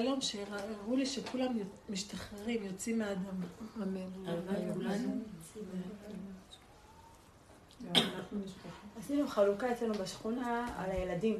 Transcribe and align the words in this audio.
חלום 0.00 0.20
שהראו 0.20 0.96
לי 0.96 1.06
שכולם 1.06 1.58
משתחררים, 1.88 2.64
יוצאים 2.64 2.98
מהאדמה. 2.98 3.30
אמן. 3.82 5.20
עשינו 8.98 9.28
חלוקה 9.28 9.72
אצלנו 9.72 9.94
בשכונה 9.94 10.68
על 10.78 10.90
הילדים. 10.90 11.36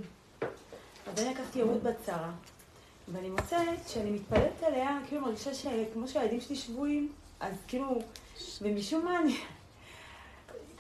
אז 1.07 1.19
אני 1.19 1.31
לקחתי 1.31 1.63
רות 1.63 1.83
בת 1.83 1.97
שרה, 2.07 2.33
ואני 3.09 3.31
מוצאת 3.31 3.89
שאני 3.89 4.11
מתפללת 4.11 4.63
עליה, 4.63 4.99
כאילו 5.09 5.23
מרגישה 5.23 5.55
שכמו 5.55 6.09
שהילדים 6.09 6.41
שלי 6.41 6.57
שבויים, 6.57 7.13
אז 7.41 7.55
כאילו, 7.69 8.03
ומשום 8.63 9.05
מה 9.05 9.21
אני... 9.21 9.37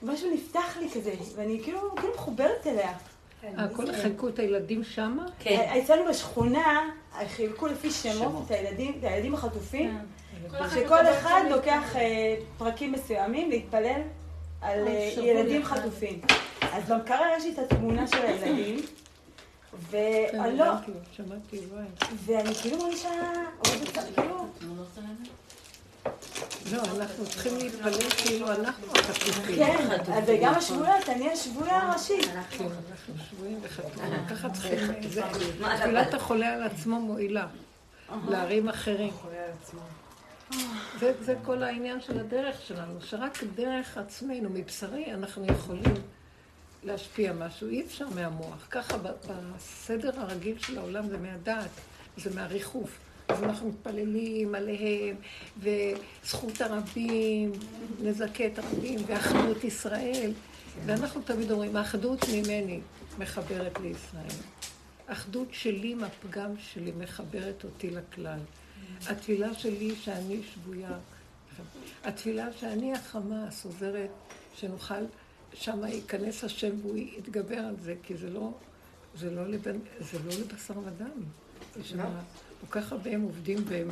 משהו 0.02 0.34
נפתח 0.34 0.76
לי 0.80 0.90
כזה, 0.90 1.14
ואני 1.36 1.60
כאילו, 1.64 1.94
כאילו 1.96 2.14
מחוברת 2.14 2.66
אליה. 2.66 2.98
אה, 3.44 3.68
כל 3.68 3.92
חילקו 3.92 4.28
את 4.28 4.38
הילדים 4.38 4.84
שמה? 4.84 5.26
כן. 5.38 5.80
אצלנו 5.82 6.10
בשכונה, 6.10 6.90
חילקו 7.28 7.66
לפי 7.66 7.90
שמות 7.90 8.46
את 8.46 8.50
הילדים, 8.50 8.94
את 8.98 9.04
הילדים 9.04 9.34
החטופים, 9.34 9.98
אה. 10.54 10.70
שכל 10.70 11.06
אחד 11.06 11.42
לוקח 11.50 11.96
אה, 11.96 12.34
פרקים 12.58 12.92
מסוימים 12.92 13.50
להתפלל 13.50 14.00
על 14.60 14.88
ילדים 15.22 15.64
חטופים. 15.64 16.20
אז 16.72 16.88
במקרה 16.88 17.36
יש 17.36 17.44
לי 17.44 17.52
את 17.52 17.58
התמונה 17.58 18.06
של 18.06 18.22
הילדים. 18.22 18.80
ואני 19.90 20.58
לא... 20.58 20.64
שמעתי, 21.12 21.58
וואי. 21.72 21.84
ואני 22.24 22.54
כאילו 22.54 22.78
מרגישה... 22.78 23.08
כאילו... 24.14 24.46
לא, 26.72 26.82
אנחנו 26.96 27.26
צריכים 27.26 27.56
להתפלל 27.56 28.10
כאילו 28.10 28.52
אנחנו 28.52 28.92
החטופים. 28.92 29.56
כן, 29.56 29.88
וגם 30.26 30.54
השבויות, 30.54 31.08
אני 31.08 31.32
השבויה 31.32 31.82
הראשית. 31.82 32.24
כן, 32.24 32.36
אנחנו 32.36 33.14
שבויים 33.30 33.58
וחטופים. 33.62 34.26
ככה 34.30 34.50
צריכים... 34.50 34.78
תפילת 35.78 36.14
החולה 36.14 36.54
על 36.54 36.62
עצמו 36.62 37.00
מועילה. 37.00 37.46
להרים 38.28 38.68
אחרים. 38.68 39.12
זה 41.00 41.34
כל 41.44 41.62
העניין 41.62 42.00
של 42.00 42.20
הדרך 42.20 42.56
שלנו, 42.66 43.00
שרק 43.00 43.38
דרך 43.54 43.98
עצמנו, 43.98 44.50
מבשרי, 44.50 45.14
אנחנו 45.14 45.46
יכולים 45.46 45.94
להשפיע 46.84 47.32
משהו. 47.32 47.68
אי 47.68 47.82
אפשר 47.82 48.06
מהמוח. 48.14 48.66
ככה 48.70 48.96
בסדר 48.98 50.20
הרגיל 50.20 50.58
של 50.58 50.78
העולם 50.78 51.08
זה 51.08 51.18
מהדעת, 51.18 51.70
זה 52.16 52.34
מהריחוף. 52.34 52.98
אז 53.30 53.42
אנחנו 53.42 53.68
מתפללים 53.68 54.54
עליהם, 54.54 55.16
וזכות 55.58 56.60
הרבים, 56.60 57.52
נזכה 58.02 58.46
את 58.46 58.58
הרבים, 58.58 58.98
ואחדות 59.06 59.64
ישראל. 59.64 60.32
ואנחנו 60.86 61.20
תמיד 61.22 61.50
אומרים, 61.50 61.76
האחדות 61.76 62.20
ממני 62.32 62.80
מחברת 63.18 63.80
לישראל. 63.80 64.40
אחדות 65.06 65.48
שלי 65.52 65.94
מהפגם 65.94 66.50
שלי 66.58 66.92
מחברת 66.98 67.64
אותי 67.64 67.90
לכלל. 67.90 68.38
התפילה 69.06 69.54
שלי 69.54 69.94
שאני 69.96 70.40
שבויה. 70.54 70.98
התפילה 72.04 72.52
שאני 72.52 72.94
החמאס 72.94 73.64
עוזרת 73.64 74.10
שנוכל, 74.54 75.04
שם 75.54 75.84
ייכנס 75.84 76.44
השם 76.44 76.70
והוא 76.82 76.96
יתגבר 76.96 77.58
על 77.58 77.76
זה, 77.80 77.94
כי 78.02 78.16
זה 78.16 78.30
לא, 78.30 78.52
זה 79.14 79.30
לא, 79.30 79.46
לבן, 79.46 79.78
זה 80.00 80.18
לא 80.18 80.32
לבשר 80.40 80.78
ודם. 80.78 81.22
לא. 81.96 82.04
כל 82.60 82.80
כך 82.80 82.92
הרבה 82.92 83.10
הם 83.10 83.20
עובדים 83.22 83.58
והם 83.66 83.88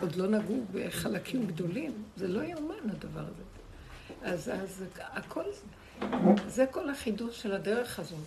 עוד 0.00 0.16
לא 0.16 0.26
נגעו 0.26 0.64
בחלקים 0.72 1.46
גדולים. 1.46 1.92
זה 2.16 2.28
לא 2.28 2.42
יאומן 2.42 2.90
הדבר 2.90 3.20
הזה. 3.20 3.42
אז, 4.22 4.50
אז 4.54 4.84
הכל, 4.98 5.44
זה 6.48 6.66
כל 6.70 6.90
החידוש 6.90 7.42
של 7.42 7.52
הדרך 7.52 7.98
הזאת. 7.98 8.18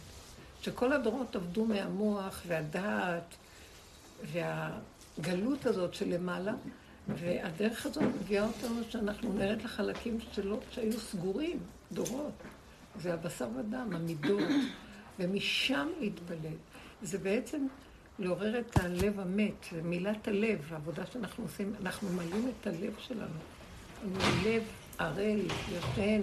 שכל 0.62 0.94
הדורות 0.94 1.36
עבדו 1.36 1.66
מהמוח 1.66 2.42
והדעת 2.48 3.36
והגלות 4.24 5.66
הזאת 5.66 5.94
שלמעלה, 5.94 6.54
והדרך 7.08 7.86
הזאת 7.86 8.04
מביאה 8.04 8.48
אותנו 8.48 8.82
שאנחנו 8.90 9.34
נרד 9.34 9.62
לחלקים 9.62 10.18
שלא, 10.32 10.60
שהיו 10.72 11.00
סגורים, 11.00 11.60
דורות. 11.92 12.34
זה 13.00 13.14
הבשר 13.14 13.48
ודם, 13.60 13.90
המידות, 13.94 14.50
ומשם 15.20 15.88
להתפלל. 16.00 16.58
זה 17.02 17.18
בעצם 17.18 17.68
לעורר 18.20 18.60
את 18.60 18.78
הלב 18.78 19.20
המת, 19.20 19.66
זה 19.72 19.82
מילת 19.82 20.28
הלב, 20.28 20.68
העבודה 20.72 21.06
שאנחנו 21.06 21.44
עושים, 21.44 21.74
אנחנו 21.82 22.10
מלאים 22.10 22.52
את 22.62 22.68
הלב 22.68 22.94
שלנו. 23.00 23.40
לב 24.44 24.64
ערל, 24.98 25.40
ישן, 25.72 26.22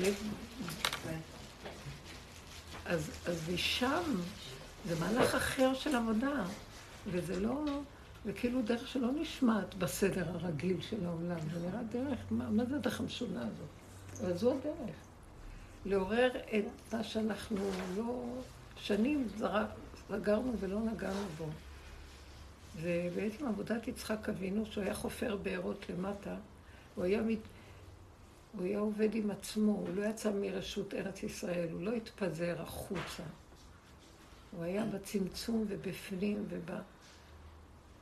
לב... 0.00 0.14
אז, 2.84 3.10
אז 3.26 3.50
משם 3.54 4.02
זה 4.88 5.00
מהלך 5.00 5.34
אחר 5.34 5.74
של 5.74 5.96
עבודה, 5.96 6.44
וזה 7.06 7.40
לא, 7.40 7.64
זה 8.24 8.32
כאילו 8.32 8.62
דרך 8.62 8.88
שלא 8.88 9.08
נשמעת 9.20 9.74
בסדר 9.74 10.24
הרגיל 10.28 10.80
של 10.80 11.06
העולם, 11.06 11.38
זה 11.52 11.68
נראה 11.68 11.82
דרך, 11.92 12.18
מה, 12.30 12.50
מה 12.50 12.64
זה 12.64 12.76
הדרך 12.76 13.00
המשונה 13.00 13.40
הזאת? 13.40 13.68
אבל 14.20 14.36
זו 14.36 14.50
הדרך. 14.50 14.96
לעורר 15.86 16.30
את 16.36 16.94
מה 16.94 17.04
שאנחנו 17.04 17.70
לא, 17.96 18.24
שנים 18.76 19.28
זרק, 19.38 19.68
סגרנו 20.10 20.52
ולא 20.60 20.80
נגענו 20.80 21.26
בו. 21.38 21.46
ובעצם 22.80 23.46
עבודת 23.46 23.88
יצחק 23.88 24.28
אבינו, 24.28 24.66
שהוא 24.66 24.84
היה 24.84 24.94
חופר 24.94 25.36
בארות 25.36 25.86
למטה, 25.88 26.34
הוא 26.94 27.04
היה, 27.04 27.22
מת... 27.22 27.38
הוא 28.52 28.64
היה 28.64 28.78
עובד 28.78 29.14
עם 29.14 29.30
עצמו, 29.30 29.72
הוא 29.72 29.88
לא 29.94 30.04
יצא 30.04 30.30
מרשות 30.30 30.94
ארץ 30.94 31.22
ישראל, 31.22 31.68
הוא 31.72 31.82
לא 31.82 31.92
התפזר 31.92 32.62
החוצה. 32.62 33.22
הוא 34.50 34.64
היה 34.64 34.84
בצמצום 34.84 35.64
ובפנים 35.68 36.46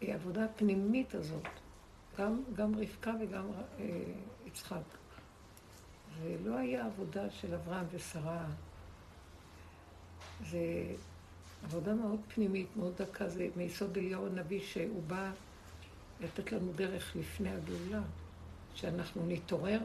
ובעבודה 0.01 0.45
הפנימית 0.45 1.15
הזאת, 1.15 1.49
גם, 2.19 2.43
גם 2.55 2.75
רבקה 2.75 3.13
וגם 3.21 3.47
אה, 3.79 3.85
יצחק. 4.47 4.83
ולא 6.23 6.57
היה 6.57 6.87
עבודה 6.87 7.31
של 7.31 7.55
אברהם 7.55 7.87
ושרה. 7.93 8.45
זה 10.51 10.59
עבודה 11.65 11.95
מאוד 11.95 12.21
פנימית, 12.35 12.67
מאוד 12.77 12.93
דקה, 13.03 13.29
זה 13.29 13.49
מיסוד 13.57 13.97
אליהו 13.97 14.27
הנביא 14.27 14.61
שהוא 14.61 15.03
בא 15.07 15.31
לתת 16.21 16.53
לנו 16.53 16.73
דרך 16.77 17.17
לפני 17.17 17.49
הגאולה, 17.51 18.03
שאנחנו 18.75 19.23
נתעורר, 19.27 19.81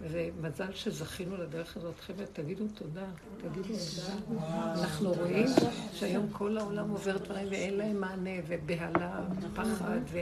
וזה 0.00 0.28
מזל 0.40 0.72
שזכינו 0.74 1.36
לדרך 1.36 1.76
הזאת. 1.76 2.00
חבר'ה, 2.00 2.26
תגידו 2.26 2.64
תודה, 2.74 3.06
תגידו 3.36 3.62
תודה. 3.62 4.40
אנחנו 4.80 5.12
רואים 5.12 5.46
שהיום 5.92 6.28
כל 6.32 6.58
העולם 6.58 6.90
עובר 6.90 7.16
דברים 7.16 7.48
ואין 7.50 7.74
להם 7.74 8.00
מענה, 8.00 8.30
ובהלה, 8.46 9.20
פחד, 9.54 10.00
ו... 10.12 10.20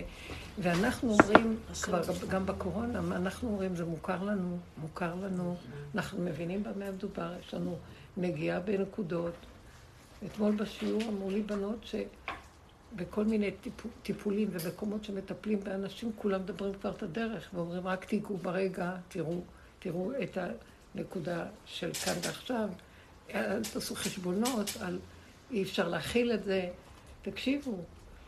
ואנחנו 0.59 1.11
אומרים, 1.13 1.57
כבר 1.83 2.01
גם 2.29 2.47
בקורונה, 2.47 3.01
מה 3.01 3.17
אנחנו 3.17 3.49
אומרים? 3.49 3.77
זה 3.77 3.85
מוכר 3.85 4.25
לנו, 4.25 4.59
מוכר 4.79 5.15
לנו, 5.15 5.57
אנחנו 5.95 6.23
מבינים 6.23 6.63
במה 6.63 6.91
מדובר, 6.91 7.33
יש 7.47 7.55
לנו 7.55 7.77
נגיעה 8.17 8.61
בנקודות. 8.61 9.35
אתמול 10.27 10.53
בשיעור 10.53 11.03
אמרו 11.03 11.31
לי 11.31 11.43
בנות 11.43 11.87
שבכל 12.95 13.25
מיני 13.25 13.51
טיפול, 13.51 13.91
טיפולים 14.03 14.49
ומקומות 14.51 15.05
שמטפלים 15.05 15.61
באנשים, 15.61 16.11
כולם 16.17 16.41
מדברים 16.43 16.75
כבר 16.75 16.91
את 16.91 17.03
הדרך 17.03 17.51
ואומרים 17.55 17.87
רק 17.87 18.05
תיגעו 18.05 18.37
ברגע, 18.37 18.97
תראו, 19.09 19.41
תראו 19.79 20.13
את 20.23 20.39
הנקודה 20.95 21.47
של 21.67 21.93
כאן 21.93 22.15
ועכשיו, 22.23 22.69
אל 23.31 23.63
תעשו 23.73 23.95
חשבונות 23.95 24.71
על 24.81 24.99
אי 25.51 25.63
אפשר 25.63 25.89
להכיל 25.89 26.33
את 26.33 26.45
זה. 26.45 26.69
תקשיבו, 27.23 27.77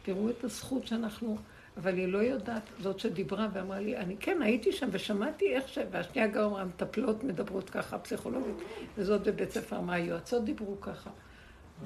תראו 0.03 0.31
את 0.31 0.45
הזכות 0.45 0.87
שאנחנו... 0.87 1.39
אבל 1.77 1.95
היא 1.95 2.09
לא 2.09 2.19
יודעת, 2.19 2.63
זאת 2.81 3.01
שדיברה 3.01 3.49
ואמרה 3.53 3.81
לי, 3.81 3.97
אני 3.97 4.17
כן, 4.17 4.43
הייתי 4.43 4.73
שם 4.73 4.89
ושמעתי 4.93 5.55
איך 5.55 5.69
ש... 5.69 5.79
והשנייה 5.91 6.29
גם 6.29 6.45
אמרה, 6.45 6.63
המטפלות 6.63 7.25
מדברות 7.25 7.71
ככה, 7.71 7.99
פסיכולוגית, 7.99 8.55
וזאת 8.99 9.23
בבית 9.23 9.51
ספר 9.51 9.79
אמרה, 9.79 9.97
היועצות 9.97 10.45
דיברו 10.45 10.81
ככה. 10.81 11.11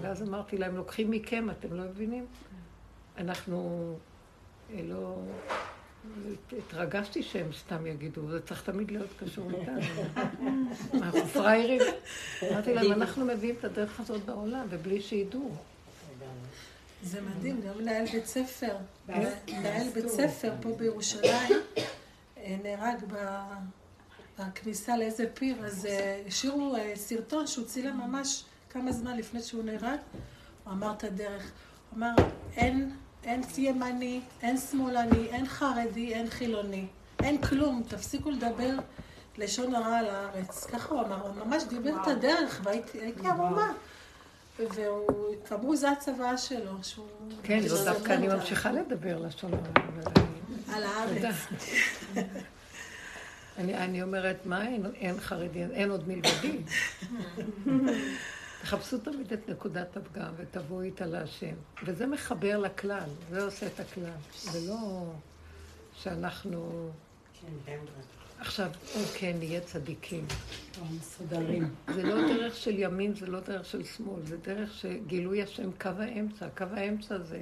ואז 0.01 0.23
אמרתי 0.23 0.59
להם, 0.59 0.77
לוקחים 0.77 1.11
מכם, 1.11 1.51
אתם 1.51 1.75
לא 1.75 1.85
מבינים? 1.85 2.27
אנחנו 3.19 3.97
אה, 4.75 4.81
לא... 4.85 5.17
התרגשתי 6.59 7.23
שהם 7.23 7.53
סתם 7.53 7.87
יגידו, 7.87 8.31
זה 8.31 8.41
צריך 8.41 8.63
תמיד 8.63 8.91
להיות 8.91 9.09
קשור 9.21 9.51
איתנו. 9.51 10.03
אנחנו 11.03 11.27
פראיירים. 11.27 11.81
אמרתי 12.43 12.75
להם, 12.75 12.93
אנחנו 12.93 13.25
מביאים 13.25 13.55
את 13.59 13.65
הדרך 13.65 14.01
הזאת 14.01 14.25
בעולם, 14.25 14.67
ובלי 14.71 15.01
שידעו. 15.01 15.51
זה 17.03 17.21
מדהים, 17.21 17.61
גם 17.61 17.79
מנהל 17.79 18.07
בית 18.13 18.27
ספר, 18.27 18.77
מנהל 19.09 19.89
בית 19.95 20.09
ספר 20.09 20.53
פה 20.63 20.73
בירושלים, 20.79 21.57
אה, 22.39 22.57
נהרג 22.63 22.99
בכניסה 24.39 24.97
לאיזה 24.97 25.25
פיר, 25.35 25.67
אז 25.67 25.87
אה, 25.87 26.23
השאירו 26.27 26.77
סרטון 26.95 27.47
שהוא 27.47 27.67
צילם 27.67 28.01
ממש 28.01 28.45
כמה 28.71 28.93
זמן 28.93 29.17
לפני 29.17 29.43
שהוא 29.43 29.65
נהרג, 29.65 29.99
הוא 30.65 30.73
אמר 30.73 30.93
את 30.93 31.05
הדרך. 31.05 31.43
הוא 31.91 31.97
אמר, 31.99 32.15
אין, 32.57 32.91
אין 33.25 33.43
ימני, 33.59 34.21
אין 34.43 34.57
שמאלני, 34.59 35.27
אין 35.29 35.47
חרדי, 35.47 36.15
אין 36.15 36.31
חילוני. 36.31 36.87
אין 37.23 37.41
כלום, 37.43 37.83
תפסיקו 37.89 38.31
לדבר 38.31 38.77
לשון 39.39 39.75
הרע 39.75 39.99
על 39.99 40.07
הארץ. 40.07 40.65
ככה 40.65 40.95
הוא 40.95 41.01
אמר, 41.01 41.27
הוא 41.27 41.45
ממש 41.45 41.63
דיבר 41.63 42.03
את 42.03 42.09
הדרך, 42.09 42.61
והייתי 42.65 42.99
ערומה. 43.25 43.73
והוא, 44.59 45.35
כאמור, 45.49 45.77
זה 45.77 45.91
הצוואה 45.91 46.39
שלו, 46.39 46.73
שהוא... 46.83 47.07
כן, 47.43 47.61
לא 47.71 47.85
דווקא 47.85 48.13
אני 48.13 48.29
ממשיכה 48.29 48.73
לדבר 48.73 49.19
לשון 49.19 49.51
הרע. 49.55 50.25
על 50.75 50.83
הארץ. 50.83 51.35
אני, 53.59 53.75
אני 53.75 54.03
אומרת, 54.03 54.37
מה 54.45 54.67
אין, 54.67 54.87
אין 54.95 55.21
חרדי, 55.21 55.65
אין 55.73 55.91
עוד 55.91 56.09
מלבדי. 56.09 56.59
תחפשו 58.63 58.99
תמיד 58.99 59.33
את 59.33 59.49
נקודת 59.49 59.97
הפגם 59.97 60.33
ותבואו 60.37 60.83
איתה 60.83 61.07
להשם. 61.07 61.55
וזה 61.85 62.07
מחבר 62.07 62.59
לכלל, 62.59 63.09
זה 63.31 63.45
עושה 63.45 63.67
את 63.67 63.81
הכלל. 63.81 64.11
זה 64.35 64.71
לא 64.71 65.13
שאנחנו... 65.95 66.91
כן, 67.67 67.79
עכשיו, 68.39 68.71
כן, 69.15 69.37
נהיה 69.39 69.61
צדיקים. 69.61 70.27
מסודרים. 70.91 71.75
זה 71.95 72.03
לא 72.03 72.35
דרך 72.35 72.57
של 72.57 72.79
ימין, 72.79 73.15
זה 73.15 73.27
לא 73.27 73.41
דרך 73.41 73.65
של 73.65 73.85
שמאל, 73.85 74.23
זה 74.25 74.37
דרך 74.37 74.75
שגילוי 74.75 75.43
השם, 75.43 75.73
קו 75.73 75.89
האמצע. 75.99 76.49
קו 76.57 76.65
האמצע 76.65 77.19
זה... 77.19 77.39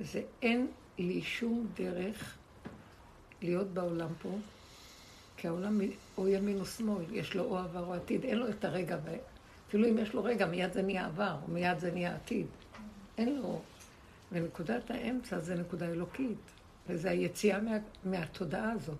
זה 0.00 0.22
אין 0.42 0.66
לי 0.98 1.22
שום 1.22 1.66
דרך 1.76 2.36
להיות 3.42 3.68
בעולם 3.68 4.08
פה, 4.22 4.38
כי 5.36 5.48
העולם 5.48 5.80
או 6.18 6.28
ימין 6.28 6.60
או 6.60 6.66
שמאל, 6.66 7.04
יש 7.12 7.34
לו 7.34 7.44
או 7.44 7.58
עבר 7.58 7.84
או 7.84 7.94
עתיד, 7.94 8.24
אין 8.24 8.38
לו 8.38 8.48
את 8.48 8.64
הרגע, 8.64 8.96
אפילו 9.68 9.88
אם 9.88 9.98
יש 9.98 10.14
לו 10.14 10.24
רגע, 10.24 10.46
מיד 10.46 10.72
זה 10.72 10.82
נהיה 10.82 11.06
עבר, 11.06 11.36
מיד 11.48 11.78
זה 11.78 11.90
נהיה 11.90 12.14
עתיד. 12.14 12.46
אין 13.18 13.38
לו. 13.38 13.60
ונקודת 14.32 14.90
האמצע 14.90 15.38
זה 15.38 15.54
נקודה 15.54 15.86
אלוקית, 15.86 16.38
וזה 16.88 17.10
היציאה 17.10 17.60
מה, 17.60 17.76
מהתודעה 18.04 18.72
הזאת. 18.72 18.98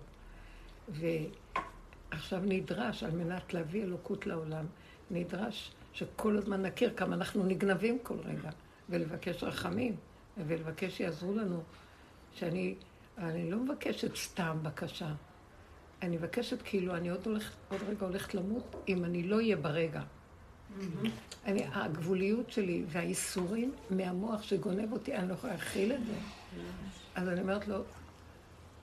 ועכשיו 0.89 2.41
נדרש, 2.43 3.03
על 3.03 3.11
מנת 3.11 3.53
להביא 3.53 3.83
אלוקות 3.83 4.27
לעולם, 4.27 4.65
נדרש 5.11 5.71
שכל 5.93 6.37
הזמן 6.37 6.61
נכיר 6.61 6.93
כמה 6.95 7.15
אנחנו 7.15 7.43
נגנבים 7.43 7.99
כל 8.03 8.17
רגע, 8.25 8.49
ולבקש 8.89 9.43
רחמים, 9.43 9.95
ולבקש 10.37 10.97
שיעזרו 10.97 11.33
לנו, 11.33 11.63
שאני 12.33 12.75
אני 13.17 13.51
לא 13.51 13.57
מבקשת 13.57 14.15
סתם 14.15 14.57
בקשה. 14.61 15.13
אני 16.01 16.17
מבקשת 16.17 16.61
כאילו, 16.61 16.95
אני 16.95 17.09
עוד, 17.09 17.25
הולך, 17.25 17.55
עוד 17.69 17.81
רגע 17.89 18.05
הולכת 18.05 18.33
למות, 18.33 18.75
אם 18.87 19.05
אני 19.05 19.23
לא 19.23 19.35
אהיה 19.35 19.55
ברגע. 19.55 20.01
אני, 21.45 21.65
הגבוליות 21.71 22.51
שלי 22.51 22.83
והאיסורים 22.87 23.71
מהמוח 23.89 24.43
שגונב 24.43 24.91
אותי, 24.93 25.15
אני 25.15 25.29
לא 25.29 25.33
יכולה 25.33 25.53
להכיל 25.53 25.93
את 25.93 26.05
זה. 26.05 26.13
אז 27.15 27.27
אני 27.27 27.41
אומרת 27.41 27.67
לו, 27.67 27.83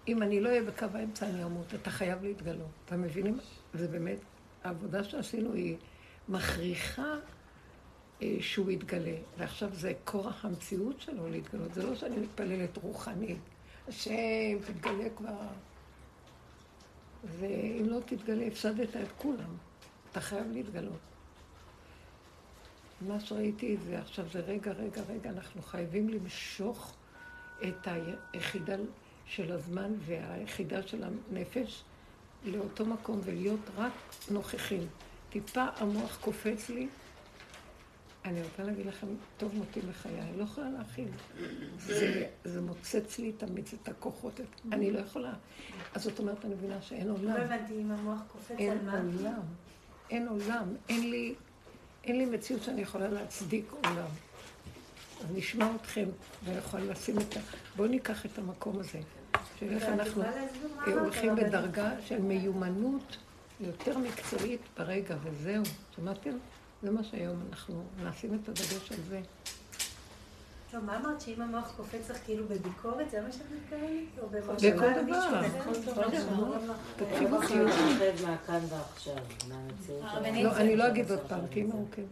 אם 0.09 0.23
אני 0.23 0.41
לא 0.41 0.49
אהיה 0.49 0.63
בקו 0.63 0.87
האמצע, 0.95 1.29
אני 1.29 1.45
אמות. 1.45 1.75
אתה 1.75 1.91
חייב 1.91 2.23
להתגלות. 2.23 2.69
אתם 2.85 3.03
מבינים? 3.03 3.39
זה 3.75 3.89
באמת, 3.89 4.19
העבודה 4.65 5.05
שעשינו 5.05 5.53
היא 5.53 5.77
מכריחה 6.29 7.15
אה, 8.23 8.37
שהוא 8.41 8.71
יתגלה. 8.71 9.17
ועכשיו 9.39 9.75
זה 9.75 9.93
כורח 10.05 10.45
המציאות 10.45 11.01
שלו 11.01 11.29
להתגלות. 11.29 11.75
זה 11.75 11.83
לא 11.83 11.95
שאני 11.95 12.17
מתפללת 12.17 12.77
רוחנית. 12.77 13.39
השם, 13.89 14.59
תתגלה 14.67 15.11
כבר. 15.17 15.47
ואם 17.39 17.87
לא 17.89 17.99
תתגלה, 18.07 18.47
הפסדת 18.47 18.97
את 18.97 19.09
כולם. 19.19 19.57
אתה 20.13 20.21
חייב 20.21 20.47
להתגלות. 20.53 21.16
מה 23.01 23.21
שראיתי 23.21 23.77
זה 23.77 23.99
עכשיו 23.99 24.25
זה 24.33 24.41
רגע, 24.41 24.73
רגע, 24.73 25.03
רגע, 25.09 25.31
אנחנו 25.31 25.63
חייבים 25.63 26.09
למשוך 26.09 26.95
את 27.69 27.89
היחידה 28.35 28.77
של 29.27 29.53
הזמן 29.53 29.93
והיחידה 30.07 30.83
של 30.83 31.05
הנפש 31.05 31.83
לאותו 32.45 32.87
מקום 32.87 33.21
ולהיות 33.25 33.61
רק 33.77 33.93
נוכחים. 34.31 34.87
טיפה 35.31 35.67
המוח 35.77 36.19
קופץ 36.21 36.69
לי, 36.69 36.89
אני 38.25 38.43
רוצה 38.43 38.63
להגיד 38.63 38.87
לכם, 38.87 39.07
טוב 39.37 39.55
מותי 39.55 39.81
בחיי, 39.81 40.21
אני 40.21 40.39
לא 40.39 40.43
יכולה 40.43 40.71
להכיל. 40.71 41.09
זה, 41.79 42.27
זה 42.45 42.61
מוצץ 42.61 43.19
לי 43.19 43.33
תמיד 43.33 43.69
את 43.83 43.89
הכוחות, 43.89 44.41
אני 44.73 44.91
לא 44.91 44.99
יכולה. 44.99 45.33
אז 45.95 46.03
זאת 46.03 46.19
אומרת, 46.19 46.45
אני 46.45 46.55
מבינה 46.55 46.83
שאין 46.83 47.11
עולם. 47.11 47.25
לא 47.25 47.39
הבנתי 47.39 47.73
אם 47.83 47.91
המוח 47.91 48.21
קופץ 48.33 48.51
על 48.51 48.79
מה. 48.85 48.99
אין 48.99 49.09
עולם. 49.19 49.41
אין 50.11 50.29
עולם. 50.29 50.75
אין 50.89 51.11
לי, 51.11 51.35
אין 52.07 52.19
לי 52.19 52.27
מציאות 52.27 52.63
שאני 52.63 52.81
יכולה 52.81 53.09
להצדיק 53.09 53.73
עולם. 53.73 54.09
אז 55.21 55.27
נשמע 55.35 55.71
אתכם, 55.81 56.09
ויכול 56.45 56.81
לשים 56.81 57.19
את 57.19 57.37
ה... 57.37 57.41
בואו 57.77 57.89
ניקח 57.89 58.27
את 58.27 58.39
המקום 58.39 58.79
הזה. 58.79 58.99
של 59.61 59.71
איך 59.71 59.85
אנחנו 59.85 60.23
הולכים 60.87 61.37
בדרגה 61.37 61.91
של 62.07 62.21
מיומנות 62.21 63.17
יותר 63.61 63.99
מקצועית 63.99 64.61
ברגע, 64.79 65.17
וזהו. 65.23 65.63
שמעתם? 65.97 66.31
זה 66.83 66.91
מה 66.91 67.05
שהיום 67.05 67.41
אנחנו 67.51 67.85
נשים 68.05 68.39
את 68.43 68.49
הדגש 68.49 68.93
על 68.93 68.99
זה. 69.09 69.21
טוב, 70.77 70.85
מה 70.85 70.97
אמרת 70.97 71.21
שאם 71.21 71.43
המוח 71.43 71.73
קופץ 71.77 72.11
לך 72.11 72.19
כאילו 72.25 72.45
בביקורת, 72.49 73.11
זה 73.11 73.21
מה 73.21 73.33
שאת 73.33 73.43
מתכוונת? 73.57 74.19
או 74.23 74.29
בכל 74.29 74.53
דבר. 75.03 75.43
תקשיבו 76.97 77.39
חיובי. 77.39 77.73
לא, 80.43 80.57
אני 80.57 80.77
לא 80.77 80.89
אגיד 80.89 81.11
עוד 81.11 81.21
פעם, 81.29 81.47
תהיי 81.51 81.63
מרוכזת. 81.63 82.07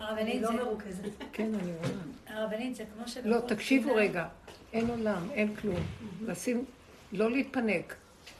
הרבנית 0.00 0.42
לא 0.42 0.52
מרוכזת. 0.52 1.04
כן, 1.32 1.54
אני 1.54 1.72
רואה. 1.72 1.90
הרבנית 2.26 2.76
זה 2.76 2.84
כמו 2.94 3.08
ש... 3.08 3.16
לא, 3.24 3.40
תקשיבו 3.40 3.94
רגע. 3.94 4.28
אין 4.72 4.90
עולם, 4.90 5.30
אין 5.30 5.56
כלום. 5.56 5.80
לשים, 6.22 6.64
לא 7.12 7.30
להתפנק. 7.30 7.94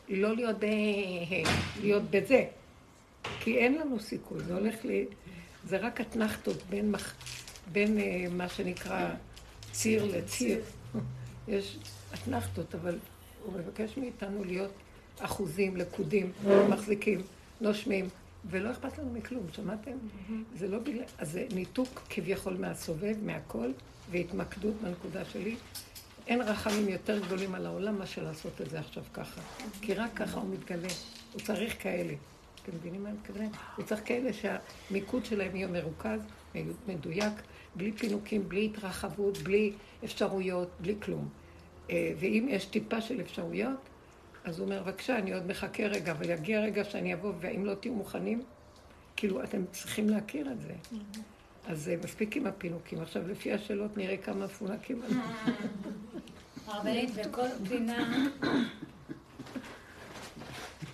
לא 0.08 0.36
להיות 0.36 0.56
להיות 1.80 2.02
בזה. 2.10 2.44
כי 3.40 3.58
אין 3.58 3.74
לנו 3.74 4.00
סיכוי, 4.00 4.40
זה 4.40 4.54
הולך 4.54 4.84
לי... 4.84 5.06
זה 5.64 5.76
רק 5.76 6.00
אתנחתות 6.00 6.56
בין, 6.70 6.90
מח... 6.90 7.14
בין 7.72 7.98
uh, 7.98 8.02
מה 8.30 8.48
שנקרא 8.48 9.10
ציר 9.72 10.04
לציר. 10.04 10.60
יש 11.48 11.78
אתנחתות, 12.14 12.74
אבל 12.74 12.98
הוא 13.44 13.54
מבקש 13.54 13.96
מאיתנו 13.96 14.44
להיות 14.44 14.70
אחוזים, 15.18 15.76
לקודים, 15.76 16.32
מחזיקים, 16.68 17.22
נושמים, 17.60 18.08
ולא 18.50 18.70
אכפת 18.70 18.98
לנו 18.98 19.10
מכלום, 19.12 19.46
שמעתם? 19.52 19.92
זה 20.56 20.68
לא 20.68 20.78
בגלל... 20.78 21.04
אז 21.18 21.32
זה 21.32 21.46
ניתוק 21.54 22.02
כביכול 22.10 22.56
מהסובב, 22.56 23.16
מהכל, 23.22 23.70
והתמקדות 24.10 24.74
בנקודה 24.82 25.24
שלי. 25.24 25.56
אין 26.26 26.42
רחמים 26.42 26.88
יותר 26.88 27.18
גדולים 27.18 27.54
על 27.54 27.66
העולם 27.66 27.98
מאשר 27.98 28.24
לעשות 28.24 28.60
את 28.60 28.70
זה 28.70 28.80
עכשיו 28.80 29.02
ככה. 29.14 29.40
כי 29.80 29.94
רק 29.94 30.10
ככה 30.14 30.40
הוא 30.40 30.50
מתגלה. 30.50 30.88
הוא 31.32 31.40
צריך 31.40 31.82
כאלה. 31.82 32.14
אתם 32.62 32.72
מבינים 32.76 33.02
מה 33.02 33.08
אני 33.08 33.18
מתכוונת? 33.18 33.50
הוא 33.76 33.84
צריך 33.84 34.00
כאלה 34.04 34.30
שהמיקוד 34.32 35.24
שלהם 35.24 35.56
יהיה 35.56 35.66
מרוכז, 35.66 36.20
מדויק, 36.88 37.32
בלי 37.80 37.92
פינוקים, 37.92 38.48
בלי 38.48 38.64
התרחבות, 38.64 39.38
בלי 39.38 39.72
אפשרויות, 40.04 40.68
בלי 40.80 40.94
כלום. 41.02 41.28
אה, 41.90 42.12
ואם 42.18 42.46
יש 42.50 42.64
טיפה 42.64 43.00
של 43.00 43.20
אפשרויות, 43.20 43.78
אז 44.44 44.58
הוא 44.58 44.64
אומר, 44.64 44.82
בבקשה, 44.82 45.18
אני 45.18 45.34
עוד 45.34 45.46
מחכה 45.46 45.86
רגע, 45.86 46.12
אבל 46.12 46.30
יגיע 46.30 46.60
רגע 46.60 46.84
שאני 46.84 47.14
אבוא, 47.14 47.32
ואם 47.40 47.64
לא 47.64 47.74
תהיו 47.74 47.94
מוכנים, 47.94 48.42
כאילו, 49.16 49.44
אתם 49.44 49.64
צריכים 49.72 50.08
להכיר 50.08 50.52
את 50.52 50.60
זה. 50.60 50.72
אז 51.66 51.88
אה, 51.88 51.96
מספיק 52.04 52.36
עם 52.36 52.46
הפינוקים. 52.46 53.00
עכשיו, 53.00 53.28
לפי 53.28 53.52
השאלות 53.52 53.96
נראה 53.96 54.16
כמה 54.16 54.44
מפונקים. 54.44 55.02
הרבנית, 56.66 57.10
בכל 57.14 57.46
פינה 57.68 58.22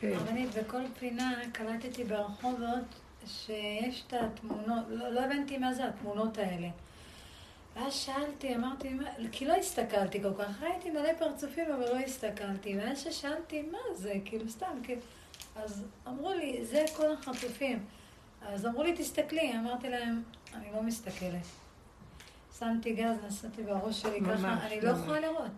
כן. 0.00 0.16
בכל 0.60 0.82
פינה 0.98 1.40
קלטתי 1.52 2.04
ברחובות 2.04 3.05
שיש 3.26 4.04
את 4.06 4.12
התמונות, 4.12 4.84
לא, 4.88 5.08
לא 5.08 5.20
הבנתי 5.20 5.58
מה 5.58 5.74
זה 5.74 5.88
התמונות 5.88 6.38
האלה. 6.38 6.68
ואז 7.76 7.94
שאלתי, 7.94 8.54
אמרתי, 8.54 8.88
מה, 8.88 9.04
כי 9.32 9.46
לא 9.46 9.54
הסתכלתי 9.54 10.22
כל 10.22 10.32
כך, 10.38 10.62
ראיתי 10.62 10.90
מלא 10.90 11.12
פרצופים 11.18 11.72
אבל 11.72 11.84
לא 11.84 11.98
הסתכלתי. 11.98 12.78
ואז 12.78 13.00
ששאלתי, 13.00 13.62
מה 13.62 13.78
זה, 13.94 14.14
כאילו 14.24 14.50
סתם, 14.50 14.78
כאילו... 14.82 15.00
אז 15.56 15.84
אמרו 16.06 16.32
לי, 16.32 16.64
זה 16.64 16.84
כל 16.96 17.12
החטופים. 17.12 17.84
אז 18.42 18.66
אמרו 18.66 18.82
לי, 18.82 18.96
תסתכלי, 18.96 19.52
אמרתי 19.58 19.88
להם, 19.88 20.22
אני 20.54 20.72
לא 20.72 20.82
מסתכלת. 20.82 21.46
שמתי 22.58 22.92
גז, 22.92 23.16
נסעתי 23.26 23.62
בראש 23.62 24.02
שלי 24.02 24.20
ככה, 24.20 24.66
אני 24.66 24.80
לא 24.80 24.90
יכולה 24.90 25.20
לראות. 25.20 25.50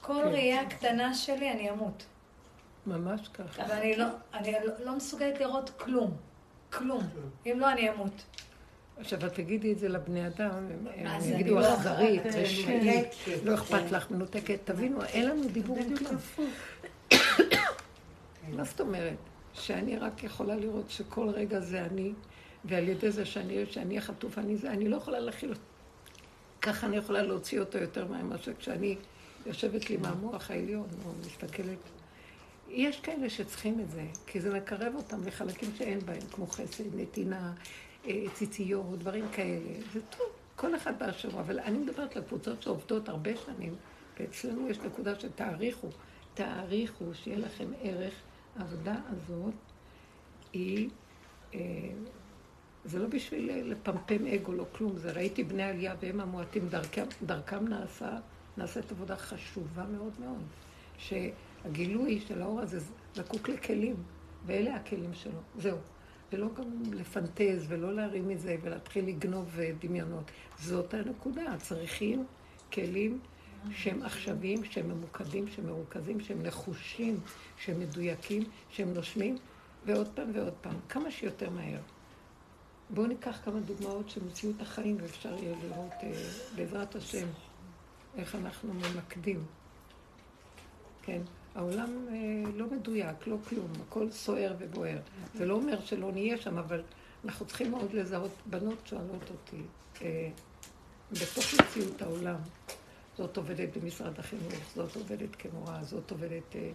כל 0.00 0.14
כן. 0.22 0.28
ראייה 0.28 0.70
קטנה 0.70 1.14
שלי, 1.14 1.50
אני 1.50 1.70
אמות. 1.70 2.06
ממש 2.86 3.28
ככה. 3.28 3.62
ואני 3.68 3.96
לא, 3.96 4.06
אני 4.34 4.52
לא, 4.52 4.72
לא 4.84 4.96
מסוגלת 4.96 5.40
לראות 5.40 5.70
כלום. 5.70 6.16
כלום. 6.72 7.08
אם 7.46 7.60
לא, 7.60 7.72
אני 7.72 7.90
אמות. 7.90 8.22
עכשיו, 8.98 9.26
את 9.26 9.34
תגידי 9.34 9.72
את 9.72 9.78
זה 9.78 9.88
לבני 9.88 10.26
אדם, 10.26 10.50
הם 10.94 11.20
יגידו 11.22 11.54
לא 11.54 11.74
אכזרית, 11.74 12.26
רשעית, 12.26 13.14
לא 13.44 13.54
אכפת 13.54 13.90
לך, 13.90 14.10
מנותקת. 14.10 14.58
תבינו, 14.64 15.04
אין 15.04 15.28
לנו 15.28 15.48
דיבור 15.48 15.78
כלום. 15.98 16.16
מה 18.56 18.64
זאת 18.64 18.80
אומרת? 18.80 19.16
שאני 19.54 19.96
רק 19.96 20.24
יכולה 20.24 20.56
לראות 20.56 20.90
שכל 20.90 21.28
רגע 21.28 21.60
זה 21.60 21.84
אני, 21.84 22.12
ועל 22.64 22.88
ידי 22.88 23.10
זה 23.10 23.24
שאני, 23.24 23.66
שאני 23.70 23.98
החטוף, 23.98 24.38
אני 24.38 24.56
זה, 24.56 24.70
אני 24.70 24.88
לא 24.88 24.96
יכולה 24.96 25.20
להכיל 25.20 25.50
אותו. 25.50 25.62
ככה 26.62 26.86
אני 26.86 26.96
יכולה 26.96 27.22
להוציא 27.22 27.60
אותו 27.60 27.78
יותר 27.78 28.06
מאשר 28.06 28.52
כשאני 28.58 28.96
יושבת 29.46 29.90
לי 29.90 29.96
מהמוח 29.96 30.50
העליון, 30.50 30.88
או 31.06 31.10
מסתכלת 31.20 31.78
יש 32.72 33.00
כאלה 33.00 33.30
שצריכים 33.30 33.80
את 33.80 33.90
זה, 33.90 34.04
כי 34.26 34.40
זה 34.40 34.54
מקרב 34.54 34.94
אותם 34.94 35.26
לחלקים 35.26 35.68
שאין 35.78 36.00
בהם, 36.00 36.20
כמו 36.32 36.46
חסד, 36.46 37.00
נתינה, 37.00 37.52
אה, 38.06 38.24
ציציות, 38.34 38.98
דברים 38.98 39.24
כאלה. 39.32 39.70
זה 39.92 40.00
טוב, 40.10 40.26
כל 40.56 40.76
אחד 40.76 40.98
באשר 40.98 41.28
אבל 41.28 41.60
אני 41.60 41.78
מדברת 41.78 42.16
לקבוצות 42.16 42.62
שעובדות 42.62 43.08
הרבה 43.08 43.30
שנים, 43.36 43.74
ואצלנו 44.20 44.68
יש 44.68 44.78
נקודה 44.78 45.20
שתעריכו, 45.20 45.88
תעריכו, 46.34 47.04
שיהיה 47.14 47.38
לכם 47.38 47.66
ערך. 47.82 48.14
העבודה 48.56 48.94
הזאת 49.08 49.54
היא, 50.52 50.88
אה, 51.54 51.60
זה 52.84 52.98
לא 52.98 53.06
בשביל 53.06 53.50
לפמפם 53.64 54.26
אגו, 54.26 54.52
לא 54.52 54.66
כלום, 54.72 54.98
זה 54.98 55.12
ראיתי 55.12 55.44
בני 55.44 55.62
עלייה 55.62 55.94
והם 56.00 56.20
המועטים, 56.20 56.68
דרכם, 56.68 57.04
דרכם 57.22 57.68
נעשה, 57.68 58.18
נעשית 58.56 58.90
עבודה 58.90 59.16
חשובה 59.16 59.84
מאוד 59.84 60.12
מאוד. 60.20 60.42
שהגילוי 61.62 62.20
של 62.20 62.42
האור 62.42 62.60
הזה 62.60 62.80
זקוק 63.14 63.48
לכלים, 63.48 63.96
ואלה 64.46 64.76
הכלים 64.76 65.14
שלו, 65.14 65.40
זהו. 65.58 65.78
ולא 66.32 66.48
גם 66.54 66.92
לפנטז 66.92 67.64
ולא 67.68 67.94
להרים 67.94 68.28
מזה 68.28 68.56
ולהתחיל 68.62 69.08
לגנוב 69.08 69.58
דמיונות. 69.78 70.30
זאת 70.58 70.94
הנקודה, 70.94 71.56
צריכים 71.58 72.24
כלים 72.72 73.18
שהם 73.70 74.02
עכשוויים, 74.02 74.64
שהם 74.64 74.88
ממוקדים, 74.88 75.48
שהם 75.48 75.66
מרוכזים, 75.66 76.20
שהם 76.20 76.42
נחושים, 76.42 77.20
שהם 77.56 77.80
מדויקים, 77.80 78.42
שהם 78.70 78.94
נושמים, 78.94 79.36
ועוד 79.86 80.08
פעם 80.14 80.30
ועוד 80.34 80.54
פעם, 80.60 80.76
כמה 80.88 81.10
שיותר 81.10 81.50
מהר. 81.50 81.80
בואו 82.90 83.06
ניקח 83.06 83.40
כמה 83.44 83.60
דוגמאות 83.60 84.10
של 84.10 84.24
מציאות 84.24 84.60
החיים, 84.60 84.96
ואפשר 85.00 85.34
יהיה 85.34 85.56
לראות 85.62 85.92
אה, 86.02 86.12
בעזרת 86.56 86.96
השם 86.96 87.26
איך 88.16 88.34
אנחנו 88.34 88.74
ממקדים. 88.74 89.44
כן, 91.02 91.22
העולם 91.54 92.06
אה, 92.12 92.50
לא 92.56 92.66
מדויק, 92.66 93.26
לא 93.26 93.36
כלום, 93.48 93.68
הכל 93.88 94.10
סוער 94.10 94.54
ובוער. 94.58 94.98
זה 95.34 95.46
לא 95.46 95.54
אומר 95.54 95.80
שלא 95.80 96.12
נהיה 96.12 96.38
שם, 96.38 96.58
אבל 96.58 96.82
אנחנו 97.24 97.46
צריכים 97.46 97.70
מאוד 97.70 97.92
לזהות. 97.92 98.30
בנות 98.46 98.86
שואלות 98.86 99.30
אותי, 99.30 99.62
אה, 100.02 100.28
בתוך 101.12 101.44
מציאות 101.60 102.02
העולם, 102.02 102.36
זאת 103.16 103.36
עובדת 103.36 103.76
במשרד 103.76 104.18
החינוך, 104.18 104.54
זאת 104.74 104.96
עובדת 104.96 105.36
כמורה, 105.36 105.84
זאת 105.84 106.10
עובדת 106.10 106.56
אה, 106.56 106.70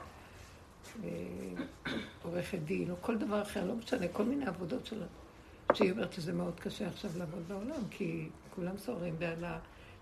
עורכת 2.24 2.60
דין, 2.60 2.92
או 2.92 2.96
כל 3.02 3.18
דבר 3.18 3.42
אחר, 3.42 3.66
לא 3.66 3.76
משנה, 3.76 4.08
כל 4.08 4.24
מיני 4.24 4.46
עבודות 4.46 4.86
שלה. 4.86 5.06
שהיא 5.74 5.92
אומרת 5.92 6.14
שזה 6.14 6.34
מאוד 6.34 6.60
קשה 6.60 6.88
עכשיו 6.88 7.12
לעבוד 7.18 7.44
בעולם, 7.48 7.82
כי 7.90 8.30
כולם 8.56 8.78
סוערים 8.78 9.16
בעל 9.20 9.46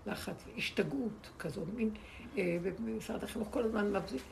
הלחץ, 0.06 0.44
השתגעות 0.56 1.30
כזו, 1.38 1.64
מין, 1.74 1.90
במשרד 2.78 3.24
החינוך 3.24 3.48
כל 3.50 3.62
הזמן 3.62 3.92
מבזיק. 3.92 4.22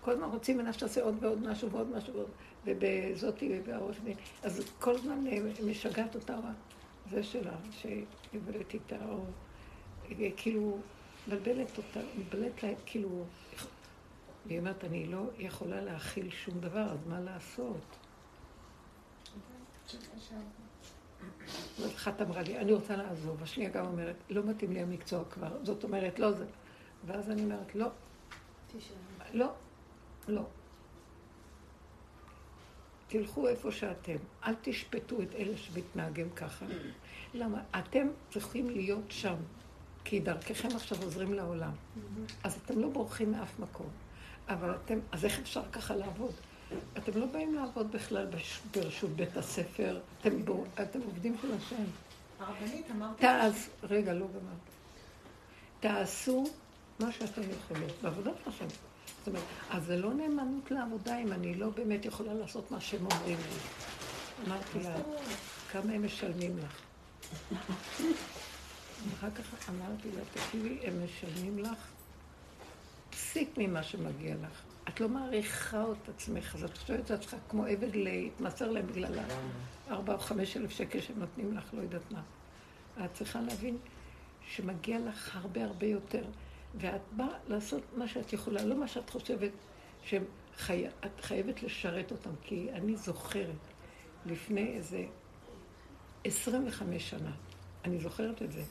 כל 0.00 0.10
הזמן 0.10 0.28
רוצים 0.28 0.58
ממנה 0.58 0.72
שתעשה 0.72 1.02
עוד 1.02 1.16
ועוד 1.20 1.42
משהו 1.42 1.70
ועוד 1.70 1.88
משהו, 1.96 2.24
ובזאתי 2.64 3.50
ובעורך 3.52 3.96
דין. 4.04 4.16
אז 4.42 4.72
כל 4.80 4.94
הזמן 4.94 5.24
משגעת 5.66 6.14
אותה, 6.14 6.36
זה 7.10 7.22
שלה, 7.22 7.52
עובדת 8.34 8.74
איתה, 8.74 8.96
או 9.08 9.24
כאילו, 10.36 10.78
מבלבלת 11.28 11.78
אותה, 11.78 12.00
מבלבלת 12.18 12.62
לה, 12.62 12.68
כאילו, 12.86 13.24
והיא 14.46 14.58
אומרת, 14.58 14.84
אני 14.84 15.06
לא 15.06 15.30
יכולה 15.38 15.80
להכיל 15.80 16.30
שום 16.30 16.60
דבר, 16.60 16.92
אז 16.92 17.06
מה 17.06 17.20
לעשות? 17.20 17.96
אחת 21.96 22.20
אמרה 22.22 22.42
לי, 22.42 22.58
אני 22.58 22.72
רוצה 22.72 22.96
לעזוב, 22.96 23.42
השנייה 23.42 23.70
גם 23.70 23.86
אומרת, 23.86 24.16
לא 24.30 24.42
מתאים 24.42 24.72
לי 24.72 24.80
המקצוע 24.80 25.24
כבר, 25.30 25.64
זאת 25.64 25.84
אומרת, 25.84 26.18
לא 26.18 26.32
זה. 26.32 26.46
ואז 27.06 27.30
אני 27.30 27.42
אומרת, 27.44 27.74
לא, 27.74 27.86
לא, 29.32 29.52
לא. 30.28 30.42
תלכו 33.08 33.48
איפה 33.48 33.72
שאתם, 33.72 34.16
אל 34.44 34.54
תשפטו 34.62 35.22
את 35.22 35.34
אלה 35.34 35.56
שמתנהגים 35.56 36.30
ככה. 36.30 36.66
למה? 37.34 37.62
אתם 37.78 38.06
צריכים 38.30 38.70
להיות 38.70 39.04
שם, 39.10 39.36
כי 40.04 40.20
דרככם 40.20 40.68
עכשיו 40.76 40.98
עוזרים 41.02 41.34
לעולם. 41.34 41.72
אז 42.44 42.58
אתם 42.64 42.80
לא 42.80 42.88
בורחים 42.88 43.32
מאף 43.32 43.58
מקום. 43.58 43.88
אבל 44.48 44.74
אתם, 44.84 44.98
אז 45.12 45.24
איך 45.24 45.38
אפשר 45.38 45.62
ככה 45.72 45.96
לעבוד? 45.96 46.32
אתם 46.98 47.20
לא 47.20 47.26
באים 47.26 47.54
לעבוד 47.54 47.92
בכלל 47.92 48.26
ברשות 48.74 49.10
בית 49.10 49.36
הספר, 49.36 50.00
אתם, 50.20 50.44
בור, 50.44 50.66
אתם 50.82 51.00
עובדים 51.00 51.36
של 51.42 51.54
השם. 51.54 51.84
הרבנית 52.38 52.90
אמרת... 52.90 53.20
תעז, 53.20 53.68
רגע, 53.82 54.12
לא 54.12 54.26
גמר. 54.26 54.56
תעשו 55.80 56.44
מה 57.00 57.12
שאתם 57.12 57.42
יכולים, 57.50 57.88
בעבודת 58.02 58.46
השם. 58.46 58.66
זאת 59.24 59.28
אומרת, 59.28 59.44
אז 59.70 59.84
זה 59.84 59.96
לא 59.96 60.14
נאמנות 60.14 60.70
לעבודה 60.70 61.18
אם 61.18 61.32
אני 61.32 61.54
לא 61.54 61.70
באמת 61.70 62.04
יכולה 62.04 62.34
לעשות 62.34 62.70
מה 62.70 62.80
שהם 62.80 63.06
אומרים 63.06 63.38
לי. 63.38 63.58
אמרתי 64.46 64.78
לה, 64.82 64.94
כמה 65.72 65.92
הם 65.92 66.04
משלמים 66.04 66.58
לך? 66.58 66.80
אחר 69.18 69.30
כך 69.30 69.68
אמרתי 69.68 70.08
לה, 70.16 70.20
תקשיבי, 70.34 70.78
הם 70.82 71.04
משלמים 71.04 71.58
לך 71.58 71.78
פסיק 73.10 73.48
ממה 73.56 73.82
שמגיע 73.82 74.34
לך. 74.34 74.62
את 74.88 75.00
לא 75.00 75.08
מעריכה 75.08 75.84
את 76.02 76.08
עצמך, 76.08 76.54
אז 76.54 76.64
את 76.64 76.78
חושבת 76.78 77.00
את 77.04 77.10
עצמך 77.10 77.36
כמו 77.48 77.64
עבד 77.64 77.94
להתמסר 77.94 78.70
להם 78.70 78.86
בגלל 78.86 79.18
הארבע 79.88 80.14
או 80.14 80.18
חמש 80.18 80.56
אלף 80.56 80.70
שקל 80.70 81.00
שהם 81.00 81.18
נותנים 81.18 81.56
לך, 81.56 81.64
לא 81.72 81.82
יודעת 81.82 82.12
מה. 82.12 82.22
את 83.04 83.12
צריכה 83.12 83.40
להבין 83.40 83.76
שמגיע 84.46 84.98
לך 84.98 85.36
הרבה 85.36 85.64
הרבה 85.64 85.86
יותר. 85.86 86.24
ואת 86.78 87.00
באה 87.12 87.38
לעשות 87.48 87.82
מה 87.96 88.08
שאת 88.08 88.32
יכולה, 88.32 88.64
לא 88.64 88.76
מה 88.76 88.88
שאת 88.88 89.10
חושבת 89.10 89.50
שאת 90.04 90.22
חי... 90.56 90.84
חייבת 91.20 91.62
לשרת 91.62 92.10
אותם. 92.10 92.30
כי 92.42 92.68
אני 92.72 92.96
זוכרת 92.96 93.56
לפני 94.26 94.76
איזה 94.76 95.04
25 96.24 97.10
שנה, 97.10 97.30
אני 97.84 97.98
זוכרת 97.98 98.42
את 98.42 98.52
זה, 98.52 98.62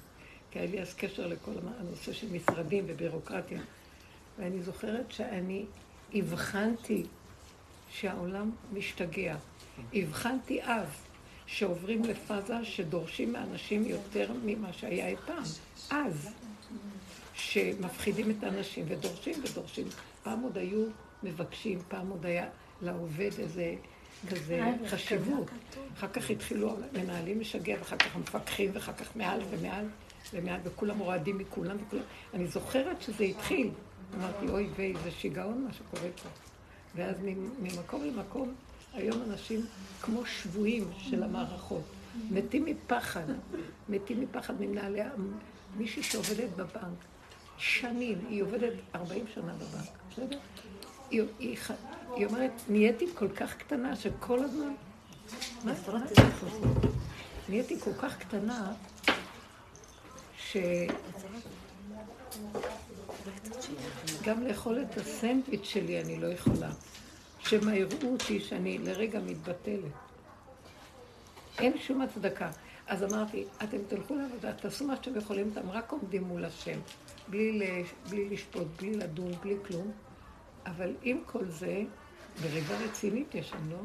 כי 0.52 0.60
היה 0.60 0.72
לי 0.72 0.82
אז 0.82 0.94
קשר 0.94 1.28
לכל 1.28 1.52
הנושא 1.80 2.14
של 2.14 2.28
משרדים 2.32 2.84
ובירוקרטיה. 2.88 3.62
ואני 4.40 4.62
זוכרת 4.64 5.12
שאני 5.12 5.66
הבחנתי 6.14 7.04
שהעולם 7.90 8.52
משתגע. 8.74 9.36
הבחנתי 9.94 10.64
אז 10.64 10.88
שעוברים 11.46 12.04
לפאזה 12.04 12.66
שדורשים 12.66 13.34
מאנשים 13.34 13.86
יותר 13.86 14.32
ממה 14.46 14.74
שהיה 14.74 15.08
אי 15.08 15.16
פעם. 15.26 15.44
אז. 15.90 16.30
שמפחידים 17.34 18.32
את 18.32 18.44
האנשים 18.44 18.86
ודורשים 18.88 19.36
ודורשים. 19.44 19.88
פעם 20.24 20.42
עוד 20.42 20.58
היו 20.58 20.86
מבקשים, 21.24 21.80
פעם 21.88 22.10
עוד 22.10 22.26
היה 22.26 22.46
לעובד 22.82 23.32
איזה 23.40 23.76
כזה 24.30 24.74
חשיבות. 24.88 25.48
אחר 25.98 26.08
כך 26.08 26.30
התחילו 26.30 26.76
המנהלים 26.94 27.40
לשגע, 27.40 27.76
ואחר 27.80 27.98
כך 27.98 28.16
המפקחים, 28.16 28.72
ואחר 28.74 28.94
כך 28.94 29.16
מעל 29.16 29.42
ומעל 29.50 29.86
ומעל, 30.34 30.60
וכולם 30.64 31.00
רועדים 31.00 31.38
מכולם 31.38 31.78
וכולם. 31.88 32.04
אני 32.34 32.48
זוכרת 32.48 33.02
שזה 33.02 33.24
התחיל. 33.24 33.70
אמרתי, 34.16 34.48
אוי 34.50 34.70
ויי, 34.76 34.94
זה 35.04 35.12
שיגעון 35.12 35.64
מה 35.64 35.74
שקורה 35.74 36.10
פה. 36.24 36.30
ואז 36.96 37.16
ממקום 37.62 38.04
למקום, 38.04 38.54
היום 38.94 39.22
אנשים 39.30 39.66
כמו 40.02 40.26
שבויים 40.26 40.88
של 40.98 41.24
המערכות. 41.24 41.84
מתים 42.32 42.66
מפחד, 42.66 43.24
מתים 43.90 44.22
מפחד 44.22 44.62
ממנהלי, 44.62 45.02
מישהי 45.78 46.04
שעובדת 46.04 46.50
בבנק. 46.56 47.13
שנים, 47.64 48.26
היא 48.30 48.44
עובדת 48.44 48.74
40 48.96 49.26
שנה 49.34 49.54
בבנק, 49.54 49.90
בסדר? 50.12 50.40
היא, 51.10 51.24
היא, 51.40 51.58
היא 52.16 52.26
אומרת, 52.26 52.52
נהייתי 52.70 53.06
כל 53.14 53.30
כך 53.30 53.58
קטנה 53.58 53.96
שכל 53.96 54.40
הזמן... 54.44 54.74
מה? 55.64 55.74
נהייתי 57.50 57.80
כל 57.80 57.94
כך 57.94 58.18
קטנה 58.18 58.74
ש... 60.38 60.58
גם 64.24 64.44
לאכול 64.44 64.82
את 64.82 64.98
הסנדוויץ' 64.98 65.64
שלי 65.64 66.02
אני 66.02 66.20
לא 66.20 66.28
יכולה. 66.28 66.70
שמא 67.40 67.72
יראו 67.72 68.12
אותי 68.12 68.40
שאני 68.40 68.78
לרגע 68.78 69.20
מתבטלת. 69.20 69.92
אין 71.60 71.78
שום 71.78 72.02
הצדקה. 72.02 72.52
אז 72.88 73.04
אמרתי, 73.04 73.46
אתם 73.64 73.78
תלכו 73.88 74.16
לעבודה, 74.16 74.54
תעשו 74.54 74.88
מה 74.88 74.96
שאתם 74.96 75.18
יכולים, 75.18 75.50
אתם 75.54 75.70
רק 75.70 75.92
עומדים 75.92 76.24
מול 76.24 76.46
השם. 76.46 76.80
בלי, 77.28 77.84
בלי 78.10 78.30
לשפוט, 78.30 78.68
בלי 78.78 78.96
לדון, 78.96 79.32
בלי 79.42 79.56
כלום. 79.68 79.92
אבל 80.66 80.96
עם 81.02 81.22
כל 81.26 81.46
זה, 81.46 81.84
ברגע 82.42 82.78
רצינית 82.78 83.36
יש 83.36 83.50
שם, 83.50 83.70
לא? 83.72 83.78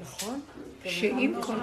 נכון? 0.00 0.40
שעם 0.84 1.42
כל... 1.42 1.54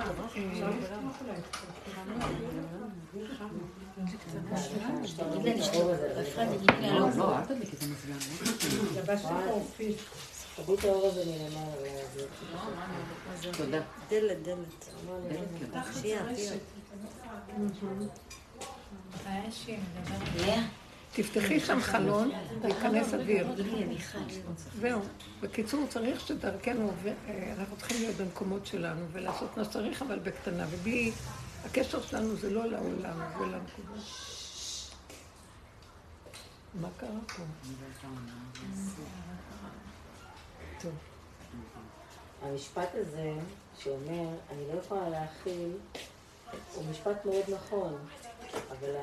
תביא 10.55 10.75
את 10.79 10.83
האור 10.83 11.07
הזה 11.07 11.23
מלמעלה. 11.25 11.89
תודה. 13.57 13.81
דלת, 14.09 14.43
דלת. 14.43 14.89
תפתחי 21.13 21.59
שם 21.59 21.79
חלון, 21.81 22.31
וייכנס 22.61 23.13
אוויר. 23.13 23.47
זהו. 24.79 25.01
בקיצור, 25.41 25.87
צריך 25.89 26.27
שדרכנו, 26.27 26.91
אה, 27.05 27.53
אנחנו 27.57 27.77
צריכים 27.77 28.01
להיות 28.01 28.15
במקומות 28.15 28.65
שלנו 28.65 29.05
ולעשות 29.11 29.57
מה 29.57 29.63
שצריך, 29.63 30.01
אבל 30.01 30.19
בקטנה. 30.19 30.65
ובלי, 30.69 31.11
הקשר 31.65 32.01
שלנו 32.01 32.35
זה 32.35 32.49
לא 32.49 32.65
לעולם, 32.65 33.19
זה 33.39 33.45
למקומות. 33.45 34.03
מה 36.81 36.87
קרה 36.97 37.09
פה? 37.27 37.43
טוב. 40.81 40.91
המשפט 42.41 42.89
הזה 42.93 43.33
שאומר, 43.79 44.27
אני 44.51 44.67
לא 44.73 44.79
יכולה 44.79 45.09
להכיל, 45.09 45.71
הוא 46.75 46.83
משפט 46.91 47.25
מאוד 47.25 47.43
נכון, 47.49 47.97
אבל 48.71 48.95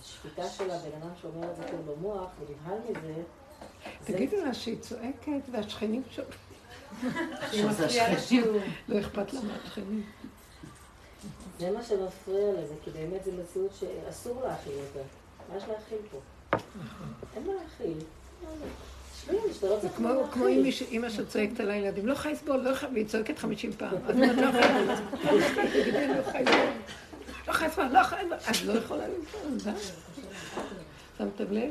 השפיטה 0.00 0.48
של 0.48 0.70
הבן 0.70 1.02
אדם 1.02 1.10
שאומר 1.22 1.50
את 1.50 1.56
זה 1.56 1.62
כאילו 1.62 1.82
במוח, 1.82 2.30
ונבהל 2.40 2.78
מזה, 2.90 3.22
תגידי 4.04 4.44
לה 4.44 4.54
שהיא 4.54 4.78
צועקת 4.80 5.48
והשכנים 5.52 6.02
שומעים. 6.10 6.36
לא 8.88 9.00
אכפת 9.00 9.32
לה 9.32 9.40
מהשכנים. 9.40 10.06
זה 11.58 11.70
מה 11.70 11.82
שמפריע 11.82 12.52
לזה, 12.52 12.74
כי 12.84 12.90
באמת 12.90 13.24
זו 13.24 13.30
מציאות 13.32 13.70
שאסור 13.80 14.42
להכיל 14.42 14.72
אותה. 14.72 15.08
מה 15.48 15.56
יש 15.56 15.62
להכיל 15.68 15.98
פה? 16.10 16.18
אין 17.36 17.46
מה 17.46 17.52
להכיל. 17.52 17.98
כמו 20.32 20.46
אימא 20.90 21.10
שצועקת 21.10 21.60
על 21.60 21.70
הילדים, 21.70 22.06
לא 22.06 22.12
יכולה 22.12 22.34
לסבול, 22.34 22.56
לא 22.56 22.70
יכולה, 22.70 22.92
והיא 22.92 23.06
צועקת 23.06 23.38
חמישים 23.38 23.72
פעם. 23.72 23.94
אז 24.06 24.16
את 24.30 24.36
לא 24.36 24.48
יכולה 24.48 24.80
לסבול. 24.80 25.30
לא 27.46 27.50
יכולה 27.50 27.68
לסבול, 27.68 27.86
לא 27.92 27.98
יכולה 27.98 28.22
לסבול. 28.22 28.38
אז 28.46 28.66
לא 28.66 28.72
יכולה 28.72 29.04
לסבול, 29.06 29.74
שמתם 31.18 31.44
לב? 31.50 31.70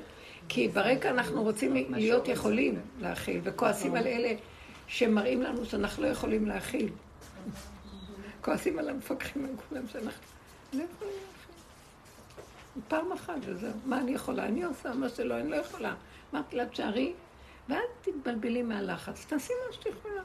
כי 0.50 0.68
ברקע 0.68 1.10
אנחנו 1.10 1.44
רוצים 1.44 1.96
להיות 1.96 2.28
יכולים 2.28 2.80
להכיל, 3.02 3.42
וכועסים 3.44 3.96
על 3.96 4.08
אלה 4.08 4.34
שמראים 4.88 5.42
לנו 5.42 5.66
שאנחנו 5.66 6.04
לא 6.04 6.08
יכולים 6.08 6.48
להכיל. 6.48 6.90
כועסים 8.42 8.80
על 8.80 8.90
המפקחים, 8.90 9.46
על 9.46 9.52
כולם 9.70 9.88
שאנחנו 9.88 10.22
לא 10.74 10.84
יכולים 10.84 11.14
להכיל. 11.14 11.36
פעם 12.88 13.12
אחת 13.12 13.34
וזהו. 13.46 13.72
מה 13.86 13.98
אני 13.98 14.12
יכולה? 14.12 14.46
אני 14.46 14.64
עושה 14.64 14.94
מה 14.94 15.10
שלא, 15.10 15.40
אני 15.40 15.50
לא 15.50 15.56
יכולה. 15.56 15.94
אמרתי 16.34 16.56
לה, 16.56 16.66
תשארי, 16.66 17.14
ואל 17.70 17.80
תתבלבלי 18.02 18.64
מהלחץ. 18.64 19.26
תעשי 19.26 19.54
מה 19.68 19.74
שאת 19.74 19.86
יכולה. 19.86 20.22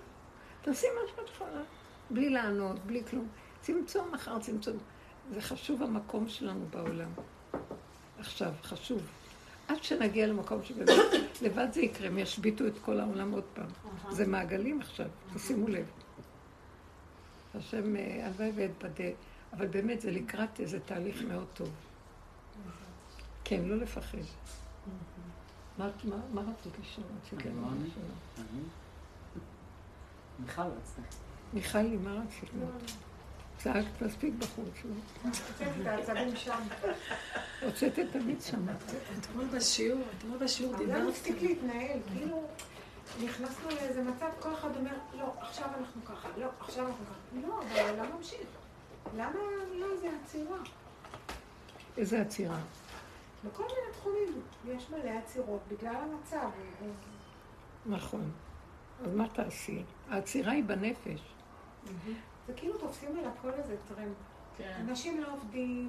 תעשי 0.63 0.87
מה 0.95 1.09
שאת 1.09 1.35
יכולה. 1.35 1.63
בלי 2.11 2.31
לענות, 2.31 2.79
בלי 2.79 3.05
כלום. 3.05 3.29
צמצום 3.61 4.15
אחר 4.15 4.39
צמצום. 4.39 4.77
זה 5.35 5.41
חשוב 5.41 5.83
המקום 5.83 6.29
שלנו 6.29 6.67
בעולם. 6.71 7.11
עכשיו, 8.19 8.53
חשוב. 8.63 9.03
עד 9.69 9.83
שנגיע 9.83 10.27
למקום 10.27 10.65
שבאמת, 10.65 10.91
לבד 11.43 11.69
זה 11.73 11.81
יקרה, 11.81 12.07
הם 12.07 12.19
ישביתו 12.19 12.67
את 12.67 12.79
כל 12.85 13.01
העולם 13.01 13.33
עוד 13.33 13.45
פעם. 13.55 13.69
זה 14.11 14.27
מעגלים 14.27 14.81
עכשיו, 14.81 15.07
תשימו 15.35 15.69
לב. 15.69 15.87
השם 17.55 17.97
אה, 17.97 18.27
הלוואי 18.27 18.51
ואתבדה, 18.55 19.11
אבל 19.53 19.67
באמת 19.67 20.01
זה 20.01 20.11
לקראת 20.11 20.61
איזה 20.61 20.81
תהליך 20.81 21.23
מאוד 21.23 21.47
טוב. 21.55 21.71
כן, 23.45 23.63
לא 23.65 23.77
לפחד. 23.77 24.19
מה 26.35 26.41
רצית 26.41 26.73
לשאול? 26.81 27.07
מיכל 30.41 30.63
רצתה. 30.63 31.03
מיכל, 31.53 31.79
מה 31.79 32.13
רצית? 32.13 32.51
צעקת 33.59 34.03
מספיק 34.03 34.35
בחוץ, 34.39 34.75
לא? 34.85 35.31
הוצאת 37.63 37.99
את 37.99 38.17
המיץ 38.17 38.47
שם. 38.51 38.67
אתמול 39.19 39.45
בשיעור, 39.45 40.03
אתמול 40.19 40.39
בשיעור 40.39 40.77
דיברתי. 40.77 41.03
זה 41.03 41.09
מפסיק 41.09 41.43
להתנהל, 41.43 41.99
כאילו 42.13 42.43
נכנסנו 43.25 43.69
לאיזה 43.71 44.03
מצב, 44.03 44.27
כל 44.41 44.55
אחד 44.55 44.77
אומר, 44.77 44.95
לא, 45.19 45.33
עכשיו 45.41 45.69
אנחנו 45.79 46.05
ככה, 46.05 46.29
לא, 46.37 46.47
עכשיו 46.61 46.87
אנחנו 46.87 47.05
ככה. 47.07 47.47
לא, 47.49 47.63
אבל 47.63 47.79
העולם 47.79 48.17
ממשיך. 48.17 48.41
למה 49.17 49.39
לא 49.75 49.87
איזה 49.93 50.09
עצירה? 50.25 50.59
איזה 51.97 52.21
עצירה? 52.21 52.59
בכל 53.45 53.63
מיני 53.63 53.93
תחומים 53.93 54.43
יש 54.69 54.91
מלא 54.91 55.11
עצירות 55.11 55.61
בגלל 55.69 55.95
המצב. 55.95 56.49
נכון. 57.87 58.31
אז 59.05 59.15
מה 59.15 59.29
תעשי? 59.29 59.83
העצירה 60.11 60.53
היא 60.53 60.65
בנפש. 60.65 61.21
זה 62.47 62.53
כאילו 62.57 62.79
תופסים 62.79 63.19
על 63.19 63.25
הכל 63.25 63.51
איזה 63.51 63.77
טרנד. 63.89 64.15
כן. 64.57 64.85
אנשים 64.89 65.21
לא 65.21 65.33
עובדים, 65.33 65.89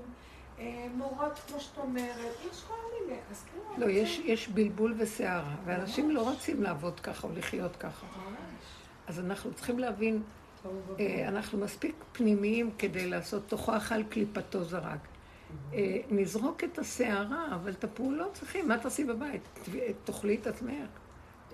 אה, 0.59 0.87
מורות, 0.95 1.39
כמו 1.47 1.59
שאת 1.59 1.77
אומרת, 1.77 2.35
יש 2.51 2.63
כל 2.63 2.73
מיני, 2.99 3.19
אז 3.31 3.43
כאילו... 3.43 3.85
לא, 3.85 3.91
יש, 3.91 4.19
יש 4.19 4.47
בלבול 4.47 4.95
וסערה, 4.97 5.55
ואנשים 5.65 6.11
לא 6.11 6.29
רוצים 6.29 6.63
לעבוד 6.63 6.99
ככה 6.99 7.27
או 7.27 7.33
לחיות 7.33 7.75
ככה. 7.75 8.07
אז 9.07 9.19
אנחנו 9.19 9.53
צריכים 9.53 9.79
להבין, 9.79 10.23
אה, 10.99 11.27
אנחנו 11.27 11.57
מספיק 11.57 11.95
פנימיים 12.11 12.71
כדי 12.77 13.07
לעשות 13.07 13.43
תוכו 13.47 13.77
אכל 13.77 14.03
קליפתו 14.03 14.63
זרק. 14.63 15.07
אה, 15.73 15.97
נזרוק 16.09 16.63
את 16.63 16.79
הסערה, 16.79 17.47
אבל 17.55 17.71
את 17.71 17.83
הפעולות 17.83 18.33
צריכים, 18.33 18.67
מה 18.67 18.77
תעשי 18.77 19.03
בבית? 19.03 19.59
תאכלי 20.03 20.35
את 20.35 20.47
עצמך. 20.47 20.89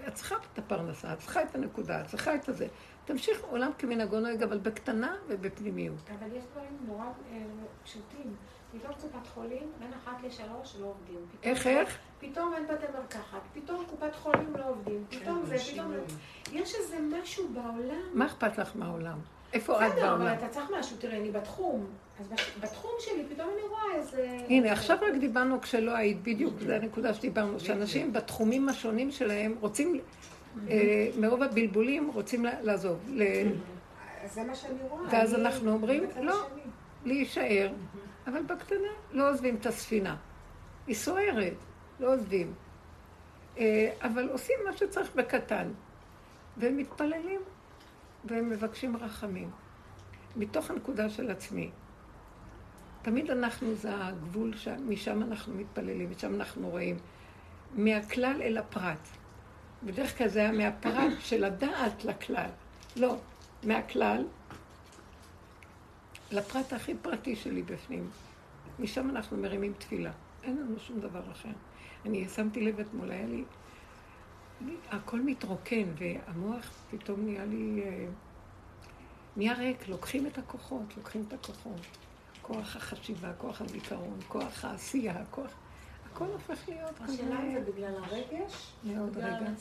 את 0.08 0.14
צריכה 0.14 0.36
את 0.54 0.60
הפרנסה, 0.60 1.14
את 1.14 1.20
צריכה 1.20 1.44
את 1.44 1.56
הנקודה, 1.56 2.02
את 2.02 2.08
צריכה 2.08 2.36
את 2.36 2.50
הזה. 2.50 2.68
תמשיך 3.06 3.44
עולם 3.44 3.72
כמנהגו 3.78 4.20
נוהג, 4.20 4.44
אבל 4.44 4.58
בקטנה 4.58 5.16
ובפנימיות. 5.28 6.10
אבל 6.20 6.36
יש 6.36 6.44
דברים 6.52 6.78
נורא 6.88 7.06
אה, 7.06 7.44
פשוטים. 7.84 8.36
פתאום 8.72 8.94
קופת 8.94 9.28
חולים, 9.28 9.72
בין 9.80 9.94
אחת 9.94 10.24
לשלוש 10.24 10.76
לא 10.80 10.86
עובדים. 10.86 11.26
איך, 11.44 11.68
איך? 11.68 11.98
פתאום 12.20 12.54
אין 12.54 12.68
בתי 12.68 12.86
מרקחת, 12.94 13.42
פתאום 13.54 13.86
קופת 13.86 14.16
חולים 14.16 14.54
לא 14.58 14.70
עובדים, 14.70 15.06
כן, 15.10 15.20
פתאום 15.20 15.46
זה, 15.46 15.58
פתאום... 15.58 15.94
יש 16.54 16.76
איזה 16.76 16.98
משהו 17.22 17.48
בעולם. 17.54 18.02
מה 18.14 18.26
אכפת 18.26 18.58
לך 18.58 18.76
מהעולם? 18.76 19.20
איפה 19.54 19.74
את 19.74 19.80
בעולם? 19.80 19.96
בסדר, 19.96 20.14
אבל 20.14 20.34
אתה 20.34 20.48
צריך 20.48 20.66
משהו, 20.80 20.98
תראה, 20.98 21.18
אני 21.18 21.32
בתחום. 21.32 21.86
אז 22.20 22.34
בתחום 22.62 22.92
שלי 23.00 23.24
פתאום 23.30 23.50
אני 23.54 23.68
רואה 23.70 23.96
איזה... 23.96 24.38
הנה, 24.50 24.72
עכשיו 24.72 24.98
רק 25.02 25.16
דיברנו 25.20 25.62
כשלא 25.62 25.92
היית, 25.96 26.24
בדיוק, 26.24 26.54
זו 26.60 26.74
הנקודה 26.74 27.14
שדיברנו, 27.14 27.60
שאנשים 27.60 28.14
בתחומים 28.14 28.70
השונים 28.70 29.12
שלהם 29.12 29.56
רוצים 29.60 30.00
אה, 30.70 31.10
מרוב 31.20 31.44
הבלבולים 31.44 32.12
רוצים 32.14 32.46
לעזוב. 32.62 33.00
זה 34.34 34.44
מה 34.44 34.56
שאני 34.56 34.82
רואה. 34.90 35.04
ואז 35.12 35.36
אנחנו 35.36 35.72
אומרים, 35.72 36.04
לא, 36.22 36.48
להישאר, 37.06 37.70
אבל 38.28 38.42
בקטנה 38.44 38.88
לא 39.12 39.32
עוזבים 39.32 39.56
את 39.56 39.66
הספינה. 39.66 40.16
היא 40.88 40.96
סוערת, 40.96 41.54
לא 42.00 42.14
עוזבים. 42.14 42.54
אה, 43.58 43.92
אבל 44.02 44.30
עושים 44.30 44.56
מה 44.66 44.78
שצריך 44.78 45.16
בקטן. 45.16 45.68
והם 46.58 46.78
מתפללים, 46.78 47.42
והם 48.28 48.50
מבקשים 48.50 48.98
רחמים. 48.98 49.50
מתוך 50.36 50.70
הנקודה 50.72 51.10
של 51.10 51.32
עצמי. 51.32 51.70
תמיד 53.02 53.32
אנחנו, 53.32 53.76
זה 53.76 54.06
הגבול, 54.06 54.54
משם 54.88 55.24
אנחנו 55.24 55.54
מתפללים, 55.54 56.12
משם 56.12 56.36
אנחנו 56.36 56.70
רואים. 56.70 56.98
מהכלל 57.76 58.42
אל 58.42 58.58
הפרט. 58.58 59.08
בדרך 59.84 60.18
כלל 60.18 60.28
זה 60.28 60.40
היה 60.40 60.52
מהפרט 60.52 61.14
של 61.30 61.44
הדעת 61.44 62.06
לכלל. 62.06 62.50
לא, 62.96 63.16
מהכלל 63.64 64.26
לפרט 66.32 66.74
הכי 66.74 66.94
פרטי 67.02 67.36
שלי 67.36 67.62
בפנים. 67.62 68.10
משם 68.80 69.10
אנחנו 69.10 69.38
מרימים 69.38 69.74
תפילה. 69.78 70.12
אין 70.44 70.58
לנו 70.58 70.80
שום 70.80 71.00
דבר 71.00 71.32
אחר. 71.32 71.50
אני 72.06 72.30
שמתי 72.30 72.62
לב 72.62 72.80
אתמול, 72.80 73.12
היה 73.12 73.28
לי... 73.28 73.44
הכל 74.92 75.22
מתרוקן, 75.22 75.86
והמוח 75.98 76.70
פתאום 76.92 77.26
נהיה 77.26 77.46
לי... 77.46 77.82
אה, 77.86 78.08
נהיה 79.38 79.54
ריק, 79.54 79.88
לוקחים 79.88 80.28
את 80.28 80.38
הכוחות, 80.38 80.98
לוקחים 80.98 81.24
את 81.28 81.34
הכוחות. 81.34 81.82
כוח 82.42 82.76
החשיבה, 82.76 83.34
כוח 83.34 83.62
הזיכרון, 83.62 84.20
כוח 84.28 84.66
העשייה, 84.66 85.26
כוח... 85.32 85.52
הכל 86.12 86.26
הופך 86.26 86.70
להיות 86.70 86.98
כזה... 87.04 87.14
השאלה 87.14 87.44
אם 87.44 87.54
זה 87.54 87.72
בגלל 87.72 87.94
הרגש? 88.04 88.74
מאוד 88.84 89.18
רגע. 89.18 89.52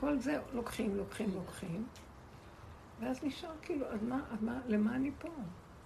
כל 0.00 0.18
זה 0.18 0.38
לוקחים, 0.52 0.96
לוקחים, 0.96 1.34
לוקחים. 1.34 1.86
ואז 3.00 3.24
נשאר 3.24 3.50
כאילו, 3.62 3.86
אז 3.86 4.02
מה, 4.02 4.20
אז 4.32 4.42
מה, 4.42 4.60
למה 4.66 4.96
אני 4.96 5.10
פה? 5.18 5.28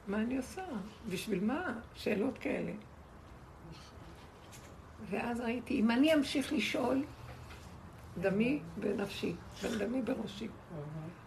מה 0.09 0.17
אני 0.17 0.37
עושה? 0.37 0.65
בשביל 1.11 1.45
מה? 1.45 1.81
שאלות 1.95 2.39
כאלה. 2.39 2.73
ואז 5.11 5.41
ראיתי, 5.41 5.81
אם 5.81 5.91
אני 5.91 6.15
אמשיך 6.15 6.53
לשאול, 6.53 7.05
דמי 8.21 8.61
בנפשי, 8.77 9.33
דמי 9.79 10.03
בראשי. 10.03 10.49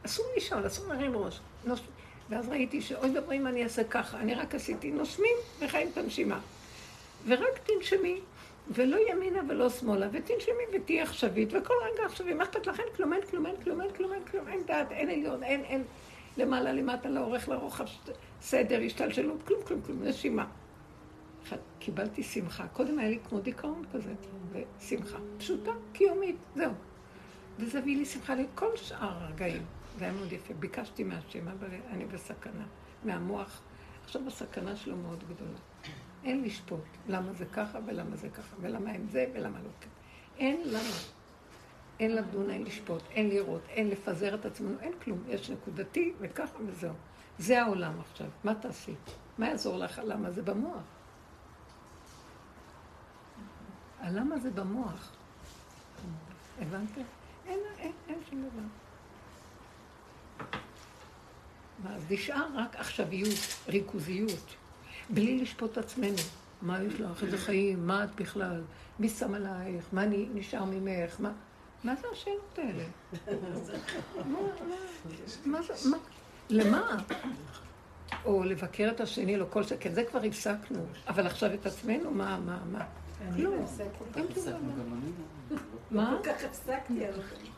אסור 0.05 0.25
לשאול, 0.37 0.67
אסור 0.67 0.87
להרים 0.87 1.17
ראש. 1.17 1.39
ואז 2.29 2.49
ראיתי 2.49 2.81
שאוי 2.81 3.09
ואבוי 3.15 3.37
אם 3.37 3.47
אני 3.47 3.63
אעשה 3.63 3.83
ככה, 3.83 4.19
אני 4.19 4.35
רק 4.35 4.55
עשיתי 4.55 4.91
נושמים 4.91 5.35
וחיים 5.59 5.89
את 5.93 5.97
הנשימה. 5.97 6.39
ורק 7.27 7.59
תנשמי, 7.63 8.19
ולא 8.69 8.97
ימינה 9.11 9.41
ולא 9.49 9.69
שמאלה, 9.69 10.07
ותנשמי 10.11 10.63
ותהיי 10.73 11.01
עכשווית, 11.01 11.49
וכל 11.53 11.73
רגע 11.83 12.05
עכשווי, 12.05 12.33
מה 12.33 12.43
אכפת? 12.43 12.67
אין 12.67 12.87
כלום, 12.95 13.13
אין 13.13 13.21
כלום, 13.29 13.45
אין 13.45 13.55
כלום, 13.63 13.81
אין 13.81 13.91
כלום, 13.93 14.13
אין 14.13 14.23
כלום, 14.31 14.47
אין 14.47 14.63
דעת, 14.65 14.91
אין 14.91 15.09
עליון, 15.09 15.43
אין, 15.43 15.63
אין 15.63 15.83
למעלה, 16.37 16.73
למטה, 16.73 17.09
לאורך, 17.09 17.49
לרוחב, 17.49 17.85
סדר, 18.41 18.79
השתלשלות, 18.85 19.43
כלום, 19.43 19.61
כלום, 19.63 19.81
כלום, 19.81 20.03
נשימה. 20.03 20.45
קיבלתי 21.79 22.23
שמחה. 22.23 22.67
קודם 22.67 22.99
היה 22.99 23.09
לי 23.09 23.19
כמו 23.29 23.39
דיכאון 23.39 23.83
כזה, 23.93 24.13
ושמחה 24.51 25.17
פשוטה, 25.37 25.71
קיומית, 25.93 26.35
זהו. 26.55 26.71
וזה 27.59 27.79
הביא 27.79 27.97
לי 27.97 28.05
שמחה 28.05 28.35
לכל 28.35 28.77
שאר 28.77 29.23
הרגעים. 29.23 29.65
זה 29.97 30.05
היה 30.05 30.13
מאוד 30.13 30.31
יפה. 30.31 30.53
ביקשתי 30.53 31.03
מהשם, 31.03 31.47
אבל 31.47 31.67
אני 31.89 32.05
בסכנה. 32.05 32.65
מהמוח. 33.03 33.61
עכשיו 34.03 34.27
הסכנה 34.27 34.75
שלו 34.75 34.97
מאוד 34.97 35.23
גדולה. 35.29 35.57
אין 36.23 36.43
לשפוט 36.43 36.83
למה 37.07 37.33
זה 37.33 37.45
ככה 37.45 37.79
ולמה 37.85 38.15
זה 38.15 38.29
ככה, 38.29 38.55
ולמה 38.61 38.91
הם 38.91 39.07
זה 39.07 39.25
ולמה 39.33 39.57
לא 39.59 39.69
כן. 39.81 39.89
אין 40.37 40.61
למה. 40.65 40.97
אין 41.99 42.15
לדון, 42.15 42.49
אין 42.49 42.63
לשפוט, 42.63 43.03
אין 43.11 43.29
לראות, 43.29 43.61
אין 43.69 43.89
לפזר 43.89 44.35
את 44.35 44.45
עצמנו, 44.45 44.79
אין 44.81 44.93
כלום. 45.03 45.23
יש 45.27 45.49
נקודתי 45.49 46.13
וככה 46.19 46.57
וזהו. 46.67 46.93
זה 47.39 47.61
העולם 47.61 47.99
עכשיו. 47.99 48.27
מה 48.43 48.55
תעשי? 48.55 48.93
מה 49.37 49.47
יעזור 49.47 49.77
לך? 49.77 50.01
למה 50.05 50.31
זה 50.31 50.41
במוח? 50.41 50.96
הלמה 53.99 54.39
זה 54.39 54.51
במוח. 54.51 55.11
הבנתם? 56.61 57.01
אין, 57.47 57.59
אין, 57.77 57.91
אין 58.07 58.19
שום 58.29 58.41
דבר. 58.41 58.63
אז 61.95 62.01
נשאר 62.09 62.47
רק 62.55 62.75
עכשוויות, 62.75 63.39
ריכוזיות, 63.67 64.55
בלי 65.09 65.41
לשפוט 65.41 65.77
עצמנו. 65.77 66.17
מה 66.61 66.83
יש 66.83 66.93
לך? 66.93 67.23
איזה 67.23 67.37
חיים? 67.37 67.87
מה 67.87 68.03
את 68.03 68.15
בכלל? 68.15 68.61
מי 68.99 69.09
שם 69.09 69.33
עלייך? 69.33 69.85
מה 69.91 70.03
נשאר 70.33 70.65
ממך? 70.65 71.19
מה, 71.19 71.31
מה 71.83 71.95
זה 71.95 72.07
השאלות 72.11 72.59
האלה? 72.59 72.83
מה, 75.45 75.61
זה, 75.61 75.73
מה? 75.89 75.97
למה? 76.49 76.97
או 78.25 78.43
לבקר 78.43 78.89
את 78.91 79.01
השני, 79.01 79.37
לא 79.37 79.45
כל 79.49 79.63
שכן, 79.63 79.93
זה 79.93 80.03
כבר 80.03 80.19
הפסקנו. 80.23 80.85
אבל 81.07 81.27
עכשיו 81.27 81.53
את 81.53 81.65
עצמנו, 81.65 82.11
מה, 82.11 82.39
מה, 82.39 82.59
מה? 82.71 82.85
לא, 83.37 83.51
אין 84.15 84.25
דבר. 84.35 84.57
מה? 85.91 86.17
כל 86.23 86.29
כך 86.29 86.43
הפסקתי. 86.43 86.99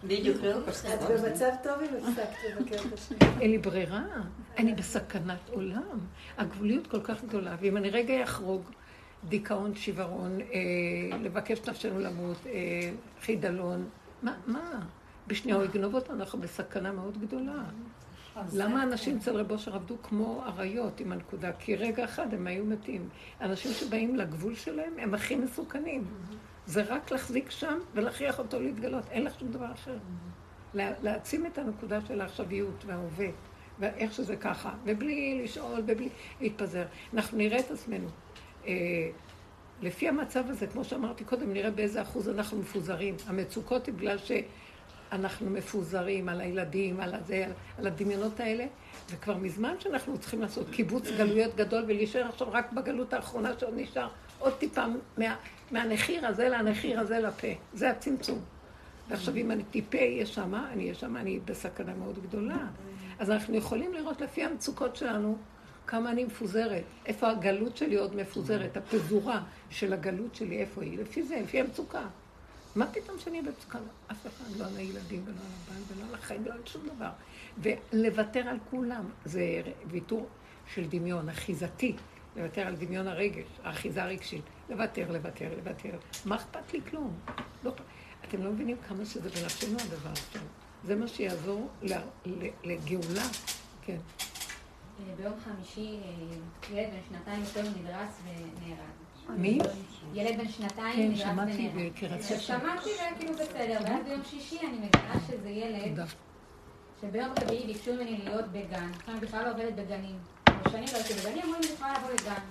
בדיוק, 0.03 0.37
לא 0.43 0.59
את 0.69 0.99
במצב 1.09 1.49
טוב 1.63 1.73
אם 1.81 1.95
הפסקת 1.95 2.37
לבקר 2.49 2.87
את 2.87 2.93
השני. 2.93 3.17
אין 3.41 3.51
לי 3.51 3.57
ברירה, 3.57 4.05
אני 4.57 4.73
בסכנת 4.73 5.49
עולם. 5.49 5.99
הגבוליות 6.37 6.87
כל 6.87 7.01
כך 7.01 7.23
גדולה, 7.23 7.55
ואם 7.61 7.77
אני 7.77 7.89
רגע 7.89 8.23
אחרוג, 8.23 8.61
דיכאון, 9.23 9.75
שיוורון, 9.75 10.41
אה, 10.41 11.17
לבקש 11.17 11.69
נפשנו 11.69 11.99
למות, 11.99 12.37
אה, 12.47 12.91
חידלון, 13.21 13.89
מה, 14.23 14.33
מה? 14.47 14.79
בשנייה 15.27 15.57
הוא 15.57 15.65
יגנוב 15.65 15.95
אותנו, 15.95 16.19
אנחנו 16.19 16.39
בסכנה 16.39 16.91
מאוד 16.91 17.17
גדולה. 17.21 17.63
למה 18.53 18.83
אנשים 18.83 19.17
אצל 19.17 19.35
רב 19.35 19.51
אושר 19.51 19.75
עבדו 19.75 19.95
כמו 20.03 20.43
אריות 20.45 20.99
עם 20.99 21.11
הנקודה? 21.11 21.51
כי 21.59 21.75
רגע 21.75 22.03
אחד 22.03 22.33
הם 22.33 22.47
היו 22.47 22.65
מתים. 22.65 23.09
אנשים 23.41 23.71
שבאים 23.71 24.15
לגבול 24.15 24.55
שלהם 24.55 24.93
הם 24.97 25.13
הכי 25.13 25.35
מסוכנים. 25.35 26.03
זה 26.65 26.83
רק 26.83 27.11
להחזיק 27.11 27.51
שם 27.51 27.79
ולהכריח 27.93 28.39
אותו 28.39 28.59
להתגלות, 28.59 29.03
אין 29.11 29.23
לך 29.23 29.39
שום 29.39 29.51
דבר 29.51 29.71
אחר. 29.71 29.97
להעצים 30.73 31.45
את 31.45 31.57
הנקודה 31.57 31.99
של 32.07 32.21
העכשוויות 32.21 32.85
וההווה, 32.85 33.27
ואיך 33.79 34.13
שזה 34.13 34.35
ככה, 34.35 34.73
ובלי 34.85 35.41
לשאול 35.43 35.79
ובלי 35.87 36.09
להתפזר. 36.41 36.85
אנחנו 37.13 37.37
נראה 37.37 37.59
את 37.59 37.71
עצמנו. 37.71 38.07
אה, 38.67 38.73
לפי 39.81 40.09
המצב 40.09 40.43
הזה, 40.49 40.67
כמו 40.67 40.83
שאמרתי 40.83 41.23
קודם, 41.23 41.53
נראה 41.53 41.71
באיזה 41.71 42.01
אחוז 42.01 42.29
אנחנו 42.29 42.57
מפוזרים. 42.57 43.15
המצוקות 43.27 43.85
היא 43.85 43.93
בגלל 43.93 44.17
שאנחנו 45.11 45.49
מפוזרים 45.49 46.29
על 46.29 46.41
הילדים, 46.41 46.99
על, 46.99 47.15
הזה, 47.15 47.45
על 47.77 47.87
הדמיונות 47.87 48.39
האלה, 48.39 48.65
וכבר 49.09 49.37
מזמן 49.37 49.75
שאנחנו 49.79 50.17
צריכים 50.17 50.41
לעשות 50.41 50.69
קיבוץ 50.69 51.07
גלויות 51.17 51.55
גדול 51.55 51.83
ולהישאר 51.87 52.27
עכשיו 52.27 52.47
רק 52.51 52.71
בגלות 52.71 53.13
האחרונה 53.13 53.59
שעוד 53.59 53.73
נשאר 53.77 54.07
עוד 54.39 54.53
טיפה 54.53 54.83
מה, 55.17 55.35
מהנחיר 55.71 56.27
הזה 56.27 56.49
לנחיר 56.49 56.99
הזה 56.99 57.19
לפה. 57.19 57.47
זה 57.73 57.89
הצמצום. 57.89 58.39
ועכשיו 59.09 59.35
אם 59.35 59.51
אני 59.51 59.63
טיפה 59.63 59.97
אהיה 59.97 60.25
שמה, 60.25 60.69
אני 60.73 60.83
אהיה 60.83 60.93
שמה, 60.93 61.19
אני 61.19 61.39
בסכנה 61.45 61.93
מאוד 61.93 62.19
גדולה. 62.23 62.67
אז 63.19 63.31
אנחנו 63.31 63.55
יכולים 63.55 63.93
לראות 63.93 64.21
לפי 64.21 64.43
המצוקות 64.43 64.95
שלנו 64.95 65.37
כמה 65.87 66.11
אני 66.11 66.23
מפוזרת. 66.23 66.83
איפה 67.05 67.29
הגלות 67.29 67.77
שלי 67.77 67.95
עוד 67.95 68.15
מפוזרת, 68.15 68.77
הפזורה 68.77 69.41
של 69.69 69.93
הגלות 69.93 70.35
שלי, 70.35 70.57
איפה 70.57 70.83
היא? 70.83 70.99
לפי 70.99 71.23
זה, 71.23 71.41
לפי 71.43 71.59
המצוקה. 71.59 72.01
מה 72.79 72.87
פתאום 72.87 73.19
שאני 73.19 73.41
במצוקה? 73.41 73.79
אף 74.11 74.27
אחד, 74.27 74.57
לא 74.57 74.65
על 74.65 74.77
הילדים 74.77 75.23
ולא 75.25 75.35
על 75.35 75.75
הבן 75.75 75.81
ולא 75.87 76.09
על 76.09 76.15
החיים 76.15 76.41
ולא 76.45 76.53
על 76.53 76.61
שום 76.65 76.81
דבר. 76.95 77.09
ולוותר 77.57 78.39
על 78.39 78.57
כולם, 78.69 79.05
זה 79.25 79.61
ויתור 79.87 80.27
של 80.73 80.85
דמיון, 80.89 81.29
אחיזתי. 81.29 81.95
לוותר 82.35 82.61
על 82.61 82.75
דמיון 82.75 83.07
הרגש, 83.07 83.45
האחיזה 83.63 84.03
הרגשית. 84.03 84.41
לוותר, 84.69 85.11
לוותר, 85.11 85.49
לוותר. 85.57 85.97
מה 86.25 86.35
אכפת 86.35 86.73
לי 86.73 86.81
כלום? 86.89 87.19
לא, 87.63 87.73
אתם 88.27 88.43
לא 88.43 88.51
מבינים 88.51 88.77
כמה 88.87 89.05
שזה 89.05 89.29
בנפשנו 89.29 89.77
הדבר 89.79 90.11
עכשיו. 90.11 90.41
זה 90.83 90.95
מה 90.95 91.07
שיעזור 91.07 91.69
לגאולה. 92.63 93.27
כן. 93.81 93.97
ביום 95.17 95.33
חמישי 95.43 95.99
אה, 96.03 96.09
ילד 96.71 96.89
בן 96.93 96.99
שנתיים 97.09 97.43
יותר 97.43 97.61
נדרס 97.61 98.21
ונהרג. 98.23 99.08
מי? 99.37 99.59
ילד 100.13 100.37
בן 100.37 100.47
שנתיים 100.49 101.15
כן, 101.15 101.17
שמעתי 101.17 101.69
ספר. 102.19 102.39
שמעתי 102.39 102.89
וכאילו 103.15 103.33
בסדר, 103.33 103.79
ואז 103.83 104.03
ביום 104.05 104.23
שישי 104.23 104.59
אני 104.59 104.77
מבינה 104.77 105.13
שזה 105.27 105.49
ילד 105.49 105.99
שביום 107.01 107.29
רביעי 107.41 107.65
ביקשו 107.65 107.93
ממני 107.93 108.17
להיות 108.23 108.45
בגן. 108.45 108.91
אני 109.07 109.19
בכלל 109.19 109.45
לא 109.45 109.51
עובדת 109.51 109.73
בגנים. 109.73 110.17
שנים 110.71 110.85
לא 110.93 110.97
הייתי 110.97 111.13
בגנים, 111.13 111.43
אמרו 111.43 111.61
לי 111.61 111.67
בכלל 111.75 111.93
לבוא 111.97 112.09
לגן. 112.11 112.41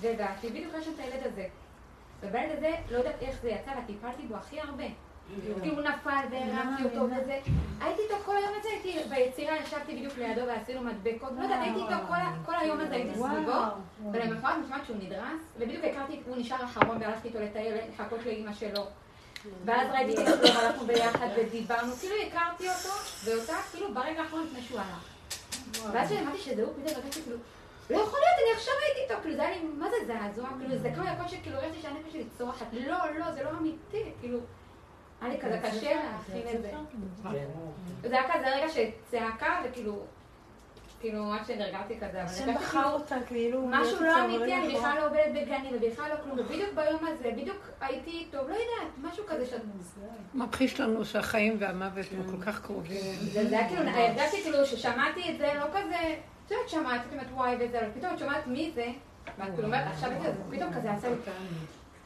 והגעתי, 0.00 0.48
בדיוק 0.48 0.72
יש 0.78 0.88
את 0.88 0.98
הילד 0.98 1.26
הזה. 1.32 1.46
ובילד 2.20 2.56
הזה, 2.56 2.70
לא 2.90 2.96
יודעת 2.96 3.22
איך 3.22 3.42
זה 3.42 3.48
יצא, 3.48 3.70
וטיפלתי 3.84 4.22
בו 4.28 4.36
הכי 4.36 4.60
הרבה. 4.60 4.84
כאילו 5.62 5.74
הוא 5.74 5.82
נפל 5.82 6.24
והרמתי 6.30 6.84
אותו 6.84 7.04
וזה. 7.04 7.38
הייתי 7.80 8.02
איתו 8.02 8.14
כל 8.24 8.36
היום 8.36 8.50
הזה, 8.60 8.68
הייתי 8.68 9.08
ביצירה, 9.08 9.56
ישבתי 9.56 9.96
בדיוק 9.96 10.18
לידו 10.18 10.40
ועשינו 10.46 10.80
מדבקות. 10.80 11.30
לא 11.36 11.42
יודעת, 11.42 11.60
הייתי 11.62 11.80
איתו 11.80 11.94
כל 12.46 12.54
היום 12.54 12.80
הזה, 12.80 12.94
הייתי 12.94 13.14
סביבו. 13.14 13.52
ולמחרת 14.12 14.54
משמעת 14.64 14.86
שהוא 14.86 14.96
נדרס, 14.96 15.40
ובדיוק 15.58 15.84
הכרתי, 15.84 16.20
הוא 16.26 16.36
נשאר 16.36 16.64
אחרון 16.64 16.98
והלכתי 17.00 17.28
איתו 17.28 17.40
לטייל, 17.40 17.74
לחכות 17.92 18.26
לאימא 18.26 18.52
שלו. 18.52 18.82
ואז 19.64 19.88
ראיתי 19.90 20.12
את 20.12 20.26
זה, 20.26 20.58
הלכנו 20.58 20.86
ביחד 20.86 21.26
ודיברנו, 21.36 21.92
כאילו 21.92 22.14
הכרתי 22.26 22.68
אותו 22.68 22.94
ואותה, 23.24 23.56
כאילו 23.72 23.94
ברגע 23.94 24.20
האחרון 24.22 24.46
לפני 24.46 24.62
שהוא 24.62 24.80
הלך. 24.80 25.04
ואז 25.92 26.08
כשאמרתי 26.08 26.38
שזה 26.38 26.62
הוא, 26.62 26.72
פתאום 26.72 26.96
הרגשתי 26.96 27.22
כאילו, 27.22 27.36
לא 27.90 27.96
יכול 27.96 28.18
להיות, 28.18 28.38
אני 28.42 28.56
עכשיו 28.56 28.74
הייתי 28.86 29.00
איתו, 29.00 29.22
כאילו 29.22 29.36
זה 29.36 29.42
היה 29.42 29.50
לי, 29.50 29.64
מה 29.78 29.86
זה 29.90 29.96
זעזוע, 30.06 30.48
כאילו 30.58 30.78
זה 30.78 30.90
כמו 30.94 31.04
ירקות 31.04 31.28
שכאילו 31.28 31.56
הרגשתי 31.56 31.82
שהנפש 31.82 32.12
שלי 32.12 32.24
צורחת, 32.38 32.66
לא, 32.72 32.96
לא, 33.18 33.32
זה 33.32 33.42
לא 33.42 33.50
אמיתי, 33.50 34.02
כאילו, 34.20 34.38
היה 35.20 35.32
לי 35.32 35.40
כזה 35.40 35.58
קשה 35.58 35.94
להכין 35.94 36.56
את 36.56 36.62
זה. 36.62 36.70
זה 38.02 38.18
היה 38.18 38.32
כזה 38.32 38.46
רגע 38.56 38.66
שצעקה 38.68 39.60
וכאילו, 39.64 40.02
כאילו, 41.00 41.30
רק 41.30 41.46
שנרגעתי 41.46 41.96
כזה, 41.96 42.22
אבל 42.22 42.30
השם 42.30 42.54
בחר 42.54 42.92
אותה, 42.92 43.16
כאילו... 43.26 43.66
משהו 43.70 44.04
לא 44.04 44.24
אמיתי, 44.24 44.54
אני 44.54 44.74
בכלל 44.74 44.96
לא 45.00 45.06
עובדת 45.06 45.28
בגנים, 45.30 45.74
ובכלל 45.74 46.10
לא 46.10 46.14
כלום, 46.24 46.38
ובדיוק 46.38 46.70
ביום 46.74 47.06
הזה, 47.06 47.30
בדיוק 47.36 47.56
הייתי 47.80 48.10
איתו, 48.10 48.38
לא 48.38 48.42
יודעת, 48.42 48.92
משהו 49.02 49.24
כזה 49.28 49.46
שאת... 49.46 49.60
מכחיש 50.34 50.80
לנו 50.80 51.04
שהחיים 51.04 51.56
והמוות 51.58 52.06
הם 52.12 52.30
כל 52.30 52.42
כך 52.42 52.62
קרובים. 52.62 53.00
זה 53.32 53.58
היה 53.58 53.68
כאילו, 53.68 53.82
הרגשתי 53.90 54.42
כאילו 54.42 54.66
ששמעתי 54.66 55.32
את 55.32 55.38
זה, 55.38 55.52
לא 55.54 55.66
כזה, 55.72 56.14
את 56.46 56.50
יודעת, 56.50 56.68
שמעתי, 56.68 57.06
את 57.08 57.12
אומרת 57.12 57.26
וואי 57.32 57.56
וזה, 57.60 57.78
אבל 57.78 57.88
פתאום 57.94 58.14
את 58.14 58.18
שומעת 58.18 58.46
מי 58.46 58.70
זה, 58.74 58.86
ואת 59.38 59.48
כאילו 59.54 59.64
אומרת, 59.64 59.86
עכשיו 59.92 60.12
את 60.12 60.22
זה, 60.22 60.32
פתאום 60.50 60.74
כזה 60.74 60.92
עשה 60.92 61.08
לי 61.08 61.16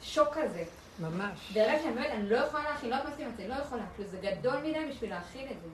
שוק 0.01 0.27
כזה. 0.33 0.63
ממש. 0.99 1.51
ברגע 1.53 1.79
שאני 1.83 1.93
באמת, 1.93 2.09
אני 2.11 2.29
לא 2.29 2.37
יכולה 2.37 2.63
להכין, 2.63 2.89
לא 2.89 2.95
יודעת 2.95 3.19
מה 3.19 3.27
את 3.27 3.37
זה, 3.37 3.47
לא 3.47 3.53
יכולה, 3.53 3.83
כאילו 3.95 4.09
זה 4.09 4.17
גדול 4.21 4.57
מדי 4.57 4.85
בשביל 4.89 5.09
להכין 5.09 5.47
את 5.51 5.55
זה. 5.61 5.69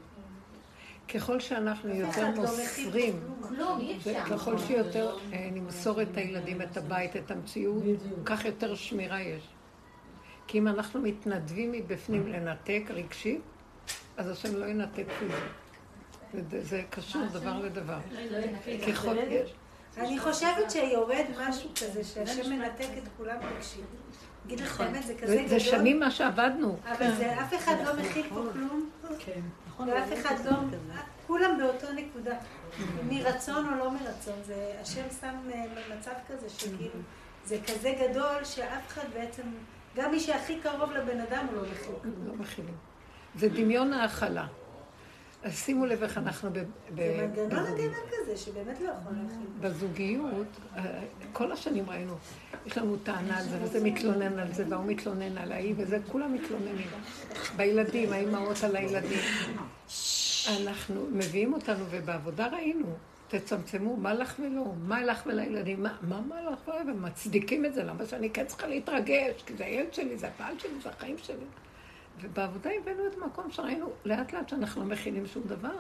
ככל 1.14 1.40
שאנחנו 1.40 1.96
יותר 1.96 2.32
מוסרים, 2.32 3.20
ככל 4.32 4.58
שיותר 4.58 5.18
אה, 5.34 5.50
נמסור 5.52 6.02
את 6.02 6.18
הילדים, 6.18 6.62
את 6.62 6.78
הבית, 6.78 7.16
את 7.16 7.32
המציאות, 7.32 7.84
כך 8.26 8.46
יותר 8.46 8.76
שמירה 8.76 9.22
יש. 9.22 9.44
כי 10.48 10.58
אם 10.58 10.68
אנחנו 10.68 11.02
מתנדבים 11.02 11.72
מבפנים 11.72 12.28
לנתק 12.28 12.84
רגשית, 12.90 13.42
אז 14.18 14.30
השם 14.30 14.56
לא 14.56 14.66
ינתק 14.66 15.06
פיזית. 15.20 16.58
זה 16.62 16.84
קשור 16.90 17.22
דבר 17.26 17.60
לדבר. 17.60 18.00
ככל 18.88 19.18
יש. 19.30 19.54
אני 19.98 20.20
חושבת 20.20 20.72
שיורד 20.72 21.26
משהו 21.40 21.70
כזה, 21.76 22.04
שהשם 22.04 22.50
מנתק 22.50 22.90
את 22.98 23.08
כולם 23.18 23.38
רגשית. 23.56 23.86
אגיד 24.48 24.60
לך 24.60 24.82
האמת, 24.82 25.04
זה 25.04 25.14
כזה 25.22 25.36
גדול. 25.36 25.48
זה 25.48 25.60
שנים 25.60 26.00
מה 26.00 26.12
שעבדנו. 26.12 26.78
אבל 26.92 27.12
זה, 27.16 27.42
אף 27.42 27.54
אחד 27.56 27.76
לא 27.86 27.94
מכיל 27.96 28.26
פה 28.30 28.42
כלום. 28.54 28.90
כן. 29.20 29.42
ואף 29.88 30.14
אחד 30.14 30.36
לא, 30.46 30.52
כולם 31.28 31.58
באותו 31.58 31.88
נקודה. 31.94 32.36
מרצון 33.10 33.66
או 33.66 33.78
לא 33.78 33.92
מרצון. 33.92 34.36
זה, 34.46 34.74
השם 34.82 35.02
שם 35.22 35.36
במצב 35.50 36.12
כזה 36.28 36.50
שכאילו, 36.50 37.00
זה 37.46 37.58
כזה 37.68 37.94
גדול 38.02 38.44
שאף 38.44 38.88
אחד 38.88 39.04
בעצם, 39.14 39.44
גם 39.96 40.12
מי 40.12 40.20
שהכי 40.20 40.60
קרוב 40.60 40.92
לבן 40.92 41.22
אדם 41.22 41.46
הוא 41.52 41.56
לא 41.56 41.62
מכיל. 41.72 42.12
לא 42.28 42.34
מכילים. 42.34 42.76
זה 43.36 43.50
דמיון 43.50 43.94
ההכלה. 43.94 44.48
אז 45.48 45.54
שימו 45.54 45.86
לב 45.86 46.04
איך 46.04 46.18
אנחנו 46.18 46.50
ב... 46.50 46.54
זה 46.96 47.28
מנגנון 47.28 47.66
הגנה 47.66 47.98
כזה, 48.12 48.38
שבאמת 48.38 48.82
לא 48.82 48.90
יכול 48.90 49.14
להכין. 49.24 49.46
בזוגיות, 49.60 50.48
אה, 50.76 51.04
כל 51.34 51.52
השנים 51.52 51.90
ראינו, 51.90 52.14
יש 52.66 52.78
לנו 52.78 52.98
טענה 52.98 53.38
על 53.38 53.44
זה, 53.44 53.58
וזה 53.62 53.84
מתלונן 53.84 54.40
על 54.40 54.54
זה, 54.54 54.66
והוא 54.70 54.86
מתלונן 54.86 55.38
על 55.38 55.52
ההיא, 55.52 55.74
וזה, 55.78 56.00
כולם 56.12 56.34
מתלוננים. 56.34 56.88
בילדים, 57.56 58.14
האימהות 58.14 58.64
על 58.64 58.76
הילדים. 58.76 59.20
אנחנו 60.62 61.08
מביאים 61.12 61.54
אותנו, 61.54 61.86
ובעבודה 61.90 62.48
ראינו, 62.48 62.96
תצמצמו, 63.28 63.98
מה 63.98 64.14
לך 64.14 64.36
ולא, 64.40 64.66
מה 64.88 65.04
לך 65.04 65.24
ולילדים, 65.26 65.84
מה, 65.84 65.98
מה, 66.02 66.22
מה 66.22 66.36
לך 66.52 66.68
ולא, 66.68 66.92
ומצדיקים 66.92 67.66
את 67.66 67.74
זה, 67.74 67.84
למה 67.84 68.06
שאני 68.06 68.30
כן 68.30 68.46
צריכה 68.46 68.68
להתרגש, 68.68 69.44
כי 69.46 69.54
זה 69.58 69.66
הילד 69.66 69.94
שלי, 69.94 70.18
זה 70.18 70.28
הבעל 70.28 70.60
שלי, 70.60 70.82
זה 70.84 70.90
החיים 70.90 71.18
שלי. 71.18 71.46
ובעבודה 72.22 72.70
הבאנו 72.82 73.08
את 73.08 73.14
המקום 73.22 73.52
שראינו 73.52 73.92
לאט 74.06 74.34
לאט 74.34 74.50
שאנחנו 74.50 74.82
לא 74.82 74.88
מכינים 74.88 75.26
שום 75.28 75.44
דבר. 75.44 75.76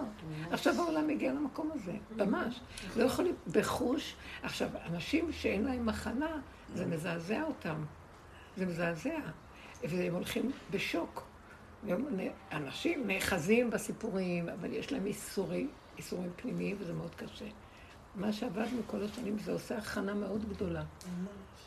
עכשיו 0.51 0.81
העולם 0.81 1.07
מגיע 1.07 1.33
למקום 1.33 1.71
הזה, 1.73 1.91
ממש. 2.17 2.59
לא 2.95 3.03
יכולים, 3.03 3.35
בחוש. 3.51 4.15
עכשיו, 4.43 4.69
אנשים 4.85 5.31
שאין 5.31 5.63
להם 5.63 5.85
מחנה, 5.85 6.39
זה 6.75 6.85
מזעזע 6.85 7.43
אותם. 7.43 7.83
זה 8.57 8.65
מזעזע. 8.65 9.19
והם 9.83 10.13
הולכים 10.13 10.51
בשוק. 10.71 11.23
אנשים 12.51 13.07
נאחזים 13.07 13.69
בסיפורים, 13.69 14.49
אבל 14.49 14.73
יש 14.73 14.91
להם 14.91 15.05
איסורים, 15.05 15.69
איסורים 15.97 16.29
פנימיים, 16.35 16.75
וזה 16.79 16.93
מאוד 16.93 17.15
קשה. 17.15 17.45
מה 18.15 18.33
שעבדנו 18.33 18.81
כל 18.87 19.03
השנים, 19.03 19.39
זה 19.39 19.51
עושה 19.51 19.77
הכנה 19.77 20.13
מאוד 20.13 20.49
גדולה. 20.49 20.83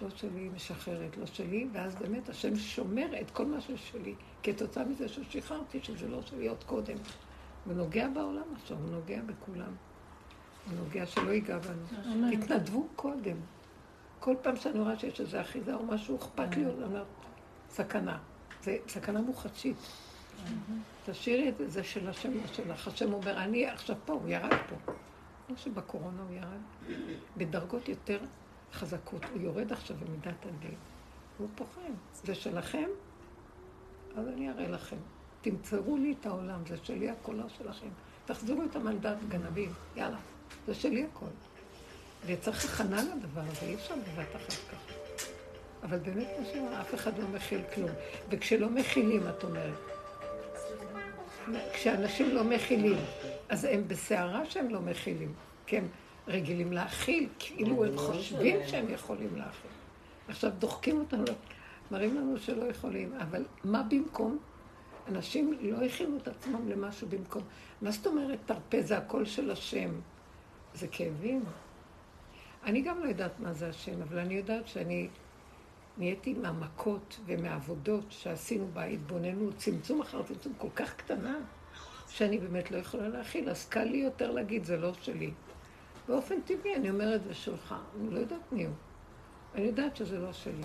לא 0.03 0.11
שלי 0.11 0.49
משחררת, 0.55 1.17
לא 1.17 1.27
שלי, 1.27 1.69
ואז 1.73 1.95
באמת 1.95 2.29
השם 2.29 2.57
שומר 2.57 3.21
את 3.21 3.31
כל 3.31 3.47
מה 3.47 3.61
ששלי, 3.61 4.15
כתוצאה 4.43 4.85
מזה 4.85 5.09
ששחררתי, 5.09 5.81
שזה 5.83 6.09
לא 6.09 6.23
שלי 6.23 6.49
עוד 6.49 6.65
קודם. 6.65 6.97
הוא 7.65 7.75
נוגע 7.75 8.09
בעולם 8.09 8.55
עכשיו, 8.55 8.77
הוא 8.77 8.91
נוגע 8.91 9.21
בכולם. 9.27 9.73
הוא 10.67 10.79
נוגע 10.79 11.07
שלא 11.07 11.31
ייגע 11.31 11.59
בנו. 11.59 12.31
תתנדבו 12.31 12.89
קודם. 12.97 13.37
כל 14.21 14.35
פעם 14.43 14.57
שאני 14.57 14.79
רואה 14.79 14.99
שיש 14.99 15.21
איזו 15.21 15.41
אחיזה 15.41 15.75
או 15.75 15.87
משהו, 15.87 16.17
אכפת 16.17 16.57
לי, 16.57 16.65
אני 16.65 16.85
אומרת, 16.85 17.07
סכנה. 17.71 18.19
זה 18.63 18.77
סכנה 18.89 19.21
מוחשית. 19.21 19.77
תשאירי 21.07 21.49
את 21.49 21.55
זה 21.67 21.85
של 21.85 22.09
השם, 22.09 22.31
שלך. 22.53 22.89
השם 22.89 23.13
אומר, 23.13 23.37
אני 23.43 23.67
עכשיו 23.67 23.97
פה, 24.05 24.13
הוא 24.13 24.29
ירד 24.29 24.57
פה. 24.69 24.93
כמו 25.47 25.57
שבקורונה 25.57 26.23
הוא 26.23 26.37
ירד. 26.37 26.97
בדרגות 27.37 27.89
יותר 27.89 28.19
חזקות. 28.73 29.25
הוא 29.25 29.43
יורד 29.43 29.73
עכשיו 29.73 29.97
במידת 29.97 30.47
הדין. 30.47 30.75
הוא 31.39 31.49
פוחד. 31.55 31.91
זה 32.25 32.35
שלכם? 32.35 32.89
אז 34.17 34.29
אני 34.29 34.51
אראה 34.51 34.69
לכם. 34.69 34.97
תמצאו 35.41 35.97
לי 35.97 36.15
את 36.21 36.27
העולם, 36.27 36.61
זה 36.69 36.77
שלי 36.83 37.11
הכל 37.11 37.33
לא 37.33 37.49
שלכם. 37.49 37.89
תחזירו 38.27 38.63
את 38.71 38.77
המנדט 38.77 39.17
גנבים, 39.29 39.73
יאללה, 39.97 40.19
זה 40.67 40.75
שלי 40.75 41.05
הכל. 41.05 41.27
וצריך 42.27 42.65
הכנה 42.65 43.03
לדבר 43.03 43.41
הזה, 43.41 43.67
אי 43.67 43.75
אפשר 43.75 43.95
בבת 43.95 44.37
אחת 44.37 44.59
ככה. 44.71 44.93
אבל 45.83 45.99
באמת, 45.99 46.29
אף 46.81 46.95
אחד 46.95 47.19
לא 47.19 47.29
מכיל 47.29 47.61
כלום. 47.75 47.91
וכשלא 48.31 48.69
מכילים, 48.69 49.23
את 49.29 49.45
אומרת, 49.45 49.75
כשאנשים 51.73 52.35
לא 52.35 52.45
מכילים, 52.45 52.99
אז 53.49 53.65
הם 53.65 53.89
בסערה 53.89 54.47
שהם 54.47 54.69
לא 54.69 54.81
מכילים, 54.81 55.33
כי 55.67 55.79
הם 55.79 55.89
רגילים 56.29 56.73
להכיל, 56.73 57.29
כאילו 57.39 57.85
הם 57.85 57.99
חושבים 57.99 58.57
שהם 58.67 58.91
יכולים 58.91 59.37
להכיל. 59.37 59.71
עכשיו 60.29 60.51
דוחקים 60.59 60.99
אותנו, 60.99 61.25
מראים 61.91 62.17
לנו 62.17 62.39
שלא 62.39 62.65
יכולים, 62.65 63.13
אבל 63.15 63.45
מה 63.65 63.83
במקום? 63.83 64.39
אנשים 65.09 65.59
לא 65.61 65.85
הכינו 65.85 66.17
את 66.17 66.29
עצמם 66.29 66.69
למשהו 66.69 67.09
במקום. 67.09 67.43
מה 67.83 67.91
זאת 67.91 68.07
אומרת 68.07 68.39
תרפה 68.47 68.83
זה 68.83 68.99
הקול 68.99 69.25
של 69.25 69.51
השם? 69.51 69.91
זה 70.75 70.89
כאבים. 70.89 71.45
אני 72.65 72.83
גם 72.83 73.01
לא 73.01 73.09
יודעת 73.09 73.41
מה 73.41 73.53
זה 73.53 73.69
השם, 73.69 74.03
אבל 74.03 74.19
אני 74.19 74.35
יודעת 74.35 74.69
שאני 74.69 75.09
נהייתי 75.99 76.35
מהמכות 76.35 77.21
ומהעבודות 77.27 78.05
שעשינו 78.09 78.69
בהתבוננות, 78.73 79.57
צמצום 79.57 80.01
אחר 80.01 80.23
צמצום 80.23 80.53
כל 80.59 80.69
כך 80.75 80.97
קטנה, 80.97 81.39
שאני 82.09 82.39
באמת 82.39 82.71
לא 82.71 82.77
יכולה 82.77 83.09
להכיל, 83.09 83.51
אז 83.51 83.69
קל 83.69 83.85
לי 83.85 83.99
יותר 83.99 84.31
להגיד, 84.31 84.65
זה 84.65 84.77
לא 84.77 84.93
שלי. 85.03 85.31
באופן 86.11 86.41
טבעי 86.41 86.75
אני 86.77 86.91
אומרת, 86.91 87.25
זה 87.25 87.35
שלך, 87.35 87.75
אני 88.01 88.15
לא 88.15 88.19
יודעת 88.19 88.53
מי 88.53 88.65
הוא. 88.65 88.75
אני 89.55 89.65
יודעת 89.65 89.97
שזה 89.97 90.19
לא 90.19 90.33
שלי. 90.33 90.65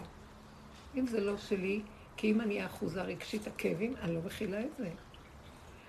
אם 0.95 1.08
זה 1.08 1.19
לא 1.19 1.38
שלי, 1.38 1.81
כי 2.17 2.31
אם 2.31 2.41
אני 2.41 2.65
אחוזה 2.65 3.01
רגשית 3.01 3.47
הכאבים, 3.47 3.95
אני 4.01 4.15
לא 4.15 4.21
מכילה 4.25 4.60
את 4.60 4.69
זה. 4.77 4.89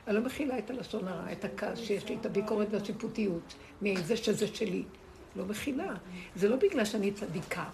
אני 0.07 0.15
לא 0.15 0.21
מכילה 0.21 0.59
את 0.59 0.71
הלשון 0.71 1.09
הרע, 1.09 1.33
את 1.33 1.45
הכעס 1.45 1.79
שיש 1.79 2.09
לי, 2.09 2.17
את 2.21 2.27
הביקורת 2.27 2.69
והשיפוטיות, 2.71 3.55
מזה 3.83 4.17
שזה 4.17 4.47
שלי. 4.47 4.85
לא 5.37 5.45
מכילה. 5.45 5.95
זה 6.35 6.49
לא 6.49 6.57
בגלל 6.57 6.85
שאני 6.85 7.13
צדיקה. 7.13 7.65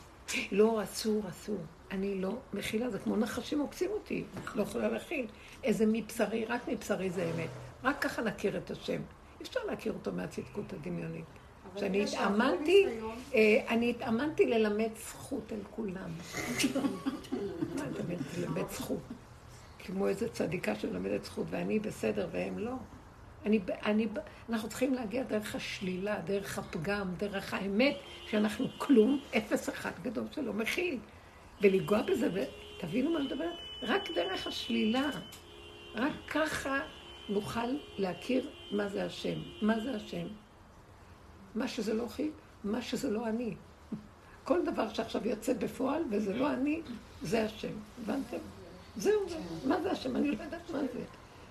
לא, 0.53 0.83
אסור, 0.83 1.23
אסור. 1.29 1.59
אני 1.91 2.21
לא 2.21 2.39
מכילה, 2.53 2.91
זה 2.91 2.99
כמו 2.99 3.17
נחשים 3.17 3.61
עוקצים 3.61 3.91
אותי, 3.91 4.25
לא 4.55 4.63
יכולה 4.63 4.89
להכיל. 4.89 5.27
איזה 5.65 5.85
מבשרי, 5.87 6.45
רק 6.45 6.69
מבשרי 6.69 7.11
זה 7.11 7.31
אמת. 7.35 7.51
רק 7.85 8.03
ככה 8.03 8.23
נכיר 8.23 8.57
את 8.57 8.71
השם. 8.71 9.01
אי 9.41 9.45
אפשר 9.47 9.61
להכיר 9.65 9.93
אותו 9.93 10.13
מהצדקות 10.13 10.73
הדמיונית. 10.73 11.42
שאני 11.77 12.05
התאמנתי, 12.05 12.87
אה, 13.35 13.65
אני 13.69 13.91
התאמנתי 13.91 14.47
ללמד 14.47 14.91
זכות 14.97 15.53
אל 15.53 15.59
כולם. 15.71 16.11
מה 17.77 17.83
אתה 17.93 18.03
ללמד 18.39 18.71
זכות? 18.71 19.01
כמו 19.79 20.09
איזה 20.09 20.29
צדיקה 20.29 20.75
שמלמדת 20.75 21.25
זכות, 21.25 21.47
ואני 21.51 21.79
בסדר 21.79 22.29
והם 22.33 22.59
לא. 22.59 22.75
אני, 23.47 23.61
אני, 23.87 24.09
אנחנו 24.49 24.69
צריכים 24.69 24.95
להגיע 24.95 25.23
דרך 25.23 25.55
השלילה, 25.55 26.21
דרך 26.25 26.59
הפגם, 26.59 27.15
דרך 27.17 27.55
האמת, 27.55 27.97
שאנחנו 28.31 28.67
כלום, 28.79 29.21
אפס 29.37 29.69
אחד 29.69 29.91
גדול 30.03 30.25
שלא 30.35 30.53
מכיל. 30.53 30.99
ולגוע 31.61 32.03
בזה, 32.03 32.29
ותבינו 32.33 33.11
מה 33.11 33.19
מדבר? 33.19 33.51
רק 33.83 34.11
דרך 34.15 34.47
השלילה. 34.47 35.11
רק 35.95 36.13
ככה 36.29 36.81
נוכל 37.29 37.77
להכיר 37.99 38.51
מה 38.71 38.89
זה 38.89 39.05
השם. 39.05 39.39
מה 39.63 39.81
זה 39.81 39.97
השם? 39.97 40.27
מה 41.55 41.69
שזה 41.69 41.95
לא 41.95 42.07
חי, 42.09 42.31
מה 42.65 42.83
שזה 42.83 43.11
לא 43.11 43.29
אני. 43.29 43.55
כל 44.45 44.65
דבר 44.65 44.89
שעכשיו 44.89 45.29
יוצא 45.29 45.53
בפועל 45.53 46.03
וזה 46.11 46.35
לא 46.35 46.53
אני, 46.53 46.81
זה 47.23 47.45
השם. 47.45 47.73
הבנתם? 48.03 48.37
זהו, 48.97 49.29
זה. 49.29 49.39
מה 49.69 49.83
זה 49.83 49.91
השם? 49.91 50.17
אני 50.17 50.31
לא 50.37 50.43
יודעת 50.43 50.71
מה 50.71 50.79
זה. 50.79 51.05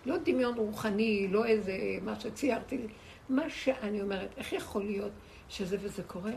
לא 0.05 0.15
דמיון 0.23 0.57
רוחני, 0.57 1.27
לא 1.27 1.45
איזה, 1.45 1.73
מה 2.01 2.19
שציירתי 2.19 2.77
לי. 2.77 2.87
מה 3.29 3.49
שאני 3.49 4.01
אומרת, 4.01 4.29
איך 4.37 4.53
יכול 4.53 4.83
להיות 4.83 5.11
שזה 5.49 5.77
וזה 5.81 6.03
קורה? 6.03 6.31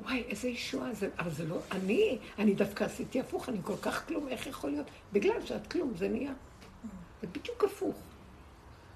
וואי, 0.00 0.22
איזה 0.28 0.48
ישועה 0.48 0.94
זה, 0.94 1.08
אבל 1.18 1.30
זה 1.30 1.46
לא, 1.46 1.58
אני, 1.72 2.18
אני 2.38 2.54
דווקא 2.54 2.84
עשיתי 2.84 3.20
הפוך, 3.20 3.48
אני 3.48 3.58
כל 3.62 3.76
כך 3.82 4.06
כלום, 4.08 4.28
איך 4.28 4.46
יכול 4.46 4.70
להיות? 4.70 4.86
בגלל 5.12 5.46
שאת 5.46 5.66
כלום, 5.66 5.92
זה 5.96 6.08
נהיה. 6.08 6.32
זה 7.22 7.26
בדיוק 7.26 7.64
הפוך. 7.64 7.96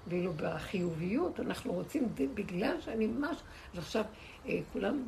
ואילו 0.07 0.33
בחיוביות 0.33 1.39
אנחנו 1.39 1.73
רוצים, 1.73 2.07
בגלל 2.33 2.81
שאני 2.81 3.07
ממש, 3.07 3.37
אז 3.73 3.79
עכשיו 3.79 4.03
אה, 4.47 4.59
כולם, 4.73 5.03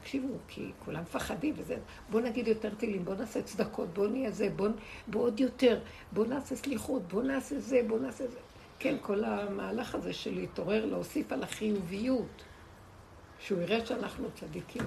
תקשיבו, 0.00 0.28
כי 0.48 0.70
כולם 0.84 1.02
מפחדים 1.02 1.54
וזה, 1.56 1.76
בואו 2.10 2.22
נגיד 2.22 2.48
יותר 2.48 2.74
טילים, 2.74 3.04
בואו 3.04 3.16
נעשה 3.16 3.42
צדקות, 3.42 3.94
בואו 3.94 4.06
נהיה 4.08 4.30
זה, 4.30 4.50
בואו 4.56 4.70
בוא 5.06 5.22
עוד 5.22 5.40
יותר, 5.40 5.80
בואו 6.12 6.26
נעשה 6.26 6.56
סליחות, 6.56 7.02
בואו 7.02 7.22
נעשה 7.22 7.60
זה, 7.60 7.80
בואו 7.86 7.98
נעשה 7.98 8.26
זה. 8.28 8.38
כן, 8.78 8.96
כל 9.02 9.24
המהלך 9.24 9.94
הזה 9.94 10.12
של 10.12 10.34
להתעורר, 10.34 10.86
להוסיף 10.86 11.32
על 11.32 11.42
החיוביות, 11.42 12.42
שהוא 13.38 13.62
יראה 13.62 13.86
שאנחנו 13.86 14.28
צדיקים. 14.34 14.82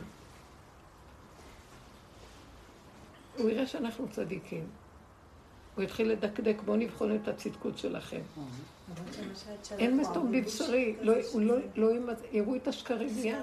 הוא 3.38 3.50
יראה 3.50 3.68
שאנחנו 3.68 4.08
צדיקים. 4.10 4.68
הוא 5.80 5.84
יתחיל 5.84 6.12
לדקדק, 6.12 6.62
בואו 6.66 6.78
נבחון 6.78 7.16
את 7.16 7.28
הצדקות 7.28 7.78
שלכם. 7.78 8.22
אין 9.78 9.98
מתום 9.98 10.32
בבשרי, 10.32 10.96
לא, 11.02 11.14
לא, 11.36 11.56
לא 11.76 11.90
יראו 12.32 12.56
את 12.56 12.68
השקרים 12.68 13.10
מיד. 13.16 13.36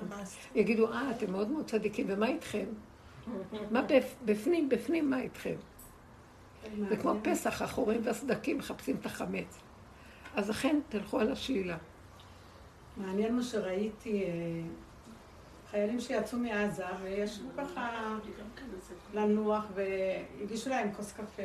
יגידו, 0.54 0.92
אה, 0.92 1.10
אתם 1.10 1.32
מאוד 1.32 1.48
מאוד 1.48 1.66
צדיקים, 1.66 2.06
ומה 2.08 2.26
איתכם? 2.28 2.64
מה 3.70 3.82
בפנים, 4.24 4.68
בפנים, 4.68 5.10
מה 5.10 5.20
איתכם? 5.20 5.54
זה 6.88 6.96
כמו 6.96 7.12
פסח, 7.22 7.62
החורים 7.62 8.00
והסדקים 8.04 8.58
מחפשים 8.58 8.96
את 9.00 9.06
החמץ. 9.06 9.58
אז 10.34 10.50
אכן, 10.50 10.80
תלכו 10.88 11.20
על 11.20 11.32
השלילה. 11.32 11.76
מעניין 12.96 13.36
מה 13.36 13.42
שראיתי, 13.42 14.24
אה, 14.24 14.30
חיילים 15.70 16.00
שיצאו 16.00 16.38
מעזה 16.38 16.84
וישבו 17.02 17.48
ככה 17.58 18.16
לנוח 19.14 19.64
והגישו 19.74 20.70
להם 20.70 20.92
כוס 20.92 21.12
קפה. 21.12 21.42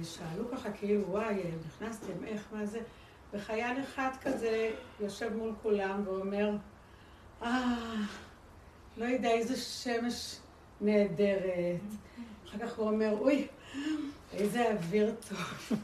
ושאלו 0.00 0.50
ככה 0.52 0.70
כאילו, 0.72 1.08
וואי, 1.08 1.42
נכנסתם, 1.66 2.24
איך, 2.24 2.48
מה 2.52 2.66
זה? 2.66 2.80
וחייל 3.32 3.80
אחד 3.82 4.10
כזה 4.22 4.70
יושב 5.00 5.36
מול 5.36 5.52
כולם 5.62 6.02
ואומר, 6.04 6.50
אה, 7.42 7.76
לא 8.96 9.04
יודע 9.04 9.30
איזה 9.30 9.56
שמש 9.56 10.38
נהדרת. 10.80 11.80
אחר 12.48 12.58
כך 12.58 12.78
הוא 12.78 12.88
אומר, 12.88 13.16
אוי, 13.20 13.46
איזה 14.32 14.72
אוויר 14.72 15.14
טוב. 15.28 15.78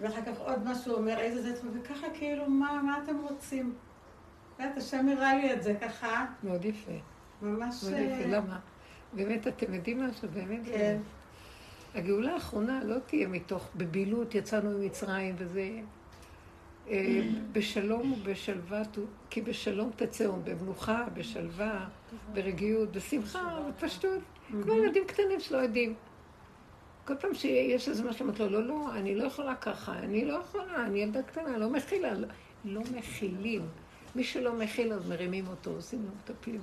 ואחר 0.00 0.22
כך 0.22 0.38
עוד 0.38 0.64
משהו 0.64 0.94
אומר 0.94 1.18
איזה 1.18 1.42
זה, 1.42 1.68
וככה 1.74 2.06
כאילו, 2.14 2.50
מה, 2.50 2.82
מה 2.82 2.98
אתם 3.04 3.16
רוצים? 3.18 3.74
את 4.56 4.76
השם 4.76 5.08
הראה 5.08 5.34
לי 5.34 5.52
את 5.52 5.62
זה 5.62 5.74
ככה. 5.80 6.26
מאוד 6.42 6.64
יפה. 6.64 6.92
ממש... 7.42 7.84
מאוד 7.84 8.00
יפה, 8.00 8.28
למה? 8.28 8.58
באמת, 9.12 9.46
אתם 9.46 9.74
יודעים 9.74 10.02
משהו? 10.02 10.28
באמת? 10.28 10.60
כן. 10.64 10.98
הגאולה 11.94 12.34
האחרונה 12.34 12.84
לא 12.84 12.96
תהיה 13.06 13.28
מתוך, 13.28 13.68
בבהילות 13.76 14.34
יצאנו 14.34 14.78
ממצרים 14.78 15.34
וזה... 15.38 15.80
אה, 16.88 17.20
בשלום 17.52 18.12
ובשלווה, 18.12 18.82
כי 19.30 19.40
בשלום 19.40 19.90
תצאו, 19.96 20.32
במנוחה, 20.44 21.04
בשלווה, 21.14 21.88
ברגיעות, 22.32 22.92
בשמחה, 22.92 23.60
בפשטות, 23.68 24.20
כמו 24.62 24.74
ילדים 24.74 25.04
קטנים 25.06 25.40
שלא 25.40 25.58
יודעים. 25.58 25.94
כל 27.04 27.16
פעם 27.16 27.34
שיש 27.34 27.88
איזה 27.88 28.04
משהו, 28.04 28.24
אמרת 28.24 28.40
לו, 28.40 28.48
לא, 28.48 28.62
לא, 28.62 28.94
אני 28.94 29.14
לא 29.14 29.24
יכולה 29.24 29.54
ככה, 29.54 29.98
אני 29.98 30.24
לא 30.24 30.34
יכולה, 30.34 30.86
אני 30.86 30.98
ילדה 30.98 31.22
קטנה, 31.22 31.58
לא 31.58 31.70
מכילה, 31.70 32.14
לא, 32.14 32.28
לא 32.64 32.80
מכילים. 32.96 33.62
מי 34.14 34.24
שלא 34.24 34.52
מכיל, 34.52 34.92
אז 34.92 35.08
מרימים 35.08 35.46
אותו, 35.46 35.70
עושים 35.70 36.02
לו, 36.02 36.10
מטפלים. 36.18 36.60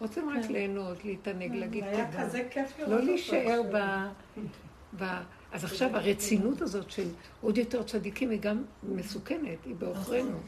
רוצים 0.00 0.28
רק 0.28 0.50
ליהנות, 0.50 1.04
להתענג, 1.04 1.54
להגיד 1.54 1.84
כזה 2.18 2.42
כיף 2.50 2.78
לראות 2.78 2.90
לא. 2.92 3.02
להישאר 3.02 3.62
ב... 3.72 5.04
אז 5.52 5.64
עכשיו 5.64 5.96
הרצינות 5.96 6.60
הזאת 6.60 6.90
של 6.90 7.08
עוד 7.40 7.58
יותר 7.58 7.82
צדיקים 7.82 8.30
היא 8.30 8.40
גם 8.40 8.62
מסוכנת, 8.82 9.64
היא 9.64 9.74
בעוכרינו. 9.74 10.38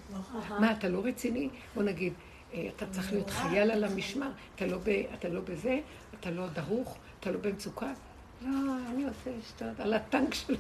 מה, 0.51 0.73
אתה 0.73 0.89
לא 0.89 1.05
רציני? 1.05 1.49
בוא 1.75 1.83
נגיד, 1.83 2.13
אה, 2.55 2.69
אתה 2.77 2.87
צריך 2.87 3.13
להיות 3.13 3.31
חייל 3.31 3.71
על 3.71 3.85
המשמר, 3.85 4.31
אתה 4.55 4.67
לא, 4.67 4.79
ב... 4.85 4.89
אתה 5.15 5.29
לא 5.29 5.41
בזה, 5.41 5.81
אתה 6.21 6.31
לא 6.31 6.47
דרוך, 6.49 6.99
אתה 7.21 7.31
לא 7.31 7.39
במצוקה. 7.39 7.93
לא, 8.43 8.73
אני 8.91 9.05
רוצה 9.05 9.31
לשתות 9.39 9.81
על 9.81 9.95
הטנק 9.95 10.35
שלו. 10.35 10.57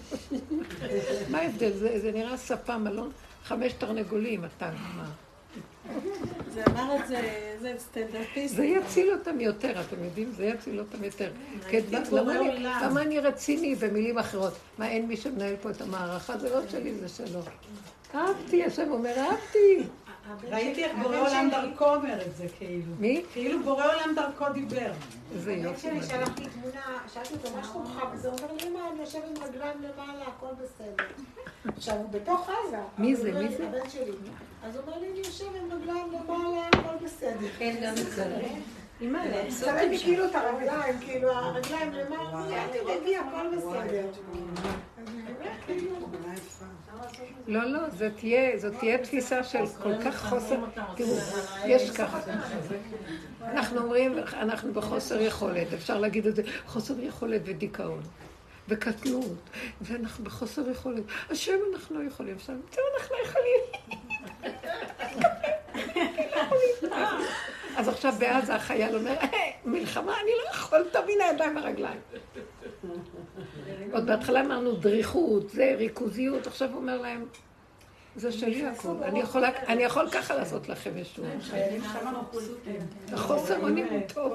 מה 1.30 1.38
ההבדל? 1.38 1.72
זה, 1.72 2.00
זה 2.00 2.12
נראה 2.12 2.36
ספה 2.36 2.78
מלון, 2.78 3.10
חמש 3.44 3.72
תרנגולים, 3.72 4.44
הטנק, 4.44 4.78
מה? 4.96 5.10
זה 6.54 6.62
אמר 6.70 6.96
את 6.96 7.08
זה, 7.08 7.20
זה 7.60 7.74
סטנדאפיסט. 7.78 8.56
זה 8.56 8.64
יציל 8.64 9.12
אותם 9.12 9.40
יותר, 9.40 9.80
אתם 9.80 10.04
יודעים? 10.04 10.32
זה 10.36 10.44
יציל 10.44 10.80
אותם 10.80 11.04
יותר. 11.04 11.30
כן. 11.68 11.80
למה 12.82 13.02
אני 13.02 13.20
רציני 13.20 13.74
במילים 13.74 14.18
אחרות? 14.18 14.52
מה, 14.78 14.88
אין 14.88 15.06
מי 15.06 15.16
שמנהל 15.16 15.56
פה 15.56 15.70
את 15.70 15.80
המערכה? 15.80 16.38
זה 16.38 16.50
לא 16.50 16.60
שלי, 16.68 16.94
זה 16.94 17.08
שלו. 17.08 17.40
אהבתי, 18.14 18.64
השם 18.64 18.90
אומר, 18.90 19.14
אהבתי. 19.18 19.82
ראיתי 20.50 20.84
איך 20.84 20.92
בורא 21.02 21.16
עולם 21.16 21.48
דרכו 21.50 21.94
אומר 21.94 22.26
את 22.26 22.36
זה, 22.36 22.46
כאילו. 22.58 22.92
מי? 22.98 23.22
כאילו 23.32 23.62
בורא 23.62 23.84
עולם 23.86 24.14
דרכו 24.14 24.44
דיבר. 24.52 24.92
הבן 25.36 25.58
יופי. 25.58 25.80
שלי 25.80 26.02
שלח 26.02 26.38
לי 26.38 26.46
תמונה, 26.46 26.98
שאלתי 27.14 27.34
אותו, 27.34 27.56
מה 27.56 27.64
שלומך? 27.64 28.02
וזה 28.12 28.28
אומר 28.28 28.52
לי, 28.52 28.68
אמא, 28.68 28.78
אני 28.92 29.00
יושב 29.00 29.18
עם 29.18 29.42
רגליים 29.42 29.76
למעלה, 29.82 30.24
הכל 30.26 30.54
בסדר. 30.62 31.04
עכשיו, 31.76 31.96
הוא 31.96 32.08
בתוך 32.10 32.48
עזה. 32.48 32.78
מי 32.98 33.16
זה? 33.16 33.32
מי 33.32 33.56
זה? 33.56 33.66
הבן 33.68 33.90
שלי. 33.90 34.12
אז 34.64 34.76
הוא 34.76 34.84
אומר 34.86 34.98
לי, 34.98 35.10
אני 35.10 35.18
יושב 35.18 35.46
עם 35.56 35.72
רגליים 35.72 36.06
למעלה, 36.12 36.68
הכל 36.72 37.04
בסדר. 37.04 37.48
כן, 37.58 37.76
גם 37.82 37.96
זה. 37.96 38.42
כאילו 38.98 40.24
את 40.26 40.34
הרגליים, 40.34 40.98
כאילו, 41.00 41.30
הרגליים 41.32 41.92
למעלה, 41.92 42.64
הכל 42.64 43.56
בסדר. 43.56 44.06
כאילו, 45.66 45.96
לא, 47.46 47.64
לא, 47.64 47.80
זאת 48.56 48.72
תהיה, 48.78 48.98
תפיסה 48.98 49.44
של 49.44 49.66
כל 49.82 49.92
כך 50.04 50.28
חוסר, 50.28 50.56
תראו, 50.96 51.16
יש 51.66 51.90
ככה. 51.90 52.20
אנחנו 53.40 53.80
אומרים, 53.80 54.18
אנחנו 54.32 54.72
בחוסר 54.72 55.20
יכולת, 55.20 55.72
אפשר 55.72 55.98
להגיד 55.98 56.26
את 56.26 56.36
זה, 56.36 56.42
חוסר 56.66 56.94
יכולת 57.00 57.42
ודיכאון. 57.44 58.02
וקטנות, 58.68 59.50
ואנחנו 59.80 60.24
בחוסר 60.24 60.70
יכולת. 60.70 61.04
השם 61.30 61.58
אנחנו 61.74 61.98
לא 62.02 62.06
יכולים, 62.06 62.36
עכשיו, 62.36 62.56
טוב, 62.70 62.84
אנחנו 62.98 63.16
לא 63.16 63.22
יכולים. 63.28 63.60
אז 67.76 67.88
עכשיו 67.88 68.14
בעזה 68.18 68.54
החייל 68.54 68.96
אומר, 68.96 69.10
"אה, 69.10 69.28
מלחמה, 69.64 70.14
אני 70.22 70.30
לא 70.44 70.50
יכול, 70.50 70.84
תבין 70.92 71.20
הידיים 71.20 71.56
והרגליים. 71.56 72.00
עוד 73.92 74.06
בהתחלה 74.06 74.40
אמרנו 74.40 74.72
דריכות, 74.72 75.50
זה 75.50 75.74
ריכוזיות, 75.78 76.46
עכשיו 76.46 76.68
הוא 76.68 76.76
אומר 76.76 77.00
להם, 77.00 77.24
זה 78.16 78.32
שלי 78.32 78.66
הכול, 78.66 78.96
אני 79.68 79.82
יכול 79.82 80.10
ככה 80.10 80.34
לעשות 80.34 80.68
לכם 80.68 80.90
מבסוטים. 80.94 82.80
החוסר 83.12 83.62
אונים 83.62 83.86
הוא 83.90 84.00
טוב, 84.14 84.32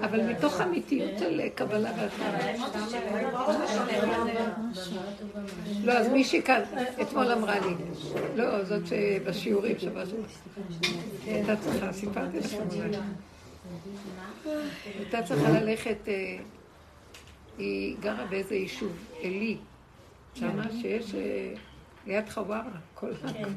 אבל 0.00 0.32
מתוך 0.32 0.60
אמיתיות 0.60 1.10
של 1.18 1.48
קבלה 1.54 1.90
והתנאה. 1.96 2.56
לא, 5.84 5.92
אז 5.92 6.08
מישהי 6.08 6.42
כאן, 6.42 6.62
אתמול 7.02 7.32
אמרה 7.32 7.58
לי, 7.58 7.74
לא, 8.36 8.64
זאת 8.64 8.82
שבשיעורים 8.86 9.78
שבת, 9.78 10.08
הייתה 11.26 11.56
צריכה, 11.56 11.92
סיפרתי 11.92 12.38
לכם 12.38 12.62
אולי. 12.76 12.96
הייתה 14.98 15.22
צריכה 15.22 15.50
ללכת, 15.50 16.08
אה, 16.08 16.38
היא 17.58 17.96
גרה 18.00 18.26
באיזה 18.26 18.54
יישוב, 18.54 18.92
עלי, 19.22 19.56
שמה 20.34 20.64
שיש 20.80 21.14
אה, 21.14 21.54
ליד 22.06 22.28
חווארה, 22.28 22.78
כל 22.94 23.10
הזמן. 23.10 23.54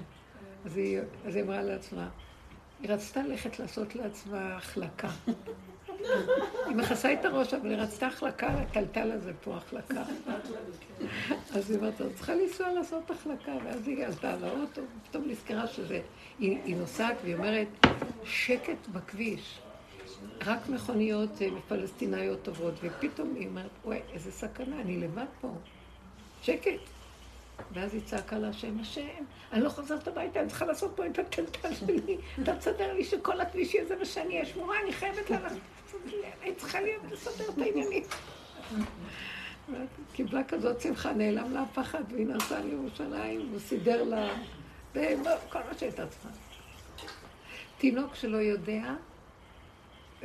אז 0.65 0.77
היא 0.77 0.99
אז 1.27 1.35
היא 1.35 1.43
אמרה 1.43 1.61
לעצמה, 1.61 2.09
היא 2.79 2.89
רצתה 2.89 3.23
ללכת 3.23 3.59
לעשות 3.59 3.95
לעצמה 3.95 4.55
החלקה. 4.55 5.09
היא 6.65 6.75
מכסה 6.75 7.13
את 7.13 7.25
הראש, 7.25 7.53
אבל 7.53 7.69
היא 7.69 7.77
רצתה 7.77 8.07
החלקה, 8.07 8.47
הטלטל 8.47 9.11
הזה 9.11 9.31
פה, 9.43 9.55
החלקה. 9.55 10.03
אז 11.55 11.71
היא 11.71 11.79
אומרת, 11.79 12.01
את 12.01 12.15
צריכה 12.15 12.35
לנסוע 12.35 12.73
לעשות 12.73 13.11
החלקה, 13.11 13.51
ואז 13.65 13.87
היא 13.87 14.05
עלתה 14.05 14.33
על 14.33 14.43
האוטו, 14.43 14.81
ופתאום 15.01 15.23
נזכרה 15.27 15.67
שזה... 15.67 16.01
היא, 16.39 16.57
היא 16.65 16.75
נוסעת 16.75 17.15
והיא 17.23 17.35
אומרת, 17.35 17.67
שקט 18.23 18.87
בכביש. 18.91 19.59
רק 20.45 20.69
מכוניות 20.69 21.41
אה, 21.41 21.47
פלסטינאיות 21.67 22.47
עוברות, 22.47 22.73
ופתאום 22.83 23.35
היא 23.35 23.47
אומרת, 23.47 23.69
וואי, 23.85 23.99
איזה 24.13 24.31
סכנה, 24.31 24.81
אני 24.81 24.97
לבד 24.97 25.25
פה. 25.41 25.51
שקט. 26.41 26.98
ואז 27.73 27.93
היא 27.93 28.01
צעקה 28.05 28.37
להשם, 28.37 28.79
השם, 28.79 29.23
אני 29.53 29.61
לא 29.61 29.69
חוזרת 29.69 30.07
הביתה, 30.07 30.39
אני 30.39 30.47
צריכה 30.47 30.65
לעשות 30.65 30.91
פה 30.95 31.05
את 31.05 31.19
הטלטל 31.19 31.73
שלי. 31.73 32.17
אתה 32.43 32.55
תסדר 32.55 32.93
לי 32.93 33.03
שכל 33.03 33.41
הכביש 33.41 33.73
יהיה 33.73 33.85
זה 33.85 33.95
מה 33.95 34.05
שאני 34.05 34.33
אהיה 34.33 34.45
שמורה, 34.45 34.79
אני 34.83 34.93
חייבת 34.93 35.29
ללכת. 35.29 35.55
אני 36.43 36.55
צריכה 36.55 36.81
להיות 36.81 37.01
לסדר 37.11 37.49
את 37.49 37.57
העניינים. 37.57 38.03
קיבלה 40.13 40.43
כזאת 40.43 40.81
שמחה, 40.81 41.13
נעלם 41.13 41.53
לה 41.53 41.61
הפחד, 41.61 42.03
והיא 42.11 42.27
נסעה 42.27 42.61
לירושלים, 42.61 43.47
והוא 43.49 43.59
סידר 43.59 44.03
לה, 44.03 44.29
כל 45.49 45.59
מה 45.59 45.77
שהייתה 45.77 46.07
צריכה. 46.07 46.29
תינוק 47.77 48.15
שלא 48.15 48.37
יודע, 48.37 48.93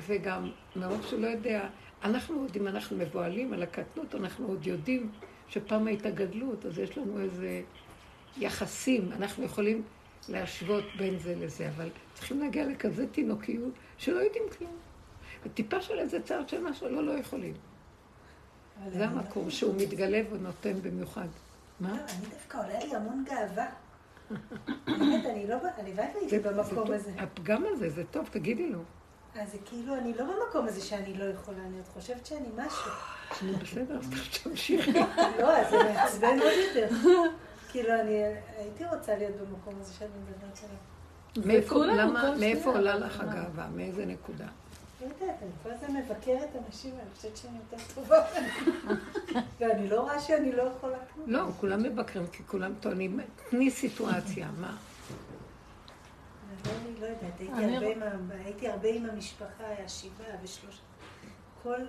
וגם 0.07 0.51
מרוב 0.77 1.07
שלא 1.11 1.27
יודע, 1.27 1.68
אנחנו 2.05 2.40
עוד, 2.40 2.57
אם 2.57 2.68
אנחנו 2.68 2.97
מבוהלים 2.97 3.53
על 3.53 3.62
הקטנות, 3.62 4.14
אנחנו 4.14 4.47
עוד 4.47 4.66
יודעים 4.66 5.11
שפעם 5.55 5.87
הייתה 5.87 6.11
גדלות, 6.11 6.67
אז 6.67 6.79
יש 6.79 6.99
לנו 6.99 7.21
איזה 7.21 7.62
יחסים, 8.37 9.12
אנחנו 9.12 9.45
יכולים 9.45 9.83
להשוות 10.29 10.85
בין 10.97 11.19
זה 11.19 11.35
לזה, 11.35 11.69
אבל 11.69 11.90
צריכים 12.14 12.40
להגיע 12.40 12.67
לכזה 12.67 13.07
תינוקיות 13.07 13.73
שלא 13.99 14.21
יודעים 14.21 14.45
כלום. 14.59 14.77
וטיפה 15.45 15.83
של 15.83 15.99
איזה 15.99 16.23
צער 16.23 16.47
של 16.47 16.62
משהו, 16.62 16.88
לא, 16.88 17.05
לא 17.05 17.12
יכולים. 17.12 17.55
זה 18.93 19.05
המקום 19.05 19.51
שהוא 19.51 19.75
מתגלה 19.77 20.21
ונותן 20.31 20.83
במיוחד. 20.83 21.29
מה? 21.81 21.90
אני 21.90 22.27
דווקא 22.31 22.59
עולה 22.59 22.79
לי 22.85 22.97
המון 22.97 23.25
גאווה. 23.29 23.67
באמת, 24.87 25.27
אני 25.27 25.47
לא, 25.47 25.55
הלוואי 25.55 25.95
והייתי 25.95 26.38
במקום. 26.38 26.93
הזה. 26.93 27.12
הפגם 27.19 27.64
הזה, 27.67 27.90
זה 27.90 28.05
טוב, 28.11 28.29
תגידי 28.31 28.71
לו. 28.71 28.79
אז 29.40 29.53
זה 29.53 29.59
כאילו, 29.64 29.94
אני 29.94 30.14
לא 30.18 30.25
במקום 30.25 30.66
הזה 30.68 30.81
שאני 30.81 31.14
לא 31.14 31.25
יכולה, 31.25 31.59
אני 31.59 31.77
עוד 31.77 31.87
חושבת 31.94 32.27
שאני 32.27 32.49
משהו. 32.57 32.90
בסדר, 33.62 33.99
אז 33.99 34.11
תמשיכי. 34.42 34.92
לא, 35.38 35.57
אז 35.57 35.70
זה 35.70 35.77
מעצבן 35.85 36.38
עוד 36.38 36.53
יותר. 36.68 36.88
כאילו, 37.70 38.01
אני 38.01 38.23
הייתי 38.57 38.85
רוצה 38.85 39.16
להיות 39.18 39.35
במקום 39.37 39.75
הזה 39.81 39.94
שאני 39.94 40.11
מדברת 40.11 40.59
עליו. 40.64 40.77
מאיפה. 42.38 42.70
עולה 42.70 42.97
לך 42.97 43.20
הגאווה? 43.20 43.68
מאיזה 43.75 44.07
נקודה? 44.07 44.47
לא 45.01 45.07
יודעת, 45.07 45.37
אני 45.42 45.51
כל 45.62 45.70
הזמן 45.70 45.97
מבקרת 45.97 46.49
אנשים, 46.66 46.90
ואני 46.90 47.11
חושבת 47.16 47.37
שאני 47.37 47.59
יותר 47.59 47.85
טובה. 47.94 48.25
ואני 49.61 49.88
לא 49.88 50.01
רואה 50.01 50.20
שאני 50.20 50.53
לא 50.53 50.62
יכולה 50.62 50.99
כלום. 51.14 51.31
לא, 51.31 51.42
כולם 51.61 51.83
מבקרים, 51.83 52.27
כי 52.27 52.43
כולם 52.47 52.72
טוענים, 52.80 53.20
תני 53.51 53.70
סיטואציה, 53.70 54.49
מה? 54.61 54.76
אני 56.66 57.00
לא 57.00 57.07
יודעת, 57.07 57.40
הייתי 57.40 57.52
אני 57.52 57.76
הרבה, 57.76 58.07
עם, 58.07 58.30
הייתי 58.44 58.68
הרבה 58.68 58.88
עם 58.88 59.11
המשפחה, 59.11 59.66
היה 59.66 59.88
שבעה 59.88 60.36
ושלושה. 60.42 60.82
כל, 61.62 61.80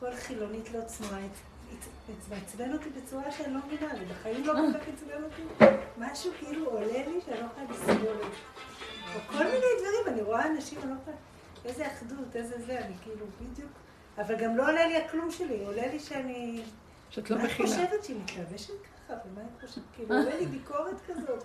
כל 0.00 0.14
חילונית 0.14 0.70
לא 0.72 0.80
צנועה, 0.84 1.20
מעצבן 2.30 2.72
אותי 2.72 2.90
בצורה 2.90 3.30
שאני 3.30 3.54
לא 3.54 3.60
מבינה, 3.66 3.90
אני 3.90 4.04
בחיים 4.04 4.46
לא 4.46 4.52
כל 4.52 4.78
כך 4.78 4.88
עצבן 4.88 5.22
אותי. 5.24 5.64
משהו 5.98 6.32
כאילו 6.38 6.70
עולה 6.70 7.06
לי 7.06 7.20
שאני 7.26 7.40
לא 7.40 7.46
יכולה 7.46 7.66
לסבול 7.70 8.16
את 8.16 8.32
זה. 8.32 9.20
כל 9.26 9.44
מיני 9.44 9.66
דברים, 9.78 10.14
אני 10.14 10.22
רואה 10.22 10.46
אנשים, 10.46 10.78
אני 10.82 10.90
לא 10.90 10.96
יכולה... 11.02 11.16
איזה 11.64 11.86
אחדות, 11.86 12.36
איזה 12.36 12.60
זה, 12.66 12.78
אני 12.78 12.94
כאילו 13.02 13.26
בדיוק... 13.40 13.70
אבל 14.18 14.36
גם 14.36 14.56
לא 14.56 14.62
עולה 14.62 14.86
לי 14.86 14.96
הכלום 14.96 15.30
שלי, 15.30 15.64
עולה 15.64 15.86
לי 15.86 16.00
שאני 16.00 16.62
שאת 17.10 17.30
לא 17.30 17.38
מה 17.38 17.44
את. 17.44 17.50
חושבת 17.50 18.04
שהיא 18.04 18.16
מתלבשת 18.20 18.72
ככה? 18.82 19.14
ומה 19.26 19.40
את 19.40 19.64
חושבת? 19.64 19.84
כאילו, 19.94 20.14
עולה 20.14 20.36
לי 20.36 20.46
ביקורת 20.46 21.00
כזאת. 21.06 21.44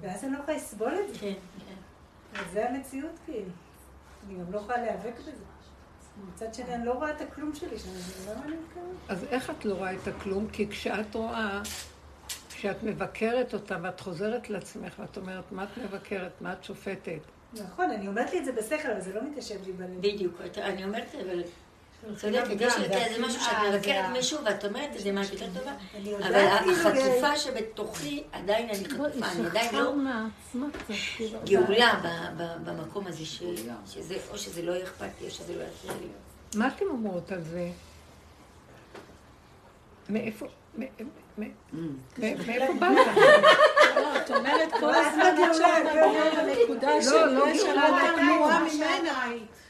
ואז 0.00 0.24
אני 0.24 0.32
לא 0.32 0.38
יכולה 0.38 0.56
לסבול 0.56 0.94
את 0.94 1.14
זה. 1.14 1.20
כן, 1.20 1.34
אז 2.34 2.52
זה 2.52 2.70
המציאות, 2.70 3.18
כאילו. 3.24 3.50
אני 4.26 4.38
גם 4.38 4.52
לא 4.52 4.58
יכולה 4.58 4.78
להיאבק 4.78 5.18
בזה. 5.20 5.32
מצד 6.34 6.54
שני, 6.54 6.74
אני 6.74 6.86
לא 6.86 6.92
רואה 6.92 7.10
את 7.10 7.20
הכלום 7.20 7.54
שלי 7.54 7.78
שם, 7.78 7.90
אז 7.90 8.28
למה 8.28 8.44
אני 8.44 8.56
מתכוונת? 8.56 8.96
אז 9.08 9.24
איך 9.24 9.50
את 9.50 9.64
לא 9.64 9.74
רואה 9.74 9.94
את 9.94 10.08
הכלום? 10.08 10.48
כי 10.52 10.68
כשאת 10.68 11.14
רואה, 11.14 11.62
כשאת 12.48 12.82
מבקרת 12.82 13.54
אותה 13.54 13.76
ואת 13.82 14.00
חוזרת 14.00 14.50
לעצמך 14.50 14.98
ואת 14.98 15.16
אומרת, 15.16 15.52
מה 15.52 15.64
את 15.64 15.78
מבקרת, 15.78 16.32
מה 16.40 16.52
את 16.52 16.64
שופטת? 16.64 17.20
נכון, 17.52 17.90
אני 17.90 18.08
אומרת 18.08 18.32
לי 18.32 18.38
את 18.38 18.44
זה 18.44 18.52
בשכל, 18.52 18.90
אבל 18.90 19.00
זה 19.00 19.14
לא 19.14 19.22
מתיישב 19.30 19.66
לי 19.66 19.72
בלב. 19.72 19.98
בדיוק. 19.98 20.40
אני 20.56 20.84
אומרת, 20.84 21.14
אבל... 21.14 21.42
צודקת, 22.16 22.60
יש 22.60 22.72
איזה 22.90 23.26
משהו 23.26 23.40
שאת 23.40 23.52
מבקרת 23.74 24.04
ה- 24.04 24.08
מישהו 24.08 24.38
ואת 24.44 24.64
אומרת 24.64 24.96
את 24.96 25.00
זה 25.00 25.12
מה 25.12 25.22
את 25.22 25.32
יותר 25.32 25.46
טובה, 25.58 25.72
אבל 26.18 26.58
כאילו, 26.58 26.72
החטופה 26.72 27.36
שבתוכי, 27.36 28.22
עדיין 28.32 28.68
אני 28.68 28.84
חטופה, 28.84 29.04
אני 29.26 29.46
עדיין 29.46 29.74
לא 29.74 29.92
כאילו. 31.16 31.38
גאולה 31.44 31.92
ב- 32.04 32.42
ב- 32.42 32.70
במקום 32.70 33.06
הזה, 33.06 33.22
או 34.30 34.38
שזה 34.38 34.62
לא 34.62 34.82
אכפת 34.82 35.08
לי, 35.20 35.26
או 35.26 35.30
שזה 35.30 35.54
לא 35.56 35.62
יפריע 35.62 35.92
לי. 36.00 36.06
מה 36.58 36.68
אתם 36.68 36.84
אומרות 36.90 37.32
על 37.32 37.42
זה? 37.42 37.68
מאיפה, 40.08 40.46
מ- 40.78 40.82
מ- 41.38 41.42
מ- 41.78 41.92
מאיפה 42.18 42.72
בא 42.80 42.88
לך? 42.88 43.16
לא, 43.96 44.16
את 44.16 44.30
אומרת 44.30 44.72
כל 44.80 44.94
הזמן 44.94 45.34
מגיעה 45.34 46.42
לנקודה 46.44 46.88
לא, 46.94 47.00
שיש 47.02 47.62
לא, 47.62 47.70
עליו 47.70 48.14
תנועה 48.16 48.64
ממנה. 48.64 49.24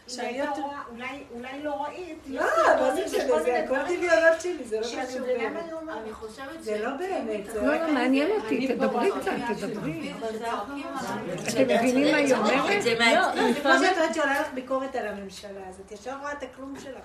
שאני 0.08 0.28
אולי 0.40 0.48
יותר- 0.50 0.60
לא 0.60 0.96
אולי- 1.34 1.62
לא 1.62 1.70
ראית, 1.84 2.18
לא, 2.26 2.42
מה 2.80 2.94
זה 2.94 3.04
משנה, 3.06 3.42
זה 3.42 3.64
הכל 3.64 3.76
דמיונות 3.84 4.40
שלי, 4.40 4.64
זה 4.64 4.76
לא 4.80 4.82
ש- 4.82 4.88
משנה 4.92 5.06
שזה 5.06 5.20
באמת. 5.20 5.62
אני 5.64 5.72
אומרת? 5.72 5.96
אני 6.02 6.12
חושבת 6.12 6.62
זה 6.62 6.78
לא 6.82 6.90
באמת, 6.90 7.54
לא. 7.54 7.62
לא, 7.76 7.92
מעניין 7.92 8.30
אותי, 8.30 8.68
תדברי 8.68 9.10
קצת, 9.20 9.30
תדברי. 9.60 10.12
אתם 11.48 11.62
מבינים 11.74 12.10
מה 12.12 12.16
היא 12.18 12.34
אומרת? 12.34 12.82
זה 12.82 12.94
מה- 12.98 13.32
זה 13.54 13.60
כמו 13.60 13.72
שאת 13.72 13.96
אומרת 13.96 14.14
שעולה 14.14 14.40
לך 14.40 14.52
ביקורת 14.54 14.96
על 14.96 15.06
הממשלה, 15.06 15.50
אז 15.68 15.80
את 15.86 15.92
ישר 15.92 16.14
רואה 16.20 16.32
את 16.32 16.42
הכלום 16.42 16.74
שלך. 16.84 17.00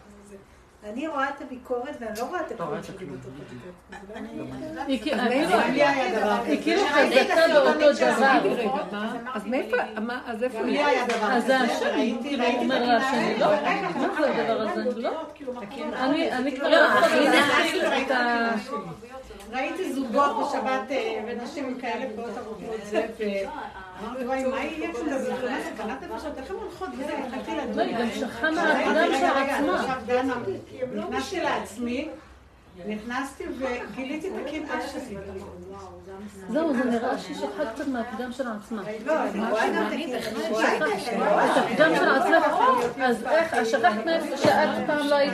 אני 0.90 1.08
רואה 1.08 1.30
את 1.30 1.42
הביקורת 1.42 1.98
ואני 2.00 2.20
לא 2.20 2.24
רואה 2.26 2.42
את 2.42 2.52
שלי 2.84 3.06
בתוך 3.06 3.32
הביקורת. 3.48 4.88
היא 4.88 5.02
כאילו- 5.02 5.22
אבל 5.22 5.30
לי 5.72 5.84
היה 5.84 6.20
דבר 6.20 6.32
היא. 6.46 6.64
כאילו 6.64 6.82
חזקה 6.88 7.36
באותו 7.54 7.94
דבר. 7.94 8.40
אז 9.34 9.46
מאיפה, 9.46 9.78
אז 10.26 10.44
איפה 10.44 10.58
היא? 10.58 10.66
לי 10.66 10.84
היה 10.84 11.08
דבר 11.08 11.32
אז 11.32 11.50
השני, 11.50 12.16
כאילו 12.24 12.44
אומר 12.58 12.86
לה 12.86 12.98
האלה, 13.10 13.40
לא, 13.40 13.46
רגע, 13.46 13.90
מה 13.96 14.16
זה 14.20 14.42
הדבר 14.42 14.62
הזה? 14.62 14.82
אני 14.82 15.02
לא, 15.02 15.12
כאילו? 15.36 15.54
אני 15.96 16.32
אני 16.32 16.56
כבר 16.58 16.70
לא, 16.70 16.78
לא 16.78 16.82
יכולה 16.86 17.06
הכי 17.06 17.80
להכיל. 17.80 18.06
את 18.06 18.12
ה... 18.12 18.50
ראיתי 19.54 19.93
זוגות 19.93 20.32
בשבת 20.41 20.91
אה, 20.91 21.24
ונשים 21.28 21.80
כאלה 21.82 22.06
פאות 22.16 22.38
ארוכות 22.38 22.86
זה, 22.86 23.06
ואמרתי, 23.20 24.26
וואי, 24.26 24.45
מה 24.45 24.64
יהיה 24.64 24.93
כשאתה 24.93 25.34
מתלונן 25.34 25.60
סכנת 25.76 26.04
נפשות? 26.04 26.38
איך 26.38 26.51
הן 26.51 26.56
הולכות 26.56 26.89
וזה? 26.93 27.18
התחלתי 27.18 27.51
לדון. 27.56 27.78
לא, 27.78 27.82
היא 27.82 27.97
גם 27.97 28.10
שכחה 28.10 28.47
ראיתי, 28.47 28.56
מהפגם 28.56 28.93
של 28.95 29.26
רגע, 29.26 29.32
רגע, 29.34 29.56
עצמה. 29.58 29.95
דנה, 30.06 30.36
נכנסתי 30.95 31.39
לעצמי, 31.41 32.10
נכנסתי 32.88 33.43
וגיליתי 33.58 34.28
את 34.30 34.34
הקנאה 34.45 34.88
שלי. 34.88 35.18
זהו, 36.49 36.74
זה 36.74 36.84
נראה 36.84 37.18
שהיא 37.18 37.36
שכחה 37.36 37.66
קצת 37.74 37.88
מהפגם 37.88 38.32
של 38.32 38.43
עצמה. 38.47 38.82
לא, 39.05 39.24
אני 39.24 39.51
רואה 39.51 39.70
גם 39.70 39.88
את 39.88 39.91
אני 39.91 40.16
הפגם 41.57 41.95
של 41.95 42.09
עצמך, 42.09 42.45
אז 43.01 43.24
איך, 43.24 43.53
אז 43.53 43.68
שכחת 43.70 44.05
מאיפה 44.05 44.38
שאת 44.38 44.88
פעם 44.88 45.07
לא 45.07 45.16
היית 45.16 45.34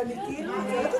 אני 0.00 0.14
כאילו. 0.26 0.52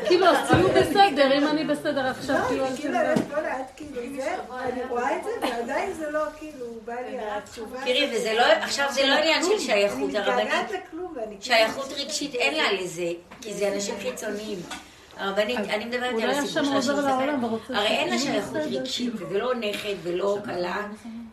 כאילו, 0.05 0.27
אז 0.27 0.49
תהיו 0.49 0.69
בסדר, 0.69 1.39
אם 1.39 1.47
אני 1.49 1.65
בסדר 1.65 2.07
עכשיו, 2.07 2.37
לא, 2.37 2.49
כאילו, 2.49 2.67
אני 2.67 2.73
אז 2.73 2.77
כאילו, 2.77 2.93
בסדר. 2.93 3.13
אני 3.13 3.21
כל 3.35 3.45
את 3.47 3.77
כאילו 3.77 4.17
זה, 4.17 4.35
ואני 4.49 4.85
רואה 4.89 5.17
את 5.17 5.25
זה, 5.25 5.31
ועדיין 5.43 5.93
זה 5.93 6.11
לא 6.11 6.21
כאילו, 6.39 6.67
בא 6.85 6.95
לי 6.95 7.19
התשובה. 7.19 7.81
תראי, 7.85 8.11
וזה 8.17 8.35
לא, 8.35 8.43
עכשיו 8.43 8.87
זה 8.91 9.07
לא 9.07 9.15
עניין 9.15 9.43
של 9.43 9.59
שייכות, 9.59 10.11
אני 10.11 10.19
הרבנית. 10.19 10.47
מתגעגעת 10.47 10.71
לכלום, 10.71 11.13
ואני 11.17 11.27
כאילו... 11.27 11.43
שייכות 11.43 11.93
רגשית 11.93 12.35
אין 12.35 12.55
לה 12.55 12.73
לזה, 12.73 13.09
כי 13.41 13.55
זה 13.55 13.73
אנשים 13.75 13.95
חיצוניים. 14.03 14.59
הרבנית, 15.17 15.59
אני 15.59 15.85
מדברת 15.85 16.23
על 16.23 16.31
הסיפור 16.31 16.63
השם 16.63 16.83
שלה 16.83 16.83
שהיא 16.83 16.95
לעולם 16.95 17.45
מספרת. 17.45 17.77
הרי 17.77 17.87
אין 17.87 18.11
לה 18.11 18.19
שייכות 18.19 18.57
רגשית, 18.57 19.13
כאילו. 19.17 19.31
ולא 19.31 19.55
נכד 19.55 19.95
ולא 20.03 20.39
כלה 20.45 20.87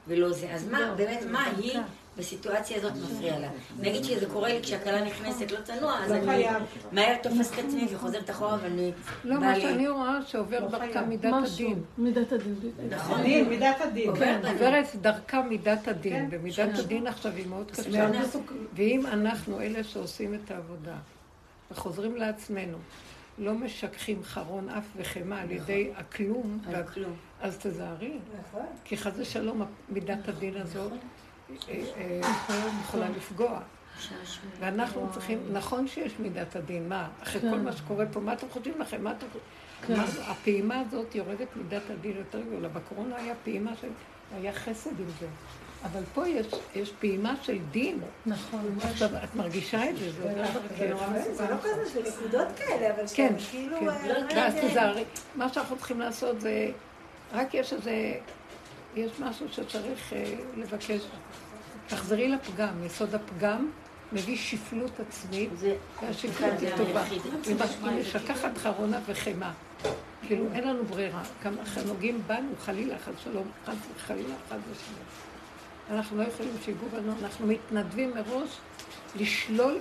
ולא 0.08 0.32
זה. 0.32 0.54
אז 0.54 0.68
מה, 0.68 0.80
לא, 0.80 0.94
באמת, 0.94 1.24
מה 1.32 1.46
זה 1.56 1.64
היא. 1.64 1.80
בסיטואציה 2.18 2.78
הזאת 2.78 2.94
מפריע 2.96 3.40
לה? 3.40 3.48
נגיד 3.80 4.04
שזה 4.04 4.26
קורה 4.26 4.50
לי 4.50 4.60
כשהכלה 4.64 5.06
נכנסת 5.06 5.52
לא 5.52 5.58
צנוע, 5.64 6.00
אז 6.04 6.12
לא 6.12 6.18
אני. 6.18 6.46
מהר 6.92 7.16
תופסת 7.24 7.54
את 7.54 7.60
עצמי 7.60 7.88
וחוזרת 7.94 8.30
אחורה 8.30 8.58
ואני... 8.62 8.92
לא, 9.24 9.40
מה 9.40 9.60
שאני 9.60 9.88
רואה 9.88 10.20
שעובר 10.28 10.68
דרכה 10.68 11.02
מידת 11.02 11.34
משהו, 11.34 11.56
הדין. 11.56 11.84
מידת 11.98 12.32
הדין. 12.32 12.56
נכון. 12.90 13.22
מידת 13.24 13.82
הדין. 13.82 14.10
עוברת 14.10 14.96
דרכה 14.96 15.42
מידת 15.42 15.88
הדין, 15.88 16.14
כן. 16.14 16.28
ומידת 16.32 16.80
הדין 16.80 17.08
עכשיו 17.08 17.32
היא 17.32 17.48
מאוד 17.48 17.72
קשה. 17.72 18.10
ואם 18.74 19.06
אנחנו 19.06 19.62
אלה 19.62 19.84
שעושים 19.84 20.34
את 20.34 20.52
העבודה 20.52 20.96
וחוזרים 21.72 22.16
לעצמנו, 22.16 22.78
לא 23.40 23.54
משככים 23.54 24.24
חרון 24.24 24.70
אף 24.70 24.84
וחמאה 24.98 25.42
על 25.42 25.52
ידי 25.52 25.92
הכלום. 25.96 26.60
אז 27.42 27.58
תזהרי, 27.58 28.20
נכון. 28.40 28.66
כי 28.84 28.98
חס 28.98 29.12
ושלום 29.18 29.62
מידת 29.90 30.28
הדין 30.28 30.58
הזאת 30.58 30.92
אה, 31.70 31.84
אה, 31.98 32.22
יכולה 32.82 33.10
לפגוע. 33.10 33.60
ואנחנו 34.60 35.08
צריכים, 35.12 35.40
נכון 35.54 35.88
שיש 35.88 36.20
מידת 36.20 36.56
הדין, 36.56 36.90
מה? 36.90 37.10
אחרי 37.24 37.42
כל 37.42 37.60
מה 37.60 37.72
שקורה 37.72 38.06
פה, 38.06 38.20
מה 38.20 38.34
אתם 38.34 38.50
חושבים 38.50 38.82
לכם? 38.82 39.04
מה 39.04 39.12
אתם 39.12 39.26
חושבים? 39.28 40.08
זה? 40.08 40.26
הפעימה 40.28 40.80
הזאת 40.80 41.16
יורדת 41.16 41.48
מידת 41.56 41.90
הדין 41.90 42.18
יותר 42.18 42.42
גדולה. 42.42 42.70
בקורונה 42.70 43.16
היה 43.16 43.34
פעימה 43.44 43.72
של... 43.82 43.88
היה 44.32 44.54
חסד 44.54 45.00
עם 45.00 45.10
זה. 45.20 45.28
אבל 45.84 46.02
פה 46.14 46.28
יש, 46.28 46.48
יש 46.76 46.92
פעימה 47.00 47.34
של 47.42 47.58
דין. 47.72 48.00
נכון. 48.26 48.78
עכשיו, 48.82 49.10
את 49.24 49.36
מרגישה 49.36 49.90
את 49.90 49.98
זה, 49.98 50.12
זה 50.12 50.24
עובר 50.24 50.44
דרכך. 50.44 51.34
זה 51.34 51.48
לא 51.50 51.56
כזה, 51.64 51.86
זה 51.86 52.10
נקודות 52.10 52.48
כאלה, 52.58 52.96
אבל 52.96 53.04
כן, 53.16 53.34
כאילו... 53.50 53.80
כן. 53.80 53.88
אה, 53.88 53.96
ואז 54.36 54.54
רגע. 54.54 54.68
תיזהרי. 54.68 55.04
מה 55.36 55.54
שאנחנו 55.54 55.78
צריכים 55.78 56.00
לעשות 56.00 56.42
זה, 56.42 56.72
רק 57.34 57.54
יש 57.54 57.74
איזה, 57.74 58.14
יש 58.96 59.12
משהו 59.20 59.46
שצריך 59.52 60.14
אה, 60.14 60.34
לבקש. 60.58 61.02
תחזרי 61.88 62.28
לפגם, 62.28 62.84
יסוד 62.84 63.16
הפגם 63.16 63.72
מביא 64.12 64.38
שפלות 64.38 65.00
עצמית, 65.00 65.50
והשפלות 66.02 66.62
היא 66.62 66.70
זה 66.70 66.78
טובה. 66.78 67.04
היא 67.44 67.56
משכחת 68.00 68.58
חרונה 68.58 69.00
וחמאה. 69.06 69.52
כאילו, 70.28 70.46
אין 70.54 70.68
לנו 70.68 70.84
ברירה. 70.86 71.22
גם 71.44 71.54
נוגעים 71.86 72.22
בנו, 72.28 72.50
חלילה, 72.60 72.96
חס 73.00 73.14
ושלום, 73.20 73.52
חס 73.66 73.76
וחלילה, 73.96 74.36
חס 74.50 74.58
ושלום. 74.72 75.09
אנחנו 75.90 76.18
לא 76.18 76.24
יכולים 76.24 76.52
שיגעו 76.66 76.90
בנו, 76.90 77.14
אנחנו 77.24 77.48
מתנדבים 77.48 78.12
מראש 78.16 78.58
לשלול 79.16 79.80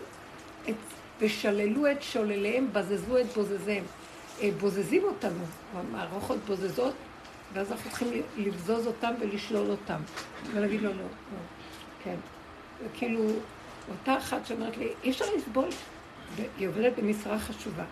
את, 0.68 0.74
ושללו 1.20 1.90
את 1.90 2.02
שולליהם, 2.02 2.68
בזזו 2.72 3.18
את 3.18 3.26
בוזזיהם. 3.26 3.84
אה, 4.42 4.50
בוזזים 4.60 5.04
אותנו, 5.04 5.44
המערכות 5.74 6.38
בוזזות, 6.46 6.94
ואז 7.52 7.72
אנחנו 7.72 7.90
צריכים 7.90 8.22
לבזוז 8.36 8.86
אותם 8.86 9.14
ולשלול 9.20 9.70
אותם. 9.70 10.00
ולהגיד 10.52 10.82
לו, 10.82 10.90
לא, 10.92 10.98
לא, 10.98 11.38
כן. 12.04 12.16
כאילו, 12.94 13.24
אותה 13.88 14.18
אחת 14.18 14.46
שאומרת 14.46 14.76
לי, 14.76 14.88
אי 15.04 15.10
אפשר 15.10 15.24
לסבול, 15.36 15.68
והיא 16.36 16.68
עובדת 16.68 16.98
במשרה 16.98 17.38
חשובה. 17.38 17.84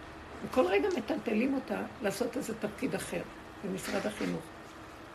וכל 0.44 0.66
רגע 0.66 0.88
מטלטלים 0.96 1.54
אותה 1.54 1.80
לעשות 2.02 2.36
איזה 2.36 2.54
תפקיד 2.54 2.94
אחר 2.94 3.22
במשרד 3.64 4.06
החינוך. 4.06 4.42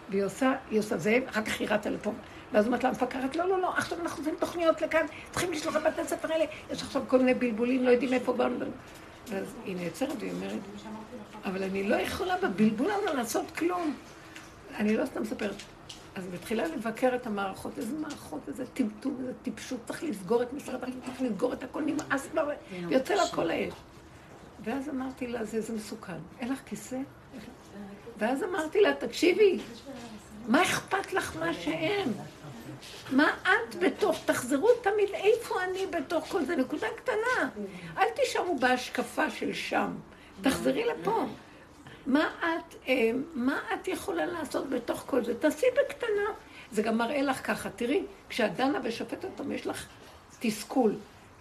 והיא 0.10 0.24
עושה, 0.24 0.54
היא 0.72 0.80
עושה 0.80 0.98
זה, 0.98 1.20
אחר 1.30 1.42
כך 1.42 1.60
היא 1.60 1.68
רצה 1.70 1.90
לפה. 1.90 2.12
ואז 2.52 2.66
אומרת 2.66 2.84
לה 2.84 2.90
המפקחת, 2.90 3.36
לא, 3.36 3.50
לא, 3.50 3.62
לא, 3.62 3.74
עכשיו 3.78 4.00
אנחנו 4.02 4.22
עושים 4.22 4.36
תוכניות 4.40 4.82
לכאן, 4.82 5.06
צריכים 5.32 5.52
לשלוח 5.52 5.76
לבתי 5.76 6.02
הספר 6.02 6.34
האלה, 6.34 6.46
יש 6.72 6.84
עכשיו 6.84 7.02
כל 7.08 7.18
מיני 7.18 7.34
בלבולים, 7.34 7.84
לא 7.84 7.90
יודעים 7.90 8.14
איפה 8.14 8.34
באנו. 8.34 8.66
ואז 9.30 9.56
היא 9.66 9.76
נעצרת 9.76 10.16
והיא 10.20 10.32
אומרת, 10.32 10.60
אבל 11.46 11.64
אני 11.64 11.84
לא 11.84 11.96
יכולה 11.96 12.38
בבלבול 12.38 12.92
הזה 12.92 13.14
לעשות 13.14 13.52
כלום. 13.52 13.96
אני 14.76 14.98
לא 14.98 15.06
סתם 15.06 15.22
מספרת. 15.22 15.56
אז 16.16 16.26
היא 16.26 16.34
מתחילה 16.34 16.68
לבקר 16.68 17.16
את 17.16 17.28
המערכות, 17.28 17.78
איזה 17.78 17.98
מערכות, 17.98 18.42
איזה 18.48 18.66
טמטום, 18.74 19.16
איזה 19.20 19.34
טיפשות, 19.42 19.80
צריך 19.86 20.04
לסגור 20.04 20.44
את 20.44 20.54
משרד 20.54 20.84
החינוך, 20.84 21.06
צריך 21.06 21.22
לסגור 21.22 21.54
את 21.54 21.64
הכל, 21.64 21.82
נמאס 21.82 22.28
כבר, 22.32 22.50
ויוצא 22.88 23.14
לה 23.14 23.28
כל 23.32 23.50
האש. 23.50 23.74
ואז 24.64 24.90
אמרתי 24.90 25.28
לה, 25.28 25.46
זה, 25.46 25.62
זה 25.62 25.74
מסוכן, 25.74 26.18
אין 26.40 26.52
לך 26.52 26.60
כיסא? 26.66 26.96
אין 26.96 27.04
לך-" 27.38 27.44
ואז 28.18 28.44
אמרתי 28.44 28.82
לה, 28.82 28.94
תקשיבי, 28.94 29.60
מה 30.48 30.64
אכפת 30.64 31.14
לך 31.14 31.38
מה 31.38 31.54
שאין? 31.54 32.14
מה 33.12 33.34
את 33.44 33.76
בתוך, 33.76 34.18
תחזרו 34.26 34.70
תמיד, 34.82 35.10
איפה 35.14 35.64
אני 35.64 35.88
בתוך 35.88 36.26
כל 36.28 36.46
זה? 36.46 36.56
נקודה 36.56 36.88
קטנה. 36.96 37.50
אל 37.98 38.10
תישארו 38.16 38.60
בהשקפה 38.60 39.30
של 39.30 39.54
שם, 39.54 39.92
תחזרי 40.42 40.84
לפה. 40.86 41.26
מה 42.06 42.30
את, 42.40 42.76
אה, 42.88 43.12
מה 43.34 43.60
את 43.74 43.88
יכולה 43.88 44.26
לעשות 44.26 44.70
בתוך 44.70 45.04
כל 45.08 45.24
זה? 45.24 45.40
תעשי 45.40 45.66
בקטנה. 45.72 46.26
זה 46.72 46.82
גם 46.82 46.98
מראה 46.98 47.22
לך 47.22 47.48
ככה, 47.48 47.70
תראי, 47.70 48.04
כשאת 48.30 48.56
דנה 48.56 48.80
ושופטת 48.84 49.24
אותם, 49.24 49.52
יש 49.52 49.68
לך 49.68 49.88
תסכול. 50.40 50.96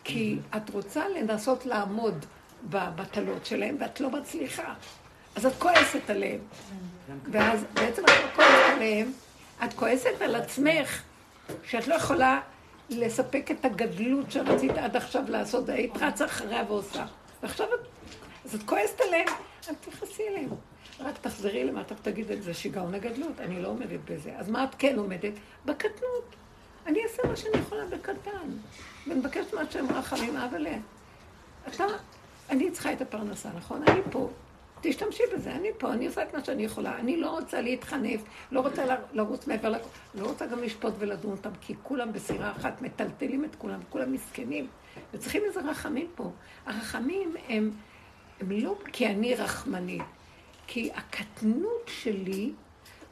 כי 0.05 0.39
את 0.57 0.71
רוצה 0.71 1.09
לנסות 1.09 1.67
לעמוד 1.67 2.27
במטלות 2.71 3.47
שלהם, 3.47 3.77
ואת 3.81 4.01
לא 4.01 4.11
מצליחה. 4.11 4.75
אז 5.37 5.47
את 5.47 5.53
כועסת 5.59 6.11
עליהם. 6.11 6.41
ואז 7.31 7.65
בעצם 7.75 8.03
את 8.05 8.09
לא 8.09 8.31
כועסת 8.35 8.73
עליהם, 8.77 9.13
את 9.65 9.73
כועסת 9.73 10.23
על 10.23 10.35
עצמך, 10.35 11.03
שאת 11.65 11.89
לא 11.89 11.95
יכולה 11.95 12.41
לספק 12.91 13.51
את 13.51 13.65
הגדלות 13.65 14.33
שרצית 14.33 14.79
עד 14.79 14.97
עכשיו 14.97 15.23
לעשות, 15.29 15.65
והיית 15.69 15.97
רצה 15.97 16.25
אחריה 16.25 16.65
ועושה. 16.69 17.07
ועכשיו 17.43 17.67
את, 17.67 17.81
אז 18.45 18.55
את 18.55 18.63
כועסת 18.63 19.01
עליהם, 19.01 19.29
אל 19.69 19.75
תכעסי 19.75 20.23
עליהם. 20.29 20.51
רק 21.01 21.19
תחזרי 21.19 21.65
למטה 21.65 21.95
ותגיד 21.95 22.31
את 22.31 22.43
זה 22.43 22.55
שיגעון 22.55 22.95
הגדלות, 22.95 23.41
אני 23.41 23.63
לא 23.63 23.69
עומדת 23.69 24.01
בזה. 24.05 24.33
אז 24.37 24.51
מה 24.51 24.65
את 24.65 24.75
כן 24.79 24.99
עומדת? 24.99 25.33
בקטנות. 25.65 26.37
אני 26.87 27.03
אעשה 27.05 27.23
מה 27.29 27.37
שאני 27.37 27.59
יכולה 27.59 27.85
בקטן. 27.87 28.51
ומבקשת 29.07 29.55
מהשם 29.55 29.87
רחמים 29.95 30.37
אבל 30.37 30.67
אתה, 31.69 31.85
אני 32.51 32.71
צריכה 32.71 32.93
את 32.93 33.01
הפרנסה, 33.01 33.49
נכון? 33.57 33.83
אני 33.89 34.01
פה. 34.11 34.31
תשתמשי 34.81 35.23
בזה, 35.35 35.53
אני 35.53 35.69
פה, 35.79 35.93
אני 35.93 36.07
עושה 36.07 36.23
את 36.23 36.35
מה 36.35 36.45
שאני 36.45 36.63
יכולה. 36.63 36.99
אני 36.99 37.17
לא 37.17 37.31
רוצה 37.31 37.61
להתחנף, 37.61 38.21
לא 38.53 38.61
רוצה 38.61 38.85
לרוץ 39.13 39.47
מעבר 39.47 39.69
לכל, 39.69 39.89
לא 40.15 40.27
רוצה 40.27 40.47
גם 40.47 40.63
לשפוט 40.63 40.95
ולדון 40.99 41.31
אותם, 41.31 41.51
כי 41.61 41.75
כולם 41.83 42.13
בסירה 42.13 42.51
אחת 42.51 42.83
מטלטלים 42.83 43.45
את 43.45 43.55
כולם, 43.55 43.81
כולם 43.89 44.13
מסכנים. 44.13 44.67
וצריכים 45.15 45.43
איזה 45.45 45.61
רחמים 45.61 46.09
פה. 46.15 46.31
הרחמים 46.67 47.35
הם, 47.49 47.71
הם 48.41 48.51
לא 48.51 48.79
כי 48.93 49.07
אני 49.07 49.35
רחמנית, 49.35 50.03
כי 50.67 50.91
הקטנות 50.95 51.87
שלי 51.87 52.53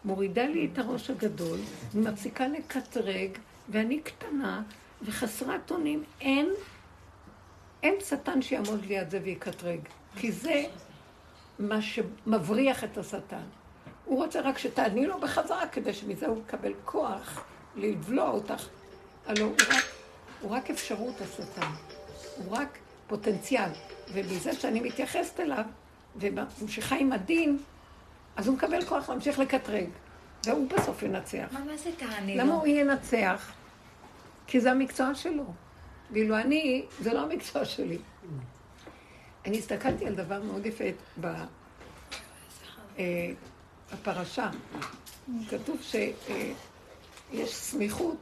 מורידה 0.05 0.47
לי 0.47 0.69
את 0.73 0.79
הראש 0.79 1.11
הגדול, 1.11 1.59
אני 1.95 2.11
מפסיקה 2.11 2.49
לקטרג, 2.49 3.31
ואני 3.69 4.01
קטנה 4.01 4.63
וחסרת 5.03 5.71
אונים. 5.71 6.03
אין, 6.21 6.49
אין 7.83 7.95
שטן 8.01 8.43
שיעמוד 8.43 8.87
ליד 8.87 9.11
זה 9.11 9.21
ויקטרג, 9.23 9.81
כי 10.17 10.33
זה 10.33 10.65
מה 11.59 11.79
שמבריח 11.83 12.85
את 12.85 12.99
השטן. 12.99 13.43
הוא 14.05 14.25
רוצה 14.25 14.41
רק 14.41 14.59
שתעני 14.59 15.07
לו 15.07 15.21
בחזרה, 15.21 15.67
כדי 15.67 15.95
שמזה 15.95 16.27
הוא 16.27 16.39
יקבל 16.39 16.73
כוח 16.85 17.45
לבלוע 17.77 18.31
אותך. 18.31 18.69
הלוא 19.27 19.47
הוא 19.47 19.57
רק, 19.69 19.85
הוא 20.41 20.51
רק 20.51 20.71
אפשרות 20.71 21.21
השטן, 21.21 21.71
הוא 22.37 22.57
רק 22.57 22.79
פוטנציאל. 23.07 23.71
ומזה 24.13 24.53
שאני 24.53 24.81
מתייחסת 24.81 25.41
אליו, 25.41 25.65
וממשיכה 26.17 26.97
עם 26.97 27.13
הדין, 27.13 27.59
אז 28.37 28.47
הוא 28.47 28.57
מקבל 28.57 28.85
כוח 28.85 29.09
להמשיך 29.09 29.39
לקטרג. 29.39 29.89
והוא 30.47 30.69
בסוף 30.69 31.03
ינצח. 31.03 31.49
מה, 31.53 31.65
מה 31.65 31.77
זה 31.77 31.91
תעני 31.97 32.37
לו? 32.37 32.45
למה 32.45 32.55
הוא 32.55 32.67
ינצח? 32.67 33.53
כי 34.47 34.61
זה 34.61 34.71
המקצוע 34.71 35.15
שלו. 35.15 35.45
ואילו 36.11 36.37
אני, 36.37 36.85
זה 37.01 37.13
לא 37.13 37.21
המקצוע 37.21 37.65
שלי. 37.65 37.99
אני 39.47 39.59
הסתכלתי 39.59 40.07
על 40.07 40.15
דבר 40.15 40.43
מאוד 40.43 40.67
יפה 40.67 40.85
בפרשה. 43.93 44.45
אה, 44.45 44.51
כתוב 45.51 45.83
שיש 45.83 47.55
סמיכות, 47.55 48.17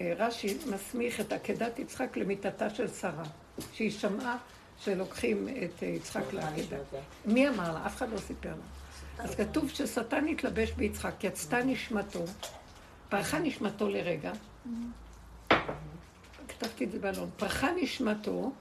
אה, 0.00 0.12
רש"י 0.16 0.58
מסמיך 0.66 1.20
את 1.20 1.32
עקדת 1.32 1.78
יצחק 1.78 2.16
למיטתה 2.16 2.70
של 2.70 2.88
שרה, 2.88 3.24
שהיא 3.72 3.90
שמעה 3.90 4.36
שלוקחים 4.78 5.48
את 5.48 5.82
יצחק 5.82 6.32
לעקדה. 6.32 6.76
מי 7.24 7.48
אמר 7.48 7.72
לה? 7.72 7.86
אף 7.86 7.96
אחד 7.96 8.12
לא 8.12 8.18
סיפר 8.18 8.48
לה. 8.48 9.24
אז 9.24 9.34
כתוב 9.34 9.70
ששטן 9.70 10.28
התלבש 10.28 10.72
ביצחק, 10.72 11.24
יצתה 11.24 11.64
נשמתו, 11.64 12.24
פרחה 13.08 13.38
נשמתו 13.38 13.88
לרגע, 13.88 14.32
כתבתי 16.48 16.84
את 16.84 16.90
זה 16.90 16.98
באלון, 16.98 17.30
פרחה 17.36 17.68
נשמתו, 17.82 18.52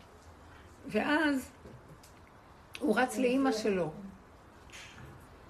ואז 0.87 1.49
הוא 2.79 2.99
רץ 2.99 3.17
לאימא 3.17 3.51
שלו. 3.51 3.91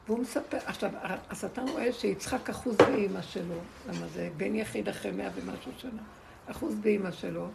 והוא 0.08 0.20
מספר, 0.20 0.58
עכשיו, 0.66 0.92
השטן 1.30 1.68
רואה 1.68 1.94
שיצחק 1.94 2.50
אחוז 2.50 2.78
באימא 2.78 3.22
שלו, 3.22 3.60
למה 3.88 4.08
זה 4.08 4.30
בן 4.38 4.56
יחיד 4.56 4.90
אחרי 4.90 5.12
מאה 5.12 5.30
ומשהו 5.36 5.72
שנה, 5.78 6.02
אחוז 6.48 6.76
באימא 6.76 7.12
שלו, 7.12 7.48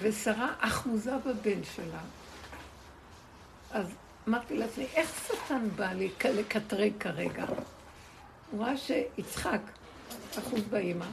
ושרה 0.00 0.54
אחוזה 0.58 1.18
בבן 1.18 1.64
שלה. 1.64 2.00
אז 3.70 3.94
אמרתי 4.28 4.56
לעצמי, 4.56 4.86
איך 4.94 5.10
שטן 5.26 5.68
בא 5.76 5.92
לי 5.92 6.10
לקטרג 6.24 6.92
כרגע? 7.00 7.44
הוא 8.50 8.64
ראה 8.64 8.76
שיצחק 8.76 9.60
אחוז 10.38 10.60
באימא, 10.70 11.06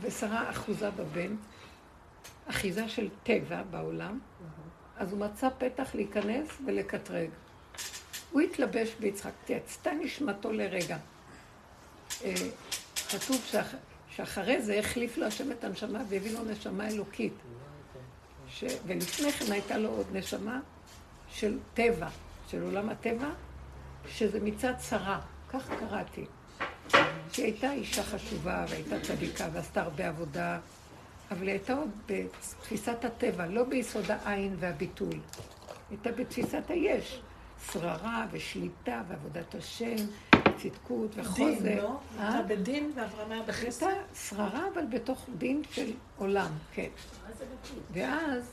ושרה 0.00 0.50
אחוזה 0.50 0.90
בבן, 0.90 1.36
אחיזה 2.46 2.88
של 2.88 3.08
טבע 3.22 3.62
בעולם, 3.62 4.18
אז 5.00 5.12
הוא 5.12 5.20
מצא 5.20 5.48
פתח 5.58 5.94
להיכנס 5.94 6.48
ולקטרג. 6.66 7.28
הוא 8.30 8.40
התלבש 8.40 8.88
ביצחק, 9.00 9.32
יצתה 9.48 9.90
נשמתו 9.92 10.52
לרגע. 10.52 10.96
אה, 12.24 12.34
כתוב 13.10 13.36
שאח, 13.46 13.74
שאחרי 14.10 14.62
זה 14.62 14.78
החליף 14.78 15.18
לו 15.18 15.26
השם 15.26 15.52
את 15.52 15.64
הנשמה 15.64 16.02
והביא 16.08 16.32
לו 16.32 16.44
נשמה 16.44 16.88
אלוקית. 16.88 17.32
ש... 18.48 18.64
ולפני 18.86 19.32
כן 19.32 19.52
הייתה 19.52 19.78
לו 19.78 19.88
עוד 19.88 20.06
נשמה 20.12 20.60
של 21.28 21.58
טבע, 21.74 22.08
של 22.48 22.62
עולם 22.62 22.88
הטבע, 22.88 23.28
שזה 24.08 24.40
מצד 24.40 24.74
שרה, 24.88 25.20
כך 25.48 25.70
קראתי. 25.80 26.24
שהיא 27.32 27.44
הייתה 27.44 27.72
אישה 27.72 28.02
חשובה 28.02 28.64
והייתה 28.68 29.00
צדיקה 29.00 29.48
ועשתה 29.52 29.82
הרבה 29.82 30.08
עבודה, 30.08 30.58
אבל 31.30 31.42
היא 31.42 31.50
הייתה 31.50 31.74
עוד 31.74 31.90
בתפיסת 32.06 33.04
הטבע, 33.04 33.46
לא 33.46 33.64
ביסוד 33.64 34.10
העין 34.10 34.56
והביטול. 34.58 35.12
היא 35.12 35.20
הייתה 35.90 36.12
בתפיסת 36.12 36.62
היש. 36.68 37.20
שררה 37.72 38.26
ושליטה 38.30 39.02
ועבודת 39.08 39.54
השם, 39.54 39.96
צדקות 40.56 41.10
וחוזר. 41.16 41.62
דין, 41.62 41.78
לא? 41.78 41.98
הייתה 42.18 42.38
אה? 42.38 42.42
בדין 42.42 42.92
ואברהם 42.94 43.32
היה 43.32 43.42
בחסד? 43.42 43.86
הייתה 43.86 44.02
שררה, 44.14 44.68
אבל 44.74 44.84
בתוך 44.90 45.26
דין 45.38 45.62
של 45.70 45.92
עולם, 46.16 46.50
כן. 46.72 46.88
ואז 47.92 48.52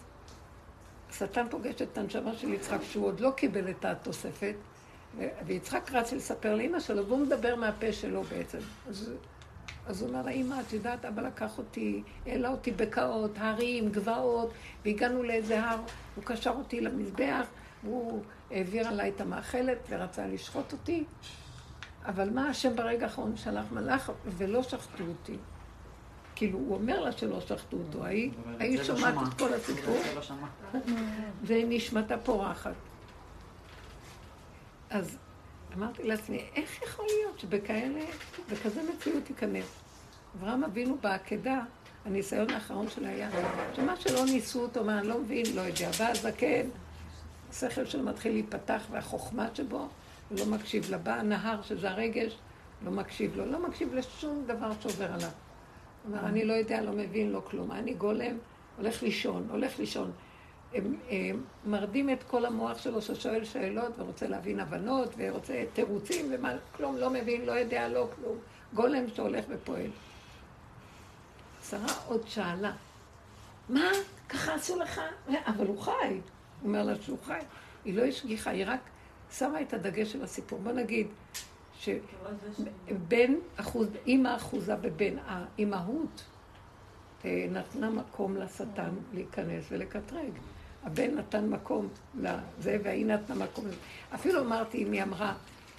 השטן 1.10 1.46
פוגש 1.50 1.82
את 1.82 1.98
הנשמה 1.98 2.36
של 2.36 2.54
יצחק, 2.54 2.80
שהוא 2.92 3.06
עוד 3.06 3.20
לא 3.20 3.32
קיבל 3.32 3.70
את 3.70 3.86
התוספת, 3.86 4.56
ויצחק 5.46 5.92
רץ 5.92 6.14
לספר 6.14 6.56
לאימא 6.56 6.80
שלו, 6.80 7.08
והוא 7.08 7.20
מדבר 7.20 7.56
מהפה 7.56 7.94
שלו 7.94 8.24
בעצם. 8.24 8.60
אז, 8.88 9.12
אז 9.88 10.02
הוא 10.02 10.10
אומר 10.10 10.22
לה, 10.22 10.32
אימא, 10.32 10.62
את 10.68 10.74
יודעת, 10.74 11.06
אבא 11.06 11.22
לקח 11.22 11.58
אותי, 11.58 12.04
העלה 12.26 12.50
אותי 12.50 12.72
בקעות, 12.72 13.32
הרים, 13.38 13.90
גבעות, 13.90 14.54
והגענו 14.86 15.24
לאיזה 15.24 15.64
הר, 15.64 15.80
הוא 16.16 16.24
קשר 16.24 16.52
אותי 16.58 16.82
למזבח, 16.82 17.46
והוא 17.84 18.24
העביר 18.52 18.88
עליי 18.88 19.10
את 19.16 19.22
המאכלת 19.22 19.78
ורצה 19.90 20.28
לשחוט 20.28 20.72
אותי. 20.72 21.04
אבל 22.06 22.30
מה 22.30 22.50
השם 22.50 22.76
ברגע 22.76 23.06
האחרון 23.06 23.38
שלח 23.38 23.66
מלאך 23.72 24.12
ולא 24.26 24.64
שחטו 24.64 25.04
אותי. 25.04 25.38
כאילו, 26.36 26.60
הוא 26.60 26.76
אומר 26.76 27.02
לה 27.02 27.12
שלא 27.12 27.42
שחטו 27.42 27.78
אותו, 27.78 28.06
ההיא 28.06 28.32
לא 28.78 28.84
שומעת 28.84 29.14
את 29.28 29.34
כל 29.40 29.54
הסיפור, 29.54 29.98
לא 30.16 30.22
ונשמתה 31.44 32.18
פורחת. 32.18 32.74
אז 34.90 35.18
אמרתי 35.78 36.04
לעצמי, 36.04 36.44
איך 36.56 36.82
יכול 36.84 37.06
להיות 37.06 37.40
שבכאלה, 37.40 38.06
בכזה 38.52 38.82
מציאות 38.94 39.30
ייכנס? 39.30 39.66
אברהם 40.36 40.64
אבינו 40.64 40.98
בעקדה, 41.02 41.62
הניסיון 42.06 42.50
האחרון 42.50 42.90
שלה 42.90 43.10
היה, 43.10 43.30
שמה 43.76 43.96
שלא 43.96 44.26
ניסו 44.26 44.62
אותו, 44.62 44.84
מה, 44.84 45.00
אני 45.00 45.08
לא 45.08 45.20
מבין, 45.20 45.46
לא 45.56 45.62
יודע, 45.62 45.90
בא 46.00 46.08
הזקן, 46.08 46.68
השכל 47.50 47.86
שלו 47.86 48.04
מתחיל 48.04 48.32
להיפתח 48.32 48.82
והחוכמה 48.92 49.48
שבו, 49.54 49.88
הוא 50.30 50.40
לא 50.40 50.46
מקשיב 50.46 50.90
לה. 50.90 50.98
בא 50.98 51.14
הנהר, 51.14 51.62
שזה 51.62 51.90
הרגש, 51.90 52.38
לא 52.86 52.92
מקשיב 52.92 53.36
לו, 53.36 53.46
לא 53.46 53.68
מקשיב 53.68 53.94
לשום 53.94 54.44
דבר 54.48 54.72
שעובר 54.82 55.06
עליו. 55.14 55.30
הוא 55.30 56.16
אומר, 56.16 56.28
אני 56.28 56.46
לא 56.46 56.54
יודע, 56.54 56.82
לא 56.82 56.92
מבין, 56.92 57.32
לא 57.32 57.42
כלום. 57.50 57.72
אני 57.72 57.94
גולם, 57.94 58.38
הולך 58.78 59.04
לישון, 59.04 59.48
הולך 59.52 59.80
לישון. 59.80 60.12
מרדים 61.66 62.10
את 62.10 62.24
כל 62.24 62.46
המוח 62.46 62.78
שלו 62.78 63.02
ששואל 63.02 63.46
שאלות 63.46 64.00
ורוצה 64.00 64.28
להבין 64.28 64.60
הבנות 64.60 65.10
ורוצה 65.18 65.64
תירוצים 65.74 66.26
ומה, 66.32 66.54
כלום, 66.76 66.98
לא 66.98 67.10
מבין, 67.10 67.46
לא 67.46 67.52
יודע, 67.52 67.88
לא 67.88 68.08
כלום. 68.16 68.38
גולם 68.74 69.04
שהולך 69.16 69.46
ופועל. 69.50 69.92
שרה 71.70 71.94
עוד 72.08 72.22
שאלה, 72.28 72.72
מה, 73.70 73.90
ככה 74.30 74.54
עשו 74.54 74.80
לך? 74.80 75.02
אבל 75.30 75.68
הוא 75.68 75.82
חי. 75.82 75.92
הוא 75.92 76.68
אומר 76.68 76.84
לה 76.84 77.02
שהוא 77.02 77.18
חי. 77.24 77.40
היא 77.86 77.98
לא 77.98 78.04
השגיחה, 78.04 78.50
היא 78.50 78.64
רק 78.68 78.80
שמה 79.32 79.62
את 79.62 79.74
הדגש 79.74 80.12
של 80.12 80.24
הסיפור. 80.24 80.60
בוא 80.60 80.72
נגיד 80.72 81.08
שבן 81.80 83.34
אחוז, 83.56 83.88
אימא 84.06 84.36
אחוזה 84.36 84.76
בבן, 84.76 85.16
האימהות 85.26 86.24
אה, 87.26 87.48
נתנה 87.52 87.90
מקום 87.90 88.38
לשטן 88.38 88.90
להיכנס 89.14 89.66
ולקטרג. 89.72 90.32
הבן 90.88 91.16
נתן 91.16 91.50
מקום 91.50 91.88
לזה, 92.16 92.78
והיא 92.84 93.06
נתנה 93.06 93.36
מקום 93.36 93.68
לזה. 93.68 93.76
אפילו 94.16 94.40
אמרתי, 94.42 94.84
אם 94.84 94.92
היא 94.92 95.04
אמרה, 95.04 95.34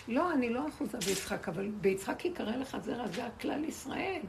לא, 0.09 0.33
אני 0.33 0.51
לא 0.51 0.69
אחוזה 0.69 0.99
ביצחק, 0.99 1.49
אבל 1.49 1.69
ביצחק 1.69 2.25
יקרא 2.25 2.57
לך 2.57 2.77
זרע, 2.83 3.07
זה 3.09 3.27
הכלל 3.27 3.65
ישראל. 3.65 4.21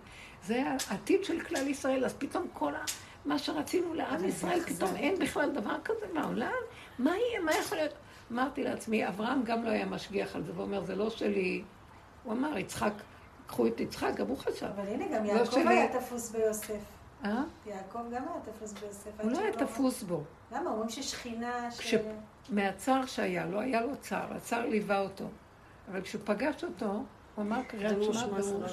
זה 0.46 0.64
העתיד 0.90 1.24
של 1.24 1.40
כלל 1.40 1.68
ישראל, 1.68 2.06
אז 2.06 2.14
פתאום 2.14 2.48
כל 2.54 2.76
ה... 2.76 2.84
מה 3.26 3.40
שרצינו 3.40 3.94
לעם 3.94 4.26
ישראל, 4.26 4.60
פתאום 4.60 4.96
אין 4.96 5.20
בכלל 5.20 5.52
דבר 5.52 5.76
כזה 5.84 6.06
בעולם? 6.14 6.52
מה 7.00 7.12
יהיה? 7.18 7.42
מה 7.42 7.52
יכול 7.56 7.78
להיות? 7.78 7.94
אמרתי 8.32 8.64
לעצמי, 8.64 9.08
אברהם 9.08 9.44
גם 9.44 9.64
לא 9.64 9.70
היה 9.70 9.86
משגיח 9.86 10.36
על 10.36 10.44
זה, 10.44 10.52
ואומר, 10.56 10.84
זה 10.84 10.96
לא 10.96 11.10
שלי. 11.10 11.64
הוא 12.24 12.34
אמר, 12.34 12.58
יצחק, 12.58 12.94
קחו 13.48 13.68
את 13.68 13.80
יצחק, 13.80 14.12
גם 14.16 14.28
הוא 14.28 14.38
חשב. 14.38 14.66
אבל 14.66 14.88
הנה, 14.88 15.06
גם 15.18 15.26
לא 15.26 15.32
יעקב. 15.32 15.58
היה 15.68 16.00
תפוס 16.00 16.32
ביוסף. 16.32 16.99
אה? 17.26 17.44
יעקב 17.66 18.00
גם 18.00 18.24
היה 18.24 18.42
תפוס 18.54 18.74
ביוסף. 18.74 19.10
הוא 19.22 19.32
לא 19.32 19.40
היה 19.40 19.54
תפוס 19.54 20.04
בו. 20.04 20.24
למה? 20.52 20.70
אומרים 20.72 20.90
ששכינה... 20.90 21.72
ש- 21.72 21.96
מהצער 22.50 23.06
שהיה 23.06 23.46
לו, 23.46 23.60
היה 23.60 23.82
לו 23.82 23.96
צער, 23.98 24.34
הצער 24.34 24.66
ליווה 24.66 25.00
אותו. 25.00 25.26
אבל 25.92 26.02
כשהוא 26.02 26.22
פגש 26.26 26.64
אותו, 26.64 26.86
הוא 26.86 27.04
אמר 27.46 27.64
קריאת 27.68 28.04
שמע 28.04 28.26
והוא 28.34 28.64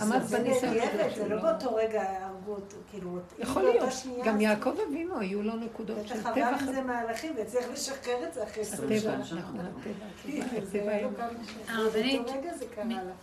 עמד 0.00 0.22
זה 0.22 0.38
בניסיון 0.38 0.74
זה 1.16 1.28
לא 1.28 1.36
לא... 1.36 1.42
באותו 1.42 1.74
רגע 1.74 2.28
הרגו 2.44 2.62
אותו, 2.62 2.76
כאילו... 2.90 3.18
יכול 3.38 3.62
להיות, 3.62 3.88
גם 4.24 4.34
אז- 4.34 4.40
יעקב 4.40 4.74
אבינו 4.88 5.18
היו 5.18 5.42
לו 5.42 5.56
נקודות 5.56 6.08
של 6.08 6.14
בטח 6.20 6.30
טבע. 6.34 6.48
עבר 6.48 6.58
עם 6.66 6.72
זה 6.74 6.82
מהלכים 6.82 7.32
והצליח 7.36 7.64
לשחרר 7.72 8.28
את 8.28 8.34
זה 8.34 8.44
אחרי 8.44 8.62
עשרים 8.62 8.98
הטבע, 8.98 9.24
שנה. 9.24 9.40
נכון, 9.40 9.60
הטבע, 9.60 9.92
כאילו, 10.22 10.44
הטבע, 10.44 10.64
זה 10.64 10.78
הטבע 10.78 10.90
היה 10.92 11.08
הרבנית. 11.68 12.20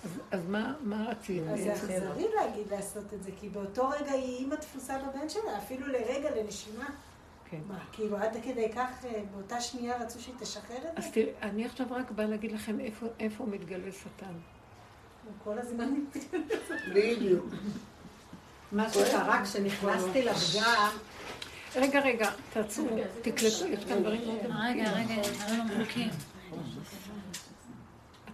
אז- 0.03 0.11
אז 0.31 0.47
מה 0.49 0.73
מה 0.81 1.05
רצינו? 1.09 1.53
אז 1.53 1.59
זה 1.59 1.73
אכזרי 1.73 2.25
להגיד 2.35 2.67
לעשות 2.71 3.13
את 3.13 3.23
זה, 3.23 3.31
כי 3.39 3.49
באותו 3.49 3.89
רגע 3.89 4.11
היא 4.11 4.37
אימא 4.37 4.55
תפוסה 4.55 4.97
בבן 4.97 5.29
שלה, 5.29 5.57
אפילו 5.57 5.87
לרגע, 5.87 6.29
לנשימה. 6.35 6.85
כן. 7.49 7.59
מה, 7.67 7.79
כאילו 7.91 8.17
עד 8.17 8.37
כדי 8.43 8.69
כך, 8.75 9.05
אה, 9.05 9.21
באותה 9.33 9.61
שנייה 9.61 9.97
רצו 10.03 10.19
שהיא 10.21 10.35
תשחרר 10.39 10.77
את 10.77 10.97
אז 10.97 11.03
זה? 11.03 11.09
תראי, 11.11 11.29
אני 11.41 11.65
עכשיו 11.65 11.87
רק 11.89 12.11
באה 12.11 12.25
להגיד 12.25 12.51
לכם 12.51 12.79
איפה- 13.19 13.45
מתגלה 13.45 13.91
שטן. 13.91 14.33
הוא 15.25 15.33
כל 15.43 15.59
הזמן... 15.59 15.93
בדיוק. 16.95 17.45
מה 18.71 18.89
שקרה 18.89 19.43
כשנכנסתי 19.43 20.21
לפגם, 20.23 20.89
רגע, 21.75 21.99
רגע, 21.99 22.29
תעצרו, 22.53 22.87
תקלטו, 23.21 23.67
יש 23.67 23.85
כאן 23.85 23.99
דברים 24.01 24.21
מאוד 24.25 24.39
עמוקים. 24.45 24.81
רגע, 24.81 24.91
רגע, 24.91 25.21
דברים 25.45 25.61
עמוקים. 25.61 26.09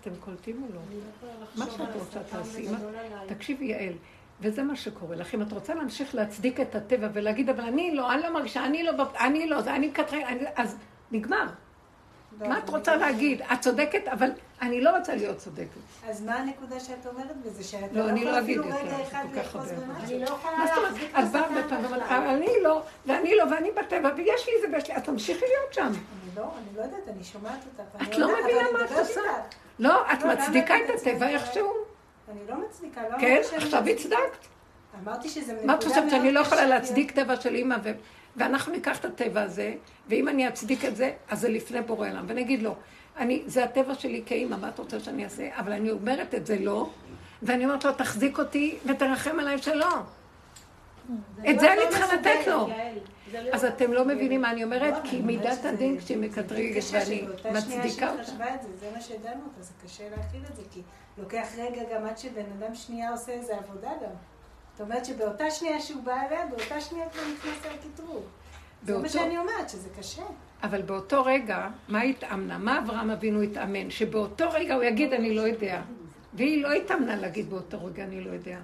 אתם 0.01 0.09
קולטים 0.19 0.63
או 0.63 0.75
לא? 0.75 0.81
מה 1.55 1.65
שאת 1.71 1.95
רוצה 1.95 2.19
תעשי. 2.29 2.67
תקשיבי, 3.27 3.65
יעל, 3.65 3.93
וזה 4.41 4.63
מה 4.63 4.75
שקורה 4.75 5.15
לך. 5.15 5.33
אם 5.35 5.41
את 5.41 5.51
רוצה 5.51 5.73
להמשיך 5.75 6.15
להצדיק 6.15 6.59
את 6.59 6.75
הטבע 6.75 7.07
ולהגיד, 7.13 7.49
אבל 7.49 7.63
אני 7.63 7.95
לא, 7.95 8.13
אני 8.13 8.21
לא 8.21 8.33
מרגישה, 8.33 8.65
אני 8.65 8.83
לא, 8.83 8.91
אני 9.19 9.47
לא, 9.49 9.59
אני 9.59 9.87
מקטרין, 9.87 10.27
אני- 10.27 10.45
אז 10.55 10.75
נגמר. 11.11 11.45
מה 12.39 12.57
את 12.57 12.69
רוצה 12.69 12.95
להגיד? 12.95 13.41
את 13.41 13.59
צודקת, 13.61 14.07
אבל 14.07 14.29
אני 14.61 14.81
לא 14.81 14.97
רוצה 14.97 15.15
להיות 15.15 15.37
צודקת. 15.37 15.67
אז 16.09 16.21
מה 16.21 16.35
הנקודה 16.35 16.79
שאת 16.79 17.05
אומרת 17.05 17.37
בזה? 17.45 17.63
שאתה 17.63 17.85
לא, 17.91 18.05
לא 18.05 18.09
אני 18.09 18.19
יכול 18.19 18.31
לא 18.31 18.39
אגיד 18.39 18.59
אפילו 18.59 18.77
רגע 18.77 19.03
אחד 19.03 19.23
כל 19.33 19.41
כך 19.41 19.55
לאחוז 19.55 19.71
הרבה 19.71 19.85
במשהו? 19.85 20.15
אני 20.15 20.19
לא 20.19 20.25
יכולה? 20.25 20.65
להחזיק 20.81 21.11
את 21.11 21.23
את 21.23 21.31
באה 21.31 21.51
ואומרת, 21.51 22.11
אני 22.11 22.49
לא, 22.63 22.81
ואני 23.05 23.35
לא, 23.35 23.43
ואני 23.51 23.71
בטבע, 23.71 24.11
ויש 24.17 24.47
לי 24.47 24.53
זה 24.61 24.67
ויש 24.73 24.89
לי, 24.89 24.97
את 24.97 25.03
תמשיכי 25.03 25.45
להיות 25.45 25.73
שם. 25.73 25.81
אני 25.81 26.35
לא, 26.35 26.43
אני 26.43 26.77
לא 26.77 26.81
יודעת, 26.81 27.07
אני 27.15 27.23
שומעת 27.23 27.59
אותך. 27.65 28.03
את 28.09 28.17
לא 28.17 28.27
מבינה 28.27 28.61
מה 28.73 28.85
את 28.85 28.91
עושה. 28.91 29.21
לא, 29.79 30.11
את 30.13 30.23
לא, 30.23 30.31
למה 30.31 30.41
מצדיקה 30.41 30.75
את 30.77 30.81
את 30.89 30.95
הטבע? 30.95 31.29
איכשהו. 31.29 31.71
אני 32.31 32.39
לא 32.49 32.55
מצדיקה, 32.67 33.01
לא 33.09 33.17
כן, 33.19 33.41
עכשיו. 33.55 33.83
הצדקת. 33.87 34.47
אמרתי 35.03 35.29
שזה 35.29 35.53
מה 35.53 35.73
את 35.73 35.79
נקודה 35.79 35.95
חושבת 35.95 36.09
שאני 36.09 36.31
לא 36.31 36.39
יכולה 36.39 36.65
להצדיק 36.65 37.11
טבע 37.11 37.41
של 37.41 37.55
אימא 37.55 37.75
ו... 37.83 37.91
ואנחנו 38.35 38.71
ניקח 38.71 38.99
את 38.99 39.05
הטבע 39.05 39.41
הזה, 39.41 39.73
ואם 40.07 40.27
אני 40.27 40.47
אצדיק 40.47 40.85
את 40.85 40.95
זה, 40.95 41.11
אז 41.29 41.39
זה 41.39 41.49
לפני 41.49 41.81
בורא 41.81 42.09
עולם. 42.09 42.25
ואני 42.27 42.41
אגיד 42.41 42.61
לו, 42.61 42.75
אני, 43.17 43.43
זה 43.45 43.63
הטבע 43.63 43.95
שלי 43.95 44.23
כאימא, 44.25 44.55
מה 44.55 44.69
את 44.69 44.79
רוצה 44.79 44.99
שאני 44.99 45.23
אעשה? 45.23 45.49
אבל 45.59 45.71
אני 45.71 45.91
אומרת 45.91 46.35
את 46.35 46.45
זה 46.45 46.59
לא, 46.59 46.89
ואני 47.43 47.65
אומרת 47.65 47.85
לו, 47.85 47.93
תחזיק 47.93 48.39
אותי 48.39 48.77
ותרחם 48.85 49.39
עליי 49.39 49.57
שלא. 49.57 49.95
את 51.49 51.59
זה 51.59 51.73
אני 51.73 51.81
צריכה 51.89 52.15
לתת 52.15 52.47
לו. 52.47 52.67
אז 53.51 53.65
אתם 53.65 53.93
לא 53.93 54.05
מבינים 54.05 54.41
מה 54.41 54.51
אני 54.51 54.63
אומרת? 54.63 54.93
לא, 54.93 55.09
כי 55.09 55.21
מידת 55.21 55.65
הדין 55.65 55.99
כשהיא 55.99 56.17
זה 56.17 56.27
מקטרגת 56.27 56.77
קשה 56.77 56.97
ואני 56.97 57.27
מצדיקה 57.53 58.11
אותה. 58.11 58.23
זה, 58.23 58.77
זה 58.79 58.91
מה 58.95 59.01
שדנו 59.01 59.41
אותה, 59.45 59.61
זה 59.61 59.71
קשה 59.83 60.03
להכיל 60.17 60.41
את 60.51 60.55
זה, 60.55 60.61
כי 60.71 60.81
לוקח 61.17 61.47
רגע 61.57 61.81
גם 61.93 62.05
עד 62.05 62.17
שבן 62.17 62.45
אדם 62.59 62.75
שנייה 62.75 63.11
עושה 63.11 63.31
איזה 63.31 63.57
עבודה 63.57 63.89
גם. 64.03 64.11
זאת 64.71 64.81
אומרת 64.81 65.05
שבאותה 65.05 65.51
שנייה 65.51 65.81
שהוא 65.81 66.03
בא 66.03 66.21
אליה, 66.27 66.45
באותה 66.45 66.81
שנייה 66.81 67.09
כבר 67.09 67.21
נכנס 67.33 67.65
על 67.65 67.77
קטרוג. 67.77 68.23
זה 68.83 68.97
מה 68.97 69.09
שאני 69.09 69.37
אומרת, 69.37 69.69
שזה 69.69 69.89
קשה. 69.99 70.23
אבל 70.63 70.81
באותו 70.81 71.23
רגע, 71.23 71.67
מה 71.87 72.01
התאמנה? 72.01 72.57
מה 72.57 72.79
אברהם 72.79 73.09
אבינו 73.09 73.41
התאמן? 73.41 73.89
שבאותו 73.89 74.45
רגע 74.53 74.75
הוא 74.75 74.83
יגיד, 74.83 75.13
אני 75.13 75.35
לא 75.35 75.41
יודע. 75.41 75.81
והיא 76.33 76.63
לא 76.63 76.73
התאמנה 76.73 77.15
להגיד 77.15 77.49
באותו 77.49 77.85
רגע, 77.85 78.03
אני 78.03 78.21
לא 78.21 78.31
יודע. 78.31 78.57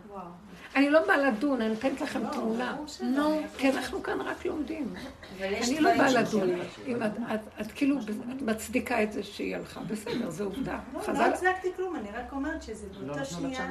אני 0.75 0.89
לא 0.89 1.07
באה 1.07 1.17
לדון, 1.17 1.61
אני 1.61 1.69
נותנת 1.69 2.01
לכם 2.01 2.29
תמונה. 2.31 2.77
נו. 3.01 3.41
כי 3.57 3.69
אנחנו 3.69 4.03
כאן 4.03 4.21
רק 4.21 4.45
לומדים. 4.45 4.93
אני 5.41 5.79
לא 5.79 5.97
באה 5.97 6.11
לדון. 6.11 6.49
את, 6.61 7.11
את, 7.33 7.61
את 7.61 7.71
כאילו 7.71 7.99
את 7.99 8.41
מצדיקה 8.41 9.03
את 9.03 9.11
זה 9.11 9.23
שהיא 9.23 9.55
הלכה, 9.55 9.81
בסדר, 9.81 10.29
זו 10.29 10.43
עובדה. 10.43 10.79
לא, 10.93 10.99
לא 10.99 11.05
חז"ל, 11.05 11.21
הצדקתי 11.21 11.67
כלום, 11.75 11.95
אני 11.95 12.07
רק 12.13 12.33
אומרת 12.33 12.63
שזה 12.63 12.87
לא 12.93 13.07
באותה 13.07 13.25
שנייה... 13.25 13.69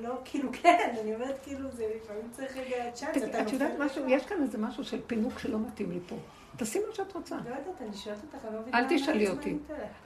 לא, 0.00 0.14
כאילו, 0.24 0.48
כן, 0.52 0.94
אני 1.02 1.14
אומרת, 1.14 1.38
כאילו, 1.42 1.70
זה 1.70 1.84
לפעמים 1.96 2.22
צריך 2.30 2.56
רגע 2.56 2.90
צ'אנס, 2.92 3.16
את 3.16 3.52
יודעת 3.52 3.72
משהו? 3.78 4.08
יש 4.08 4.26
כאן 4.26 4.42
איזה 4.42 4.58
משהו 4.58 4.84
של 4.84 5.00
פינוק 5.06 5.38
שלא 5.38 5.58
מתאים 5.58 5.90
לי 5.90 5.98
פה. 6.08 6.16
תעשי 6.56 6.78
מה 6.78 6.94
שאת 6.94 7.14
רוצה. 7.14 7.34
לא 7.34 7.40
יודעת, 7.40 7.82
אני 7.88 7.96
שואלת 7.96 8.18
אותך, 8.22 8.44
אני 8.44 8.54
לא 8.54 8.60
מבינה... 8.60 8.78
אל 8.78 8.84
תשאלי 8.88 9.28
אותי. 9.28 9.56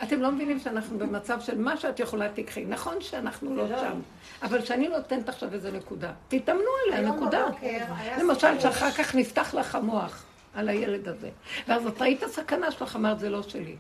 אתם 0.03 0.20
לא 0.20 0.32
מבינים 0.32 0.59
שאנחנו 0.59 0.99
במצב 0.99 1.40
של 1.40 1.59
מה 1.59 1.76
שאת 1.76 2.01
יכולה 2.01 2.28
תקחי. 2.34 2.64
נכון 2.64 3.01
שאנחנו 3.01 3.57
לא 3.57 3.68
שם, 3.68 4.01
אבל 4.42 4.64
שאני 4.64 4.88
נותנת 4.88 5.28
עכשיו 5.28 5.55
איזה 5.55 5.72
נקודה. 5.72 6.12
תתאמנו 6.28 6.62
עליה, 6.86 7.11
נקודה. 7.11 7.46
למשל. 8.18 8.61
שאחר 8.61 8.90
כך 8.90 9.14
נפתח 9.14 9.55
לך 9.55 9.74
המוח 9.74 10.24
על 10.55 10.68
הילד 10.68 11.09
הזה. 11.09 11.30
ואז 11.68 11.86
את 11.86 12.03
ראית 12.03 12.22
הסכנה 12.22 12.70
שלך, 12.70 12.96
אמרת, 12.96 13.18
זה 13.18 13.30
לא 13.30 13.42
שלי. 13.42 13.76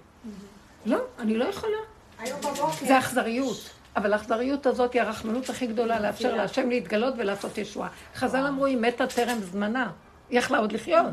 לא, 0.86 0.98
אני 1.18 1.38
לא 1.38 1.44
יכולה. 1.44 1.78
זה 2.80 2.98
אכזריות. 2.98 3.70
אבל 3.96 4.12
האכזריות 4.12 4.66
הזאת 4.66 4.92
היא 4.92 5.02
הרחמנות 5.02 5.50
הכי 5.50 5.66
גדולה, 5.66 6.00
לאפשר 6.00 6.34
להשם 6.34 6.68
להתגלות 6.68 7.14
ולעשות 7.18 7.58
ישועה. 7.58 7.88
חז"ל 8.14 8.46
אמרו, 8.46 8.66
היא 8.66 8.76
מתה 8.76 9.06
טרם 9.06 9.38
זמנה. 9.38 9.90
היא 10.30 10.38
יכלה 10.38 10.58
עוד 10.58 10.72
לחיות. 10.72 11.06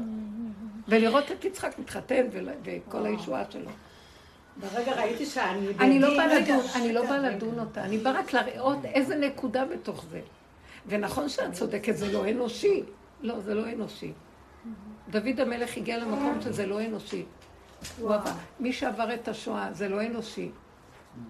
ולראות 0.87 1.31
את 1.31 1.45
יצחק 1.45 1.79
מתחתן 1.79 2.25
וכל 2.63 3.05
הישועה 3.05 3.43
שלו. 3.51 3.69
ברגע 4.57 4.91
ראיתי 4.95 5.25
שאני... 5.25 5.67
אני 5.79 5.99
לא 5.99 6.07
בדין- 6.07 6.17
באה 6.17 6.27
רגע, 6.37 6.55
לדון, 6.57 6.65
אני 6.75 6.93
לא 6.93 7.01
באה. 7.05 7.17
לדון 7.17 7.59
אותה, 7.59 7.83
אני 7.83 7.97
באה 7.97 8.13
רק 8.13 8.33
להראות 8.33 8.85
איזה 8.85 9.15
נקודה 9.15 9.65
בתוך 9.65 10.05
זה. 10.09 10.21
ונכון 10.87 11.29
שאת 11.29 11.53
צודקת, 11.53 11.97
זה 11.97 12.11
לא 12.13 12.29
אנושי. 12.29 12.83
לא, 13.21 13.39
זה 13.39 13.53
לא 13.53 13.69
אנושי. 13.73 14.11
דוד 15.09 15.39
המלך 15.39 15.77
הגיע 15.77 15.97
למקום 15.97 16.37
שזה 16.41 16.65
לא 16.67 16.81
אנושי. 16.85 17.25
מי 18.59 18.73
שעבר 18.73 19.13
את 19.13 19.27
השואה, 19.27 19.67
זה 19.73 19.89
לא 19.89 20.01
אנושי. 20.05 20.49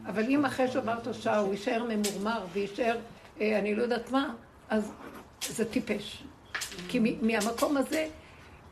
אבל 0.06 0.24
אם 0.30 0.46
אחרי 0.46 0.68
שעבר 0.68 0.98
את 1.02 1.08
השואה 1.08 1.38
הוא 1.40 1.52
יישאר 1.54 1.84
ממורמר 1.90 2.46
ויישאר, 2.54 2.98
אה, 3.42 3.60
אני 3.60 3.76
לא 3.76 3.84
יודעת 3.84 4.12
מה, 4.12 4.34
אז 4.70 4.92
זה 5.48 5.66
טיפש. 5.66 6.24
כי 6.88 7.16
מהמקום 7.22 7.78
הזה 7.78 8.08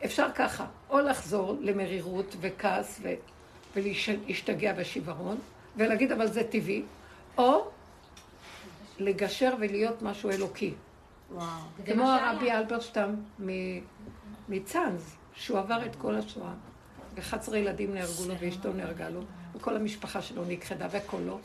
אפשר 0.06 0.28
ככה, 0.36 0.66
או 0.90 1.00
לחזור 1.00 1.58
למרירות 1.62 2.36
וכעס 2.42 3.00
ו- 3.04 3.14
ולהשתגע 3.76 4.74
בשיוורון, 4.74 5.38
ולהגיד 5.78 6.12
אבל 6.12 6.28
זה 6.28 6.44
טבעי, 6.44 6.84
או 7.38 7.68
לגשר 9.00 9.54
ולהיות 9.60 10.02
משהו 10.02 10.30
אלוקי. 10.30 10.74
כמו 11.86 12.04
הרבי 12.10 12.52
אלברשטם 12.52 13.16
מ- 13.46 13.80
מצאנז, 14.50 15.16
שהוא 15.34 15.60
עבר 15.60 15.86
את 15.86 15.96
כל 15.96 16.16
השואה, 16.16 16.54
ו-11 17.16 17.56
ילדים 17.56 17.94
נהרגו 17.94 18.24
לו 18.28 18.34
ואשתו 18.40 18.74
נהרגה 18.74 19.10
לו, 19.10 19.22
וכל 19.56 19.76
המשפחה 19.76 20.22
שלו 20.22 20.46
נכחדה 20.46 20.88
וקולו, 20.92 21.40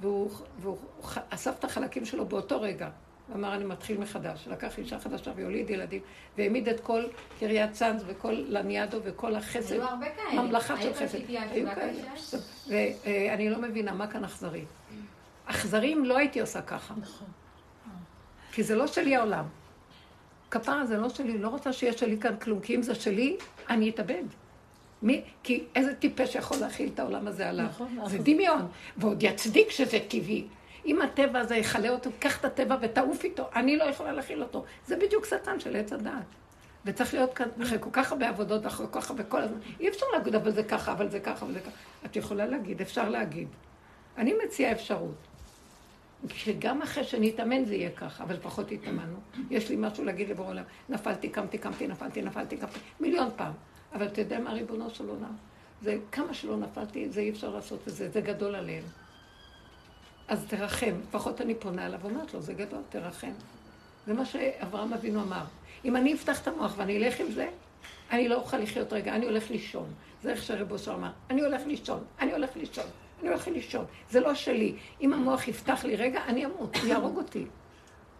והוא, 0.00 0.30
והוא 0.60 0.78
ח- 1.04 1.18
אסף 1.30 1.58
את 1.58 1.64
החלקים 1.64 2.04
שלו 2.04 2.26
באותו 2.26 2.60
רגע. 2.60 2.88
אמר, 3.34 3.54
אני 3.54 3.64
מתחיל 3.64 3.98
מחדש. 3.98 4.48
לקח 4.48 4.78
אישה 4.78 4.98
חדשה 4.98 5.30
והוליד 5.36 5.70
ילדים, 5.70 6.00
והעמיד 6.38 6.68
את 6.68 6.80
כל 6.80 7.04
קריית 7.40 7.72
צאנז 7.72 8.02
וכל 8.06 8.44
לניאדו 8.48 8.98
וכל 9.04 9.34
החסד. 9.34 9.72
היו 9.72 9.82
הרבה 9.82 10.06
כאלה. 10.16 10.42
ממלכה 10.42 10.82
של 10.82 10.94
חסד. 10.94 11.18
היו 11.28 11.68
כאלה. 11.74 12.02
ואני 13.06 13.50
לא 13.50 13.58
מבינה, 13.60 13.92
מה 13.92 14.06
כאן 14.06 14.24
אכזרי? 14.24 14.64
אכזרים 15.46 16.04
לא 16.04 16.16
הייתי 16.18 16.40
עושה 16.40 16.62
ככה. 16.62 16.94
נכון. 17.00 17.26
כי 18.52 18.62
זה 18.62 18.74
לא 18.76 18.86
שלי 18.86 19.16
העולם. 19.16 19.44
כפרה 20.50 20.86
זה 20.86 20.96
לא 20.96 21.08
שלי, 21.08 21.38
לא 21.38 21.48
רוצה 21.48 21.72
שיהיה 21.72 21.92
שלי 21.92 22.18
כאן 22.20 22.36
כלום, 22.36 22.60
כי 22.60 22.74
אם 22.76 22.82
זה 22.82 22.94
שלי, 22.94 23.36
אני 23.70 23.90
אתאבד. 23.90 24.22
מי, 25.02 25.22
כי 25.42 25.64
איזה 25.74 25.94
טיפש 25.94 26.34
יכול 26.34 26.56
להכיל 26.56 26.90
את 26.94 26.98
העולם 26.98 27.26
הזה 27.26 27.48
עליו? 27.48 27.64
נכון, 27.66 27.88
זה 27.94 28.16
אז- 28.16 28.24
דמיון, 28.24 28.66
ועוד 28.96 29.22
יצדיק 29.22 29.70
שזה 29.70 29.98
טבעי. 30.08 30.44
אם 30.86 31.02
הטבע 31.02 31.38
הזה 31.38 31.56
יכלה 31.56 31.88
אותו, 31.88 32.10
קח 32.18 32.40
את 32.40 32.44
הטבע 32.44 32.76
ותעוף 32.80 33.24
איתו, 33.24 33.48
אני 33.56 33.76
לא 33.76 33.84
יכולה 33.84 34.12
להכיל 34.12 34.42
אותו. 34.42 34.64
זה 34.86 34.96
בדיוק 34.96 35.26
שטן 35.26 35.60
של 35.60 35.76
עץ 35.76 35.92
הדעת. 35.92 36.24
וצריך 36.84 37.14
להיות 37.14 37.34
כאן, 37.34 37.48
אחרי 37.62 37.78
כל 37.80 37.90
כך 37.92 38.12
הרבה 38.12 38.28
עבודות, 38.28 38.66
אחרי 38.66 38.86
כל 38.90 39.00
כך 39.00 39.10
הרבה, 39.10 39.24
כל 39.24 39.42
הזמן, 39.42 39.58
אי 39.80 39.88
אפשר 39.88 40.06
להגיד, 40.12 40.34
אבל 40.34 40.50
זה 40.50 40.62
ככה, 40.62 40.92
אבל 40.92 41.10
זה 41.10 41.20
ככה, 41.20 41.44
אבל 41.44 41.52
זה 41.52 41.60
ככה. 41.60 41.70
את 42.06 42.16
יכולה 42.16 42.46
להגיד, 42.46 42.80
אפשר 42.80 43.08
להגיד. 43.08 43.48
אני 44.18 44.34
מציעה 44.44 44.72
אפשרות. 44.72 45.14
שגם 46.28 46.82
אחרי 46.82 47.04
שאני 47.04 47.30
אתאמן 47.30 47.64
זה 47.64 47.74
יהיה 47.74 47.90
ככה, 47.90 48.24
אבל 48.24 48.36
פחות 48.42 48.72
התאמנו. 48.72 49.16
יש 49.50 49.68
לי 49.70 49.76
משהו 49.78 50.04
להגיד 50.04 50.28
לבורא 50.28 50.48
עולם. 50.48 50.62
נפלתי, 50.88 51.28
קמתי, 51.28 51.58
קמתי, 51.58 51.86
נפלתי, 51.86 52.22
נפלתי, 52.22 52.56
קמתי, 52.56 52.78
מיליון 53.00 53.28
פעם. 53.36 53.52
אבל 53.94 54.06
אתה 54.06 54.20
יודע 54.20 54.40
מה 54.40 54.52
ריבונו 54.52 54.90
של 54.90 55.08
עולם? 55.08 55.36
זה 55.82 55.98
כמה 56.12 56.34
שלא 56.34 56.56
נפלתי, 56.56 57.08
זה 57.08 57.20
אי 57.20 57.30
אפשר 57.30 57.50
לעשות 57.50 57.88
את 57.88 57.94
זה, 57.94 58.10
זה 58.10 58.20
גדול 58.20 58.54
עליהם. 58.54 58.84
אז 60.28 60.44
תרחם. 60.48 60.94
לפחות 61.08 61.40
אני 61.40 61.54
פונה 61.54 61.86
אליו 61.86 62.00
ואומרת 62.02 62.34
לו, 62.34 62.40
זה 62.40 62.54
גדול, 62.54 62.80
תרחם. 62.88 63.32
זה 64.06 64.14
מה 64.14 64.24
שאברהם 64.24 64.92
אבינו 64.92 65.22
אמר. 65.22 65.44
אם 65.84 65.96
אני 65.96 66.14
אפתח 66.14 66.42
את 66.42 66.48
המוח 66.48 66.74
ואני 66.76 66.96
אלך 66.96 67.20
עם 67.20 67.30
זה, 67.30 67.48
אני 68.10 68.28
לא 68.28 68.34
אוכל 68.34 68.58
לחיות 68.58 68.92
רגע, 68.92 69.14
אני 69.14 69.26
הולך 69.26 69.50
לישון. 69.50 69.86
זה 70.22 70.30
איך 70.30 70.42
שרב 70.42 70.72
אושר 70.72 70.94
אמר, 70.94 71.10
אני 71.30 71.40
הולך 71.40 71.62
לישון, 71.66 72.04
אני 72.20 72.32
הולך 72.32 72.56
לישון, 72.56 72.84
אני 73.20 73.28
הולך 73.28 73.48
לישון. 73.48 73.84
זה 74.10 74.20
לא 74.20 74.34
שלי. 74.34 74.76
אם 75.00 75.12
המוח 75.12 75.48
יפתח 75.48 75.84
לי 75.84 75.96
רגע, 75.96 76.24
אני 76.26 76.46
אמות, 76.46 76.76
הוא 76.76 76.86
יהרוג 76.86 77.16
אותי. 77.16 77.46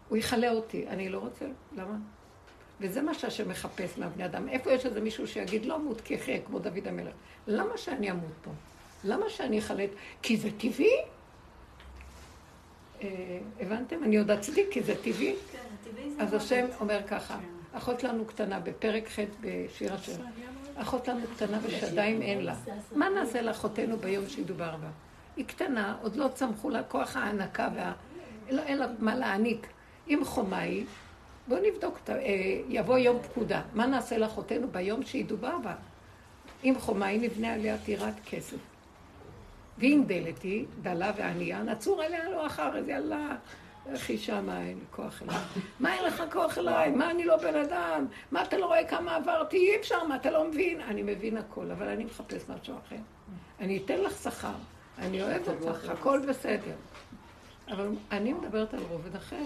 הוא 0.09 0.19
יכלה 0.19 0.51
אותי. 0.51 0.89
אני 0.89 1.09
לא 1.09 1.19
רוצה, 1.19 1.45
למה? 1.77 1.97
וזה 2.81 3.03
מה 3.03 3.15
שהשם 3.15 3.49
מחפש 3.49 3.99
מהבני 3.99 4.25
אדם. 4.25 4.49
איפה 4.49 4.73
יש 4.73 4.87
איזה 4.87 5.01
מישהו 5.01 5.27
שיגיד, 5.27 5.67
לא 5.67 5.79
מות 5.79 6.01
ככה, 6.01 6.33
כמו 6.47 6.59
דוד 6.59 6.87
המלך. 6.89 7.15
למה 7.47 7.79
שאני 7.79 8.11
אמות 8.11 8.33
פה? 8.45 8.51
למה 9.05 9.31
שאני 9.31 9.59
אחלט? 9.59 9.91
כי 10.23 10.37
זה 10.37 10.49
טבעי? 10.59 10.97
אה, 13.03 13.39
הבנתם? 13.61 14.05
אני 14.05 14.17
עוד 14.17 14.31
אצדיק 14.31 14.67
כי 14.71 14.83
זה 14.83 14.95
טבעי. 15.03 15.35
כן. 15.53 15.59
אז 16.19 16.35
השם 16.35 16.67
אומר 16.81 17.01
ככה, 17.09 17.39
אחות 17.73 18.05
לנו 18.05 18.25
קטנה 18.25 18.61
בפרק 18.61 19.09
ח' 19.09 19.19
בשיר 19.41 19.95
השם. 19.95 20.23
אחות 20.77 21.09
לנו 21.09 21.21
קטנה 21.37 21.59
ושדיים 21.63 22.23
אין 22.23 22.45
לה. 22.45 22.55
מה 22.93 23.09
נעשה 23.09 23.43
לאחותנו 23.43 23.97
ביום 23.97 24.29
שידובר 24.29 24.77
בה? 24.77 24.89
היא 25.37 25.45
קטנה, 25.45 25.97
עוד 26.03 26.17
לא 26.17 26.29
צמחו 26.29 26.71
לה 26.71 26.83
כוח 26.83 27.17
ההנקה 27.17 27.69
וה... 27.75 27.93
לא, 28.51 28.63
אין 28.63 28.79
לה 28.79 28.87
מה 28.99 29.15
להעניק. 29.15 29.67
אם 30.09 30.21
חומה 30.25 30.59
היא, 30.59 30.87
בואו 31.49 31.61
נבדוק, 31.63 31.99
אה, 32.09 32.15
יבוא 32.69 32.99
יום 32.99 33.23
פקודה. 33.23 33.63
מה 33.75 33.87
נעשה 33.87 34.19
לאחותנו 34.19 34.69
ביום 34.69 35.03
שידובר 35.03 35.59
בה? 35.59 35.75
אם 36.65 36.75
חומה 36.79 37.07
היא 37.07 37.21
נבנה 37.21 37.53
עליה 37.53 37.79
טירת 37.79 38.15
כסף. 38.27 38.57
ואם 39.79 40.03
דלת 40.07 40.43
היא, 40.43 40.67
דלה 40.83 41.13
וענייה, 41.17 41.63
נצור 41.63 42.03
עליה 42.03 42.31
לא 42.31 42.47
אחר, 42.47 42.79
אז 42.79 42.89
יאללה, 42.89 43.37
לכי 43.93 44.19
שמה, 44.19 44.61
אין 44.61 44.79
לי 44.79 44.85
כוח 44.91 45.23
אליי. 45.23 45.37
מה 45.81 45.95
אין 45.95 46.05
לך 46.05 46.23
כוח 46.33 46.59
אליי? 46.59 46.91
מה 46.91 47.11
אני 47.11 47.25
לא 47.25 47.37
בן 47.37 47.57
אדם? 47.57 48.07
מה 48.31 48.43
אתה 48.43 48.59
לא 48.59 48.67
רואה 48.67 48.89
כמה 48.89 49.17
עברתי? 49.17 49.57
אי 49.57 49.77
אפשר, 49.77 50.05
מה 50.05 50.17
אתה 50.17 50.31
לא 50.31 50.49
מבין? 50.49 50.81
אני 50.81 51.03
מבין 51.03 51.37
הכל, 51.37 51.71
אבל 51.71 51.89
אני 51.89 52.05
מחפש 52.05 52.43
משהו 52.49 52.75
אחר. 52.87 52.97
אני 53.61 53.83
אתן 53.85 54.01
לך 54.01 54.13
שכר, 54.23 54.55
אני 54.99 55.23
אוהב 55.23 55.49
אותך, 55.49 55.89
הכל 55.89 56.21
בסדר. 56.29 56.75
אבל 57.71 57.89
אני 58.11 58.33
מדברת 58.33 58.75
על 58.75 58.81
רובד 58.81 59.17
אחר. 59.17 59.45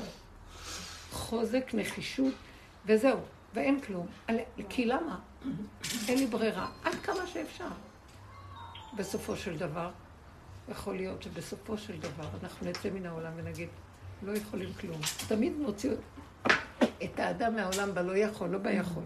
חוזק, 1.11 1.71
נחישות, 1.75 2.35
וזהו, 2.87 3.19
ואין 3.55 3.81
כלום. 3.81 4.07
כי 4.69 4.87
למה? 4.87 5.19
אין 6.09 6.19
לי 6.19 6.27
ברירה, 6.27 6.69
עד 6.85 6.95
כמה 6.95 7.27
שאפשר. 7.27 7.69
בסופו 8.97 9.37
של 9.37 9.59
דבר, 9.59 9.91
יכול 10.71 10.97
להיות 10.97 11.23
שבסופו 11.23 11.79
של 11.79 12.01
דבר 12.01 12.29
אנחנו 12.43 12.67
נצא 12.67 12.91
מן 12.91 13.07
העולם 13.07 13.33
ונגיד, 13.37 13.69
לא 14.23 14.33
יכולים 14.33 14.73
כלום. 14.73 15.01
תמיד 15.29 15.53
נוציא 15.59 15.91
את 17.05 17.21
האדם 17.21 17.57
מהעולם 17.57 17.95
בלא 17.95 18.17
יכול, 18.17 18.49
לא 18.49 18.59
ביכול. 18.59 19.03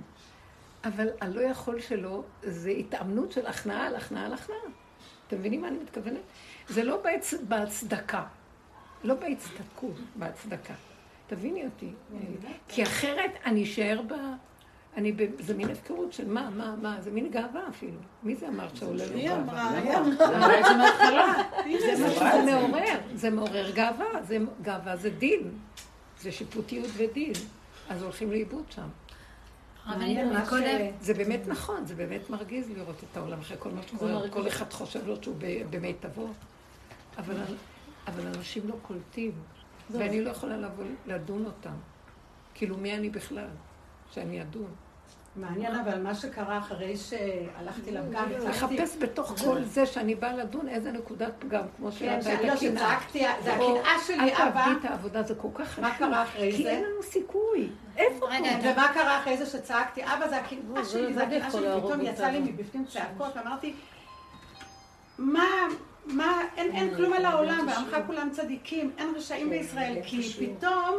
אבל 0.85 1.09
הלא 1.21 1.41
יכול 1.41 1.81
שלו 1.81 2.25
זה 2.43 2.71
התאמנות 2.71 3.33
של 3.33 3.47
הכנעה 3.47 3.87
על 3.87 3.97
הכנעה 3.97 4.27
על 4.27 4.33
הכנעה. 4.33 4.59
אתם 5.27 5.39
מבינים 5.39 5.61
מה 5.61 5.69
אני 5.69 5.79
מתכוונת? 5.79 6.21
זה 6.69 6.85
לא 6.85 7.03
בהצ... 7.03 7.35
בהצדקה, 7.49 8.25
לא 9.05 9.15
בהצטדקות, 9.15 9.97
בהצדקה. 10.17 10.75
תביני 11.27 11.65
אותי. 11.65 11.91
כי 12.69 12.83
אחרת 12.83 13.31
אני 13.45 13.65
אשאר 13.65 14.01
ב... 14.09 14.13
אני, 14.97 15.13
זה 15.39 15.55
מין 15.55 15.71
הפקרות 15.71 16.13
של 16.13 16.29
מה, 16.29 16.51
מה, 16.51 16.75
מה, 16.83 16.97
זה 17.01 17.11
מין 17.11 17.31
גאווה 17.31 17.69
אפילו. 17.69 17.99
מי 18.23 18.37
זה 18.37 18.49
אמר 18.49 18.69
שעולה 18.75 19.07
לו 19.07 19.11
גאווה? 19.11 19.21
היא 19.21 19.33
אמרה, 19.33 19.71
היא 19.71 19.97
אמרה. 19.97 21.43
זה 21.97 22.05
מה 22.05 22.11
שזה 22.11 22.45
מעורר, 22.45 22.99
זה 23.15 23.31
מעורר 23.31 23.71
גאווה, 23.71 24.07
גאווה 24.63 24.97
זה 24.97 25.11
דין, 25.11 25.51
זה 26.21 26.33
שיפוטיות 26.33 26.91
ודין, 26.97 27.33
אז 27.89 28.03
הולכים 28.03 28.31
לאיבוד 28.31 28.65
שם. 28.71 28.89
זה 31.01 31.15
באמת 31.15 31.41
נכון, 31.47 31.87
זה 31.87 31.95
באמת 31.95 32.31
מרגיז 32.31 32.71
לראות 32.71 32.97
את 33.11 33.17
העולם 33.17 33.41
אחרי 33.41 33.57
כל 33.61 33.71
מה 33.71 33.83
שקורה, 33.83 34.29
כל 34.31 34.49
אחד 34.49 34.73
חושב 34.73 35.07
לו 35.07 35.23
שהוא 35.23 35.37
במיטבו, 35.71 36.29
אבל 38.07 38.27
אנשים 38.37 38.69
לא 38.69 38.75
קולטים, 38.83 39.33
ואני 39.91 40.25
לא 40.25 40.31
יכולה 40.31 40.57
לבוא 40.57 40.85
לדון 41.07 41.45
אותם. 41.45 41.75
כאילו, 42.55 42.77
מי 42.77 42.95
אני 42.95 43.11
בכלל? 43.11 43.49
שאני 44.13 44.43
אדון. 44.43 44.71
מעניין, 45.37 45.75
אבל 45.75 46.03
מה 46.03 46.15
שקרה 46.15 46.59
אחרי 46.59 46.97
שהלכתי 46.97 47.91
לפגם, 47.91 48.25
לחפש 48.31 48.97
בתוך 48.99 49.35
כל 49.45 49.63
זה 49.63 49.87
שאני 49.87 50.15
באה 50.15 50.33
לדון 50.33 50.69
איזה 50.69 50.93
נקודת 50.93 51.33
פגם, 51.39 51.63
כמו 51.77 51.89
כן, 51.99 52.23
שאת 52.23 52.41
לא 52.45 52.57
שצעקתי, 52.57 53.25
זה 53.45 53.53
הקנאה 53.55 53.95
שלי, 54.07 54.17
אבא. 54.17 54.45
אל 54.45 54.45
תעבדי 54.53 54.81
את 54.81 54.85
העבודה, 54.91 55.23
זה 55.23 55.35
כל 55.35 55.49
כך 55.55 55.69
חשוב. 55.69 55.85
מה 55.85 55.95
קרה 55.99 56.23
אחרי 56.23 56.53
זה? 56.53 56.57
כי 56.57 56.69
אין 56.69 56.85
לנו 56.85 57.03
סיכוי. 57.03 57.69
איפה 57.97 58.27
רגע, 58.31 58.51
ומה 58.63 58.89
קרה 58.95 59.19
אחרי 59.19 59.37
זה 59.37 59.47
שצעקתי, 59.47 60.05
אבא, 60.05 60.29
זה 60.29 60.37
הקנאה 60.37 60.85
שלי, 60.85 61.15
זה 61.15 61.23
הקנאה 61.23 61.51
שלי, 61.51 61.67
פתאום 61.85 62.01
יצא 62.01 62.27
לי 62.27 62.39
מבפנים 62.39 62.85
צעקות, 62.85 63.37
אמרתי, 63.37 63.75
מה... 65.19 65.45
מה, 66.07 66.41
אין 66.57 66.95
כלום 66.95 67.13
על 67.13 67.25
העולם, 67.25 67.67
ועמך 67.69 67.97
כולם 68.07 68.29
צדיקים, 68.33 68.91
אין 68.99 69.15
רשעים 69.17 69.51
בישראל, 69.51 69.97
כי 70.05 70.23
פתאום 70.23 70.95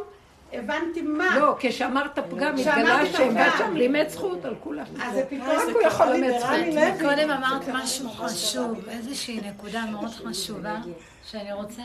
הבנתי 0.57 1.01
מה. 1.01 1.39
לא, 1.39 1.55
כשאמרת 1.59 2.19
פגם, 2.19 2.55
התגלה 2.57 3.05
שם 3.57 3.73
לימד 3.73 4.05
זכות 4.09 4.45
על 4.45 4.55
כולם. 4.59 4.85
אז 5.01 5.13
זה 5.13 5.23
פתאום... 5.29 5.47
הוא 5.73 5.81
יכול 5.81 6.05
לאמץ 6.05 6.41
זכות. 6.41 7.01
קודם 7.01 7.31
אמרת 7.31 7.69
משהו 7.69 8.09
חשוב, 8.09 8.89
איזושהי 8.89 9.41
נקודה 9.49 9.85
מאוד 9.85 10.09
חשובה, 10.09 10.75
שאני 11.23 11.53
רוצה 11.53 11.83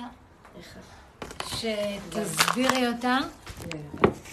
שתסבירי 1.47 2.89
אותה, 2.89 3.19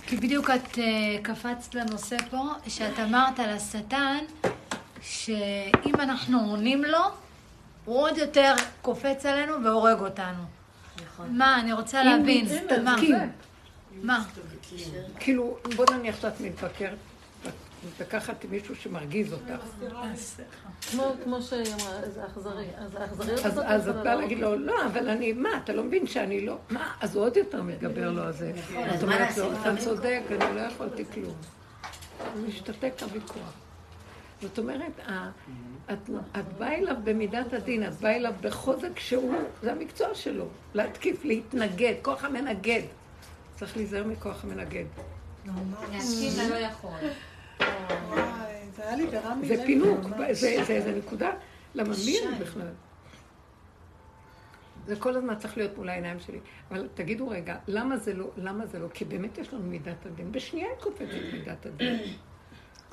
כי 0.08 0.18
בדיוק 0.18 0.50
את 0.50 0.78
קפצת 1.22 1.76
לנושא 1.76 2.18
פה, 2.32 2.44
שאת 2.68 3.00
אמרת 3.00 3.40
על 3.40 3.50
השטן, 3.50 4.18
שאם 5.02 5.96
אנחנו 6.00 6.40
עונים 6.40 6.84
לו, 6.84 7.00
הוא 7.86 8.02
עוד 8.02 8.18
יותר 8.18 8.54
קופץ 8.82 9.26
עלינו 9.26 9.64
והורג 9.64 10.00
אותנו. 10.00 10.44
מה, 11.30 11.60
אני 11.60 11.74
רוצה 11.74 12.04
להבין, 12.04 12.48
מה? 14.04 14.26
כאילו, 15.20 15.58
בוא 15.76 15.86
נניח 15.92 16.22
שאת 16.22 16.42
מתבקרת, 16.42 16.98
לקחת 18.00 18.46
מישהו 18.46 18.76
שמרגיז 18.76 19.34
אותך. 19.34 19.66
כמו 21.24 21.42
שהיא 21.42 21.74
אמרה, 21.74 22.10
זה 22.14 22.26
אכזרי. 22.26 22.66
אז 22.78 22.96
האכזריות 22.96 23.46
הזאת... 23.46 23.66
אז 23.68 23.90
את 23.90 23.96
באה 23.96 24.16
להגיד 24.16 24.40
לו, 24.40 24.56
לא, 24.56 24.86
אבל 24.86 25.10
אני, 25.10 25.34
מה, 25.34 25.50
אתה 25.64 25.74
לא 25.74 25.84
מבין 25.84 26.08
שאני 26.08 26.46
לא... 26.46 26.58
מה, 26.70 26.94
אז 27.02 27.16
הוא 27.16 27.24
עוד 27.24 27.38
יותר 27.38 27.62
מתגבר 27.62 28.12
לו 28.12 28.24
על 28.24 28.34
זה. 28.34 28.52
זאת 28.94 29.04
אומרת 29.04 29.38
לו, 29.38 29.52
אתה 29.52 29.78
צודק, 29.78 30.22
אני 30.32 30.56
לא 30.56 30.62
יכולתי 30.62 31.06
כלום. 31.14 31.36
הוא 32.34 32.48
משתתק 32.48 32.94
הוויכוח. 33.02 33.54
זאת 34.42 34.60
אומרת, 34.60 35.00
את, 35.94 36.10
את 36.40 36.54
באה 36.58 36.76
אליו 36.76 36.96
במידת 37.04 37.54
הדין, 37.54 37.88
את 37.88 37.94
באה 37.94 38.16
אליו 38.16 38.34
בחוזק 38.42 39.00
שהוא, 39.00 39.36
זה 39.62 39.72
המקצוע 39.72 40.16
שלו, 40.16 40.46
להתקיף, 40.74 41.26
להתנגד, 41.26 41.94
כוח 42.02 42.24
המנגד. 42.24 42.82
צריך 43.58 43.78
להיזהר 43.78 44.04
מכוח 44.04 44.44
המנגד. 44.44 44.86
לא 46.50 46.56
יכול. 46.56 47.00
זה 49.44 49.64
פינוק, 49.66 50.00
זה 50.32 50.94
נקודה, 50.98 51.32
למה 51.76 51.94
מי 52.06 52.20
אני 52.28 52.40
בכלל? 52.40 52.68
זה 54.88 54.96
כל 54.96 55.16
הזמן 55.16 55.36
צריך 55.36 55.58
להיות 55.58 55.78
מול 55.78 55.90
העיניים 55.90 56.20
שלי. 56.20 56.40
אבל 56.72 56.88
תגידו 56.94 57.30
רגע, 57.30 57.58
למה 57.68 57.98
זה 57.98 58.14
לא? 58.14 58.32
למה 58.38 58.66
זה 58.66 58.80
לא? 58.80 58.88
כי 58.94 59.06
באמת 59.06 59.38
יש 59.38 59.54
לנו 59.54 59.64
מידת 59.64 60.06
הדין. 60.06 60.32
בשנייה 60.32 60.68
היא 60.68 60.84
קופצת 60.84 61.34
מידת 61.34 61.66
הדין. 61.66 62.00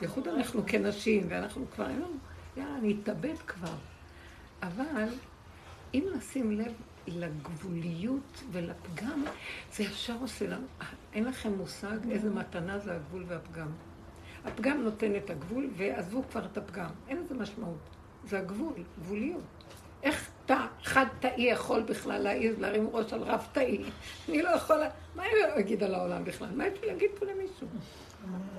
בייחוד 0.01 0.29
אנחנו 0.29 0.63
כנשים, 0.67 1.27
ואנחנו 1.29 1.67
כבר, 1.75 1.89
אין 1.89 1.97
לנו, 1.97 2.17
יאללה, 2.57 2.77
אני 2.79 2.97
אתאבד 3.03 3.39
כבר. 3.47 3.75
אבל 4.63 5.09
אם 5.95 6.05
נשים 6.17 6.51
לב 6.61 6.73
לגבוליות 7.07 8.43
ולפגם, 8.53 9.25
זה 9.73 9.83
ישר 9.83 10.17
עושה 10.21 10.47
לנו, 10.47 10.67
אין 11.13 11.25
לכם 11.25 11.53
מושג 11.53 12.11
איזה 12.11 12.31
מתנה 12.31 12.79
זה 12.79 12.95
הגבול 12.95 13.25
והפגם. 13.29 13.69
הפגם 14.45 14.83
נותן 14.83 15.17
את 15.17 15.31
הגבול, 15.31 15.71
ועזבו 15.77 16.23
כבר 16.31 16.45
את 16.45 16.59
הפגם. 16.59 16.91
אין 17.09 17.17
לזה 17.17 17.35
משמעות. 17.35 17.79
זה 18.25 18.39
הגבול, 18.39 18.73
גבוליות. 19.01 19.43
איך 20.03 20.31
תא, 20.47 20.67
חד 20.83 21.07
תאי 21.21 21.43
יכול 21.43 21.83
בכלל 21.83 22.23
להעיז, 22.23 22.59
להרים 22.59 22.89
ראש 22.93 23.13
על 23.13 23.23
רב 23.23 23.47
תאי? 23.53 23.85
אני 24.29 24.43
לא 24.43 24.49
יכולה, 24.49 24.89
מה 25.15 25.23
אני 25.23 25.61
אגיד 25.61 25.83
על 25.83 25.95
העולם 25.95 26.25
בכלל? 26.25 26.49
מה 26.55 26.67
יש 26.67 26.79
להגיד 26.83 27.11
פה 27.19 27.27
למישהו? 27.27 27.67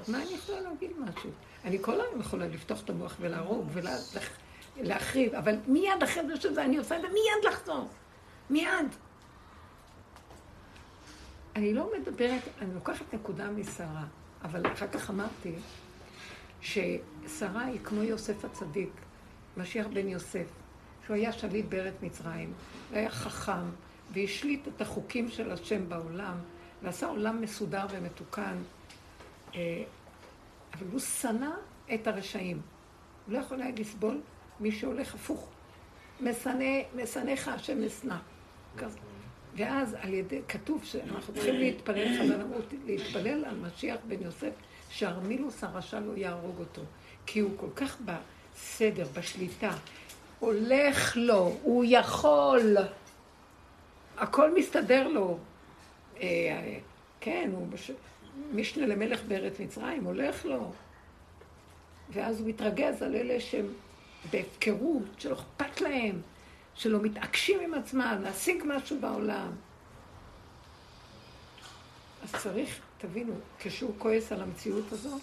מה 0.08 0.18
אני 0.18 0.34
יכולה 0.34 0.62
להגיד 0.62 0.92
משהו? 1.00 1.30
אני 1.66 1.78
כל 1.82 2.02
היום 2.02 2.20
יכולה 2.20 2.48
לפתוח 2.48 2.84
את 2.84 2.90
המוח 2.90 3.16
ולהרוג 3.20 3.70
ולהחריב, 4.78 5.36
אבל 5.36 5.56
מיד 5.68 6.04
אחרי 6.04 6.28
זה 6.28 6.42
שזה 6.42 6.64
אני 6.66 6.78
עושה 6.78 6.96
את 6.96 7.02
זה, 7.02 7.08
מיד 7.08 7.54
לחזור. 7.54 7.90
מיד. 8.50 8.96
אני 11.56 11.74
לא 11.74 11.92
מדברת, 12.00 12.42
אני 12.62 12.74
לוקחת 12.74 13.14
נקודה 13.14 13.50
משרה, 13.50 14.04
אבל 14.44 14.72
אחר 14.72 14.88
כך 14.88 15.10
אמרתי 15.10 15.54
ששרה 16.62 17.66
היא 17.66 17.80
כמו 17.84 18.04
יוסף 18.04 18.46
הצדיק, 18.46 18.92
משיח 19.58 19.88
בן 19.94 20.08
יוסף, 20.08 20.48
שהוא 21.06 21.16
היה 21.16 21.32
שליט 21.32 21.66
בארץ 21.66 21.94
מצרים, 22.02 22.54
והיה 22.92 23.10
חכם, 23.10 23.70
והשליט 24.14 24.68
את 24.68 24.82
החוקים 24.82 25.30
של 25.30 25.52
השם 25.52 25.90
בעולם, 25.90 26.38
ועשה 26.84 27.08
עולם 27.08 27.42
מסודר 27.42 27.86
ומתוקן, 27.90 28.58
אה, 29.56 29.84
אבל 30.74 30.88
הוא 30.92 31.00
שנא 31.00 31.52
את 31.94 32.08
הרשעים. 32.08 32.62
הוא 33.26 33.34
לא 33.34 33.40
יכול 33.40 33.62
היה 33.62 33.72
לסבול 33.78 34.22
מי 34.60 34.72
שהולך 34.72 35.16
הפוך. 35.16 35.50
משנאיך 36.96 37.48
השם 37.48 37.84
אשנא. 37.84 38.18
ואז 39.56 39.96
על 40.00 40.14
ידי, 40.14 40.42
כתוב 40.48 40.84
שאנחנו 40.84 41.34
צריכים 41.34 41.56
להתפלל, 41.56 42.20
חז"ל 42.20 42.42
אמרו 42.42 42.60
להתפלל 42.86 43.46
על 43.46 43.56
משיח 43.56 43.98
בן 44.08 44.22
יוסף, 44.22 44.52
שארמילוס 44.90 45.64
הרשע 45.64 46.00
לא 46.00 46.18
יהרוג 46.18 46.60
אותו. 46.60 46.82
כי 47.26 47.40
הוא 47.40 47.52
כל 47.58 47.70
כך 47.76 47.98
בסדר, 48.02 49.08
בשליטה. 49.14 49.72
הולך 50.40 51.18
לו, 51.18 51.58
הוא 51.62 51.86
יכול. 51.88 52.78
הכל 54.18 54.56
מסתדר 54.56 55.08
לו. 55.08 55.38
אה, 56.22 56.78
כן, 57.20 57.50
הוא 57.54 57.68
בש... 57.68 57.92
משנה 58.54 58.86
למלך 58.88 59.24
בארץ 59.28 59.60
מצרים, 59.60 60.04
הולך 60.04 60.46
לו. 60.46 60.72
ואז 62.10 62.40
הוא 62.40 62.50
מתרגז 62.50 63.02
על 63.02 63.16
אלה 63.16 63.40
שהם 63.40 63.68
בהפקרות, 64.32 65.04
שלא 65.18 65.34
אכפת 65.34 65.82
להם, 65.82 66.22
שלא 66.76 67.00
מתעקשים 67.02 67.60
עם 67.60 67.74
עצמם 67.74 68.20
להשיג 68.24 68.64
משהו 68.66 69.00
בעולם. 69.00 69.52
אז 72.24 72.42
צריך, 72.42 72.80
תבינו, 72.98 73.34
כשהוא 73.60 73.94
כועס 73.98 74.32
על 74.32 74.42
המציאות 74.42 74.92
הזו, 74.92 75.20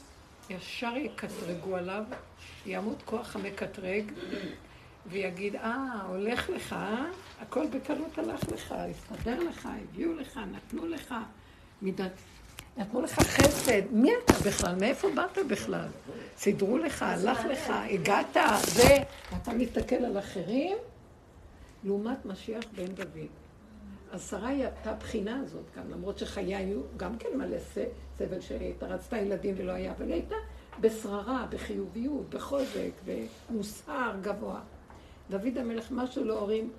ישר 0.50 0.96
יקטרגו 0.96 1.76
עליו, 1.76 2.04
יעמוד 2.66 3.02
כוח 3.04 3.36
המקטרג, 3.36 4.12
ויגיד, 5.06 5.56
אה, 5.56 6.02
הולך 6.08 6.50
לך, 6.50 6.72
אה? 6.72 7.04
הכל 7.40 7.66
בקלות 7.66 8.18
הלך 8.18 8.40
לך, 8.52 8.74
הסתדר 8.90 9.40
לך, 9.40 9.68
הביאו 9.82 10.14
לך, 10.14 10.40
נתנו 10.52 10.86
לך, 10.86 11.14
מידת... 11.82 12.12
נתנו 12.76 13.00
לך 13.00 13.12
חסד. 13.12 13.82
מי 13.90 14.10
אתה 14.24 14.32
בכלל? 14.32 14.74
מאיפה 14.80 15.08
באת 15.14 15.38
בכלל? 15.48 15.86
סידרו 16.38 16.78
לך, 16.78 17.02
הלך 17.02 17.44
לך, 17.44 17.72
הגעת, 17.90 18.36
זה, 18.64 18.96
אתה 19.42 19.52
מסתכל 19.52 19.94
על 19.94 20.18
אחרים, 20.18 20.76
לעומת 21.84 22.26
משיח 22.26 22.64
בן 22.76 22.86
דוד. 22.86 23.28
אז 24.12 24.30
שרה 24.30 24.48
היא 24.48 24.64
הייתה 24.64 24.90
הבחינה 24.90 25.40
הזאת 25.40 25.64
גם, 25.76 25.90
למרות 25.90 26.18
שחיי 26.18 26.54
היו 26.54 26.80
גם 26.96 27.18
כן 27.18 27.28
מלא 27.36 27.58
סבל 27.58 28.40
שהייתה 28.40 28.86
רצתה 28.86 29.18
ילדים 29.18 29.54
ולא 29.58 29.72
היה, 29.72 29.92
אבל 29.92 30.06
היא 30.06 30.14
הייתה 30.14 30.34
בשררה, 30.80 31.46
בחיוביות, 31.50 32.30
בחוזק, 32.30 32.90
במוסר 33.06 34.12
גבוה. 34.20 34.60
דוד 35.30 35.58
המלך, 35.58 35.92
מה 35.92 36.06
שלא 36.06 36.38
הורים, 36.38 36.70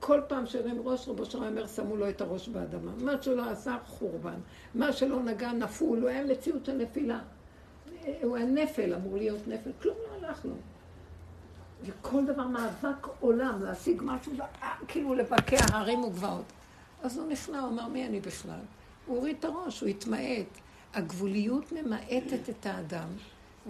כל 0.00 0.20
פעם 0.28 0.46
שהרים 0.46 0.82
ראש, 0.84 1.08
רבו 1.08 1.24
שלום 1.24 1.44
אומר, 1.44 1.66
שמו 1.66 1.96
לו 1.96 2.08
את 2.08 2.20
הראש 2.20 2.48
באדמה. 2.48 2.92
מה 2.98 3.22
שלא 3.22 3.50
עשה, 3.50 3.76
חורבן. 3.86 4.38
מה 4.74 4.92
שלא 4.92 5.22
נגע, 5.22 5.52
נפול. 5.52 6.00
הוא 6.00 6.08
היה 6.08 6.24
מציאות 6.24 6.64
של 6.64 6.72
נפילה. 6.72 7.18
הוא 8.22 8.36
היה 8.36 8.46
נפל, 8.46 8.94
אמור 8.94 9.16
להיות 9.16 9.48
נפל. 9.48 9.70
כלום 9.82 9.96
לא 10.06 10.26
הלך 10.26 10.44
לו. 10.44 10.54
וכל 11.82 12.26
דבר 12.26 12.46
מאבק 12.46 13.06
עולם, 13.20 13.62
להשיג 13.62 14.02
משהו, 14.04 14.32
כאילו 14.88 15.14
לבקע 15.14 15.56
הרים 15.72 16.04
וגבעות. 16.04 16.44
אז 17.02 17.18
הוא 17.18 17.28
נכנע, 17.28 17.60
הוא 17.60 17.68
אמר, 17.68 17.88
מי 17.88 18.06
אני 18.06 18.20
בכלל? 18.20 18.60
הוא 19.06 19.16
הוריד 19.16 19.36
את 19.38 19.44
הראש, 19.44 19.80
הוא 19.80 19.88
התמעט. 19.88 20.46
הגבוליות 20.94 21.72
ממעטת 21.72 22.50
את 22.50 22.66
האדם, 22.66 23.08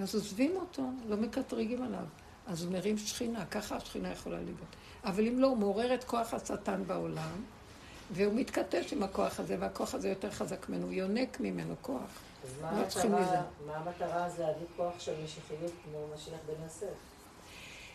אז 0.03 0.15
עוזבים 0.15 0.57
אותו, 0.57 0.83
לא 1.09 1.17
מקטרגים 1.17 1.83
עליו. 1.83 2.05
אז 2.47 2.65
הוא 2.65 2.73
מרים 2.73 2.99
שכינה, 2.99 3.47
ככה 3.47 3.77
השכינה 3.77 4.13
יכולה 4.13 4.37
להיות. 4.37 4.59
אבל 5.05 5.27
אם 5.27 5.39
לא, 5.39 5.47
הוא 5.47 5.57
מעורר 5.57 5.95
את 5.95 6.05
כוח 6.05 6.35
השטן 6.35 6.83
בעולם, 6.87 7.43
והוא 8.13 8.35
מתכתש 8.35 8.93
עם 8.93 9.03
הכוח 9.03 9.41
הזה, 9.41 9.57
והכוח 9.61 9.95
הזה 9.95 10.09
יותר 10.09 10.31
חזק 10.31 10.69
ממנו, 10.69 10.87
הוא 10.87 10.93
יונק 10.93 11.41
ממנו 11.41 11.75
כוח. 11.83 12.21
אז 12.45 12.51
מה, 12.63 12.73
לא 12.73 12.79
המטרה, 12.79 13.43
מה 13.67 13.77
המטרה 13.77 14.27
אז 14.27 14.39
להביא 14.41 14.67
כוח 14.77 15.01
של 15.01 15.13
משיחיות 15.25 15.73
כמו 15.85 15.99
משיח 16.15 16.39
בן 16.47 16.63
יוסף? 16.63 16.87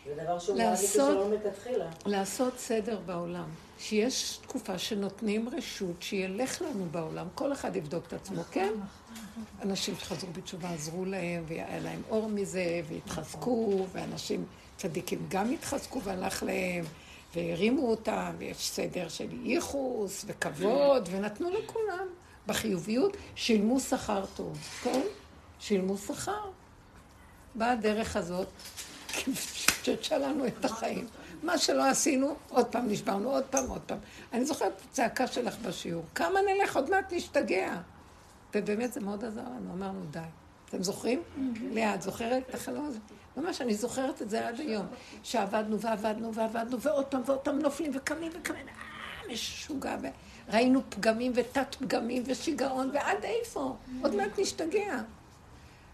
זה 0.05 0.23
דבר 0.23 0.39
שהוא 0.39 0.57
מעדיף 0.57 0.83
לשלום 0.83 1.31
מלכתחילה. 1.31 1.89
לעשות 2.05 2.57
סדר 2.57 2.99
בעולם. 3.05 3.49
שיש 3.79 4.39
תקופה 4.41 4.77
שנותנים 4.77 5.49
רשות 5.49 6.01
שילך 6.01 6.61
לנו 6.61 6.85
בעולם, 6.91 7.27
כל 7.35 7.53
אחד 7.53 7.75
יבדוק 7.75 8.07
את 8.07 8.13
עצמו, 8.13 8.41
כן? 8.51 8.73
אנשים 9.61 9.95
שחזרו 9.95 10.29
בתשובה 10.33 10.69
עזרו 10.69 11.05
להם, 11.05 11.43
והיה 11.47 11.79
להם 11.79 12.01
אור 12.09 12.29
מזה, 12.29 12.81
והתחזקו, 12.89 13.85
ואנשים 13.91 14.45
צדיקים 14.77 15.25
גם 15.29 15.51
התחזקו 15.51 16.01
והלך 16.01 16.43
להם, 16.43 16.85
והרימו 17.35 17.89
אותם, 17.91 18.35
ויש 18.37 18.69
סדר 18.69 19.09
של 19.09 19.27
ייחוס 19.43 20.25
וכבוד, 20.27 21.09
ונתנו 21.11 21.49
לכולם. 21.49 22.07
בחיוביות 22.47 23.17
שילמו 23.35 23.79
שכר 23.79 24.25
טוב, 24.35 24.57
כן? 24.83 25.01
שילמו 25.59 25.97
שכר. 25.97 26.49
באה 27.55 27.71
הדרך 27.71 28.15
הזאת, 28.15 28.47
שתשה 29.53 30.17
לנו 30.17 30.47
את 30.47 30.65
החיים. 30.65 31.07
מה 31.43 31.57
שלא 31.57 31.89
עשינו, 31.89 32.35
עוד 32.49 32.65
פעם 32.65 32.87
נשברנו, 32.87 33.29
עוד 33.29 33.43
פעם, 33.43 33.69
עוד 33.69 33.81
פעם. 33.81 33.97
אני 34.33 34.45
זוכרת 34.45 34.71
את 34.75 34.81
הצעקה 34.89 35.27
שלך 35.27 35.57
בשיעור. 35.57 36.03
כמה 36.15 36.39
נלך, 36.41 36.75
עוד 36.75 36.89
מעט 36.89 37.13
נשתגע. 37.13 37.77
ובאמת 38.55 38.93
זה 38.93 38.99
מאוד 38.99 39.25
עזר 39.25 39.41
לנו, 39.41 39.73
אמרנו 39.73 40.05
די. 40.11 40.19
אתם 40.69 40.83
זוכרים? 40.83 41.21
לאה, 41.71 41.95
את 41.95 42.01
זוכרת 42.01 42.43
את 42.49 42.55
החלום 42.55 42.85
הזה? 42.85 42.99
ממש, 43.37 43.61
אני 43.61 43.75
זוכרת 43.75 44.21
את 44.21 44.29
זה 44.29 44.47
עד 44.47 44.59
היום. 44.59 44.85
שעבדנו 45.23 45.79
ועבדנו 45.79 46.33
ועבדנו, 46.33 46.81
ועוד 46.81 47.05
פעם 47.05 47.21
ועוד 47.25 47.39
פעם 47.39 47.59
נופלים 47.59 47.91
וקמים 47.95 48.31
וקמים, 48.35 48.67
אה, 48.67 49.33
משוגע. 49.33 49.95
ראינו 50.49 50.81
פגמים 50.89 51.31
ותת 51.35 51.75
פגמים 51.75 52.23
ושיגעון, 52.25 52.89
ועד 52.93 53.23
איפה? 53.23 53.75
עוד 54.01 54.15
מעט 54.15 54.39
נשתגע. 54.39 55.01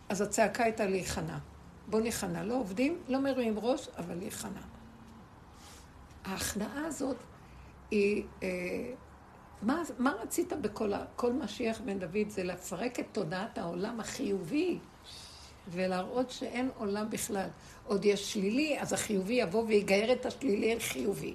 אז 0.10 0.22
הצעקה 0.22 0.64
הייתה 0.64 0.86
להיכנע. 0.86 1.38
בוא 1.88 2.02
ניכנע. 2.02 2.44
לא 2.44 2.54
עובדים, 2.54 2.98
לא 3.08 3.20
מרימים 3.20 3.60
ראש, 3.60 3.88
אבל 3.98 4.16
להיכנע. 4.16 4.62
ההכנעה 6.26 6.86
הזאת 6.86 7.18
היא... 7.92 8.24
אה, 8.44 8.94
מה, 9.62 9.82
מה 10.00 10.12
רצית 10.12 10.54
בכל 10.54 10.92
כל 11.16 11.34
משיח 11.34 11.82
בן 11.86 12.00
דוד? 12.00 12.30
זה 12.30 12.44
לפרק 12.44 13.00
את 13.00 13.06
תודעת 13.12 13.58
העולם 13.58 14.00
החיובי 14.00 14.80
ולהראות 15.68 16.32
שאין 16.32 16.70
עולם 16.78 17.10
בכלל. 17.10 17.48
עוד 17.88 18.06
יש 18.06 18.34
שלילי, 18.34 18.80
אז 18.80 18.94
החיובי 18.94 19.34
יבוא 19.34 19.64
ויגייר 19.68 20.12
את 20.12 20.26
השלילי 20.26 20.74
אל 20.74 20.80
חיובי. 20.80 21.34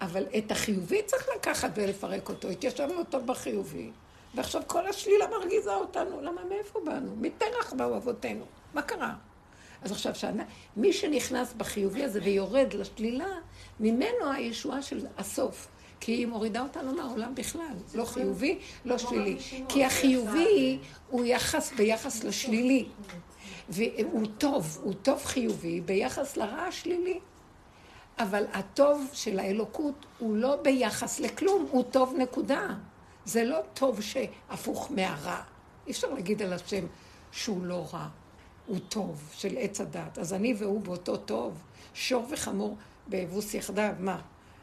אבל 0.00 0.24
את 0.38 0.50
החיובי 0.50 1.02
צריך 1.02 1.28
לקחת 1.36 1.70
ולפרק 1.74 2.28
אותו. 2.28 2.48
התיישבנו 2.48 2.98
אותו 2.98 3.20
בחיובי, 3.20 3.90
ועכשיו 4.34 4.62
כל 4.66 4.86
השלילה 4.86 5.26
מרגיזה 5.28 5.74
אותנו. 5.74 6.20
למה, 6.20 6.44
מאיפה 6.48 6.80
באנו? 6.84 7.16
מפרח 7.16 7.72
באו 7.72 7.96
אבותינו. 7.96 8.44
מה 8.74 8.82
קרה? 8.82 9.14
אז 9.82 9.92
עכשיו, 9.92 10.14
שנה, 10.14 10.44
מי 10.76 10.92
שנכנס 10.92 11.54
בחיובי 11.56 12.04
הזה 12.04 12.20
ויורד 12.22 12.74
לשלילה, 12.74 13.28
ממנו 13.80 14.32
הישועה 14.34 14.82
של 14.82 15.06
הסוף. 15.18 15.68
כי 16.00 16.12
היא 16.12 16.26
מורידה 16.26 16.62
אותנו 16.62 16.94
מהעולם 16.94 17.34
בכלל, 17.34 17.74
לא 17.94 18.04
חיובי, 18.04 18.58
לא 18.84 18.98
שלילי. 18.98 19.36
כי 19.68 19.84
החיובי 19.84 20.78
הוא 21.08 21.24
יחס 21.24 21.72
ביחס 21.72 22.24
לשלילי. 22.24 22.88
והוא 23.68 24.26
טוב, 24.38 24.78
הוא 24.82 24.94
טוב 25.02 25.24
חיובי 25.24 25.80
ביחס 25.80 26.36
לרע 26.36 26.60
השלילי. 26.60 27.18
אבל 28.18 28.44
הטוב 28.52 29.10
של 29.12 29.38
האלוקות 29.38 30.06
הוא 30.18 30.36
לא 30.36 30.56
ביחס 30.62 31.20
לכלום, 31.20 31.66
הוא 31.70 31.84
טוב 31.90 32.14
נקודה. 32.18 32.66
זה 33.24 33.44
לא 33.44 33.58
טוב 33.74 34.00
שהפוך 34.00 34.90
מהרע. 34.90 35.42
אי 35.86 35.92
אפשר 35.92 36.14
להגיד 36.14 36.42
על 36.42 36.52
השם 36.52 36.86
שהוא 37.32 37.64
לא 37.64 37.86
רע, 37.92 38.08
הוא 38.68 38.78
טוב, 38.88 39.30
של 39.32 39.56
עץ 39.58 39.80
הדת. 39.80 40.18
אז 40.18 40.34
אני 40.34 40.54
והוא 40.58 40.80
באותו 40.80 41.16
טוב, 41.16 41.54
שור 41.94 42.26
וחמור 42.30 42.76
באבוס 43.06 43.54
יחדיו, 43.54 43.92
מה? 43.98 44.20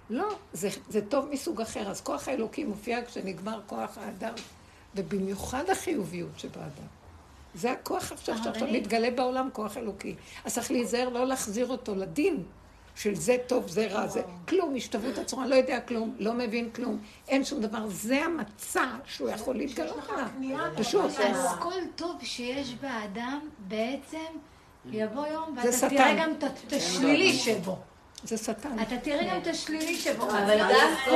לא, 0.10 0.36
זה, 0.54 0.70
זה 0.90 1.02
טוב 1.06 1.30
מסוג 1.32 1.62
אחר. 1.62 1.90
אז 1.90 2.02
כוח 2.02 2.28
האלוקי 2.28 2.64
מופיע 2.64 3.06
כשנגמר 3.06 3.62
כוח 3.68 3.98
האדם, 3.98 4.34
ובמיוחד 4.96 5.70
החיוביות 5.70 6.40
שבאדם. 6.40 6.88
זה 7.56 7.72
הכוח 7.72 8.12
עכשיו 8.12 8.38
שעכשיו 8.38 8.68
מתגלה 8.72 9.12
בעולם, 9.12 9.50
כוח 9.54 9.78
אלוקי. 9.78 10.16
אז 10.46 10.54
צריך 10.54 10.72
להיזהר 10.72 11.10
לא 11.10 11.28
להחזיר 11.28 11.68
אותו 11.68 11.96
לדין 11.96 12.44
של 12.96 13.16
זה 13.16 13.38
טוב, 13.48 13.68
זה 13.70 13.88
רע, 13.88 14.08
זה 14.08 14.22
כלום, 14.50 14.76
השתוות 14.76 15.18
הצורה, 15.18 15.48
לא 15.48 15.56
יודע 15.56 15.80
כלום, 15.80 16.16
לא 16.20 16.34
מבין 16.34 16.70
כלום, 16.70 17.00
אין 17.28 17.46
שום 17.46 17.62
דבר. 17.62 17.88
זה 17.88 18.26
המצע 18.26 18.84
שהוא 19.06 19.30
יכול 19.30 19.56
להתגלות 19.56 20.10
עליו. 20.10 20.28
פשוט. 20.78 21.12
אז 21.20 21.48
כל 21.60 21.74
טוב 21.96 22.16
שיש 22.24 22.74
באדם, 22.74 23.40
בעצם, 23.58 24.18
יבוא 24.92 25.28
יום 25.28 25.56
ואתה 25.58 25.90
תראה 25.90 26.14
גם 26.20 26.34
את 26.68 26.74
השלילי 26.74 27.34
שבו. 27.34 27.78
זה 28.24 28.38
שטן. 28.38 28.80
אתה 28.82 28.98
תראה 28.98 29.24
גם 29.34 29.38
את 29.42 29.48
השלילי 29.48 29.96
שבו. 29.98 30.30
אבל 30.30 30.58
דווקא- 30.58 31.12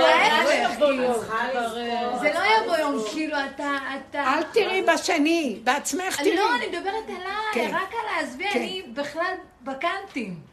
זה 2.22 2.32
לא 2.34 2.40
יבוא 2.64 2.78
יום, 2.78 3.04
כאילו 3.12 3.36
אתה... 3.56 3.78
אתה- 4.10 4.24
אל 4.34 4.44
תראי 4.44 4.82
בשני, 4.94 5.60
בעצמך 5.64 6.16
תראי. 6.22 6.36
לא, 6.36 6.56
אני 6.56 6.68
מדברת 6.68 7.04
עליי, 7.08 7.20
כן. 7.54 7.72
רק 7.74 7.90
על 7.94 8.24
להסביר, 8.24 8.48
כן. 8.54 8.60
אני 8.60 8.84
בכלל 8.94 9.34
בקנטים. 9.64 10.49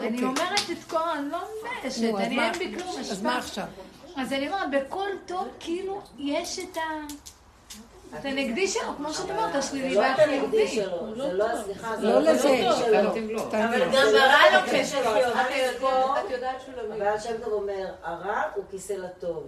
אני 0.00 0.08
אוקיי. 0.08 0.24
אומרת 0.24 0.70
את 0.72 0.84
כל, 0.90 1.08
אני 1.08 1.30
לא 1.30 1.38
מביישת, 1.38 1.86
אז 1.86 2.04
אני 2.04 2.40
אין 2.40 2.52
בי 2.52 2.74
כלום. 2.78 2.96
אז. 2.98 3.22
מה 3.22 3.38
עכשיו? 3.38 3.66
אז 4.16 4.32
אני 4.32 4.48
אומרת, 4.48 4.70
בכל 4.70 5.08
טוב, 5.26 5.48
כאילו, 5.60 6.00
יש 6.18 6.58
את 6.58 6.76
ה... 6.76 6.80
את 8.18 8.24
הנגדי 8.24 8.68
שלו, 8.68 8.96
כמו 8.96 9.12
שאני 9.12 9.30
אומרת, 9.30 9.54
השלילי 9.54 9.94
זה 9.94 10.00
לא 10.00 10.06
את 10.14 10.18
הנגדי 10.18 10.62
והחיובי. 10.62 10.68
שלו, 10.68 11.14
זה 11.16 11.32
לא, 11.32 11.46
סליחה, 11.64 11.96
זה 11.96 12.06
לא 12.06 12.12
לא 12.12 12.20
לזה, 12.20 12.48
הנגדי 12.48 12.74
שלו. 12.78 13.34
לא, 13.34 13.42
אבל. 13.42 13.84
גם 13.84 13.92
זה 13.92 14.18
ברע 14.18 14.50
לא 14.52 14.58
לא 14.58 14.66
קשר 14.66 15.02
שלו. 15.02 15.34
חיוב. 15.48 16.16
את 16.26 16.30
יודעת 16.30 16.60
שהוא 16.60 16.74
לא 16.74 16.82
מבין. 16.88 17.02
הבעל 17.02 17.20
שם 17.20 17.34
טוב 17.44 17.52
אומר, 17.52 17.86
הרע 18.02 18.42
הוא 18.54 18.64
כיסא 18.70 18.92
לטוב. 18.92 19.46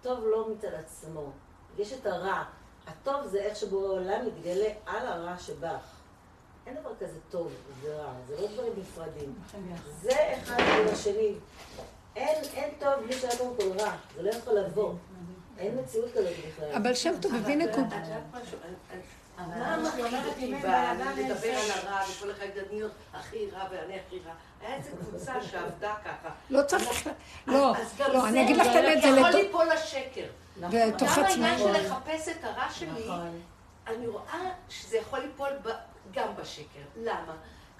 הטוב 0.00 0.18
לא 0.24 0.46
מצד 0.48 0.68
עצמו. 0.74 1.30
יש 1.78 1.92
את 1.92 2.06
הרע. 2.06 2.42
הטוב 2.86 3.26
זה 3.26 3.38
איך 3.38 3.56
שבורא 3.56 3.88
עולם 3.88 4.26
מתגלה 4.26 4.68
על 4.86 5.06
הרע 5.06 5.34
שבך. 5.38 5.99
אין 6.70 6.78
דבר 6.80 6.90
כזה 7.00 7.18
טוב 7.30 7.52
ורע, 7.82 8.12
זה 8.28 8.40
לא 8.40 8.48
דברים 8.48 8.72
נפרדים. 8.76 9.34
זה 10.00 10.34
אחד 10.34 10.56
מול 10.76 10.88
השני. 10.88 11.34
אין, 12.16 12.44
אין 12.54 12.70
טוב 12.78 12.90
בלי 13.04 13.12
שהיה 13.12 13.36
קודם 13.38 13.56
כל 13.56 13.82
רע, 13.82 13.96
זה 14.16 14.22
לא 14.22 14.30
יכול 14.30 14.54
לבוא. 14.54 14.94
אין 15.58 15.78
מציאות 15.78 16.10
כזאת 16.12 16.32
בכלל. 16.48 16.72
אבל 16.74 16.94
שם 16.94 17.12
טוב 17.22 17.32
נקודה. 17.48 17.96
את 17.96 18.42
משהו? 18.42 18.58
מה 19.36 19.76
מפחיד 19.76 20.26
אותי 20.26 20.54
בלדבר 20.54 21.50
על 21.50 21.70
הרע 21.70 22.00
וכל 22.10 22.30
אחד 22.30 22.46
אני 22.70 22.82
הכי 23.14 23.50
רע 23.50 23.64
ואני 23.70 23.98
הכי 24.06 24.18
רע? 24.26 24.32
היה 24.60 24.76
איזו 24.76 24.90
קבוצה 25.00 25.42
שעבדה 25.42 25.94
ככה. 26.04 26.28
לא 26.50 26.62
צריך, 26.62 27.08
לא, 27.46 27.72
גם 27.98 28.12
לא, 28.12 28.28
אני 28.28 28.44
אגיד 28.44 28.56
לך 28.56 28.66
את 28.66 28.74
האמת, 28.74 29.02
זה 29.02 29.08
יכול. 29.08 29.30
ליפול 29.30 29.66
לשקר. 29.74 30.26
בתוך 30.56 31.18
גם 31.18 31.24
עצמנו. 31.24 31.44
העניין 31.46 31.58
של 31.58 31.72
לחפש 31.72 32.28
את 32.28 32.44
הרע 32.44 32.70
שלי, 32.70 33.08
אני 33.86 34.06
רואה 34.06 34.50
שזה 34.68 34.96
יכול 34.96 35.18
ליפול 35.18 35.48
גם 36.12 36.26
בשקר. 36.40 36.80
למה? 37.02 37.32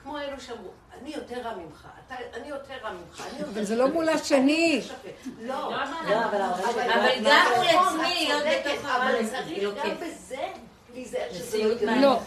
כמו 0.02 0.18
אלו 0.18 0.40
שאמרו, 0.40 0.70
אני 1.00 1.10
יותר 1.14 1.40
רע 1.40 1.54
ממך, 1.56 1.86
אתה- 2.06 2.38
אני 2.40 2.48
יותר 2.48 2.74
רע 2.82 2.92
ממך, 2.92 3.20
אני 3.30 3.38
יותר 3.38 3.50
אבל 3.52 3.64
זה 3.64 3.76
לא 3.76 3.88
מול 3.88 4.08
השני. 4.08 4.80
לא, 5.42 5.54
לא, 6.08 6.24
אבל 6.24 6.40
אבל 6.42 6.82
גם 7.24 7.46
מול 7.56 7.66
נכון, 7.66 8.00
עצמי 8.00 8.28
להיות 8.28 8.42
בתוך 8.64 8.84
אבל 8.84 9.14
הרע. 9.16 9.26
צריך 9.26 9.74
גם. 9.84 9.96
בזה 9.96 10.36
להיזהר 10.94 11.32
שזה 11.32 11.58
לא 11.86 11.92
לא, 11.96 12.18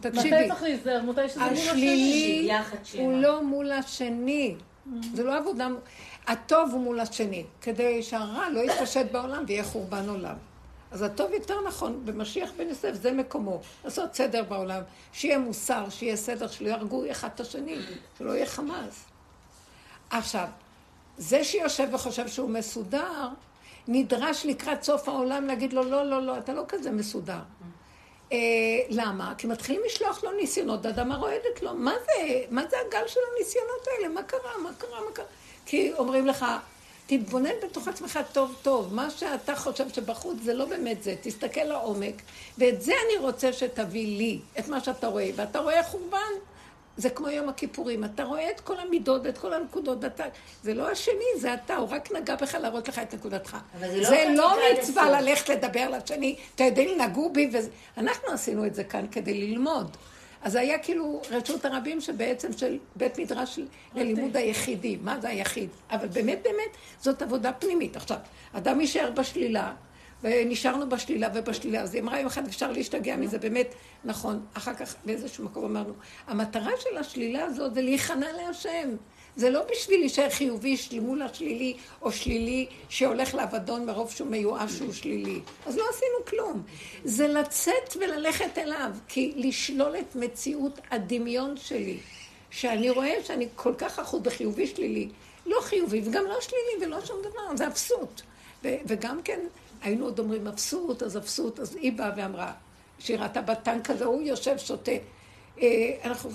תקשיבי. 0.00 0.36
מתי 0.38 0.48
צריך 0.48 0.62
להיזהר? 0.62 1.02
מתי 1.02 1.28
שזה 1.28 1.40
מול 1.40 1.48
השני? 1.52 1.70
השלילי 1.70 2.50
הוא 2.98 3.12
לא 3.22 3.42
מול 3.42 3.72
השני. 3.72 4.56
זה 5.14 5.24
לא 5.24 5.36
עבודה... 5.36 5.68
הטוב 6.26 6.70
הוא 6.72 6.80
מול 6.80 7.00
השני, 7.00 7.44
כדי 7.62 8.02
שהרע 8.02 8.48
לא 8.50 8.60
יתפשט 8.60 9.06
בעולם 9.12 9.44
ויהיה 9.46 9.64
חורבן 9.64 10.08
עולם. 10.08 10.34
אז 10.94 11.02
הטוב 11.02 11.32
יותר 11.32 11.60
נכון, 11.60 12.02
במשיח 12.04 12.50
בן 12.56 12.68
יוסף 12.68 12.92
זה 12.92 13.12
מקומו. 13.12 13.60
לעשות 13.84 14.14
סדר 14.14 14.44
בעולם, 14.44 14.82
שיהיה 15.12 15.38
מוסר, 15.38 15.88
שיהיה 15.90 16.16
סדר, 16.16 16.48
שלא 16.48 16.68
יהרגו 16.68 17.10
אחד 17.10 17.28
את 17.34 17.40
השני, 17.40 17.78
שלא 18.18 18.32
יהיה 18.32 18.46
חמאס. 18.46 19.04
עכשיו, 20.10 20.46
זה 21.18 21.44
שיושב 21.44 21.88
וחושב 21.92 22.28
שהוא 22.28 22.50
מסודר, 22.50 23.28
נדרש 23.88 24.46
לקראת 24.46 24.82
סוף 24.82 25.08
העולם 25.08 25.46
להגיד 25.46 25.72
לו, 25.72 25.84
לא, 25.84 26.06
לא, 26.06 26.22
לא, 26.22 26.38
אתה 26.38 26.52
לא 26.52 26.62
כזה 26.68 26.90
מסודר. 26.90 27.40
אה, 28.32 28.38
למה? 28.88 29.34
כי 29.38 29.46
מתחילים 29.46 29.82
לשלוח 29.86 30.24
לו 30.24 30.32
ניסיונות, 30.32 30.86
האדמה 30.86 31.16
רועדת 31.16 31.62
לו. 31.62 31.74
מה 31.74 31.92
זה, 32.04 32.44
מה 32.50 32.62
זה 32.70 32.76
הגל 32.86 33.06
של 33.06 33.20
הניסיונות 33.34 33.86
האלה? 33.86 34.08
מה 34.08 34.22
קרה? 34.22 34.58
מה 34.62 34.70
קרה? 34.78 35.00
מה 35.00 35.12
קרה? 35.12 35.24
כי 35.66 35.92
אומרים 35.92 36.26
לך, 36.26 36.46
תתבונן 37.06 37.54
בתוך 37.64 37.88
עצמך 37.88 38.18
טוב 38.32 38.56
טוב, 38.62 38.94
מה 38.94 39.10
שאתה 39.10 39.56
חושב 39.56 39.88
שבחוץ 39.88 40.36
זה 40.42 40.54
לא 40.54 40.64
באמת 40.64 41.02
זה, 41.02 41.14
תסתכל 41.22 41.64
לעומק, 41.64 42.22
ואת 42.58 42.82
זה 42.82 42.92
אני 43.06 43.26
רוצה 43.26 43.52
שתביא 43.52 44.18
לי, 44.18 44.38
את 44.58 44.68
מה 44.68 44.80
שאתה 44.80 45.06
רואה, 45.06 45.30
ואתה 45.36 45.58
רואה 45.58 45.82
חורבן, 45.82 46.32
זה 46.96 47.10
כמו 47.10 47.28
יום 47.28 47.48
הכיפורים, 47.48 48.04
אתה 48.04 48.24
רואה 48.24 48.50
את 48.50 48.60
כל 48.60 48.78
המידות 48.78 49.20
ואת 49.24 49.38
כל 49.38 49.52
הנקודות, 49.52 49.98
ואתה, 50.00 50.24
זה 50.62 50.74
לא 50.74 50.90
השני, 50.90 51.40
זה 51.40 51.54
אתה, 51.54 51.76
הוא 51.76 51.88
רק 51.90 52.12
נגע 52.12 52.36
בך 52.36 52.54
להראות 52.54 52.88
לך 52.88 52.98
את 52.98 53.14
נקודתך. 53.14 53.56
זה 53.80 53.96
לא 53.96 54.08
זה 54.08 54.24
לא 54.36 54.56
מצווה. 54.78 55.20
ללכת 55.20 55.48
לדבר 55.48 55.88
לשני, 55.88 56.36
אתה 56.54 56.64
יודעים, 56.64 57.00
נגעו 57.00 57.32
בי, 57.32 57.50
וזה... 57.52 57.68
אנחנו 57.96 58.28
עשינו 58.32 58.66
את 58.66 58.74
זה 58.74 58.84
כאן 58.84 59.06
כדי 59.12 59.34
ללמוד. 59.34 59.96
אז 60.44 60.52
זה 60.52 60.60
היה 60.60 60.78
כאילו 60.78 61.22
רשות 61.30 61.64
הרבים 61.64 62.00
שבעצם 62.00 62.52
של 62.52 62.78
בית 62.96 63.18
מדרש 63.18 63.58
ללימוד 63.94 64.36
היחידי, 64.36 64.96
מה 65.02 65.20
זה 65.20 65.28
היחיד? 65.28 65.68
אבל 65.90 66.08
באמת 66.08 66.38
באמת 66.42 66.76
זאת 67.00 67.22
עבודה 67.22 67.52
פנימית. 67.52 67.96
עכשיו, 67.96 68.18
אדם 68.52 68.80
יישאר 68.80 69.10
בשלילה, 69.10 69.72
ונשארנו 70.22 70.88
בשלילה 70.88 71.28
ובשלילה, 71.34 71.80
אז 71.80 71.94
היא 71.94 72.02
אמרה 72.02 72.18
יום 72.18 72.26
אחד 72.26 72.46
אפשר 72.46 72.72
להשתגע 72.72 73.16
מזה, 73.16 73.38
באמת, 73.38 73.74
נכון. 74.04 74.46
אחר 74.54 74.74
כך 74.74 74.94
באיזשהו 75.04 75.44
מקום 75.44 75.64
אמרנו, 75.64 75.92
המטרה 76.26 76.72
של 76.78 76.96
השלילה 76.98 77.44
הזאת 77.44 77.74
זה 77.74 77.82
להיכנע 77.82 78.26
להשם. 78.32 78.88
זה 79.36 79.50
לא 79.50 79.60
בשביל 79.72 80.00
להישאר 80.00 80.30
חיובי 80.30 80.76
מול 81.00 81.22
השלילי, 81.22 81.76
או 82.02 82.12
שלילי 82.12 82.66
שהולך 82.88 83.34
לאבדון 83.34 83.86
מרוב 83.86 84.10
שהוא 84.10 84.28
מיואש 84.28 84.72
שהוא 84.72 84.92
שלילי. 84.92 85.40
אז 85.66 85.76
לא 85.76 85.84
עשינו 85.90 86.24
כלום. 86.26 86.62
זה 87.04 87.28
לצאת 87.28 87.96
וללכת 88.00 88.58
אליו, 88.58 88.90
כי 89.08 89.32
לשלול 89.36 89.96
את 89.96 90.16
מציאות 90.16 90.80
הדמיון 90.90 91.56
שלי, 91.56 91.98
שאני 92.50 92.90
רואה 92.90 93.14
שאני 93.24 93.48
כל 93.54 93.74
כך 93.78 93.98
אחוז 93.98 94.22
בחיובי 94.22 94.66
שלילי, 94.66 95.08
לא 95.46 95.60
חיובי 95.60 96.02
וגם 96.04 96.24
לא 96.24 96.40
שלילי 96.40 96.86
ולא 96.86 97.04
שום 97.04 97.16
דבר, 97.20 97.56
זה 97.56 97.66
אפסות. 97.68 98.22
ו- 98.64 98.76
וגם 98.86 99.22
כן, 99.22 99.40
היינו 99.82 100.04
עוד 100.04 100.18
אומרים 100.18 100.46
אפסות, 100.46 101.02
אז 101.02 101.16
אפסות, 101.16 101.60
אז 101.60 101.76
היא 101.76 101.92
באה 101.92 102.10
ואמרה, 102.16 102.52
שהיא 102.98 103.18
ראתה 103.18 103.42
בטנק 103.42 103.90
הזה, 103.90 104.04
הוא 104.04 104.22
יושב 104.22 104.58
שותה. 104.58 104.92
אה, 105.60 105.90
אנחנו 106.04 106.30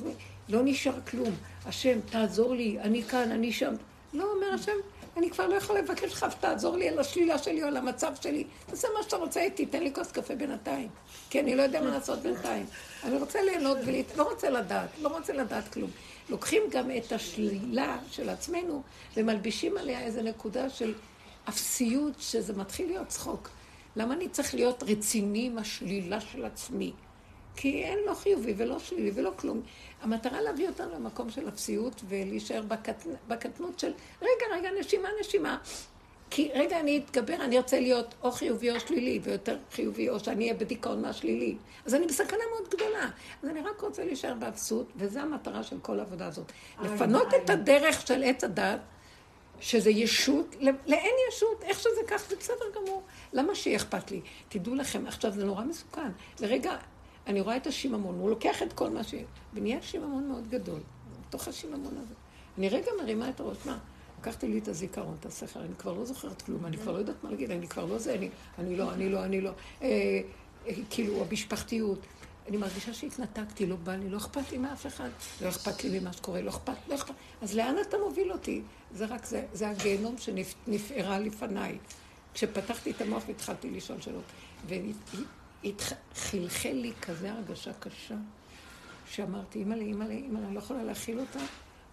לא 0.49 0.59
נשאר 0.63 1.01
כלום. 1.09 1.35
השם, 1.65 1.99
תעזור 2.01 2.55
לי, 2.55 2.79
אני 2.79 3.03
כאן, 3.03 3.31
אני 3.31 3.51
שם. 3.51 3.73
לא, 4.13 4.31
אומר 4.35 4.53
השם, 4.53 4.77
אני 5.17 5.29
כבר 5.29 5.47
לא 5.47 5.55
יכול 5.55 5.77
לבקש 5.77 6.13
לך, 6.13 6.25
תעזור 6.39 6.77
לי 6.77 6.89
על 6.89 6.99
השלילה 6.99 7.37
שלי 7.37 7.63
או 7.63 7.67
על 7.67 7.77
המצב 7.77 8.11
שלי. 8.21 8.43
תעשה 8.65 8.87
מה 8.97 9.03
שאתה 9.03 9.15
רוצה 9.15 9.41
איתי, 9.41 9.65
תן 9.65 9.83
לי 9.83 9.93
כוס 9.93 10.11
קפה 10.11 10.35
בינתיים. 10.35 10.89
כי 11.29 11.39
אני 11.39 11.55
לא 11.55 11.61
יודע 11.61 11.81
מה 11.81 11.89
לעשות 11.89 12.19
בינתיים. 12.19 12.65
אני 13.03 13.17
רוצה 13.17 13.41
ליהנות 13.41 13.77
ולהת... 13.85 14.17
לא 14.17 14.23
רוצה 14.23 14.49
לדעת, 14.49 14.89
לא 15.01 15.09
רוצה 15.09 15.33
לדעת 15.33 15.73
כלום. 15.73 15.89
לוקחים 16.29 16.61
גם 16.71 16.91
את 16.97 17.11
השלילה 17.11 17.97
של 18.11 18.29
עצמנו 18.29 18.81
ומלבישים 19.17 19.77
עליה 19.77 20.01
איזו 20.01 20.21
נקודה 20.21 20.69
של 20.69 20.93
אפסיות, 21.49 22.13
שזה 22.19 22.53
מתחיל 22.53 22.87
להיות 22.87 23.07
צחוק. 23.07 23.49
למה 23.95 24.13
אני 24.13 24.29
צריך 24.29 24.55
להיות 24.55 24.83
רציני 24.83 25.45
עם 25.45 25.57
השלילה 25.57 26.21
של 26.21 26.45
עצמי? 26.45 26.93
כי 27.55 27.83
אין 27.83 27.99
לא 28.05 28.13
חיובי 28.13 28.53
ולא 28.57 28.79
שלילי 28.79 29.11
ולא 29.15 29.31
כלום. 29.35 29.61
המטרה 30.01 30.41
להביא 30.41 30.67
אותנו 30.67 30.95
למקום 30.95 31.29
של 31.29 31.47
אפסיות 31.47 32.01
ולהישאר 32.07 32.61
בקטנ... 32.61 33.09
בקטנות 33.27 33.79
של 33.79 33.91
רגע, 34.21 34.45
רגע, 34.55 34.69
נשימה, 34.79 35.09
נשימה. 35.19 35.57
כי 36.29 36.51
רגע, 36.53 36.79
אני 36.79 36.97
אתגבר, 37.05 37.35
אני 37.35 37.57
ארצה 37.57 37.79
להיות 37.79 38.15
או 38.23 38.31
חיובי 38.31 38.71
או 38.71 38.79
שלילי, 38.79 39.19
ויותר 39.23 39.57
חיובי, 39.71 40.09
או 40.09 40.19
שאני 40.19 40.43
אהיה 40.43 40.53
בדיכאון 40.53 41.01
מהשלילי. 41.01 41.57
אז 41.85 41.95
אני 41.95 42.05
בסכנה 42.05 42.43
מאוד 42.51 42.69
גדולה. 42.69 43.09
אז 43.43 43.49
אני 43.49 43.61
רק 43.61 43.81
רוצה 43.81 44.05
להישאר 44.05 44.33
באפסות, 44.33 44.91
וזו 44.95 45.19
המטרה 45.19 45.63
של 45.63 45.77
כל 45.81 45.99
העבודה 45.99 46.27
הזאת. 46.27 46.51
לפנות 46.81 47.27
את 47.33 47.49
הדרך 47.49 48.07
של 48.07 48.23
עץ 48.23 48.43
הדת, 48.43 48.79
שזה 49.59 49.89
ישות, 49.89 50.55
לאין 50.61 51.15
ישות, 51.29 51.63
איך 51.63 51.79
שזה 51.79 52.01
כך, 52.07 52.29
זה 52.29 52.35
בסדר 52.35 52.65
גמור. 52.75 53.03
למה 53.33 53.55
שיהיה 53.55 53.77
אכפת 53.77 54.11
לי? 54.11 54.21
תדעו 54.49 54.75
לכם, 54.75 55.07
עכשיו 55.07 55.31
זה 55.31 55.45
נורא 55.45 55.63
מסוכן. 55.63 56.11
לרגע, 56.39 56.77
אני 57.29 57.41
רואה 57.41 57.57
את 57.57 57.67
השיממון, 57.67 58.19
הוא 58.19 58.29
לוקח 58.29 58.63
את 58.63 58.73
כל 58.73 58.89
מה 58.89 59.03
ש... 59.03 59.15
ונהיה 59.53 59.81
שיממון 59.81 60.27
מאוד 60.27 60.49
גדול, 60.49 60.79
בתוך 61.27 61.47
השיממון 61.47 61.97
הזה. 61.97 62.13
אני 62.57 62.69
רגע 62.69 62.91
מרימה 63.01 63.29
את 63.29 63.39
הראש, 63.39 63.57
מה? 63.65 63.77
לקחתי 64.19 64.47
לי 64.47 64.57
את 64.57 64.67
הזיכרון, 64.67 65.15
את 65.19 65.25
השכל, 65.25 65.59
אני 65.59 65.75
כבר 65.77 65.93
לא 65.93 66.05
זוכרת 66.05 66.41
כלום, 66.41 66.65
אני 66.65 66.77
כבר 66.77 66.91
לא 66.91 66.97
יודעת 66.97 67.23
מה 67.23 67.29
להגיד, 67.31 67.51
אני 67.51 67.67
כבר 67.67 67.85
לא 67.85 67.97
זה, 67.97 68.13
אני, 68.13 68.29
אני 68.59 68.75
לא, 68.75 68.93
אני 68.93 69.09
לא, 69.09 69.23
אני 69.23 69.41
לא. 69.41 69.51
אה, 69.81 69.87
אה, 70.67 70.73
כאילו, 70.89 71.21
המשפחתיות. 71.21 71.99
אני 72.47 72.57
מרגישה 72.57 72.93
שהתנתקתי, 72.93 73.65
לא 73.65 73.75
בא 73.75 73.95
לי, 73.95 74.09
לא 74.09 74.17
אכפת 74.17 74.51
לי 74.51 74.57
מאף 74.57 74.87
אחד, 74.87 75.09
לא 75.41 75.49
אכפת 75.49 75.83
לי 75.83 75.99
ממה 75.99 76.13
שקורה, 76.13 76.41
לא 76.41 76.49
אכפת, 76.49 76.73
לא 76.87 76.95
אכפת. 76.95 77.13
אז 77.41 77.55
לאן 77.55 77.75
אתה 77.81 77.97
מוביל 78.05 78.31
אותי? 78.31 78.61
זה 78.91 79.05
רק 79.05 79.25
זה, 79.25 79.45
זה 79.53 79.69
הגיהנום 79.69 80.15
שנפערה 80.17 81.19
לפניי. 81.19 81.77
כשפתחתי 82.33 82.91
את 82.91 83.01
המוח 83.01 83.23
והתחלתי 83.27 83.69
לשאול 83.69 84.01
שאלות. 84.01 84.23
וחלחל 85.63 86.73
לי 86.73 86.91
כזה 87.01 87.31
הרגשה 87.31 87.73
קשה, 87.73 88.15
שאמרתי, 89.09 89.59
אימא'לה, 89.59 89.81
אימא'לה, 89.81 90.11
אימא'לה, 90.13 90.45
אני 90.45 90.55
לא 90.55 90.59
יכולה 90.59 90.83
להכיל 90.83 91.19
אותה. 91.19 91.39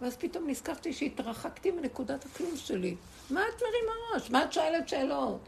ואז 0.01 0.17
פתאום 0.17 0.51
נזכרתי 0.51 0.93
שהתרחקתי 0.93 1.71
מנקודת 1.71 2.25
הכלום 2.25 2.57
שלי. 2.57 2.95
מה 3.31 3.41
את 3.41 3.63
מרימה 3.63 3.93
ראש? 4.15 4.31
מה 4.31 4.45
את 4.45 4.53
שואלת 4.53 4.89
שאלות? 4.89 5.41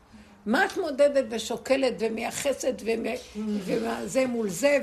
מה 0.46 0.66
את 0.66 0.76
מודדת 0.76 1.24
ושוקלת 1.30 1.94
ומייחסת 2.00 2.82
וזה 3.36 4.26
מול 4.26 4.48
זה 4.48 4.78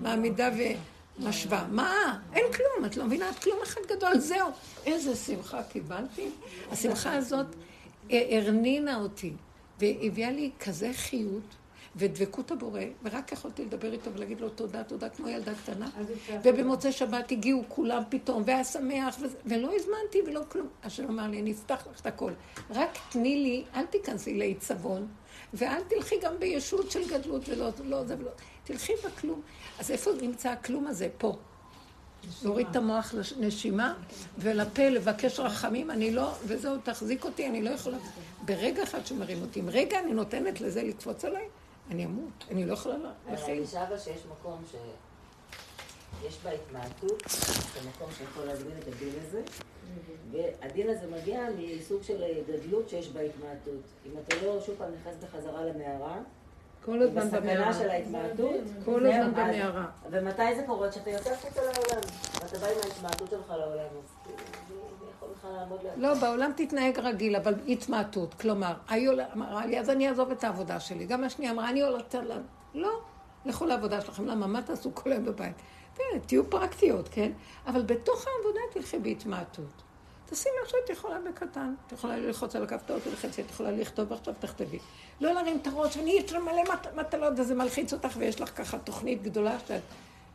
ומעמידה 0.00 0.50
ו... 0.58 0.62
משווה. 1.18 1.66
מה? 1.70 2.18
אין 2.34 2.44
כלום, 2.52 2.84
את 2.86 2.96
לא 2.96 3.04
מבינה? 3.04 3.30
את 3.30 3.38
כלום 3.38 3.58
אחד 3.62 3.80
גדול, 3.88 4.18
זהו. 4.18 4.50
איזה 4.86 5.16
שמחה 5.16 5.62
קיבלתי. 5.62 6.28
השמחה 6.70 7.12
הזאת 7.16 7.46
הרנינה 8.10 8.96
אותי, 8.96 9.32
והביאה 9.78 10.30
לי 10.30 10.50
כזה 10.60 10.90
חיות. 10.94 11.56
ודבקות 11.96 12.50
הבורא, 12.50 12.80
ורק 13.04 13.32
יכולתי 13.32 13.64
לדבר 13.64 13.92
איתו 13.92 14.12
ולהגיד 14.14 14.40
לו 14.40 14.48
תודה, 14.48 14.84
תודה, 14.84 15.08
כמו 15.08 15.28
ילדה 15.28 15.52
קטנה. 15.54 15.90
ובמוצאי 16.44 16.92
שבת 16.92 17.32
הגיעו 17.32 17.62
כולם 17.68 18.02
פתאום, 18.08 18.42
והיה 18.46 18.64
שמח, 18.64 19.18
ולא 19.46 19.70
הזמנתי 19.76 20.22
ולא 20.26 20.40
כלום. 20.48 20.68
השם 20.82 21.04
אמר 21.08 21.26
לי, 21.26 21.40
אני 21.40 21.52
אפתח 21.52 21.86
לך 21.92 22.00
את 22.00 22.06
הכל. 22.06 22.32
רק 22.70 22.98
תני 23.10 23.36
לי, 23.36 23.64
אל 23.74 23.86
תיכנסי 23.86 24.34
לעיצבון, 24.34 25.08
ואל 25.54 25.82
תלכי 25.88 26.14
גם 26.22 26.38
בישות 26.38 26.90
של 26.90 27.08
גדלות 27.08 27.48
ולא 27.48 27.70
לא, 27.84 28.04
זה 28.04 28.16
ולא. 28.18 28.30
תלכי 28.64 28.92
בכלום. 29.04 29.40
אז 29.78 29.90
איפה 29.90 30.10
נמצא 30.22 30.50
הכלום 30.50 30.86
הזה? 30.86 31.08
פה. 31.18 31.36
להוריד 32.42 32.66
את 32.70 32.76
המוח 32.76 33.14
לנשימה, 33.36 33.94
ולפה 34.38 34.88
לבקש 34.88 35.40
רחמים, 35.40 35.90
אני 35.90 36.10
לא, 36.10 36.32
וזהו, 36.44 36.76
תחזיק 36.82 37.24
אותי, 37.24 37.46
אני 37.46 37.62
לא 37.62 37.70
יכולה. 37.70 37.96
ברגע 38.44 38.82
אחד 38.82 39.06
שומרים 39.06 39.42
אותי, 39.42 39.60
אם 39.60 39.68
רגע 39.68 39.98
אני 40.00 40.12
נותנת 40.12 40.60
לזה 40.60 40.82
לקפוץ 40.82 41.24
עליי, 41.24 41.44
אני 41.90 42.04
אמות, 42.04 42.44
אני 42.50 42.66
לא 42.66 42.72
יכולה 42.72 42.96
להכין. 42.96 43.44
אני 43.44 43.54
מרגישה 43.54 43.88
אבל 43.88 43.98
שיש 43.98 44.22
מקום 44.32 44.62
שיש 44.70 46.38
בה 46.44 46.50
התמעטות, 46.50 47.22
זה 47.74 47.88
מקום 47.88 48.08
שיכול 48.18 48.44
להסביר 48.44 48.72
את 48.78 48.88
הדין 48.88 49.12
הזה, 49.26 49.42
והדין 50.32 50.90
הזה 50.90 51.06
מגיע 51.06 51.40
מסוג 51.78 52.02
של 52.02 52.24
גדלות 52.48 52.88
שיש 52.88 53.08
בה 53.08 53.20
התמעטות. 53.20 53.82
אם 54.06 54.10
אתה 54.18 54.46
לא 54.46 54.60
שוב 54.60 54.74
פעם 54.78 54.88
נכנס 55.00 55.14
בחזרה 55.22 55.64
למערה, 55.64 56.18
כל 56.84 57.02
הזמן 57.02 57.30
במערה. 57.30 57.74
של 57.74 57.90
ההתמעטות. 57.90 58.60
כל 58.84 59.06
הזמן 59.06 59.32
במערה. 59.32 59.86
ומתי 60.10 60.56
זה 60.56 60.62
קורה? 60.66 60.90
כשאתה 60.90 61.10
יוצא 61.10 61.32
החוצה 61.32 61.62
לעולם, 61.62 62.02
ואתה 62.34 62.58
בא 62.58 62.66
עם 62.66 62.78
ההתמעטות 62.84 63.30
שלך 63.30 63.50
לעולם, 63.50 63.86
אז 63.98 64.34
לא, 65.96 66.14
בעולם 66.14 66.52
תתנהג 66.56 66.98
רגיל, 66.98 67.36
אבל 67.36 67.54
התמעטות. 67.68 68.34
כלומר, 68.34 68.74
היא 68.88 69.10
אמרה 69.34 69.66
לי, 69.66 69.80
אז 69.80 69.90
אני 69.90 70.08
אעזוב 70.08 70.30
את 70.30 70.44
העבודה 70.44 70.80
שלי. 70.80 71.06
גם 71.06 71.24
השנייה 71.24 71.52
אמרה, 71.52 71.70
אני 71.70 71.82
הולכת 71.82 72.14
ל... 72.14 72.32
לא, 72.74 73.00
לכו 73.44 73.66
לעבודה 73.66 74.00
שלכם. 74.00 74.26
למה? 74.26 74.46
מה 74.46 74.62
תעשו 74.62 74.94
כל 74.94 75.12
היום 75.12 75.24
בבית? 75.24 75.54
תהיו 76.26 76.50
פרקטיות, 76.50 77.08
כן? 77.08 77.32
אבל 77.66 77.82
בתוך 77.82 78.26
העבודה 78.26 78.60
תלכי 78.72 78.98
בהתמעטות. 78.98 79.82
תשימי 80.30 80.54
לך 80.62 80.70
שאת 80.70 80.90
יכולה 80.90 81.18
בקטן. 81.28 81.74
את 81.86 81.92
יכולה 81.92 82.16
ללחוץ 82.16 82.56
על 82.56 82.62
הכפתור, 82.62 82.98
תלחצי, 82.98 83.42
את 83.42 83.50
יכולה 83.50 83.70
לכתוב 83.70 84.12
עכשיו, 84.12 84.34
תכתבי. 84.38 84.78
לא 85.20 85.32
להרים 85.32 85.58
את 85.62 85.66
הראש, 85.66 85.96
אני 85.96 86.10
יש 86.10 86.32
לה 86.32 86.40
מלא 86.40 86.62
מטלות, 86.96 87.32
וזה 87.36 87.54
מלחיץ 87.54 87.92
אותך, 87.92 88.16
ויש 88.18 88.40
לך 88.40 88.56
ככה 88.56 88.78
תוכנית 88.78 89.22
גדולה 89.22 89.58
שאת... 89.58 89.80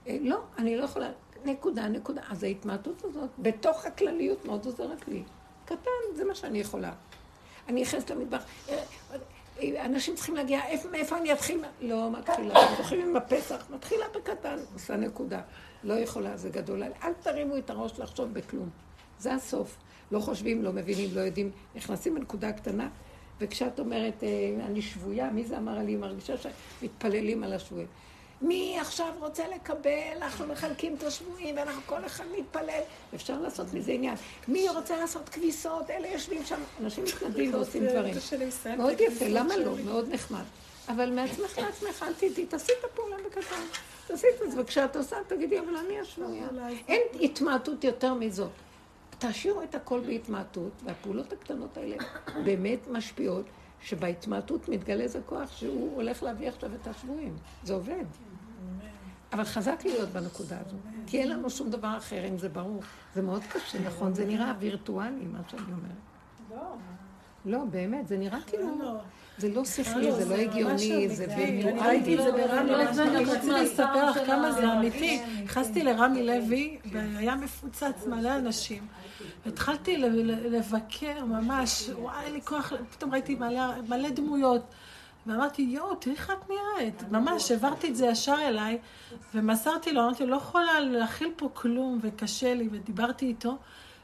אה, 0.08 0.18
לא, 0.22 0.40
אני 0.58 0.78
לא 0.78 0.84
יכולה. 0.84 1.10
נקודה, 1.46 1.88
נקודה. 1.88 2.22
אז 2.30 2.44
ההתמעטות 2.44 3.04
הזאת, 3.04 3.30
בתוך 3.40 3.86
הכלליות 3.86 4.46
מאוד 4.46 4.66
עוזרת 4.66 5.08
לי. 5.08 5.24
קטן, 5.66 6.16
זה 6.16 6.26
מה 6.26 6.36
שאני 6.36 6.60
יכולה. 6.60 6.94
אני 7.68 7.82
נכנסת 7.82 8.10
למטבח, 8.10 8.46
אה, 8.70 8.84
אנשים 9.86 10.16
צריכים 10.16 10.36
להגיע, 10.36 10.66
איפה, 10.66 10.90
מאיפה 10.90 11.18
אני 11.18 11.34
אתחיל? 11.34 11.64
לא 11.82 12.12
מתחילה. 12.12 12.54
זוכרים 12.78 13.10
עם 13.10 13.16
הפסח, 13.16 13.66
מתחילה 13.70 14.06
בקטן, 14.16 14.58
עושה 14.74 14.96
נקודה. 14.96 15.42
לא 15.84 15.94
יכולה, 15.94 16.38
זה 16.38 16.50
גדול. 16.50 16.84
אל 16.84 17.14
תרימו 17.14 17.58
את 17.58 17.70
הראש 17.70 18.00
לחשוב 18.00 18.34
בכלום. 18.34 18.70
זה 19.20 19.34
הסוף. 19.34 19.78
לא 20.12 20.20
חושבים, 20.20 20.64
לא 20.64 20.74
מבינים, 20.74 21.10
לא 21.14 21.22
יודעים, 21.22 21.52
נכנסים 21.76 22.18
לנקודה 22.18 22.52
קטנה, 22.52 22.90
וכשאת 23.40 23.80
אומרת, 23.80 24.24
אה, 24.24 24.66
אני 24.66 24.82
שבויה, 24.82 25.30
מי 25.30 25.46
זה 25.46 25.58
אמר 25.58 25.80
לי, 25.80 25.96
מרגישה 25.96 26.34
שמתפללים 26.38 27.44
על 27.44 27.54
השבויים. 27.54 27.88
מי 28.42 28.78
עכשיו 28.80 29.14
רוצה 29.20 29.44
לקבל, 29.56 30.18
אנחנו 30.18 30.48
מחלקים 30.48 30.96
את 30.96 31.04
השבויים, 31.04 31.58
ואנחנו 31.58 31.82
כל 31.86 32.06
אחד 32.06 32.24
מתפלל. 32.40 32.82
אפשר 33.16 33.40
לעשות 33.40 33.74
מזה 33.74 33.92
עניין. 33.92 34.16
מי 34.48 34.70
רוצה 34.70 34.98
לעשות 34.98 35.30
כביסות? 35.30 35.90
אלה 35.90 36.08
יושבים 36.08 36.46
שם, 36.46 36.60
אנשים 36.80 37.04
מתנדבים 37.04 37.54
ועושים 37.54 37.88
דברים. 37.88 38.16
מאוד 38.78 39.00
יפה, 39.00 39.26
למה 39.28 39.58
לא? 39.58 39.76
מאוד 39.86 40.10
נחמד. 40.14 40.44
אבל 40.88 41.12
מעצמך 41.12 41.58
לעצמך, 41.58 42.06
אל 42.08 42.14
תדעי, 42.14 42.46
תעשי 42.46 42.72
את 42.80 42.86
הפעולה 42.92 43.16
בקטן. 43.26 43.62
תעשי 44.08 44.28
את 44.46 44.52
זה, 44.52 44.62
וכשאת 44.62 44.96
עושה, 44.96 45.16
תגידי, 45.28 45.60
אבל 45.60 45.78
אני 45.78 46.00
השבויה. 46.00 46.48
אין 46.88 47.02
התמעטות 47.22 47.84
יותר 47.84 48.14
מזאת. 48.14 48.52
תשאירו 49.20 49.64
את 49.64 49.76
הכל 49.76 50.00
בהתמעטות, 50.00 50.72
והפעולות 50.84 51.34
הקטנות 51.34 51.78
האלה 51.78 51.96
באמת 52.46 52.88
משפיעות, 52.88 53.46
שבהתמעטות 53.82 54.70
מתגלה 54.70 55.04
איזה 55.04 55.20
כוח 55.26 55.58
שהוא 55.58 55.96
הולך 55.96 56.24
להביא 56.24 56.48
עכשיו 56.48 56.70
את 56.82 56.88
השבויים. 56.88 57.38
זה 57.64 57.74
עובד. 57.74 58.06
אבל 59.34 59.44
חזק 59.44 59.82
להיות 59.86 60.10
בנקודה 60.10 60.58
הזו, 60.66 60.76
כי 61.08 61.20
אין 61.20 61.30
לנו 61.30 61.50
שום 61.50 61.70
דבר 61.70 61.98
אחר, 61.98 62.28
אם 62.28 62.38
זה 62.38 62.50
ברור. 62.50 62.82
זה 63.16 63.22
מאוד 63.22 63.44
קשה, 63.44 63.80
נכון? 63.80 64.14
זה 64.14 64.26
נראה 64.26 64.54
וירטואלי, 64.60 65.26
מה 65.26 65.40
שאני 65.48 65.62
אומרת. 65.62 66.02
לא. 66.52 66.76
לא, 67.46 67.64
באמת, 67.72 68.08
זה 68.08 68.18
נראה 68.18 68.40
כאילו... 68.48 68.80
לא. 68.80 68.94
זה 69.38 69.50
לא 69.50 69.66
שכלי, 69.66 70.12
זה 70.12 70.26
לא 70.30 70.36
הגיוני, 70.36 71.10
זה 71.10 71.26
במיוחד. 71.28 71.70
אני 71.70 71.88
ראיתי 71.88 72.18
את 72.18 72.24
זה 72.24 72.32
ברמי 72.32 72.72
לוי, 72.72 73.26
רציתי 73.26 73.52
לספר 73.52 74.10
לך 74.10 74.18
כמה 74.26 74.52
זה 74.52 74.74
אמיתי. 74.74 75.22
נכנסתי 75.44 75.84
לרמי 75.84 76.24
לוי, 76.24 76.78
והיה 76.92 77.36
מפוצץ 77.36 78.08
מלא 78.08 78.36
אנשים. 78.36 78.88
התחלתי 79.46 79.98
לבקר 80.28 81.26
ממש, 81.26 81.90
וואי, 81.90 82.26
אין 82.26 82.34
לי 82.34 82.42
כוח, 82.42 82.74
פתאום 82.92 83.12
ראיתי 83.12 83.36
מלא 83.88 84.10
דמויות. 84.10 84.62
ואמרתי, 85.28 85.62
יואו, 85.62 85.96
תראי 85.96 86.16
איך 86.16 86.32
את 86.32 86.50
נראית. 86.50 87.04
ממש, 87.12 87.52
העברתי 87.52 87.88
את 87.88 87.96
זה 87.96 88.06
ישר 88.06 88.38
אליי, 88.48 88.78
ומסרתי 89.36 89.92
לו, 89.92 90.02
אמרתי 90.02 90.24
לו, 90.24 90.30
לא 90.30 90.36
יכולה 90.36 90.80
להכיל 90.80 91.32
פה 91.36 91.50
כלום, 91.54 92.00
וקשה 92.02 92.54
לי, 92.54 92.70
ודיברתי 92.72 93.26
איתו. 93.26 93.58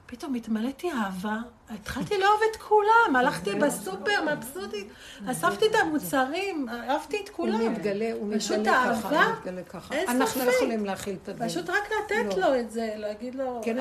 פתאום 0.09 0.36
התמלאתי 0.36 0.91
אהבה, 0.91 1.38
התחלתי 1.70 2.18
לאהוב 2.18 2.39
את 2.51 2.55
כולם, 2.55 3.15
הלכתי 3.15 3.55
בסופר, 3.55 4.36
מבסוטית, 4.36 4.88
אספתי 5.32 5.65
את 5.65 5.76
המוצרים, 5.82 6.70
אהבתי 6.70 7.22
את 7.24 7.30
כולם. 7.30 7.59
הוא 7.59 7.70
מתגלה, 7.70 8.11
הוא 8.13 8.28
מתגלה 8.28 8.95
ככה, 8.95 9.26
הוא 9.26 9.34
מתגלה 9.39 9.63
ככה. 9.63 9.95
אנחנו 10.07 10.45
לא 10.45 10.51
יכולים 10.51 10.86
להכיל 10.86 11.15
את 11.24 11.30
הדברים. 11.30 11.49
פשוט 11.49 11.70
רק 11.70 11.84
לתת 12.03 12.38
לו 12.38 12.59
את 12.59 12.72
זה, 12.72 12.93
להגיד 12.95 13.36
לו... 13.36 13.61
כן, 13.63 13.78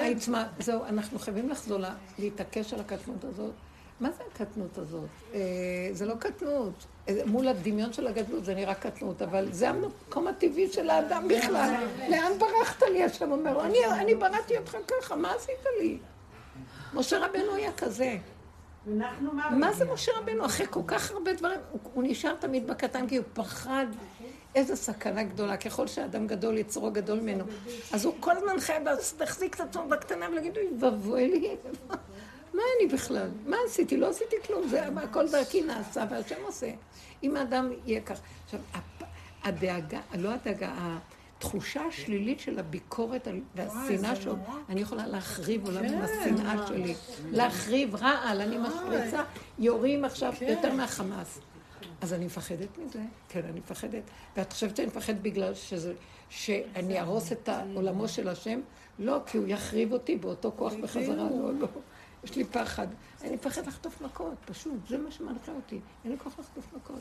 זהו, 0.58 0.84
אנחנו 0.84 1.18
חייבים 1.18 1.48
לחזור 1.48 1.78
לה, 1.78 1.94
להתעקש 2.18 2.72
על 2.74 2.80
הקטנות 2.80 3.24
הזאת. 3.24 3.52
מה 4.00 4.10
זה 4.10 4.22
הקטנות 4.32 4.78
הזאת? 4.78 5.08
אה, 5.34 5.40
זה 5.92 6.06
לא 6.06 6.14
קטנות. 6.14 6.86
אה, 7.08 7.20
מול 7.26 7.48
הדמיון 7.48 7.92
של 7.92 8.06
הגדלות 8.06 8.44
זה 8.44 8.54
נראה 8.54 8.74
קטנות, 8.74 9.22
אבל 9.22 9.52
זה 9.52 9.68
המקום 9.68 10.26
הטבעי 10.26 10.72
של 10.72 10.90
האדם 10.90 11.28
בכלל. 11.28 11.74
לאן 12.08 12.32
ברחת 12.38 12.82
לי? 12.82 13.04
השם 13.04 13.32
אומר, 13.32 13.66
אני 14.00 14.14
בראתי 14.14 14.58
אותך 14.58 14.76
ככה, 14.88 15.16
מה 15.16 15.34
עשית 15.34 15.64
לי? 15.80 15.98
משה 16.94 17.18
רבנו 17.18 17.54
היה 17.54 17.72
כזה. 17.72 18.16
מה 19.50 19.72
זה 19.72 19.84
משה 19.84 20.12
רבנו? 20.18 20.46
אחרי 20.46 20.66
כל 20.70 20.80
כך 20.86 21.10
הרבה 21.10 21.32
דברים, 21.32 21.60
הוא 21.94 22.04
נשאר 22.06 22.34
תמיד 22.34 22.66
בקטן 22.66 23.08
כי 23.08 23.16
הוא 23.16 23.24
פחד. 23.34 23.86
איזו 24.54 24.76
סכנה 24.76 25.22
גדולה, 25.22 25.56
ככל 25.56 25.86
שאדם 25.86 26.26
גדול, 26.26 26.58
יצרו 26.58 26.90
גדול 26.90 27.20
ממנו. 27.20 27.44
אז 27.92 28.04
הוא 28.04 28.14
כל 28.20 28.36
הזמן 28.36 28.60
חייב 28.60 28.82
להחזיק 29.20 29.54
את 29.54 29.60
עצמו 29.60 29.88
בקטנה 29.88 30.28
ולהגיד, 30.30 30.56
אוי 30.56 30.66
ואבוי 30.80 31.28
לי, 31.28 31.56
מה 32.56 32.62
אני 32.78 32.88
בכלל? 32.88 33.28
מה 33.46 33.56
עשיתי? 33.66 33.96
לא 33.96 34.10
עשיתי 34.10 34.36
כלום, 34.46 34.68
זה 34.68 34.86
הכל 34.86 35.28
דרכי 35.28 35.62
נעשה, 35.62 36.04
והשם 36.10 36.42
עושה. 36.46 36.70
אם 37.22 37.36
האדם 37.36 37.70
יהיה 37.86 38.00
כך. 38.00 38.20
עכשיו, 38.44 38.60
הדאגה, 39.44 40.00
לא 40.18 40.30
הדאגה, 40.30 40.74
התחושה 41.38 41.82
השלילית 41.82 42.40
של 42.40 42.58
הביקורת 42.58 43.28
והשנאה 43.54 44.16
שלו, 44.16 44.34
אני 44.68 44.80
יכולה 44.80 45.06
להחריב 45.06 45.66
עולם 45.66 45.84
עם 45.84 45.90
כן. 45.90 46.02
השנאה 46.02 46.66
שלי. 46.66 46.94
להחריב 47.30 47.94
רעל, 47.94 48.40
אני 48.40 48.58
משפריצה, 48.58 49.22
יורים 49.58 50.04
עכשיו 50.04 50.32
כן. 50.38 50.46
יותר 50.48 50.74
מהחמאס. 50.74 51.38
אז 52.00 52.12
אני 52.12 52.26
מפחדת 52.26 52.78
מזה, 52.78 53.00
כן, 53.28 53.40
אני 53.50 53.60
מפחדת. 53.60 54.02
ואת 54.36 54.52
חושבת 54.52 54.76
שאני 54.76 54.88
מפחדת 54.88 55.16
בגלל 55.22 55.54
שזה, 55.54 55.94
שאני 56.28 57.00
ארוס 57.00 57.32
את 57.32 57.48
עולמו 57.74 58.08
של 58.08 58.28
השם? 58.28 58.60
לא, 58.98 59.18
כי 59.26 59.38
הוא 59.38 59.46
יחריב 59.48 59.92
אותי 59.92 60.16
באותו 60.16 60.52
כוח 60.56 60.72
בחזרה, 60.82 61.14
לא, 61.14 61.50
לא. 61.60 61.68
יש 62.26 62.36
לי 62.36 62.44
פחד. 62.44 62.86
אני 63.22 63.34
מפחד 63.34 63.66
לחטוף 63.66 64.00
מכות, 64.00 64.34
פשוט, 64.44 64.88
זה 64.88 64.98
מה 64.98 65.10
שמנחה 65.10 65.52
אותי. 65.52 65.80
אין 66.04 66.12
לי 66.12 66.18
כוח 66.18 66.38
לחטוף 66.38 66.72
מכות. 66.76 67.00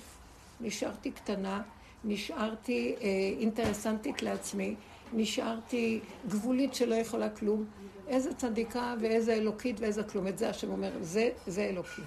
נשארתי 0.61 1.11
קטנה, 1.11 1.61
נשארתי 2.03 2.95
אה, 3.01 3.07
אינטרסנטית 3.39 4.21
לעצמי, 4.21 4.75
נשארתי 5.13 5.99
גבולית 6.27 6.73
שלא 6.73 6.95
יכולה 6.95 7.29
כלום. 7.29 7.65
איזה 8.07 8.33
צדיקה 8.33 8.95
ואיזה 9.01 9.33
אלוקית 9.33 9.79
ואיזה 9.79 10.03
כלום. 10.03 10.27
את 10.27 10.37
זה 10.37 10.49
השם 10.49 10.71
אומר, 10.71 10.91
זה, 11.01 11.29
זה 11.47 11.61
אלוקי. 11.61 12.01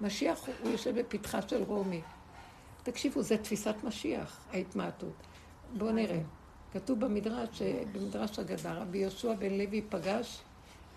משיח 0.00 0.48
הוא, 0.62 0.70
יושב 0.70 0.98
בפתחה 0.98 1.42
של 1.48 1.62
רומי. 1.62 2.00
תקשיבו, 2.82 3.22
זה 3.22 3.36
תפיסת 3.38 3.74
משיח, 3.84 4.40
ההתמעטות. 4.52 5.14
בואו 5.76 5.92
נראה. 5.92 6.20
כתוב 6.72 7.00
במדרש, 7.00 7.62
במדרש 7.92 8.38
אגדה, 8.38 8.72
רבי 8.72 8.98
יהושע 8.98 9.34
בן 9.34 9.54
לוי 9.54 9.82
פגש 9.88 10.42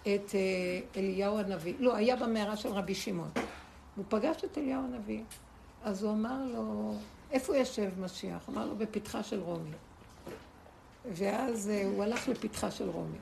את 0.02 0.36
אה, 0.36 0.80
אליהו 0.96 1.40
הנביא. 1.40 1.74
לא, 1.80 1.96
היה 1.96 2.16
במערה 2.16 2.58
של 2.58 2.70
רבי 2.70 2.96
שמעון. 2.96 3.30
הוא 3.96 4.06
פגש 4.10 4.44
את 4.44 4.58
אליהו 4.58 4.84
הנביא. 4.84 5.24
אז 5.84 6.04
הוא 6.04 6.12
אמר 6.12 6.46
לו, 6.54 6.94
איפה 7.32 7.58
יושב 7.58 7.92
משיח? 8.00 8.50
אמר 8.50 8.66
לו, 8.66 8.76
בפתחה 8.76 9.24
של 9.24 9.40
רומי. 9.40 9.76
ואז 11.06 11.70
אה, 11.70 11.86
הוא 11.86 12.04
הלך 12.04 12.28
לפתחה 12.28 12.72
של 12.72 12.90
רומי. 12.90 13.18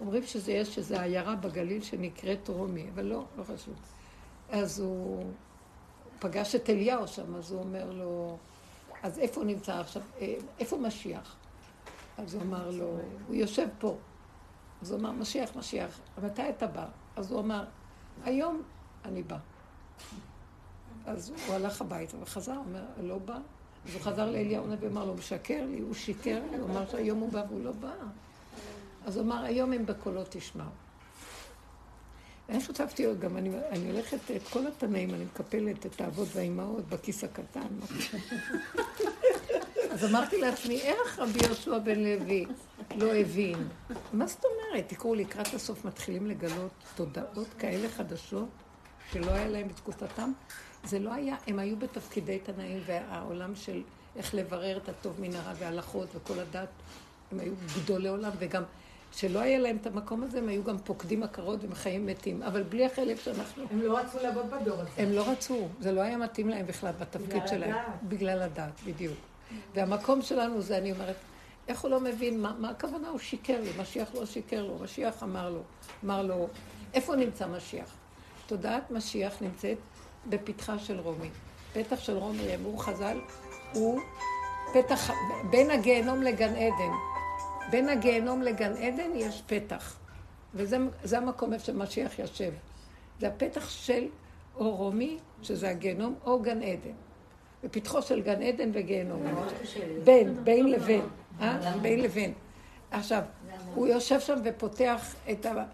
אומרים 0.00 0.22
שזה 0.22 0.52
יש 0.52 0.78
איזו 0.78 0.94
עיירה 0.94 1.34
בגליל 1.34 1.82
שנקראת 1.82 2.48
רומי, 2.48 2.86
אבל 2.94 3.04
לא, 3.04 3.24
לא 3.38 3.42
חשוב. 3.42 3.74
אז 4.50 4.80
הוא 4.80 5.24
פגש 6.18 6.54
את 6.54 6.70
אליהו 6.70 7.08
שם, 7.08 7.34
אז 7.34 7.52
הוא 7.52 7.60
אומר 7.60 7.90
לו, 7.90 8.38
אז 9.02 9.18
איפה 9.18 9.40
הוא 9.40 9.46
נמצא 9.46 9.80
עכשיו? 9.80 10.02
אה, 10.20 10.34
איפה 10.60 10.76
משיח? 10.76 11.36
אז 12.18 12.34
הוא 12.34 12.42
אמר 12.42 12.70
לו, 12.70 12.98
הוא 13.28 13.34
יושב 13.34 13.68
פה. 13.78 13.96
אז 14.84 14.90
הוא 14.90 15.00
אמר, 15.00 15.12
משיח, 15.12 15.56
משיח, 15.56 16.00
מתי 16.22 16.48
אתה 16.48 16.66
בא? 16.66 16.86
אז 17.16 17.32
הוא 17.32 17.40
אמר, 17.40 17.64
היום 18.24 18.62
אני 19.04 19.22
בא. 19.22 19.36
אז 21.06 21.32
הוא 21.46 21.54
הלך 21.54 21.80
הביתה 21.80 22.16
וחזר, 22.20 22.52
הוא 22.52 22.64
אומר, 22.66 22.82
לא 23.02 23.18
בא. 23.18 23.38
אז 23.86 23.94
הוא 23.94 24.02
חזר 24.02 24.30
לאליהו 24.30 24.64
הנביא, 24.64 24.88
אמר 24.88 25.04
לו, 25.04 25.14
משקר 25.14 25.66
לי, 25.66 25.80
הוא 25.80 25.94
שיקר 25.94 26.42
לי, 26.50 26.58
הוא 26.58 26.70
אמר 26.70 26.88
שהיום 26.90 27.18
הוא 27.18 27.32
בא 27.32 27.44
והוא 27.48 27.64
לא 27.64 27.72
בא. 27.72 27.92
אז 29.04 29.16
הוא 29.16 29.24
אמר, 29.24 29.44
היום 29.44 29.72
אם 29.72 29.86
בקולו 29.86 30.22
תשמע. 30.28 30.64
אני 32.48 32.60
חשבתי 32.60 33.04
עוד 33.04 33.20
גם, 33.20 33.36
אני, 33.36 33.50
אני 33.70 33.90
הולכת 33.90 34.30
את 34.36 34.42
כל 34.52 34.66
התנאים, 34.66 35.14
אני 35.14 35.24
מקפלת 35.24 35.86
את 35.86 36.00
האבות 36.00 36.28
והאימהות 36.34 36.88
בכיס 36.88 37.24
הקטן. 37.24 37.68
אז 39.94 40.04
אמרתי 40.04 40.40
לעצמי, 40.40 40.80
איך 40.80 41.18
רבי 41.18 41.38
יהושע 41.44 41.78
בן 41.78 42.00
לוי 42.00 42.46
לא 42.96 43.14
הבין? 43.14 43.68
מה 44.12 44.26
זאת 44.26 44.44
אומרת? 44.44 44.88
תקראו, 44.88 45.14
לקראת 45.14 45.54
הסוף 45.54 45.84
מתחילים 45.84 46.26
לגלות 46.26 46.72
תודעות 46.94 47.48
כאלה 47.58 47.88
חדשות, 47.88 48.48
שלא 49.12 49.30
היה 49.30 49.48
להם 49.48 49.68
בתקופתם. 49.68 50.32
זה 50.84 50.98
לא 50.98 51.12
היה, 51.12 51.36
הם 51.46 51.58
היו 51.58 51.76
בתפקידי 51.76 52.38
תנאים, 52.38 52.82
והעולם 52.86 53.54
של 53.54 53.82
איך 54.16 54.34
לברר 54.34 54.76
את 54.76 54.88
הטוב 54.88 55.20
מן 55.20 55.34
הרע 55.34 55.52
וההלכות 55.58 56.08
וכל 56.14 56.38
הדת, 56.38 56.68
הם 57.32 57.40
היו 57.40 57.52
גדולי 57.76 58.08
עולם, 58.08 58.30
וגם 58.38 58.62
שלא 59.12 59.38
היה 59.38 59.58
להם 59.58 59.76
את 59.80 59.86
המקום 59.86 60.22
הזה, 60.22 60.38
הם 60.38 60.48
היו 60.48 60.64
גם 60.64 60.78
פוקדים 60.78 61.22
עקרות 61.22 61.64
ומחיים 61.64 62.06
מתים, 62.06 62.42
אבל 62.42 62.62
בלי 62.62 62.86
החלק 62.86 63.20
שאנחנו... 63.20 63.64
הם 63.70 63.82
לא 63.82 63.98
רצו 63.98 64.18
לעבוד 64.22 64.46
בדור 64.50 64.80
הזה. 64.80 64.90
הם 64.96 65.12
לא 65.12 65.30
רצו, 65.30 65.68
זה 65.80 65.92
לא 65.92 66.00
היה 66.00 66.16
מתאים 66.16 66.48
להם 66.48 66.66
בכלל 66.66 66.92
בתפקיד 67.00 67.42
שלהם. 67.46 67.70
בגלל 67.70 67.78
הדת. 67.78 68.02
בגלל 68.02 68.42
הדת, 68.42 68.80
בדיוק. 68.86 69.33
והמקום 69.74 70.22
שלנו 70.22 70.60
זה, 70.60 70.78
אני 70.78 70.92
אומרת, 70.92 71.16
איך 71.68 71.80
הוא 71.80 71.90
לא 71.90 72.00
מבין, 72.00 72.40
מה, 72.40 72.54
מה 72.58 72.70
הכוונה? 72.70 73.08
הוא 73.08 73.18
שיקר 73.18 73.60
לי, 73.60 73.70
משיח 73.78 74.14
לא 74.14 74.26
שיקר 74.26 74.66
לו, 74.66 74.78
משיח 74.78 75.22
אמר 75.22 75.50
לו, 75.50 75.62
אמר 76.04 76.22
לו, 76.22 76.48
איפה 76.94 77.16
נמצא 77.16 77.46
משיח? 77.46 77.96
תודעת 78.46 78.90
משיח 78.90 79.42
נמצאת 79.42 79.78
בפתחה 80.28 80.78
של 80.78 81.00
רומי. 81.00 81.30
פתח 81.72 82.00
של 82.00 82.16
רומי, 82.16 82.54
אמרו 82.54 82.78
חז"ל, 82.78 83.20
הוא 83.72 84.00
פתח, 84.72 85.10
בין 85.50 85.70
הגיהנום 85.70 86.22
לגן 86.22 86.54
עדן. 86.54 86.92
בין 87.70 87.88
הגיהנום 87.88 88.42
לגן 88.42 88.76
עדן 88.76 89.10
יש 89.14 89.42
פתח. 89.46 89.96
וזה 90.54 91.18
המקום 91.18 91.52
איפה 91.52 91.64
שמשיח 91.64 92.18
יושב. 92.18 92.52
זה 93.20 93.28
הפתח 93.28 93.68
של 93.68 94.08
או 94.56 94.76
רומי, 94.76 95.18
שזה 95.42 95.70
הגיהנום, 95.70 96.14
או 96.24 96.42
גן 96.42 96.62
עדן. 96.62 96.94
בפתחו 97.64 98.02
של 98.02 98.22
גן 98.22 98.42
עדן 98.42 98.70
וגיהנום. 98.72 99.22
בין, 100.04 100.44
בין 100.44 100.70
לבין. 100.70 101.02
אה? 101.40 101.76
בין 101.82 102.00
לבין. 102.00 102.32
עכשיו, 102.90 103.22
הוא 103.74 103.86
יושב 103.86 104.20
שם 104.20 104.36
ופותח 104.44 105.14
את 105.30 105.46
ה... 105.46 105.64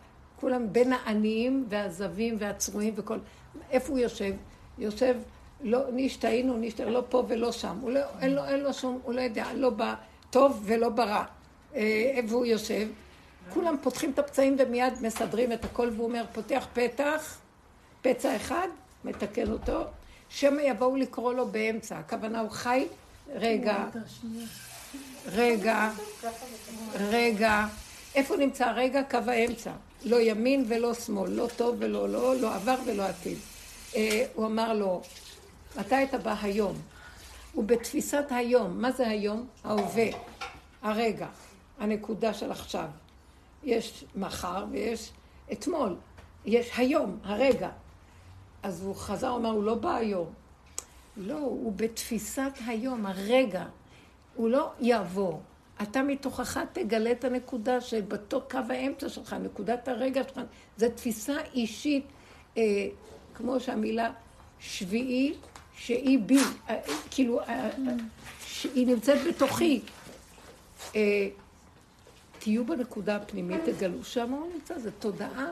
כולם 0.40 0.72
בין 0.72 0.92
העניים 0.92 1.66
והזבים 1.68 2.36
והצרועים 2.38 2.94
וכל... 2.96 3.18
איפה 3.70 3.92
הוא 3.92 3.98
יושב? 3.98 4.32
יושב, 4.78 5.16
לא 5.60 5.80
נשתהינו, 5.92 6.56
נשתהינו, 6.56 6.90
לא 6.90 7.02
פה 7.08 7.24
ולא 7.28 7.52
שם. 7.52 7.78
הוא 7.80 7.90
לא, 7.90 8.00
אין 8.20 8.34
לו, 8.34 8.44
אין 8.44 8.60
לו 8.60 8.72
שום, 8.72 9.00
הוא 9.02 9.14
לא 9.14 9.20
יודע, 9.20 9.46
לא 9.54 9.70
בטוב 9.70 10.62
ולא 10.64 10.88
ברע. 10.88 11.24
אה, 11.74 12.12
איפה 12.14 12.34
הוא 12.34 12.46
יושב? 12.46 12.88
כולם 13.54 13.76
פותחים 13.82 14.10
את 14.10 14.18
הפצעים 14.18 14.56
ומיד 14.58 14.92
מסדרים 15.02 15.52
את 15.52 15.64
הכל, 15.64 15.90
והוא 15.96 16.06
אומר, 16.06 16.24
פותח 16.32 16.66
פתח, 16.72 17.38
פצע 18.02 18.36
אחד, 18.36 18.68
מתקן 19.04 19.52
אותו, 19.52 19.84
שמא 20.30 20.60
יבואו 20.60 20.96
לקרוא 20.96 21.34
לו 21.34 21.48
באמצע. 21.48 21.98
הכוונה 21.98 22.40
הוא 22.40 22.50
חי, 22.50 22.86
רגע, 23.34 23.84
רגע, 25.26 25.90
רגע. 26.94 27.66
איפה 28.14 28.36
נמצא 28.36 28.70
רגע? 28.70 29.02
קו 29.10 29.18
האמצע. 29.26 29.70
לא 30.04 30.20
ימין 30.20 30.64
ולא 30.68 30.94
שמאל, 30.94 31.30
לא 31.30 31.48
טוב 31.56 31.76
ולא 31.78 32.08
לא, 32.08 32.36
לא 32.36 32.54
עבר 32.54 32.76
ולא 32.86 33.02
עתיד. 33.02 33.38
אה, 33.96 34.26
הוא 34.34 34.46
אמר 34.46 34.72
לו, 34.72 35.02
מתי 35.76 36.04
אתה 36.04 36.18
בא 36.18 36.34
היום? 36.42 36.76
הוא 37.52 37.64
בתפיסת 37.64 38.24
היום. 38.30 38.82
מה 38.82 38.92
זה 38.92 39.08
היום? 39.08 39.46
ההווה, 39.64 40.06
הרגע, 40.82 41.26
הנקודה 41.78 42.34
של 42.34 42.50
עכשיו. 42.50 42.88
יש 43.64 44.04
מחר 44.16 44.64
ויש 44.70 45.10
אתמול. 45.52 45.96
יש 46.44 46.70
היום, 46.76 47.18
הרגע. 47.24 47.68
אז 48.62 48.82
הוא 48.82 48.96
חזר, 48.96 49.36
אמר, 49.36 49.50
הוא 49.50 49.64
לא 49.64 49.74
בא 49.74 49.94
היום. 49.94 50.26
לא, 51.16 51.38
הוא 51.38 51.72
בתפיסת 51.76 52.52
היום, 52.66 53.06
הרגע. 53.06 53.64
הוא 54.34 54.48
לא 54.48 54.72
יעבור. 54.80 55.42
אתה 55.82 56.02
מתוכך 56.02 56.58
תגלה 56.72 57.12
את 57.12 57.24
הנקודה 57.24 57.80
שבתוך 57.80 58.44
קו 58.50 58.58
האמצע 58.68 59.08
שלך, 59.08 59.32
נקודת 59.32 59.88
הרגע 59.88 60.22
שלך, 60.28 60.40
זו 60.76 60.86
תפיסה 60.94 61.36
אישית, 61.54 62.04
אה, 62.56 62.62
כמו 63.34 63.60
שהמילה 63.60 64.12
שביעי, 64.60 65.34
שהיא 65.76 66.18
בי, 66.18 66.38
אה, 66.68 66.80
כאילו, 67.10 67.40
אה, 67.40 67.70
שהיא 68.46 68.86
נמצאת 68.86 69.18
בתוכי. 69.28 69.80
אה, 70.96 71.28
תהיו 72.38 72.64
בנקודה 72.66 73.16
הפנימית, 73.16 73.60
תגלו 73.64 74.04
שם 74.04 74.30
הוא 74.30 74.52
נמצא, 74.54 74.78
זו 74.78 74.90
תודעה 74.98 75.46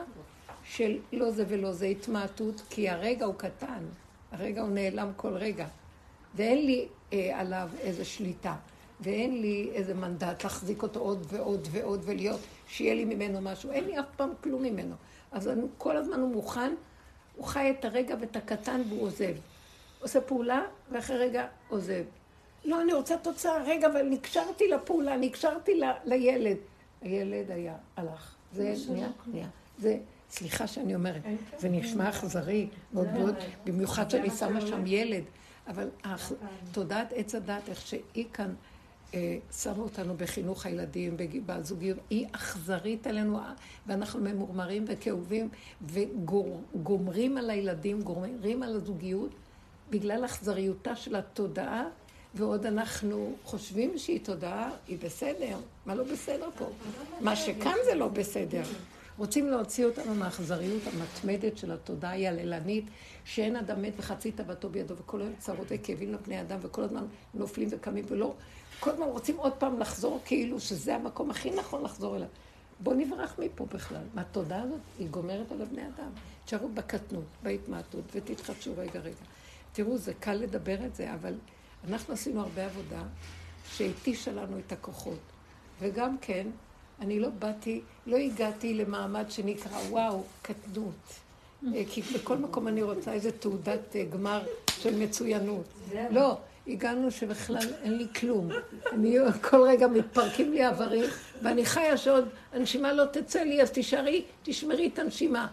של 0.69 0.97
לא 1.13 1.31
זה 1.31 1.43
ולא 1.47 1.71
זה, 1.71 1.85
התמעטות, 1.85 2.61
כי 2.69 2.89
הרגע 2.89 3.25
הוא 3.25 3.35
קטן, 3.35 3.85
הרגע 4.31 4.61
הוא 4.61 4.69
נעלם 4.69 5.11
כל 5.15 5.33
רגע, 5.33 5.67
ואין 6.35 6.65
לי 6.65 6.87
אה, 7.13 7.39
עליו 7.39 7.69
איזו 7.81 8.05
שליטה. 8.05 8.55
ואין 9.01 9.41
לי 9.41 9.69
איזה 9.73 9.93
מנדט 9.93 10.43
להחזיק 10.43 10.83
אותו 10.83 10.99
עוד 10.99 11.25
ועוד 11.29 11.67
ועוד 11.71 12.01
ולהיות, 12.05 12.39
שיהיה 12.67 12.93
לי 12.93 13.05
ממנו 13.05 13.41
משהו. 13.41 13.71
אין 13.71 13.83
לי 13.83 13.99
אף 13.99 14.05
פעם 14.15 14.29
כלום 14.43 14.63
ממנו. 14.63 14.95
אז 15.31 15.47
אני, 15.47 15.61
כל 15.77 15.97
הזמן 15.97 16.19
הוא 16.19 16.29
מוכן, 16.29 16.73
הוא 17.35 17.45
חי 17.45 17.73
את 17.79 17.85
הרגע 17.85 18.15
ואת 18.19 18.35
הקטן 18.35 18.81
והוא 18.89 19.01
עוזב. 19.01 19.33
עושה 20.01 20.21
פעולה 20.21 20.61
ואחרי 20.91 21.17
רגע 21.17 21.47
עוזב. 21.69 22.03
לא, 22.65 22.81
אני 22.81 22.93
רוצה 22.93 23.17
תוצאה, 23.17 23.63
רגע, 23.63 23.87
אבל 23.87 24.01
נקשרתי 24.09 24.67
לפעולה, 24.67 25.17
נקשרתי 25.17 25.79
ל, 25.79 25.83
לילד. 26.05 26.57
הילד 27.01 27.51
היה, 27.51 27.75
הלך. 27.97 28.35
זה 28.53 28.73
נהיה, 28.89 29.07
נהיה. 29.27 29.47
זה, 29.77 29.97
סליחה 30.31 30.67
שאני 30.67 30.95
אומרת, 30.95 31.21
זה 31.57 31.69
נשמע 31.69 32.09
אכזרי 32.09 32.67
מאוד 32.93 33.11
מאוד, 33.11 33.35
במיוחד 33.65 34.09
שאני 34.09 34.29
שמה 34.29 34.61
שם 34.61 34.83
ילד. 34.85 35.23
אבל 35.67 35.89
תודעת 36.71 37.13
עץ 37.15 37.35
הדת, 37.35 37.69
איך 37.69 37.81
שהיא 37.81 38.25
כאן 38.33 38.53
אה, 39.13 39.37
שמו 39.51 39.83
אותנו 39.83 40.13
בחינוך 40.17 40.65
הילדים, 40.65 41.17
בזוגיות, 41.45 41.97
היא 42.09 42.27
אכזרית 42.31 43.07
עלינו, 43.07 43.39
ואנחנו 43.87 44.19
ממורמרים 44.19 44.85
וכאובים, 44.87 45.49
וגומרים 45.81 47.37
על 47.37 47.49
הילדים, 47.49 48.01
גומרים 48.01 48.63
על 48.63 48.75
הזוגיות, 48.75 49.31
בגלל 49.89 50.25
אכזריותה 50.25 50.95
של 50.95 51.15
התודעה, 51.15 51.83
ועוד 52.35 52.65
אנחנו 52.65 53.33
חושבים 53.43 53.97
שהיא 53.97 54.19
תודעה, 54.23 54.69
היא 54.87 54.97
בסדר. 55.03 55.57
מה 55.85 55.95
לא 55.95 56.03
בסדר 56.03 56.49
פה? 56.57 56.69
מה 57.21 57.35
שכאן 57.35 57.75
זה 57.85 57.95
לא 57.95 58.07
בסדר. 58.07 58.63
רוצים 59.19 59.47
להוציא 59.47 59.85
אותנו 59.85 60.15
מהאכזריות 60.15 60.81
המתמדת 60.87 61.57
של 61.57 61.71
התודעה 61.71 62.11
היעללנית, 62.11 62.85
שאין 63.25 63.55
אדם 63.55 63.81
מת 63.81 63.93
וחצי 63.97 64.31
תאוותו 64.31 64.69
בידו, 64.69 64.95
וכל 64.97 65.21
היום 65.21 65.33
צרות 65.39 65.67
וכאבים 65.69 66.13
לבני 66.13 66.41
אדם, 66.41 66.59
וכל 66.61 66.83
הזמן 66.83 67.05
נופלים 67.33 67.69
וקמים 67.71 68.05
ולא 68.07 68.33
כל 68.79 68.89
הזמן 68.89 69.05
רוצים 69.05 69.37
עוד 69.37 69.53
פעם 69.53 69.79
לחזור 69.79 70.19
כאילו 70.25 70.59
שזה 70.59 70.95
המקום 70.95 71.31
הכי 71.31 71.51
נכון 71.51 71.83
לחזור 71.83 72.15
אליו. 72.15 72.27
בואו 72.79 72.95
נברח 72.95 73.35
מפה 73.39 73.65
בכלל. 73.65 74.03
מהתודעה 74.13 74.61
הזאת 74.61 74.79
היא 74.99 75.09
גומרת 75.09 75.51
על 75.51 75.61
הבני 75.61 75.81
אדם. 75.81 76.09
תשארו 76.45 76.69
בקטנות, 76.69 77.25
בהתמעטות, 77.43 78.03
ותתחדשו 78.15 78.71
רגע 78.77 78.99
רגע. 78.99 79.15
תראו, 79.73 79.97
זה 79.97 80.13
קל 80.13 80.33
לדבר 80.33 80.85
את 80.85 80.95
זה, 80.95 81.13
אבל 81.13 81.33
אנחנו 81.87 82.13
עשינו 82.13 82.41
הרבה 82.41 82.65
עבודה 82.65 83.03
שהתישה 83.69 84.31
לנו 84.31 84.59
את 84.59 84.71
הכוחות. 84.71 85.19
וגם 85.79 86.17
כן, 86.21 86.47
אני 87.01 87.19
לא 87.19 87.29
באתי, 87.29 87.81
לא 88.07 88.17
הגעתי 88.17 88.73
למעמד 88.73 89.31
שנקרא, 89.31 89.77
וואו, 89.89 90.23
קטנות. 90.41 90.93
אה, 91.75 91.83
כי 91.89 92.01
בכל 92.01 92.37
מקום 92.37 92.67
אני 92.67 92.83
רוצה 92.83 93.13
איזו 93.13 93.29
תעודת 93.39 93.95
אה, 93.95 94.03
גמר 94.03 94.41
של 94.69 94.95
מצוינות. 95.03 95.65
לא, 96.11 96.37
הגענו 96.67 97.11
שבכלל 97.11 97.67
אין 97.83 97.97
לי 97.97 98.07
כלום. 98.19 98.49
אני 98.91 99.17
כל 99.41 99.61
רגע 99.61 99.87
מתפרקים 99.87 100.53
לי 100.53 100.67
איברים, 100.67 101.05
ואני 101.41 101.65
חיה 101.65 101.97
שעוד 101.97 102.29
הנשימה 102.53 102.93
לא 102.93 103.05
תצא 103.05 103.39
לי, 103.39 103.61
אז 103.61 103.71
תישארי, 103.71 104.23
תשמרי 104.43 104.89
את 104.93 104.99
הנשימה. 104.99 105.47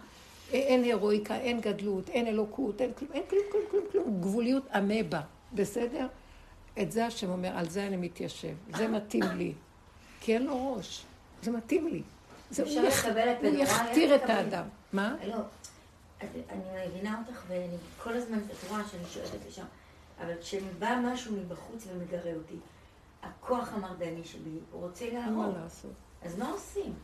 אין 0.53 0.85
הירואיקה, 0.85 1.37
אין 1.37 1.61
גדלות, 1.61 2.09
אין 2.09 2.27
אלוקות, 2.27 2.81
אין 2.81 2.93
כלום, 2.93 3.11
אין 3.15 3.23
כלום, 3.31 3.43
כלום, 3.51 3.65
כלום, 3.71 3.85
כלום. 3.93 4.21
גבוליות 4.21 4.63
אמבה, 4.77 5.21
בסדר? 5.53 6.07
את 6.83 6.93
זה 6.93 7.07
השם 7.07 7.31
אומר, 7.31 7.51
על 7.55 7.69
זה 7.69 7.87
אני 7.87 7.97
מתיישב. 7.97 8.55
זה 8.77 8.89
מתאים 8.89 9.25
לי. 9.37 9.53
כי 10.21 10.35
אין 10.35 10.47
לו 10.47 10.75
ראש. 10.77 11.05
זה 11.43 11.51
מתאים 11.51 11.89
לי. 11.89 12.03
זה 12.51 12.63
אפשר 12.63 12.81
הוא 12.81 12.89
לקבל 12.89 13.33
את 13.33 13.37
הוא 13.45 13.63
יכתיר 13.63 14.15
את 14.15 14.21
לקבל? 14.21 14.31
האדם. 14.35 14.65
מה? 14.93 15.15
לא, 15.27 15.37
אני 16.21 16.63
מבינה 16.89 17.23
אותך, 17.29 17.43
ואני 17.49 17.77
כל 18.03 18.13
הזמן, 18.13 18.39
את 18.39 18.71
רואה 18.71 18.81
שאני 18.91 19.03
שואלת 19.09 19.31
לשם, 19.49 19.65
אבל 20.21 20.33
כשבא 20.41 20.99
משהו 21.05 21.33
מבחוץ 21.37 21.87
ומגרה 21.93 22.33
אותי, 22.37 22.55
הכוח 23.23 23.69
המרדני 23.73 24.21
הוא 24.73 24.83
רוצה 24.83 25.05
מה 25.13 25.19
להרוג. 25.27 25.57
לעשות? 25.63 25.91
אז 26.23 26.39
מה 26.39 26.51
עושים? 26.51 26.95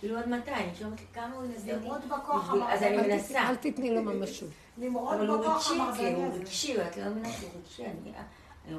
כאילו 0.00 0.18
עד 0.18 0.28
מתי? 0.28 0.50
אני 0.50 0.70
שואלת 0.78 0.92
כמה 1.14 1.34
הוא 1.34 1.44
ינסה 1.44 1.60
אותי. 1.60 1.72
נמרוד 1.84 2.00
בכוח 2.08 2.44
בשביל- 2.48 2.62
אז 2.62 2.82
אני 2.82 2.94
המרדני. 2.96 3.14
מנסה. 3.14 3.48
אל 3.48 3.56
תתני 3.56 3.94
לו 3.94 4.02
ממשות. 4.02 4.48
נמרוד 4.78 5.14
אבל 5.14 5.28
הוא 5.28 5.40
בכוח 5.40 5.56
רגשי, 5.56 5.74
המרדני 5.80 5.98
כאילו, 5.98 6.18
הוא 6.18 6.26
הזה. 6.28 6.38
רגשי, 6.40 6.82
את 6.82 6.96
לא 6.96 7.04
מבינה 7.10 7.32
שהוא 7.32 7.50
רגשי, 7.62 7.84
אני- 7.86 8.12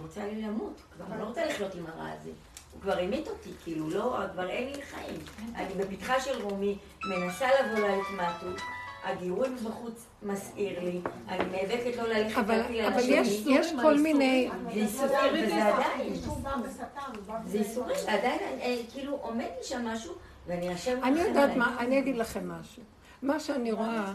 רוצה 0.02 0.26
לי 0.26 0.42
למות, 0.42 0.82
כבר 0.96 1.06
אני 1.12 1.20
לא 1.22 1.26
רוצה 1.26 1.46
לחיות 1.46 1.76
עם 1.76 1.86
הרע 1.86 2.10
הזה. 2.12 2.32
הוא 2.78 2.84
כבר 2.84 3.00
המית 3.00 3.28
אותי, 3.28 3.50
כאילו, 3.64 3.90
לא, 3.90 4.18
כבר 4.34 4.50
אין 4.50 4.68
לי 4.74 4.82
חיים. 4.82 5.20
אני 5.56 5.74
בפתחה 5.84 6.20
של 6.22 6.42
רומי, 6.42 6.78
מנסה 7.10 7.46
לבוא 7.62 7.88
להתמעטות, 7.88 8.62
הגירוי 9.04 9.50
מבחוץ 9.50 10.06
מסעיר 10.24 10.84
לי, 10.84 11.00
אני 11.30 11.44
נאבקת 11.52 11.96
לא 11.98 12.04
ללכת 12.08 12.38
אבל- 12.38 12.58
להפיל 12.58 12.80
על 12.80 12.86
אבל 12.94 13.00
השני. 13.00 13.16
יש- 13.16 13.44
יש 13.50 13.74
כל 13.82 13.98
מיני- 14.00 14.50
זה 14.74 14.80
איסורים, 14.80 15.12
וזה 15.46 15.66
עדיין. 15.66 16.14
הוא 16.26 16.36
הוא 16.36 17.36
זה 17.46 17.58
איסורים, 17.58 17.96
ועדיין, 18.08 18.40
אה, 18.62 18.78
כאילו, 18.94 19.16
עומד 19.16 19.46
לי 19.58 19.64
שם 19.64 19.86
משהו, 19.88 20.14
ואני 20.48 20.74
אשב 20.76 20.98
אני 21.04 21.20
יודעת. 21.22 21.56
מה, 21.56 21.76
אני 21.80 22.00
אגיד 22.00 22.16
לכם 22.18 22.52
משהו. 22.52 22.84
מה 23.22 23.40
שאני 23.40 23.72
רואה 23.72 24.14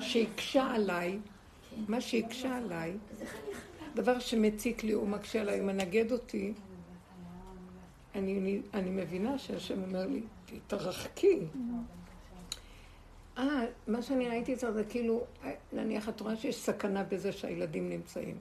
שהקשה 0.00 0.66
עליי, 0.74 1.18
מה 1.88 2.00
שהקשה 2.00 2.56
עליי, 2.56 2.92
דבר 3.94 4.18
שמציק 4.18 4.84
לי 4.84 4.94
ומקשה 4.94 5.40
עליי, 5.40 5.60
מנגד 5.60 6.12
אותי, 6.12 6.52
אני, 8.18 8.60
אני 8.74 8.90
מבינה 8.90 9.38
שהשם 9.38 9.82
אומר 9.82 10.06
לי, 10.06 10.22
תתרחקי. 10.46 11.40
אה, 13.38 13.64
מה 13.86 14.02
שאני 14.02 14.28
ראיתי 14.28 14.54
אצלו 14.54 14.72
זה 14.72 14.84
כאילו, 14.84 15.24
נניח 15.72 16.08
את 16.08 16.20
רואה 16.20 16.36
שיש 16.36 16.56
סכנה 16.56 17.04
בזה 17.04 17.32
שהילדים 17.32 17.88
נמצאים. 17.88 18.38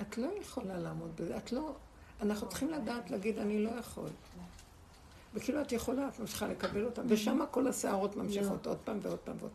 את 0.00 0.18
לא 0.18 0.28
יכולה 0.40 0.78
לעמוד 0.78 1.10
בזה, 1.16 1.36
את 1.36 1.52
לא... 1.52 1.74
אנחנו 2.22 2.48
צריכים 2.48 2.70
לדעת 2.70 3.10
להגיד, 3.10 3.38
אני 3.38 3.64
לא 3.64 3.70
יכול. 3.70 4.08
וכאילו 5.34 5.60
את 5.60 5.72
יכולה, 5.72 6.08
את 6.08 6.20
ממשיכה 6.20 6.48
לקבל 6.48 6.84
אותם, 6.84 7.02
ושם 7.08 7.40
כל 7.50 7.66
הסערות 7.66 8.16
ממשיכות 8.16 8.66
עוד 8.66 8.78
פעם 8.84 8.98
ועוד 9.02 9.18
פעם 9.18 9.36
ועוד. 9.40 9.50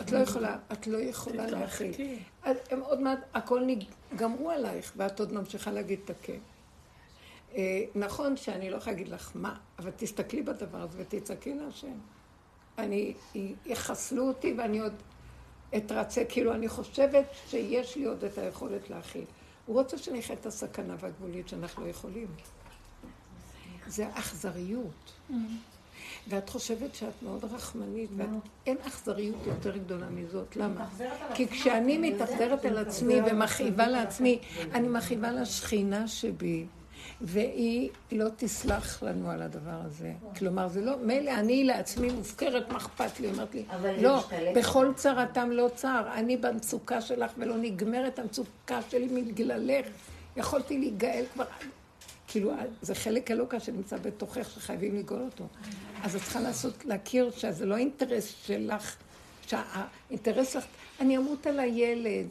את 0.00 0.10
לא 0.10 0.18
יכולה, 0.18 0.56
את 0.72 0.86
לא 0.86 0.98
יכולה 0.98 1.46
להכיל. 1.46 1.92
עוד 2.80 3.00
מעט, 3.00 3.18
הכל. 3.34 3.62
גמרו 4.16 4.50
עלייך, 4.50 4.92
ואת 4.96 5.20
עוד 5.20 5.32
ממשיכה 5.32 5.70
להגיד 5.70 6.00
את 6.04 6.10
הכן. 6.10 6.38
אה, 7.56 7.84
נכון 7.94 8.36
שאני 8.36 8.70
לא 8.70 8.76
יכולה 8.76 8.92
להגיד 8.92 9.08
לך 9.08 9.30
מה, 9.34 9.56
אבל 9.78 9.90
תסתכלי 9.96 10.42
בדבר 10.42 10.78
הזה 10.78 10.98
ותצעקי 11.00 11.54
להשם. 11.54 11.98
אני, 12.78 13.14
יחסלו 13.66 14.28
אותי 14.28 14.54
ואני 14.58 14.78
עוד 14.78 14.92
אתרצה, 15.76 16.24
כאילו 16.28 16.54
אני 16.54 16.68
חושבת 16.68 17.24
שיש 17.46 17.96
לי 17.96 18.04
עוד 18.04 18.24
את 18.24 18.38
היכולת 18.38 18.90
להכיל. 18.90 19.24
הוא 19.66 19.76
רוצה 19.80 19.98
שנחיה 19.98 20.36
את 20.36 20.46
הסכנה 20.46 20.96
והגבולית 21.00 21.48
שאנחנו 21.48 21.84
לא 21.84 21.90
יכולים. 21.90 22.26
זה 23.86 24.08
אכזריות. 24.14 25.12
ואת 26.28 26.48
חושבת 26.48 26.94
שאת 26.94 27.22
מאוד 27.22 27.44
רחמנית, 27.44 28.10
ואין 28.16 28.76
אכזריות 28.86 29.46
יותר 29.46 29.76
גדולה 29.76 30.10
מזאת. 30.10 30.56
למה? 30.56 30.88
כי. 31.34 31.48
כשאני 31.48 31.98
מתאכזרת 31.98 32.64
על 32.64 32.78
עצמי 32.78 33.14
ומכאיבה 33.20 33.86
לעצמי, 33.86 34.38
אני 34.74 34.88
מכאיבה 34.88 35.30
לשכינה 35.30 36.08
שבי, 36.08 36.66
והיא 37.20 37.90
לא 38.12 38.28
תסלח 38.36 39.02
לנו 39.02 39.30
על 39.30 39.42
הדבר 39.42 39.80
הזה. 39.84 40.12
כלומר, 40.38 40.68
זה 40.68 40.80
לא, 40.80 40.96
מילא 41.02 41.30
אני 41.30 41.64
לעצמי 41.64 42.10
מופקרת, 42.10 42.72
מה 42.72 42.76
אכפת 42.76 43.20
לי? 43.20 43.30
אמרת 43.30 43.54
לי, 43.54 43.64
לא. 44.02 44.24
בכל 44.56 44.92
צרתם 44.96 45.50
לא 45.50 45.70
צר, 45.74 46.08
אני 46.14 46.36
במצוקה 46.36 47.00
שלך 47.00 47.32
ולא 47.38 47.56
נגמרת 47.56 48.18
המצוקה 48.18 48.80
שלי 48.90 49.06
מגללך. 49.06 49.86
יכולתי 50.36 50.78
להיגאל 50.78 51.24
כבר 51.34 51.44
כאילו, 52.28 52.52
זה 52.82 52.94
חלק 52.94 53.30
אלוקה 53.30 53.60
שנמצא 53.60 53.96
בתוכך 53.96 54.50
שחייבים 54.50 54.96
לגאול 54.96 55.22
אותו. 55.22 55.44
אז 56.02 56.16
את 56.16 56.22
צריכה 56.22 56.40
לעשות, 56.40 56.84
להכיר 56.84 57.30
שזה 57.30 57.66
לא 57.66 57.76
אינטרס 57.76 58.34
שלך, 58.46 58.96
שהאינטרס 59.46 60.52
שלך, 60.52 60.64
אני 61.00 61.16
אמות 61.16 61.46
על 61.46 61.60
הילד. 61.60 62.26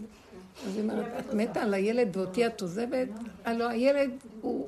אז 0.67 0.75
היא 0.75 0.83
אומרת, 0.83 1.05
את 1.19 1.33
מתה 1.33 1.61
על 1.61 1.73
הילד 1.73 2.17
ואותי 2.17 2.47
את 2.47 2.61
עוזבת? 2.61 3.07
הלוא 3.45 3.67
הילד 3.67 4.11
הוא 4.41 4.67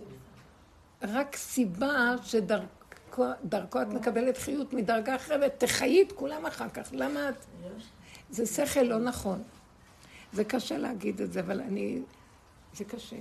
רק 1.01 1.35
סיבה 1.35 2.15
שדרכו 2.23 3.81
את 3.81 3.87
מקבלת 3.87 4.37
חיות 4.37 4.73
מדרגה 4.73 5.15
אחרת, 5.15 5.53
תחיי 5.57 6.01
את 6.01 6.11
כולם 6.11 6.45
אחר 6.45 6.69
כך. 6.69 6.89
למה 6.91 7.29
את... 7.29 7.35
זה 8.29 8.45
שכל 8.45 8.81
לא 8.81 8.99
נכון. 8.99 9.43
זה 10.33 10.43
קשה 10.43 10.77
להגיד 10.77 11.21
את 11.21 11.33
זה, 11.33 11.39
אבל 11.39 11.61
אני... 11.61 11.99
זה 12.77 12.83
קשה. 12.83 13.15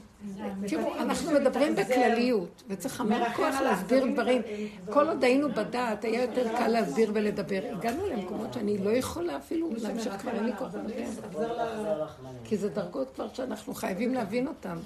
תראו, 0.67 0.95
אנחנו 0.95 1.31
מדברים 1.31 1.77
בכלליות, 1.77 2.63
וצריך 2.69 3.01
המון 3.01 3.21
כוח 3.37 3.61
להסביר 3.61 4.07
דברים. 4.13 4.43
כל 4.91 5.09
עוד 5.09 5.25
היינו 5.25 5.49
בדעת, 5.49 6.05
היה 6.05 6.23
יותר 6.23 6.57
קל 6.59 6.69
להסביר 6.69 7.11
ולדבר. 7.15 7.61
הגענו 7.73 8.07
למקומות 8.07 8.55
שאני 8.55 8.79
לא 8.79 8.91
יכולה 8.91 9.37
אפילו 9.37 9.71
להמשיך, 9.77 10.17
כבר 10.17 10.31
אין 10.31 10.45
לי 10.45 10.57
כוח 10.59 10.75
לדבר. 10.75 12.07
כי 12.45 12.57
זה 12.57 12.69
דרגות 12.69 13.15
כבר 13.15 13.29
שאנחנו 13.33 13.75
חייבים 13.75 14.15
להבין 14.15 14.49
אותן. 14.49 14.77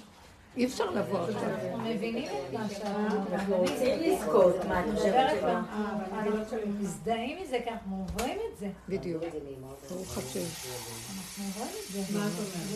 אי 0.57 0.67
אפשר 0.67 0.91
לבוא 0.91 1.21
עכשיו. 1.21 1.45
אנחנו 1.45 1.79
מבינים 1.79 2.29
את 2.29 2.53
מה 2.53 2.67
אנחנו 3.33 3.57
רוצים 3.57 4.01
לזכות, 4.01 4.65
מה 4.65 4.81
את 4.81 4.85
חושבת 4.95 5.31
שלא? 5.41 5.53
אנחנו 5.53 6.57
מזדהים 6.79 7.43
מזה, 7.43 7.59
כי 7.65 7.71
אנחנו 7.71 8.07
עוברים 8.09 8.39
את 8.53 8.59
זה. 8.59 8.71
בדיוק. 8.89 9.23
ברוך 9.91 10.19
השם. 10.19 10.41
אנחנו 11.19 11.45
עוברים 11.45 11.69
את 11.69 11.93
זה. 11.93 12.03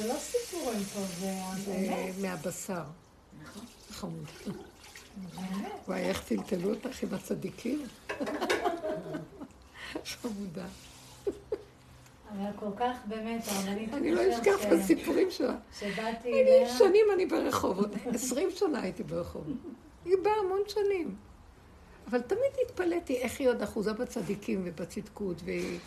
זה 0.03 0.09
לא 0.09 0.15
סיפורים 0.19 0.85
פה, 0.95 1.01
זה 1.01 1.35
זה. 1.65 2.11
מהבשר. 2.23 2.83
חמוד. 3.91 4.25
וואי, 5.89 6.01
איך 6.01 6.23
טלטלו 6.25 6.71
אותך 6.71 7.03
עם 7.03 7.15
הצדיקים? 7.15 7.87
חמודה. 10.21 10.67
אבל 12.37 12.51
כל 12.57 12.71
כך 12.77 12.97
באמת, 13.07 13.43
הרבנית... 13.47 13.95
אני 13.95 14.11
לא 14.11 14.21
אשכח 14.31 14.67
את 14.67 14.73
הסיפורים 14.73 15.31
שלה. 15.31 15.57
שבאתי 15.79 16.33
אליה... 16.33 16.69
שנים 16.69 17.07
אני 17.15 17.27
ברחובות, 17.27 17.91
עשרים 18.15 18.51
שנה 18.51 18.81
הייתי 18.81 19.03
ברחובות. 19.03 19.57
היא 20.05 20.17
באה 20.23 20.33
המון 20.45 20.61
שנים. 20.69 21.15
אבל 22.11 22.21
תמיד 22.21 22.53
התפלאתי 22.67 23.17
איך 23.17 23.41
היא 23.41 23.49
עוד 23.49 23.63
אחוזה 23.63 23.93
בצדיקים 23.93 24.63
ובצדקות, 24.65 25.37
והיא 25.45 25.79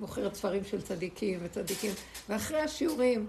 מוכרת 0.00 0.34
ספרים 0.34 0.64
של 0.64 0.82
צדיקים 0.82 1.38
וצדיקים. 1.42 1.92
ואחרי 2.28 2.60
השיעורים 2.60 3.26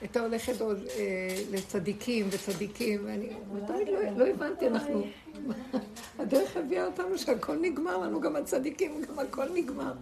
הייתה 0.00 0.20
הולכת 0.20 0.60
עוד 0.60 0.78
אה, 0.98 1.42
לצדיקים 1.50 2.28
וצדיקים, 2.30 3.00
ואני 3.04 3.28
תמיד 3.66 3.88
לא, 3.88 4.00
לא 4.16 4.26
הבנתי, 4.26 4.66
אנחנו... 4.66 5.02
הדרך 6.18 6.56
הביאה 6.56 6.86
אותנו 6.86 7.18
שהכל 7.18 7.56
נגמר 7.60 7.96
לנו, 7.96 8.20
גם 8.20 8.36
הצדיקים, 8.36 9.02
גם 9.02 9.18
הכל 9.18 9.46
נגמר. 9.54 9.92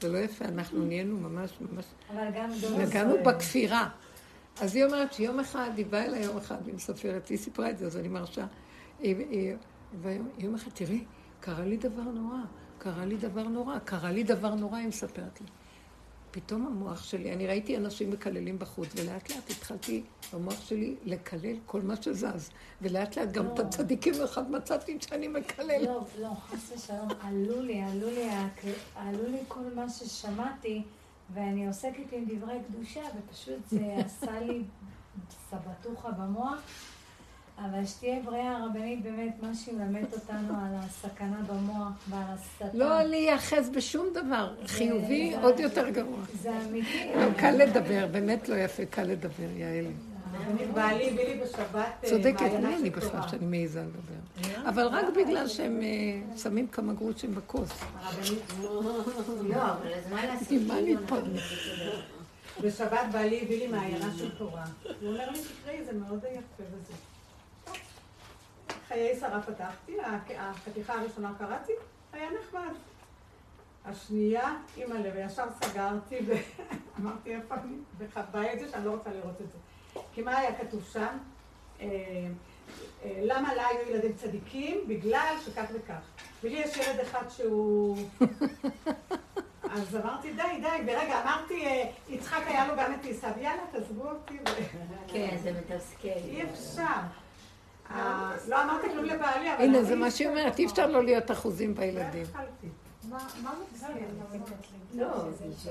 זה 0.00 0.08
לא 0.12 0.18
יפה, 0.18 0.44
אנחנו 0.44 0.84
נהיינו 0.84 1.16
ממש 1.16 1.50
ממש... 1.60 1.84
אבל 2.10 2.28
גם 2.36 2.50
דור 2.60 2.78
נגענו. 2.78 3.14
בכפירה. 3.24 3.88
אז 4.60 4.76
היא 4.76 4.84
אומרת 4.84 5.12
שיום 5.12 5.40
אחד, 5.40 5.70
היא 5.76 5.86
באה 5.86 6.04
אליי 6.04 6.24
יום 6.24 6.36
אחד, 6.36 6.56
והיא 6.64 6.74
מספרת, 6.74 7.28
היא 7.28 7.38
סיפרה 7.38 7.70
את 7.70 7.78
זה, 7.78 7.86
אז 7.86 7.96
אני 7.96 8.08
מרשה. 8.08 8.46
היא- 9.00 9.16
היא- 9.30 9.54
ויום 10.02 10.54
אחד, 10.54 10.70
תראי, 10.74 11.04
קרה 11.40 11.64
לי 11.64 11.76
דבר 11.76 12.02
נורא, 12.02 12.38
קרה 12.78 13.04
לי 13.04 13.16
דבר 13.16 13.42
נורא, 13.42 13.78
קרה 13.78 14.12
לי 14.12 14.22
דבר 14.22 14.54
נורא, 14.54 14.78
היא 14.78 14.88
מספרת 14.88 15.40
לי. 15.40 15.46
פתאום 16.36 16.66
המוח 16.66 17.04
שלי, 17.04 17.32
אני 17.32 17.46
ראיתי 17.46 17.76
אנשים 17.76 18.10
מקללים 18.10 18.58
בחוץ, 18.58 18.88
ולאט 18.96 19.30
לאט 19.30 19.50
התחלתי 19.50 20.02
במוח 20.32 20.60
שלי 20.60 20.96
לקלל 21.04 21.56
כל 21.66 21.80
מה 21.82 22.02
שזז. 22.02 22.50
ולאט 22.82 23.18
לאט 23.18 23.32
גם 23.32 23.46
את 23.46 23.58
הצדיקים 23.58 24.14
אחד 24.24 24.50
מצאתי 24.50 24.98
שאני 25.00 25.28
מקלל. 25.28 25.84
לא, 25.84 26.04
לא, 26.20 26.28
חס 26.28 26.72
ושלום, 26.74 27.08
עלו 27.20 27.62
לי, 27.62 27.82
עלו 27.82 28.10
לי, 28.10 28.28
עלו 28.96 29.26
לי 29.26 29.38
כל 29.48 29.64
מה 29.74 29.88
ששמעתי, 29.88 30.82
ואני 31.34 31.66
עוסקת 31.66 32.12
עם 32.12 32.24
דברי 32.28 32.58
קדושה, 32.68 33.02
ופשוט 33.18 33.66
זה 33.66 33.96
עשה 34.04 34.40
לי 34.40 34.62
סבטוחה 35.50 36.10
במוח. 36.10 36.58
אבל 37.58 37.86
שתהיה 37.86 38.20
בריאה 38.24 38.56
הרבנית, 38.56 39.02
באמת, 39.02 39.32
מה 39.42 39.54
שהיא 39.54 39.74
מלמדת 39.78 40.12
אותנו 40.14 40.36
על 40.54 40.74
הסכנה 40.74 41.36
במוח 41.46 41.92
ועל 42.08 42.22
השטן. 42.28 42.66
לא 42.78 43.02
להיאחז 43.02 43.68
בשום 43.68 44.06
דבר. 44.14 44.54
חיובי 44.66 45.34
עוד 45.42 45.60
יותר 45.60 45.88
גרוע. 45.90 46.18
זה 46.40 46.50
אמיתי. 46.68 47.10
לא, 47.16 47.26
קל 47.38 47.50
לדבר, 47.50 48.06
באמת 48.12 48.48
לא 48.48 48.54
יפה, 48.54 48.84
קל 48.86 49.02
לדבר, 49.02 49.50
יעלי. 49.56 49.92
בעלי 50.74 51.10
הביא 51.10 51.42
בשבת 51.44 51.76
אה, 52.04 52.08
צודקת, 52.08 52.40
מי 52.62 52.76
אני 52.76 52.90
בכלל. 52.90 53.20
שאני 53.30 53.46
מעיזה 53.46 53.82
לדבר. 53.82 54.60
אבל 54.68 54.86
רק 54.86 55.04
בגלל 55.16 55.48
שהם 55.48 55.80
אה, 55.82 56.38
שמים 56.38 56.66
כמה 56.66 56.92
גרושים 56.92 57.34
בכוס. 57.34 57.70
לא, 58.62 58.80
אבל 59.54 59.92
אז 59.94 60.12
מה 60.12 60.26
לעשות? 60.26 60.48
עם 60.50 60.68
מה? 60.68 60.74
אנחנו- 61.00 61.16
בשבת 62.62 63.00
בעלי 63.12 63.40
הביא 63.42 63.58
לי 63.58 63.66
מעיינה 63.66 64.06
של 64.18 64.30
תורה. 64.38 64.64
הוא 64.84 65.08
אומר 65.10 65.30
לי, 65.30 65.38
תקראי, 65.40 65.84
זה 65.84 65.92
מאוד 65.92 66.18
יפה 66.32 66.62
וזה. 66.70 66.92
חיי 68.88 69.20
שרה 69.20 69.42
פתחתי, 69.42 69.96
החתיכה 70.38 70.94
הראשונה 70.94 71.32
קראתי, 71.38 71.72
היה 72.12 72.28
נחמד. 72.30 72.72
השנייה, 73.84 74.56
אימא'לה, 74.76 75.10
וישר 75.14 75.44
סגרתי 75.62 76.18
ואמרתי 76.26 77.34
איפה 77.36 77.54
אני, 77.54 77.76
וחווה 77.98 78.52
את 78.52 78.58
זה 78.58 78.68
שאני 78.70 78.84
לא 78.84 78.90
רוצה 78.90 79.10
לראות 79.10 79.40
את 79.40 79.50
זה. 79.50 79.58
כי 80.14 80.22
מה 80.22 80.38
היה 80.38 80.58
כתוב 80.58 80.84
שם? 80.92 81.18
אה, 81.80 81.86
אה, 83.04 83.20
למה 83.22 83.54
לה 83.54 83.66
היו 83.66 83.90
ילדים 83.90 84.12
צדיקים? 84.12 84.80
בגלל 84.88 85.34
שכך 85.44 85.66
וכך. 85.74 86.00
ולי 86.42 86.56
יש 86.56 86.76
ילד 86.76 87.00
אחד 87.00 87.28
שהוא... 87.28 87.96
אז 89.72 89.96
אמרתי, 89.96 90.32
די, 90.32 90.60
די, 90.60 90.92
ורגע, 90.92 91.22
אמרתי, 91.22 91.66
אה, 91.66 91.90
יצחק 92.08 92.42
היה 92.46 92.66
לו 92.66 92.74
גם 92.76 92.94
את 92.94 93.06
עשיו, 93.10 93.30
יאללה, 93.40 93.62
תעזבו 93.72 94.10
אותי. 94.10 94.38
כן, 95.08 95.36
זה 95.42 95.52
מתסכל. 95.52 96.08
אי 96.08 96.42
אפשר. 96.42 97.25
לא 98.48 98.62
אמרתי 98.62 98.86
כלום 98.92 99.04
לבעלי, 99.04 99.54
אבל... 99.54 99.64
הנה, 99.64 99.84
זה 99.84 99.96
מה 99.96 100.10
שהיא 100.10 100.28
אומרת, 100.28 100.58
אי 100.58 100.66
אפשר 100.66 100.86
לא 100.86 101.04
להיות 101.04 101.30
אחוזים 101.30 101.74
בילדים. 101.74 102.26
מה 103.10 103.18
מתסכל? 103.72 103.92
לא, 104.94 105.30
זה 105.30 105.44
ש... 105.62 105.68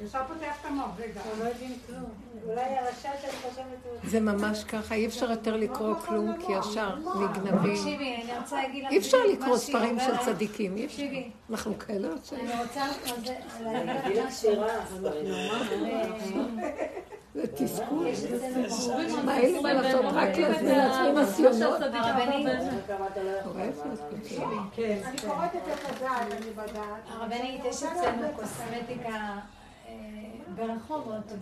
ישר 0.00 0.20
פותח 0.28 0.56
את 0.60 0.66
המוח, 0.66 0.90
רגע. 0.98 1.20
לא 1.38 1.44
יודעים 1.44 1.78
כלום. 1.86 2.04
אולי 2.46 2.60
הרשע 2.60 3.10
שאני 3.22 3.32
חושבת... 3.32 3.64
זה 4.04 4.20
ממש 4.20 4.64
ככה, 4.64 4.94
אי 4.94 5.06
אפשר 5.06 5.30
יותר 5.30 5.56
לקרוא 5.56 5.94
כלום, 5.94 6.32
כי 6.46 6.52
ישר 6.52 6.96
נגנבים. 6.96 7.74
תקשיבי, 7.74 8.16
אני 8.24 8.38
רוצה 8.38 8.56
להגיד 8.56 8.84
לך... 8.84 8.90
אי 8.90 8.98
אפשר 8.98 9.18
לקרוא 9.32 9.56
ספרים 9.56 10.00
של. 10.00 10.16
צדיקים, 10.24 10.76
אי 10.76 10.86
אפשר. 10.86 11.02
אנחנו 11.50 11.78
כאלה 11.78 12.08
ש... 12.24 12.32
אני 12.32 12.62
רוצה 12.62 12.86
להגיד 12.86 14.12
גיל 14.12 14.22
לך 14.22 14.44
משהו. 15.02 16.42
זה 17.34 17.46
תסכול. 17.56 18.06
מה, 19.24 19.38
אין 19.38 19.54
לי 19.54 19.60
מה 19.60 19.72
לעשות? 19.72 20.04
רק 20.04 20.36
להזמין 20.36 20.74
לעצמי 20.74 21.12
כן. 24.72 24.98
אני 25.04 25.18
קוראת 25.18 25.56
את 25.56 25.96
הדעת, 25.96 26.32
אני 26.32 26.50
בדעת. 26.50 27.02
הרבנית, 27.08 27.64
יש 27.64 27.82
אצלנו 27.82 28.28
קוסמטיקה 28.36 29.38
אה, 29.88 29.94
ברחובות, 30.54 31.32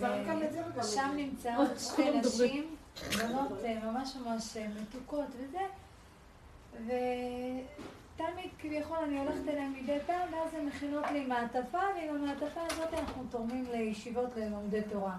ושם 0.76 1.10
נמצאות 1.16 1.68
שתי 1.78 2.10
נשים, 2.10 2.76
בנות 3.18 3.64
אה, 3.64 3.78
ממש 3.84 4.16
ממש 4.16 4.56
אה, 4.56 4.66
מתוקות 4.80 5.26
וזה, 5.38 5.58
ותמיד 6.74 8.50
כביכול 8.58 8.96
אני 8.96 9.18
הולכת 9.18 9.48
אליהן 9.48 9.72
מדי 9.82 9.98
פעם, 10.06 10.32
ואז 10.32 10.54
הן 10.54 10.66
מכינות 10.66 11.04
לי 11.12 11.26
מעטפה, 11.26 11.78
ועם 11.96 12.16
המעטפה 12.16 12.60
הזאת 12.70 12.94
אנחנו 12.94 13.24
תורמים 13.30 13.66
לישיבות 13.72 14.36
ללומדי 14.36 14.82
תורה. 14.92 15.16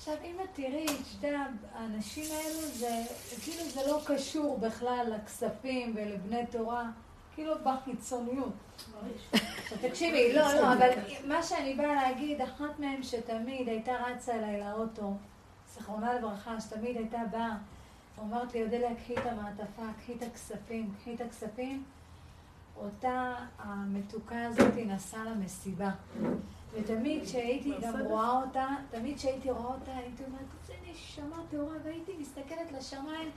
עכשיו, 0.00 0.14
אם 0.24 0.36
את 0.44 0.48
תראי 0.52 0.86
את 0.86 1.06
שתי 1.06 1.28
האנשים 1.74 2.24
האלו, 2.24 2.60
זה 2.60 3.02
כאילו 3.44 3.64
זה 3.64 3.80
לא 3.86 4.00
קשור 4.06 4.58
בכלל 4.58 5.06
לכספים 5.14 5.92
ולבני 5.96 6.46
תורה, 6.50 6.90
כאילו 7.34 7.54
בחיצוניות. 7.64 8.52
עכשיו 9.62 9.78
תקשיבי, 9.80 10.32
לא, 10.32 10.54
לא, 10.54 10.72
אבל 10.72 10.88
מה 11.26 11.42
שאני 11.42 11.74
באה 11.74 11.94
להגיד, 11.94 12.40
אחת 12.40 12.78
מהן 12.78 13.02
שתמיד 13.02 13.68
הייתה 13.68 13.92
רצה 13.92 14.34
אליי 14.34 14.60
לאוטו, 14.60 15.12
זכרונה 15.74 16.14
לברכה, 16.14 16.60
שתמיד 16.60 16.96
הייתה 16.96 17.20
באה, 17.30 17.56
אומרת 18.18 18.54
לי, 18.54 18.62
אודליה, 18.62 18.94
קחי 18.94 19.14
את 19.14 19.26
המעטפה, 19.26 19.82
קחי 20.02 20.12
את 20.12 20.22
הכספים, 20.22 20.92
קחי 21.00 21.14
את 21.14 21.20
הכספים. 21.20 21.84
אותה 22.76 23.34
המתוקה 23.58 24.44
הזאת 24.44 24.74
נסעה 24.86 25.24
למסיבה. 25.24 25.90
ותמיד 26.72 27.24
כשהייתי 27.24 27.72
גם 27.80 28.00
רואה 28.00 28.42
אותה, 28.42 28.66
תמיד 28.90 29.16
כשהייתי 29.16 29.50
רואה 29.50 29.64
אותה, 29.74 29.92
הייתי 29.96 30.22
אומרת, 30.24 30.40
איזה 30.62 30.74
נשמה 30.92 31.36
טהורה, 31.50 31.74
והייתי 31.84 32.12
מסתכלת 32.18 32.72
לשמיים, 32.78 33.30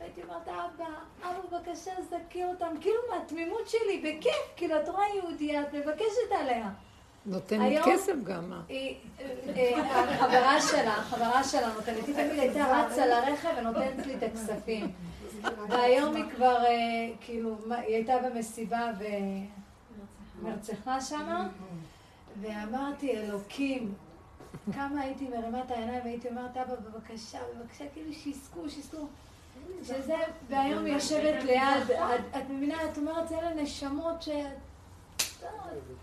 והייתי 0.00 0.22
אומרת, 0.22 0.48
אבא, 0.48 0.84
אבא, 1.22 1.38
בבקשה, 1.58 1.90
זכי 2.02 2.44
אותם, 2.44 2.74
כאילו 2.80 2.98
מהתמימות 3.14 3.68
שלי, 3.68 3.98
בכיף, 3.98 4.34
כאילו, 4.56 4.76
את 4.76 4.88
רואה 4.88 5.04
יהודייה, 5.16 5.62
את 5.62 5.74
מבקשת 5.74 6.32
עליה. 6.40 6.70
נותנת 7.26 7.60
היום- 7.60 7.84
כסף 7.92 8.14
גם? 8.24 8.52
היא, 8.68 8.96
אה, 9.20 9.26
אה, 9.56 10.14
החברה 10.14 10.60
שלה, 10.60 10.94
החברה 10.94 11.44
שלה 11.44 11.74
נותנת, 11.74 12.06
היא 12.06 12.14
תמיד 12.14 12.38
הייתה 12.38 12.84
רצה 12.86 13.06
לרכב 13.06 13.48
ונותנת 13.58 14.06
לי 14.06 14.14
את 14.14 14.22
הכספים. 14.22 14.92
והיום 15.68 16.16
היא 16.16 16.24
כבר, 16.36 16.64
אה, 16.64 16.70
כאילו, 17.20 17.56
היא 17.70 17.94
הייתה 17.94 18.12
במסיבה 18.18 18.90
ונרצחה 20.42 21.00
שמה, 21.00 21.48
ואמרתי, 22.40 23.16
אלוקים, 23.16 23.94
כמה 24.72 25.00
הייתי 25.00 25.28
מרימה 25.28 25.60
את 25.64 25.70
העיניים 25.70 26.00
והייתי 26.04 26.28
אומרת, 26.28 26.56
אבא, 26.56 26.74
בבקשה, 26.74 27.38
בבקשה, 27.54 27.84
כאילו 27.92 28.12
שיזכו, 28.12 28.70
שיזכו. 28.70 29.06
שזה, 29.82 30.16
והיום 30.48 30.86
יושבת 30.86 31.44
ליד, 31.44 31.90
את, 31.90 32.20
את 32.36 32.50
מבינה, 32.50 32.84
את 32.84 32.98
אומרת, 32.98 33.28
זה 33.28 33.38
אלה 33.38 33.54
נשמות 33.54 34.22
ש... 34.22 34.28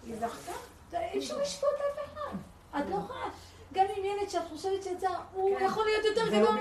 היא 0.03 0.15
זכתה? 0.19 0.51
אי 0.93 1.19
אפשר 1.19 1.37
לשפוט 1.41 1.69
אף 1.93 2.05
אחד. 2.13 2.37
את 2.79 2.89
לא 2.89 2.95
יכולה, 2.95 3.25
גם 3.73 3.85
עם 3.97 4.05
ילד 4.05 4.29
שאת 4.29 4.47
חושבת 4.49 4.83
שיצא, 4.83 5.09
הוא 5.33 5.59
יכול 5.59 5.85
להיות 5.85 6.05
יותר 6.05 6.23
לא 6.23 6.39
גדול 6.39 6.59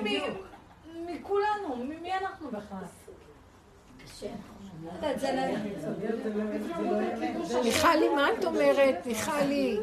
מכולנו, 1.07 1.77
מ- 1.77 2.03
מי 2.03 2.15
אנחנו 2.15 2.49
בכלל? 2.49 2.85
לא- 7.51 7.63
מיכלי, 7.65 8.09
מה 8.09 8.29
את 8.39 8.45
אומרת? 8.45 9.07
מיכלי. 9.07 9.79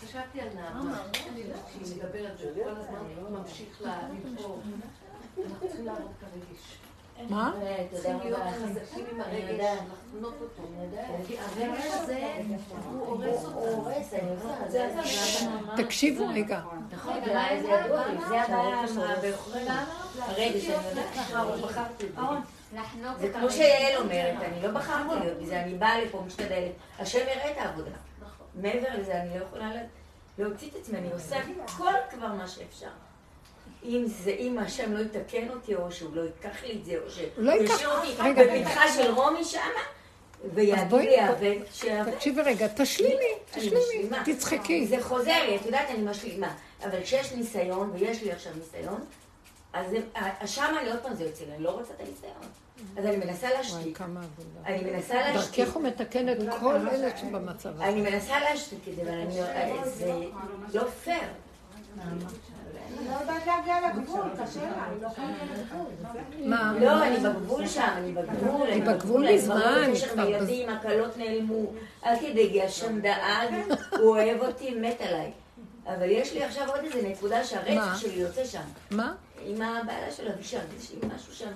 חשבתי 0.00 0.40
על 0.40 0.48
נעמה, 0.54 1.02
שהיא 1.12 1.96
מדברת 1.96 2.40
הזמן 2.78 2.98
ממשיך 3.30 3.82
לה 3.82 3.98
לבחור. 4.26 4.60
אנחנו 5.44 5.68
צריכים 5.68 5.86
לעבוד 5.86 6.10
כרגש. 6.20 6.78
מה? 7.30 7.52
צריכים 7.92 8.18
להיות 8.20 8.40
חזקים 8.64 9.04
עם 9.12 9.20
הרגש, 9.20 9.60
לחנוק 10.14 10.34
אותו. 10.40 10.62
כי 11.26 11.36
הרגש 11.38 11.84
הזה, 11.84 12.32
הוא 12.90 13.06
הורס 13.06 13.44
אותנו. 13.44 14.36
זה 14.68 14.88
עושה. 14.98 15.46
תקשיבו 15.76 16.26
רגע. 16.34 16.60
נכון, 16.92 17.20
זה 17.24 17.80
הבעיה 18.44 18.86
כמו. 18.86 19.02
שיעל 23.50 24.02
אומרת, 24.02 24.42
אני 24.42 24.62
לא 24.62 24.70
בחרתי 24.70 25.20
להיות 25.24 25.38
בזה, 25.42 25.62
אני 25.62 25.74
באה 25.74 26.00
לפה, 26.04 26.22
משתדלת. 26.26 26.72
השם 26.98 27.18
יראה 27.18 27.50
את 27.50 27.56
העבודה. 27.58 27.90
מעבר 28.54 28.88
לזה, 28.98 29.22
אני 29.22 29.38
לא 29.38 29.44
יכולה 29.44 29.74
לה- 29.74 29.80
להוציא 30.38 30.70
את 30.70 30.76
עצמי, 30.76 30.98
אני 30.98 31.12
עושה 31.12 31.36
כל 31.76 31.92
כבר 32.10 32.26
מה 32.26 32.48
שאפשר. 32.48 32.88
אם 33.84 34.04
זה, 34.06 34.30
אם 34.30 34.58
השם 34.58 34.92
לא 34.92 34.98
יתקן 34.98 35.48
אותי, 35.50 35.74
או 35.74 35.92
שהוא 35.92 36.16
לא 36.16 36.22
ייקח 36.22 36.62
לי 36.64 36.72
את 36.80 36.84
זה, 36.84 36.94
או 37.04 37.10
שהוא 37.10 37.26
לא 37.36 37.52
ייקח- 37.52 37.74
ישאיר 37.74 37.90
אותי 37.90 38.32
בפתחה 38.62 38.92
של 38.92 39.10
רומי 39.10 39.44
שמה, 39.44 39.62
לי 40.54 40.62
יאבד, 40.62 41.56
שיאבד. 41.72 42.10
תקשיבי 42.14 42.42
רגע, 42.42 42.66
תשלימי, 42.76 43.24
תשלימי. 43.50 44.08
תצחקי. 44.24 44.86
זה 44.86 44.96
חוזר 45.02 45.42
לי, 45.48 45.56
את 45.56 45.66
יודעת, 45.66 45.90
אני 45.90 46.02
משלימה. 46.02 46.54
אבל 46.84 47.02
כשיש 47.02 47.32
ניסיון, 47.32 47.90
ויש 47.94 48.22
לי 48.22 48.32
עכשיו 48.32 48.52
ניסיון, 48.58 49.00
אז 49.72 49.86
שם 50.46 50.74
אני 50.80 50.90
עוד 50.90 51.00
פעם 51.02 51.14
זה 51.14 51.24
יוצא 51.24 51.44
לי, 51.44 51.54
אני 51.54 51.62
לא 51.62 51.70
רוצה 51.70 51.94
את 51.94 52.00
הניסיון. 52.00 52.32
אז 52.96 53.06
אני 53.06 53.16
מנסה 53.16 53.50
להשתיק. 53.50 54.00
אני 54.66 54.90
מנסה 54.90 55.14
להשתיק. 55.14 55.58
דרכך 55.60 55.74
הוא 55.74 55.82
מתקן 55.82 56.28
את 56.28 56.36
כל 56.60 56.74
אלה 56.74 57.16
שבמצב 57.16 57.68
הזה. 57.74 57.84
אני 57.84 58.00
מנסה 58.00 58.40
להשתיק 58.40 58.78
את 58.88 58.96
זה, 58.96 59.02
אבל 59.02 59.10
אני... 59.10 59.84
זה 59.84 60.14
לא 60.74 60.84
פייר. 61.04 61.20
אני 62.98 63.08
לא 63.08 63.14
לא. 65.02 65.08
מה? 66.44 66.72
לא, 66.80 67.04
אני 67.06 67.16
בגבול 67.16 67.66
שם, 67.66 67.94
אני 67.96 68.12
בגבול. 68.12 68.66
היא 68.66 68.72
אני 68.82 68.94
בגבול 68.94 69.26
אני 69.26 69.34
מזמן, 69.36 69.82
עם 69.84 69.92
בז- 69.92 70.28
ילדים, 70.28 70.68
הקלות 70.68 71.16
נעלמו. 71.16 71.72
אל 72.04 72.16
תדאגי, 72.16 72.62
השם 72.62 73.00
דאג, 73.00 73.54
הוא 74.00 74.08
אוהב 74.08 74.40
אותי, 74.42 74.74
מת 74.74 75.00
עליי. 75.00 75.32
אבל 75.86 76.10
יש 76.10 76.32
לי 76.32 76.44
עכשיו 76.44 76.68
עוד 76.70 76.80
איזה 76.84 77.08
נקודה? 77.08 77.44
שהרצח 77.44 77.98
שלי 77.98 78.12
יוצא 78.20 78.44
שם. 78.44 78.62
מה? 78.90 79.14
עם 79.44 79.62
הבעלה 79.62 80.12
של 80.12 80.28
אבישג, 80.32 80.58
יש 80.78 80.90
לי 80.92 81.08
משהו 81.16 81.34
שם 81.34 81.50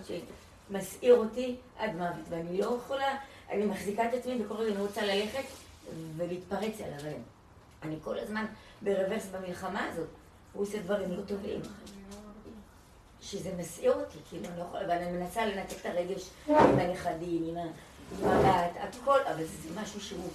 שמסעיר 0.71 1.15
אותי 1.15 1.57
עד 1.79 1.91
מוות, 1.97 2.25
ואני 2.29 2.59
לא 2.59 2.79
יכולה, 2.85 3.17
אני 3.51 3.67
מחזיקה 3.67 4.05
את 4.05 4.15
עצמי 4.15 4.39
וכל 4.45 4.55
רגע 4.55 4.73
אני 4.75 4.81
רוצה 4.83 5.03
ללכת 5.07 5.45
ולהתפרץ 6.17 6.81
עליו. 6.85 7.13
אני 7.83 7.97
כל 8.05 8.19
הזמן 8.19 8.45
ברוורס 8.83 9.27
במלחמה 9.33 9.85
הזאת, 9.93 10.07
הוא 10.53 10.63
עושה 10.63 10.79
דברים 10.79 11.11
לא 11.11 11.23
טובים. 11.27 11.61
שזה 13.21 13.51
מסעיר 13.59 13.93
אותי, 13.93 14.19
כאילו, 14.29 14.45
אני 14.49 14.59
לא 14.59 14.63
יכולה, 14.65 14.85
ואני 14.89 15.13
מנסה 15.13 15.47
לנתק 15.47 15.77
את 15.81 15.87
הרגש 15.87 16.29
עם 16.49 16.57
הנכדים, 16.79 17.45
עם 17.49 18.29
הבת, 18.29 18.71
הכל, 18.77 19.19
אבל 19.35 19.45
זה 19.45 19.81
משהו 19.83 20.01
שהוא 20.01 20.29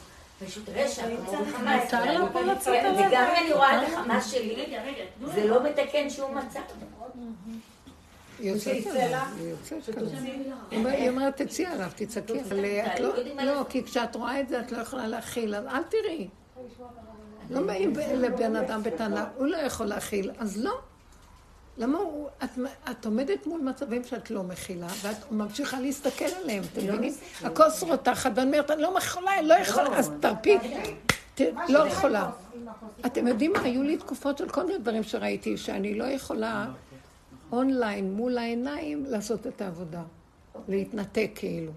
פשוט 0.45 0.69
רשע, 0.69 1.03
כמו 1.25 2.27
פה 2.33 2.41
לצאת 2.41 2.65
כן? 2.65 2.93
וגם 3.09 3.27
אם 3.29 3.43
אני 3.43 3.53
רואה 3.53 3.83
את 3.83 3.93
החמאס 3.93 4.31
שלי, 4.31 4.77
זה 5.35 5.47
לא 5.47 5.63
מתקן 5.63 6.09
שום 6.09 6.37
מצב. 6.37 6.59
היא 8.39 8.51
יוצאת 8.51 8.63
שיצא 8.75 9.03
עליו, 9.03 9.25
היא 9.39 9.47
יוצאת 9.49 9.97
עליו. 9.97 10.09
היא 10.71 11.09
אומרת- 11.09 11.41
תצאי 11.41 11.65
עליו, 11.65 11.89
תצעקי, 11.95 12.41
אבל 12.41 12.65
אה, 12.65 12.93
את 12.95 12.99
לא, 12.99 13.09
לא. 13.43 13.63
כי 13.69 13.83
כשאת 13.83 14.15
רואה 14.15 14.39
את 14.39 14.49
זה 14.49 14.59
את 14.59 14.71
לא 14.71 14.77
יכולה 14.77 15.07
להכיל, 15.07 15.55
אז 15.55 15.65
אל 15.65 15.83
תראי. 15.83 16.27
לא 17.49 17.61
באים 17.61 17.93
לבן 17.95 18.55
אדם 18.55 18.83
בטענה, 18.83 19.25
הוא 19.35 19.47
לא 19.47 19.57
יכול 19.57 19.85
להכיל, 19.85 20.31
אז 20.39 20.57
לא. 20.57 20.79
למה 21.77 21.97
הוא, 21.97 22.27
את, 22.43 22.49
את 22.91 23.05
עומדת 23.05 23.47
מול 23.47 23.61
מצבים 23.61 24.03
שאת 24.03 24.31
לא 24.31 24.43
מכילה, 24.43 24.87
ואת 25.01 25.31
ממשיכה 25.31 25.79
להסתכל 25.79 26.25
עליהם, 26.25 26.63
אתם 26.73 26.87
לא 26.87 26.93
מבינים? 26.93 27.13
הכוס 27.43 27.83
רותחת, 27.83 28.31
ואני 28.35 28.47
אומרת, 28.47 28.71
אני 28.71 28.81
לא 28.81 28.93
יכולה, 28.97 29.39
אני 29.39 29.47
לא 29.47 29.53
יכולה, 29.53 29.97
אז 29.97 30.11
תרפי. 30.19 30.57
לא 31.69 31.87
יכולה. 31.87 32.29
אתם 33.05 33.27
יודעים 33.27 33.53
מה, 33.53 33.61
היו 33.61 33.83
לי 33.83 33.97
תקופות 33.97 34.37
של 34.37 34.49
כל 34.49 34.65
מיני 34.65 34.77
דברים 34.77 35.03
שראיתי, 35.03 35.57
שאני 35.57 35.93
לא 35.93 36.03
יכולה 36.03 36.67
אונליין, 37.51 38.13
מול 38.13 38.37
העיניים, 38.37 39.05
לעשות 39.05 39.47
את 39.47 39.61
העבודה. 39.61 40.01
להתנתק 40.67 41.31
כאילו. 41.35 41.71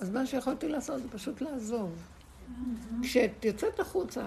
אז 0.00 0.10
מה 0.10 0.26
שיכולתי 0.26 0.68
לעשות 0.68 1.02
זה 1.02 1.08
פשוט 1.12 1.40
לעזוב. 1.40 1.90
כשאת 3.02 3.44
יוצאת 3.44 3.80
החוצה, 3.80 4.22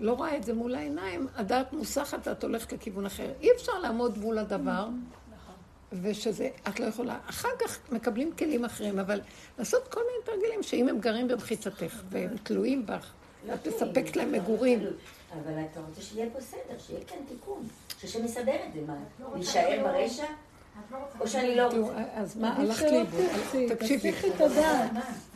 לא 0.00 0.12
רואה 0.12 0.36
את 0.36 0.44
זה 0.44 0.54
מול 0.54 0.74
העיניים, 0.74 1.26
הדעת 1.36 1.72
מוסחת, 1.72 2.28
את 2.28 2.44
הולכת 2.44 2.72
לכיוון 2.72 3.06
אחר. 3.06 3.32
אי 3.40 3.48
אפשר 3.56 3.78
לעמוד 3.78 4.18
מול 4.18 4.38
הדבר, 4.38 4.88
ושזה, 6.02 6.48
את 6.68 6.80
לא 6.80 6.86
יכולה. 6.86 7.18
אחר 7.30 7.48
כך 7.58 7.92
מקבלים 7.92 8.32
כלים 8.32 8.64
אחרים, 8.64 8.98
אבל 8.98 9.20
לעשות 9.58 9.88
כל 9.88 10.00
מיני 10.00 10.24
תרגילים, 10.24 10.62
שאם 10.62 10.88
הם 10.88 10.98
גרים 10.98 11.28
במחיצתך, 11.28 12.02
והם 12.10 12.36
תלויים 12.42 12.86
בך, 12.86 13.12
ואת 13.46 13.68
מספקת 13.68 14.16
להם 14.16 14.32
מגורים. 14.32 14.80
אבל 15.32 15.52
אתה 15.72 15.80
רוצה 15.80 16.02
שיהיה 16.02 16.30
פה 16.32 16.40
סדר, 16.40 16.78
שיהיה 16.78 17.04
כאן 17.04 17.18
תיקון. 17.28 17.68
שהשם 18.00 18.24
יסדר 18.24 18.56
את 18.68 18.72
זה, 18.74 18.80
מה? 18.86 18.96
להישאר 19.34 19.82
ברשע? 19.82 20.26
או 21.20 21.28
שאני 21.28 21.56
לא 21.56 21.66
רוצה? 21.66 21.92
אז 22.14 22.36
מה, 22.36 22.56
הלכת 22.56 22.86
לאיבוד. 22.90 23.20
תקשיבי. 23.68 24.12
הדעת. 24.38 24.90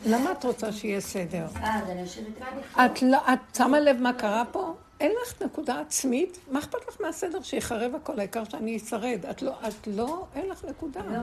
למה 0.05 0.31
את 0.31 0.45
רוצה 0.45 0.71
שיהיה 0.71 1.01
סדר? 1.01 1.45
אה, 1.55 1.79
אז 1.79 1.89
אני 1.89 2.01
יושבת 2.01 2.25
כאן. 2.39 2.85
את, 2.85 3.01
לא, 3.01 3.17
את 3.17 3.55
שמה 3.55 3.79
לב 3.79 4.01
מה 4.01 4.13
קרה 4.13 4.43
פה? 4.51 4.73
אין 4.99 5.11
לך 5.21 5.41
נקודה 5.41 5.79
עצמית? 5.79 6.37
מה 6.51 6.59
אכפת 6.59 6.87
לך 6.87 7.01
מהסדר 7.01 7.41
שיחרב 7.41 7.95
הכל? 7.95 8.19
העיקר 8.19 8.43
שאני 8.43 8.77
אשרד. 8.77 9.25
את 9.29 9.41
לא, 9.41 9.53
את 9.67 9.87
לא, 9.87 10.25
אין 10.35 10.49
לך 10.49 10.65
נקודה. 10.65 11.01
לא. 11.11 11.19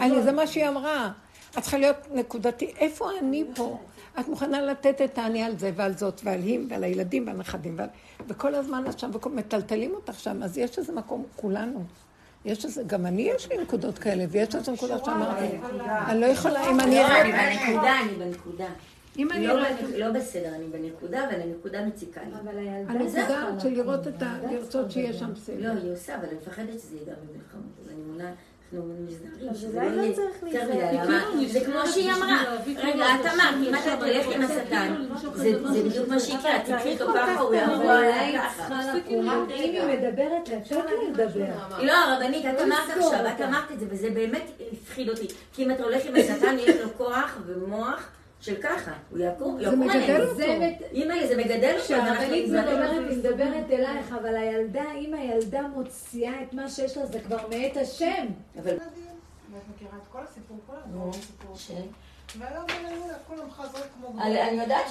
אני, 0.00 0.22
זה 0.22 0.32
מה 0.32 0.46
שהיא 0.46 0.68
אמרה. 0.68 1.10
את 1.58 1.62
צריכה 1.62 1.78
להיות 1.78 1.96
נקודתי. 2.14 2.72
איפה 2.78 3.10
אני 3.18 3.44
פה? 3.54 3.78
את 4.20 4.28
מוכנה 4.28 4.60
לתת 4.60 5.00
את 5.04 5.18
האני 5.18 5.42
על 5.42 5.58
זה 5.58 5.70
ועל 5.74 5.96
זאת 5.96 6.20
ועל 6.24 6.40
הים 6.40 6.66
ועל 6.70 6.84
הילדים 6.84 7.26
ועל 7.26 7.36
הנכדים 7.36 7.74
ועל... 7.78 7.88
וכל 8.28 8.54
הזמן 8.54 8.84
את 8.90 8.98
שם 8.98 9.10
ומטלטלים 9.26 9.94
אותך 9.94 10.20
שם, 10.20 10.42
אז 10.42 10.58
יש 10.58 10.78
איזה 10.78 10.92
מקום, 10.92 11.24
כולנו. 11.36 11.84
יש 12.48 12.64
איזה, 12.64 12.82
גם 12.86 13.06
אני 13.06 13.22
יש 13.22 13.48
לי 13.50 13.58
נקודות 13.62 13.98
כאלה, 13.98 14.24
ויש 14.30 14.54
איזה 14.54 14.72
נקודות 14.72 15.04
שאמרתי, 15.04 15.44
אני 16.06 16.20
לא 16.20 16.26
יכולה, 16.26 16.70
אם 16.70 16.80
אני 16.80 16.94
לא, 16.94 17.00
ארד... 17.00 17.10
אני 17.34 17.56
בנקודה, 17.66 18.00
אני 18.00 18.14
בנקודה. 18.18 18.66
אם 19.18 19.32
אני 19.32 19.46
לא 19.46 19.54
בנק- 19.54 19.94
לא 19.98 20.10
בסדר, 20.10 20.54
אני 20.54 20.64
בנקודה, 20.66 21.24
אבל 21.24 21.40
הנקודה 21.40 21.86
מציקה 21.86 22.20
לי. 22.20 22.32
אבל 22.44 22.58
הנקודה 22.88 23.60
של 23.60 23.68
לראות 23.68 24.08
את 24.08 24.22
ה... 24.22 24.38
לרצות 24.50 24.90
שיהיה 24.90 25.12
שם 25.12 25.34
סדר. 25.36 25.74
לא, 25.74 25.80
היא 25.82 25.92
עושה, 25.92 26.14
אבל 26.16 26.24
אני 26.28 26.36
מפחדת 26.42 26.80
שזה 26.80 26.96
ייגע 26.96 27.12
במלחמות. 27.12 27.72
אז 27.82 27.88
אני 27.88 28.02
מונה, 28.12 28.30
אנחנו. 28.72 29.54
שזה 29.54 29.82
אולי 29.82 29.96
לא 29.96 30.02
יהיה 30.02 30.14
צריך 30.14 30.42
להיזהר. 30.42 31.04
למה? 31.04 31.22
זה 31.46 31.60
כמו 31.60 31.86
שהיא 31.92 32.12
אמרה. 32.12 32.44
רגע, 32.76 33.06
את 33.14 33.26
אמרת, 33.26 33.54
אם 33.66 33.74
אתה 33.74 33.96
תלך 34.00 34.26
עם 34.34 34.42
השטן, 34.42 34.94
זה 35.34 35.68
זה 35.72 35.82
בדיוק 35.82 36.08
מה 36.08 36.20
שיקרה, 36.20 36.56
את 36.56 36.64
תקחי 36.64 36.92
אותו 36.92 37.12
ככה, 37.14 37.40
הוא 37.40 37.54
יעבור 37.54 37.92
לקום. 38.94 39.28
אם 39.28 39.28
היא 39.48 39.82
מדברת, 39.82 40.48
לה 40.48 40.92
לדבר. 41.08 41.44
לא, 41.82 41.92
הרבנית, 41.92 42.44
את 42.46 42.60
אמרת 42.60 42.90
עכשיו, 42.90 43.26
את 43.36 43.40
אמרת 43.40 43.72
את 43.72 43.80
זה, 43.80 43.86
וזה 43.90 44.10
באמת 44.10 44.50
הפחיד 44.72 45.08
אותי. 45.08 45.28
כי 45.52 45.64
אם 45.64 45.70
אתה 45.70 45.84
הולך 45.84 46.02
עם 46.06 46.14
השטן, 46.16 46.56
יש 46.58 46.76
לו 46.80 46.88
כוח 46.96 47.38
ומוח 47.46 48.08
של 48.40 48.62
ככה. 48.62 48.92
הוא 49.10 49.18
יקום, 49.18 49.56
זה 49.58 49.64
יקום 49.64 49.80
מגדל 49.80 49.96
עלינו. 49.96 50.24
אותו. 50.24 50.36
זה 50.36 50.70
אימא'לה, 50.92 51.26
זה 51.26 51.36
מגדל 51.36 51.76
אותו. 51.80 51.92
ואנחנו 51.94 52.14
שהרבנית 52.14 52.48
נזהרים. 52.48 52.78
מדברת, 52.78 53.10
היא 53.10 53.18
מדברת 53.18 53.70
אלייך, 53.70 54.12
אבל 54.20 54.36
הילדה, 54.36 54.92
אם 54.92 55.14
הילדה 55.14 55.62
מוציאה 55.62 56.42
את 56.42 56.52
מה 56.52 56.68
שיש 56.68 56.96
לה, 56.96 57.06
זה 57.06 57.20
כבר 57.20 57.48
מאת 57.48 57.76
השם. 57.76 58.26
אבל... 58.62 58.76
ואת 59.52 59.62
מכירה 59.74 59.96
את 60.02 60.08
כל 60.12 60.18
הסיפור, 60.30 60.58
סיפור. 61.12 61.56
ש-. 61.56 61.70
אני 64.20 64.60
יודעת 64.62 64.86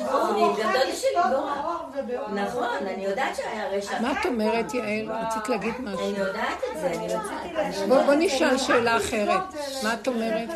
שלי. 0.95 1.21
באור 1.31 1.89
ובאור. 1.97 2.29
נכון, 2.29 2.77
אני 2.81 3.05
יודעת 3.05 3.35
שהיה 3.35 3.67
רשע. 3.69 4.01
מה 4.01 4.21
את 4.21 4.25
אומרת, 4.25 4.73
יעל? 4.73 5.11
רצית 5.11 5.49
להגיד 5.49 5.73
משהו. 5.81 6.09
אני 6.09 6.17
יודעת 6.17 6.59
את 6.71 6.79
זה, 6.81 6.87
אני 6.87 7.13
רציתי 7.13 7.87
בוא 7.87 8.03
בוא 8.03 8.13
נשאל 8.13 8.57
שאלה 8.57 8.97
אחרת. 8.97 9.41
מה 9.83 9.93
את 9.93 10.07
אומרת? 10.07 10.49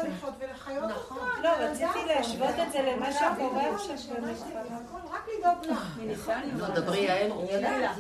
לא, 1.44 1.50
רציתי 1.50 2.06
להשוות 2.08 2.56
את 2.68 2.72
זה 2.72 2.82
למה 2.82 3.12
שקורה 3.14 3.70
עכשיו 3.76 3.96
במשפחה. 4.16 4.60
רק 5.12 5.28
לדאוג 5.40 5.66
לך. 5.66 6.32
לא, 6.58 6.68
דברי 6.68 7.00
יעל. 7.00 7.32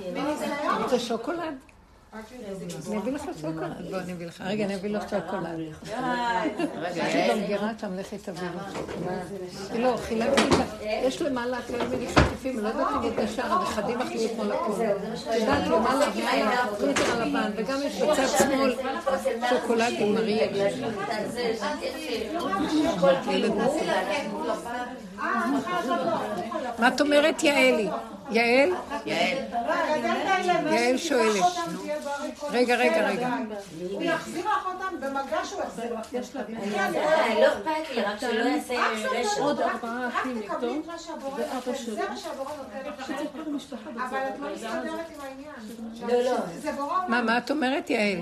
אני 0.09 0.83
רוצה 0.83 0.99
שוקולד? 0.99 1.55
אני 2.13 2.97
אביא 2.97 3.13
לך 3.13 3.23
שוקולד. 3.41 3.89
בוא, 3.89 3.99
אני 3.99 4.13
אביא 4.13 4.27
לך. 4.27 4.41
רגע, 4.41 4.65
אני 4.65 4.75
אביא 4.75 4.89
לך 4.89 5.03
שוקולד. 5.09 5.59
רגע, 6.75 7.07
יש 7.07 7.15
לי 7.15 7.19
יעל. 7.19 7.39
במגירה 7.39 7.71
שם, 7.81 7.97
לכי 7.97 8.17
תביא 8.17 8.47
לך. 8.55 8.77
לא, 9.79 9.97
חילקתי 9.97 10.41
את 10.41 10.53
ה... 10.53 10.85
יש 10.85 11.21
למעלה 11.21 11.61
כאלה 11.61 11.85
מיני 11.87 12.07
חטיפים, 12.07 12.55
אני 12.55 12.63
לא 12.63 12.69
יודעת 12.69 12.87
אם 12.87 13.01
עוד 13.03 13.19
נשאר, 13.19 13.53
הנכדים 13.53 14.01
אכלו 14.01 14.25
אתמול 14.25 14.51
הכול. 14.51 14.75
את 14.75 15.35
יודעת, 15.39 15.67
למעלה 15.67 16.63
הפריטר 16.63 17.21
הלבן, 17.21 17.51
וגם 17.55 17.79
יש 17.83 18.01
בצד 18.01 18.27
שמאל 18.37 18.75
שוקולד 19.49 19.93
עם 19.99 20.13
מריה. 20.13 20.47
מה 26.79 26.87
את 26.87 27.01
אומרת, 27.01 27.43
יעלי? 27.43 27.89
יעל? 28.31 28.69
יעל. 29.05 29.37
יעל 30.71 30.97
שואלת. 30.97 31.43
רגע, 32.51 32.75
רגע, 32.75 33.07
רגע. 33.07 33.29
הוא 33.91 34.03
יחזיר 34.03 34.45
לך 34.45 34.65
אותם 34.65 34.95
במגע 34.99 35.45
שהוא 35.45 35.61
יחזיר 35.61 35.93
לך. 35.93 36.13
יש 36.13 36.35
לה 36.35 36.41
לא 37.39 37.47
אכפת 37.47 37.95
לי, 37.95 38.01
רק 38.01 38.19
שלא 38.19 38.43
יעשה 38.43 38.73
רשע. 39.11 39.41
עוד 39.41 39.61
ארבעה 39.61 40.07
אחים 40.07 40.41
איתו, 40.41 40.67
ואבא 41.37 41.75
שלו. 41.75 41.95
זה 41.95 42.09
מה 42.09 42.17
שהבורא 42.17 42.51
נותן 42.57 42.89
לך. 42.89 43.09
אבל 43.09 43.21
את 43.23 44.39
לא 44.39 44.49
מסתדרת 44.55 45.07
עם 45.15 45.21
העניין. 45.23 45.53
לא, 46.07 46.31
לא. 46.31 46.37
זה 46.61 46.71
בורא 46.71 46.97
עולם. 46.97 47.11
מה, 47.11 47.21
מה 47.21 47.37
את 47.37 47.51
אומרת, 47.51 47.89
יעל? 47.89 48.21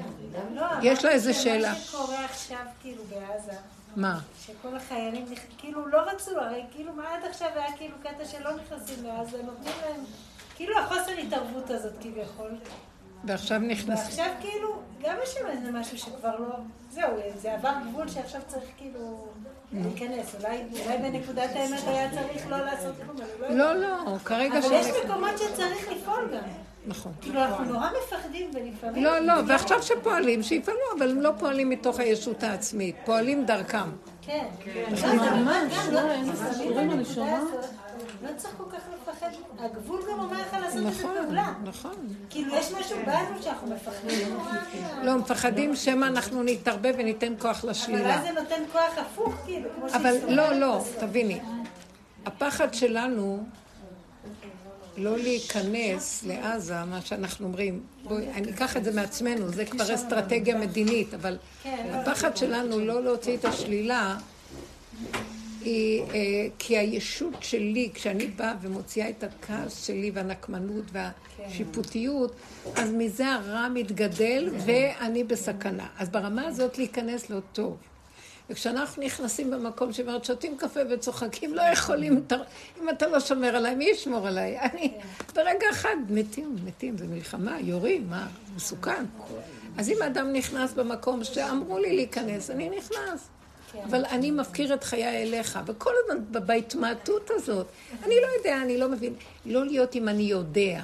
לא, 0.53 0.65
יש 0.81 1.05
לה 1.05 1.11
איזה 1.11 1.33
שאלה. 1.33 1.75
שמה 1.75 1.83
שקורה 1.83 2.25
עכשיו, 2.25 2.57
כאילו, 2.81 3.03
בעזה, 3.09 3.57
מה? 3.99 4.19
שכל 4.45 4.75
החיילים, 4.75 5.25
כאילו, 5.57 5.87
לא 5.87 5.97
רצו, 6.01 6.39
הרי 6.39 6.63
כאילו, 6.71 6.93
מה 6.93 7.03
עד 7.15 7.23
עכשיו 7.29 7.49
היה 7.55 7.77
כאילו 7.77 7.95
קטע 8.03 8.25
שלא 8.25 8.51
נכנסים 8.55 9.03
לעזה, 9.03 9.43
נותנים 9.43 9.73
להם, 9.81 10.01
כאילו, 10.55 10.79
החוסר 10.79 11.11
התערבות 11.11 11.69
הזאת, 11.69 11.93
כביכול. 12.01 12.51
ועכשיו 13.23 13.59
נכנס... 13.59 13.99
ועכשיו 13.99 14.31
כאילו, 14.41 14.81
גם 15.01 15.15
יש 15.23 15.29
שם 15.29 15.47
איזה 15.47 15.71
משהו 15.71 15.97
שכבר 15.97 16.39
לא... 16.39 16.55
זהו, 16.91 17.11
זה 17.37 17.53
עבר 17.53 17.73
גבול 17.89 18.07
שעכשיו 18.07 18.41
צריך 18.47 18.69
כאילו 18.77 19.27
להיכנס. 19.71 20.35
אולי, 20.35 20.63
אולי 20.85 20.97
בנקודת 20.97 21.49
האמת 21.55 21.79
היה 21.87 22.11
צריך 22.11 22.47
לא 22.47 22.57
לעשות 22.57 22.95
כלום, 23.05 23.17
לא. 23.39 23.49
לא, 23.49 23.75
לא, 23.75 24.17
כרגע... 24.25 24.59
אבל 24.59 24.71
יש 24.71 24.87
מקומות 25.05 25.37
שצריך 25.37 25.91
לפעול 25.91 26.29
גם. 26.33 26.68
נכון. 26.87 27.11
כאילו, 27.21 27.41
אנחנו 27.43 27.65
נורא 27.65 27.87
מפחדים 28.03 28.51
ולפעמים... 28.53 29.03
לא, 29.03 29.19
לא, 29.19 29.33
ועכשיו 29.47 29.83
שפועלים, 29.83 30.43
שיפעלו, 30.43 30.77
אבל 30.97 31.11
הם 31.11 31.21
לא 31.21 31.31
פועלים 31.39 31.69
מתוך 31.69 31.99
הישות 31.99 32.43
העצמית, 32.43 32.95
פועלים 33.05 33.45
דרכם. 33.45 33.89
כן. 34.21 34.45
אז 34.91 35.03
לא, 35.03 35.09
זה 35.09 35.91
לא, 35.91 36.01
לא, 37.15 37.37
לא 38.23 38.29
צריך 38.37 38.53
כל 38.57 38.63
כך 38.71 38.81
לפחד. 38.93 39.27
הגבול 39.59 40.01
גם 40.11 40.19
אומר 40.19 40.41
לך 40.41 40.53
לעשות 40.53 40.77
איזה 40.85 40.89
נכון, 40.89 41.15
פעולה. 41.23 41.53
נכון. 41.63 41.95
כאילו, 42.29 42.55
יש 42.55 42.71
משהו 42.71 42.97
בנו 43.05 43.43
שאנחנו 43.43 43.67
מפחדים. 43.67 44.37
לא, 45.03 45.17
מפחדים 45.17 45.75
שמא 45.75 46.05
אנחנו 46.05 46.43
נתערבב 46.43 46.93
וניתן 46.97 47.33
כוח 47.39 47.59
אבל 47.63 47.69
לשלילה. 47.71 48.15
אז 48.15 48.21
זה 48.21 48.41
נותן 48.41 48.63
כוח 48.71 48.97
הפוך, 48.97 49.35
כאילו, 49.45 49.69
כמו 49.75 49.85
אבל 49.87 50.19
שהיא 50.19 50.35
לא, 50.35 50.43
סובלת 50.43 50.59
לא, 50.59 50.77
בסוף. 50.77 50.95
תביני. 50.99 51.39
הפחד 52.25 52.73
שלנו 52.73 53.43
לא 54.99 55.17
להיכנס 55.17 56.23
לעזה, 56.27 56.85
מה 56.85 57.01
שאנחנו 57.01 57.47
אומרים, 57.47 57.79
בואי, 58.03 58.27
אני 58.33 58.51
אקח 58.51 58.77
את 58.77 58.83
זה 58.83 58.91
מעצמנו, 58.91 59.49
זה 59.49 59.65
כבר 59.65 59.95
אסטרטגיה 59.95 60.57
מדינית, 60.57 61.13
אבל 61.13 61.37
כן. 61.63 61.91
הפחד 61.93 62.37
שלנו 62.37 62.79
לא 62.79 63.03
להוציא 63.03 63.37
את 63.37 63.45
השלילה, 63.45 64.17
היא, 65.61 66.01
אה, 66.01 66.47
כי 66.59 66.77
הישות 66.77 67.33
שלי, 67.43 67.89
כשאני 67.93 68.27
באה 68.27 68.53
ומוציאה 68.61 69.09
את 69.09 69.23
הכעס 69.23 69.85
שלי 69.85 70.11
והנקמנות 70.13 70.85
והשיפוטיות, 70.91 72.35
אז 72.75 72.91
מזה 72.97 73.27
הרע 73.27 73.67
מתגדל 73.73 74.49
ואני 74.65 75.23
בסכנה. 75.23 75.87
אז 75.97 76.09
ברמה 76.09 76.47
הזאת 76.47 76.77
להיכנס 76.77 77.29
לא 77.29 77.39
טוב. 77.53 77.77
וכשאנחנו 78.49 79.03
נכנסים 79.03 79.51
במקום 79.51 79.93
שאומרת, 79.93 80.25
שותים 80.25 80.57
קפה 80.57 80.79
וצוחקים, 80.89 81.53
לא 81.53 81.61
יכולים, 81.61 82.23
אתה- 82.27 82.35
אם 82.81 82.89
אתה 82.89 83.07
לא 83.07 83.19
שומר 83.19 83.55
עליי, 83.55 83.75
מי 83.75 83.85
ישמור 83.85 84.27
עליי? 84.27 84.59
אני, 84.73 84.91
ברגע 85.35 85.65
אחד 85.71 85.95
מתים, 86.09 86.55
מתים, 86.65 86.97
זה 86.97 87.07
מלחמה, 87.07 87.57
יורים, 87.59 88.09
מה, 88.09 88.27
מסוכן. 88.55 89.05
אז 89.77 89.89
אם 89.89 90.03
אדם 90.03 90.33
נכנס 90.33 90.73
במקום 90.73 91.23
שאמרו 91.23 91.77
לי 91.77 91.95
להיכנס, 91.95 92.49
אני 92.49 92.69
נכנס. 92.77 93.27
אבל 93.83 94.05
אני 94.05 94.31
מפקיר 94.31 94.73
את 94.73 94.83
חיי 94.83 95.23
אליך, 95.23 95.59
וכל 95.65 95.91
הזמן 96.03 96.23
בהתמעטות 96.45 97.29
הזאת, 97.33 97.67
אני 98.03 98.15
לא 98.21 98.27
יודע, 98.37 98.61
אני 98.61 98.77
לא 98.77 98.89
מבין. 98.89 99.13
לא 99.45 99.65
להיות 99.65 99.95
אם 99.95 100.09
אני 100.09 100.23
יודע. 100.23 100.81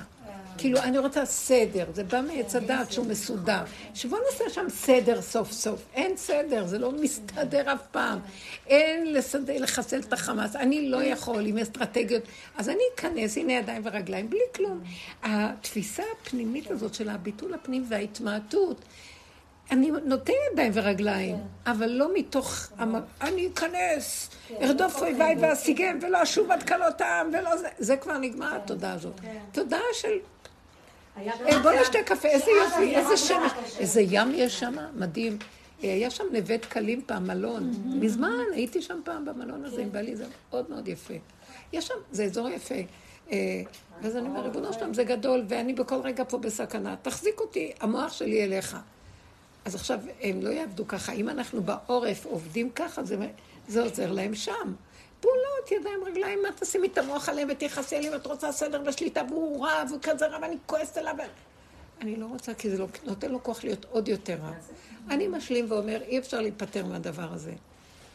כאילו, 0.57 0.79
אני 0.79 0.97
רוצה 0.97 1.25
סדר, 1.25 1.85
זה 1.93 2.03
בא 2.03 2.21
מעץ 2.21 2.55
הדעת 2.55 2.91
שהוא 2.91 3.05
מסודר. 3.05 3.63
שבוא 3.93 4.17
נעשה 4.25 4.49
שם 4.49 4.65
סדר 4.69 5.21
סוף 5.21 5.51
סוף. 5.51 5.81
אין 5.93 6.17
סדר, 6.17 6.67
זה 6.67 6.79
לא 6.79 6.91
מסתדר 6.91 7.73
אף 7.73 7.81
פעם. 7.91 8.19
אין 8.67 9.13
לסדר, 9.13 9.53
לחסל 9.57 9.99
את 9.99 10.13
החמאס. 10.13 10.55
אני 10.55 10.89
לא 10.89 11.03
יכול 11.03 11.45
עם 11.45 11.57
אסטרטגיות. 11.57 12.23
אז 12.57 12.69
אני 12.69 12.83
אכנס, 12.95 13.37
הנה 13.37 13.53
ידיים 13.53 13.81
ורגליים, 13.85 14.29
בלי 14.29 14.39
כלום. 14.55 14.81
התפיסה 15.23 16.03
הפנימית 16.21 16.71
הזאת 16.71 16.93
של 16.93 17.09
הביטול 17.09 17.53
הפנים 17.53 17.85
וההתמעטות, 17.89 18.81
אני 19.71 19.91
נותן 20.05 20.33
ידיים 20.51 20.71
ורגליים, 20.75 21.35
אבל 21.65 21.89
לא 21.89 22.09
מתוך, 22.13 22.71
אני 23.21 23.47
אכנס, 23.53 24.29
ארדוף 24.61 25.01
אויביי 25.01 25.35
ואשיגם, 25.39 25.99
ולא 26.01 26.23
אשוב 26.23 26.51
עד 26.51 26.67
כלות 26.67 27.01
העם, 27.01 27.29
ולא 27.33 27.57
זה, 27.57 27.67
זה 27.77 27.97
כבר 27.97 28.17
נגמר 28.17 28.55
התודעה 28.55 28.93
הזאת. 28.93 29.21
תודעה 29.51 29.79
של... 29.93 30.07
בוא 31.63 31.71
נשתה 31.81 31.97
קפה, 32.05 32.27
איזה 32.27 32.51
יופי, 32.51 32.95
איזה 32.95 33.17
שמש, 33.17 33.51
איזה 33.79 34.01
ים 34.01 34.31
יש 34.35 34.59
שם, 34.59 34.75
מדהים. 34.95 35.37
היה 35.81 36.09
שם 36.09 36.23
נווה 36.33 36.57
דקלים 36.57 37.01
פעם, 37.05 37.27
מלון. 37.27 37.71
מזמן, 37.85 38.39
הייתי 38.53 38.81
שם 38.81 38.99
פעם 39.03 39.25
במלון 39.25 39.65
הזה 39.65 39.81
עם 39.81 39.91
בעלי, 39.91 40.15
זה 40.15 40.25
מאוד 40.49 40.69
מאוד 40.69 40.87
יפה. 40.87 41.13
יש 41.73 41.87
שם, 41.87 41.93
זה 42.11 42.23
אזור 42.23 42.49
יפה. 42.49 42.75
ואז 44.01 44.15
אני 44.15 44.27
אומר, 44.27 44.41
ריבונו 44.41 44.73
שלם, 44.73 44.93
זה 44.93 45.03
גדול, 45.03 45.43
ואני 45.47 45.73
בכל 45.73 45.99
רגע 46.03 46.23
פה 46.23 46.37
בסכנה. 46.37 46.95
תחזיק 47.01 47.39
אותי, 47.39 47.71
המוח 47.79 48.13
שלי 48.13 48.43
אליך. 48.43 48.77
אז 49.65 49.75
עכשיו, 49.75 49.99
הם 50.21 50.41
לא 50.41 50.49
יעבדו 50.49 50.87
ככה. 50.87 51.11
אם 51.11 51.29
אנחנו 51.29 51.61
בעורף 51.61 52.25
עובדים 52.25 52.69
ככה, 52.69 53.03
זה, 53.03 53.17
זה 53.67 53.83
עוזר 53.83 54.11
להם 54.11 54.35
שם. 54.35 54.73
פעולות, 55.25 55.71
ידיים, 55.71 56.03
רגליים, 56.03 56.41
מה 56.43 56.49
תשימי 56.59 56.87
את 56.87 56.97
המוח 56.97 57.29
עליהם 57.29 57.47
ותכעסי 57.51 57.95
עליהם, 57.95 58.15
את 58.15 58.25
רוצה 58.25 58.51
סדר 58.51 58.81
ושליטה, 58.85 59.21
והוא 59.29 59.65
רע, 59.65 59.83
והוא 59.89 59.99
כזה 60.01 60.27
רע, 60.27 60.37
ואני 60.41 60.57
כועסת 60.65 60.97
עליו. 60.97 61.15
אני 62.01 62.15
לא 62.15 62.25
רוצה, 62.25 62.53
כי 62.53 62.69
זה 62.69 62.77
לא, 62.77 62.87
נותן 63.03 63.31
לו 63.31 63.43
כוח 63.43 63.63
להיות 63.63 63.85
עוד 63.91 64.07
יותר 64.07 64.37
רע. 64.43 64.51
אני 65.09 65.27
משלים 65.27 65.71
ואומר, 65.71 66.01
אי 66.01 66.19
אפשר 66.19 66.41
להיפטר 66.41 66.85
מהדבר 66.85 67.27
הזה. 67.33 67.53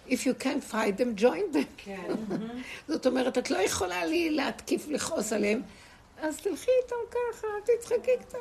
If 0.08 0.12
you 0.12 0.42
can't 0.42 0.72
fight 0.72 1.00
them, 1.00 1.20
join 1.20 1.54
them. 1.54 1.66
כן. 1.76 2.12
זאת 2.88 3.06
אומרת, 3.06 3.38
את 3.38 3.50
לא 3.50 3.58
יכולה 3.58 4.04
לי 4.04 4.30
להתקיף, 4.30 4.88
לכעוס 4.88 5.32
עליהם, 5.32 5.62
אז 6.22 6.36
תלכי 6.36 6.70
איתם 6.82 6.96
ככה, 7.10 7.46
תצחקי 7.64 8.10
קצת. 8.20 8.38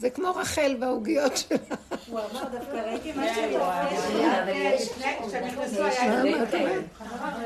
זה 0.00 0.10
כמו 0.10 0.30
רחל 0.30 0.76
והעוגיות 0.80 1.36
שלה. 1.36 1.58
הוא 2.08 2.20
אמר, 2.20 2.48
דווקא 2.48 2.76
ראיתי 2.76 3.12
משהו 3.16 3.42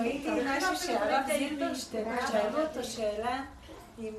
ראיתי 0.01 0.31
משהו 0.47 0.77
שהרב 0.77 1.25
זילברשטיין, 1.39 2.09
שאלו 2.31 2.63
אותו 2.67 2.85
שאלה 2.85 3.43
עם 3.99 4.15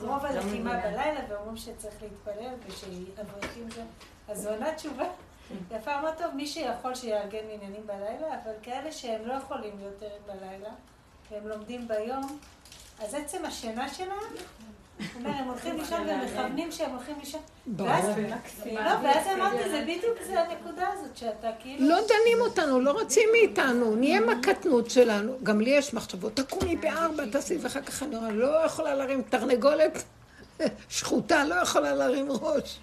רוב 0.00 0.24
הלחימה 0.24 0.76
בלילה, 0.76 1.20
ואומרים 1.28 1.56
שצריך 1.56 1.94
להתפלל 2.02 2.54
ושאברכים 2.66 3.70
זה... 3.70 3.82
אז 4.28 4.46
הוא 4.46 4.54
ענה 4.54 4.74
תשובה. 4.74 5.04
יפה, 5.76 5.98
אמר 5.98 6.10
טוב, 6.18 6.34
מי 6.34 6.46
שיכול 6.46 6.94
שיארגן 6.94 7.44
עניינים 7.52 7.86
בלילה, 7.86 8.26
אבל 8.44 8.52
כאלה 8.62 8.92
שהם 8.92 9.26
לא 9.26 9.34
יכולים 9.34 9.78
להיות 9.78 10.02
ערים 10.02 10.22
בלילה, 10.26 10.70
והם 11.30 11.48
לומדים 11.48 11.88
ביום, 11.88 12.38
אז 13.00 13.14
עצם 13.14 13.44
השינה 13.44 13.88
שלהם 13.88 14.34
אומר, 15.16 15.30
הם 15.30 15.48
הולכים 15.48 15.76
לישון 15.76 16.00
ומכוונים 16.00 16.72
שהם 16.72 16.90
הולכים 16.90 17.14
לישון. 17.20 17.40
לא, 18.72 18.90
ואז 19.02 19.26
אמרתי, 19.34 19.70
זה 19.70 19.82
בדיוק 19.82 20.18
זה 20.26 20.40
הנקודה 20.40 20.88
הזאת, 20.92 21.16
שאתה 21.16 21.48
כאילו... 21.60 21.88
לא 21.88 21.96
דנים 21.96 22.40
אותנו, 22.40 22.80
לא 22.80 22.90
רוצים 22.90 23.28
מאיתנו, 23.32 23.96
נהיה 23.96 24.20
מהקטנות 24.20 24.90
שלנו. 24.90 25.32
גם 25.42 25.60
לי 25.60 25.70
יש 25.70 25.94
מחשבות, 25.94 26.36
תקומי 26.36 26.76
בארבע, 26.76 27.26
תעשי, 27.26 27.56
ואחר 27.60 27.82
כך 27.82 28.02
אני 28.02 28.16
לא 28.32 28.64
יכולה 28.66 28.94
להרים 28.94 29.22
תרנגולת 29.22 30.02
שחוטה, 30.88 31.44
לא 31.44 31.54
יכולה 31.54 31.94
להרים 31.94 32.26
ראש. 32.30 32.78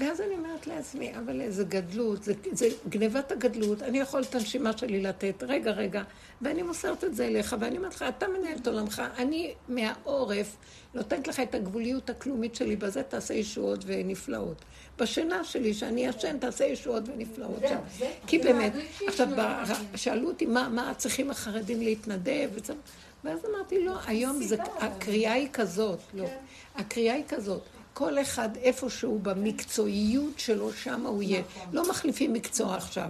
ואז 0.00 0.20
אני 0.20 0.34
אומרת 0.34 0.66
לעצמי, 0.66 1.12
אבל 1.18 1.40
איזה 1.40 1.64
גדלות, 1.64 2.22
זה, 2.22 2.32
זה 2.52 2.68
גנבת 2.88 3.32
הגדלות, 3.32 3.82
אני 3.82 3.98
יכול 3.98 4.22
את 4.22 4.34
הנשימה 4.34 4.78
שלי 4.78 5.00
לתת, 5.02 5.42
רגע, 5.42 5.70
רגע, 5.70 6.02
ואני 6.42 6.62
מוסרת 6.62 7.04
את 7.04 7.14
זה 7.14 7.26
אליך, 7.26 7.56
ואני 7.60 7.78
אומרת 7.78 7.94
לך, 7.94 8.04
אתה 8.08 8.26
מנהל 8.28 8.56
את 8.56 8.66
עולמך, 8.66 9.02
אני 9.16 9.54
מהעורף 9.68 10.56
נותנת 10.94 11.28
לך 11.28 11.40
את 11.40 11.54
הגבוליות 11.54 12.10
הכלומית 12.10 12.54
שלי, 12.54 12.76
בזה 12.76 13.02
תעשה 13.02 13.34
ישועות 13.34 13.84
ונפלאות. 13.86 14.64
בשינה 14.98 15.44
שלי, 15.44 15.74
שאני 15.74 16.06
ישן, 16.06 16.38
תעשה 16.38 16.64
ישועות 16.64 17.02
ונפלאות 17.08 17.60
שם. 17.68 18.06
כי 18.26 18.38
באמת, 18.38 18.72
עכשיו, 19.06 19.28
שאלו 19.94 20.28
אותי, 20.28 20.46
מה 20.46 20.92
צריכים 20.96 21.30
החרדים 21.30 21.80
להתנדב? 21.80 22.50
ואז 23.24 23.38
אמרתי, 23.44 23.84
לא, 23.84 23.94
היום 24.06 24.40
הקריאה 24.78 25.32
היא 25.32 25.48
כזאת, 25.52 25.98
לא. 26.14 26.26
כן. 26.26 26.36
הקריאה 26.76 27.14
היא 27.14 27.24
כזאת. 27.28 27.62
כל 27.98 28.18
אחד 28.18 28.48
איפשהו 28.56 29.18
במקצועיות 29.22 30.38
שלו, 30.38 30.72
שם 30.72 31.06
הוא 31.06 31.22
יהיה. 31.22 31.40
נכון. 31.40 31.68
לא 31.72 31.90
מחליפים 31.90 32.32
מקצוע 32.32 32.76
עכשיו. 32.76 33.08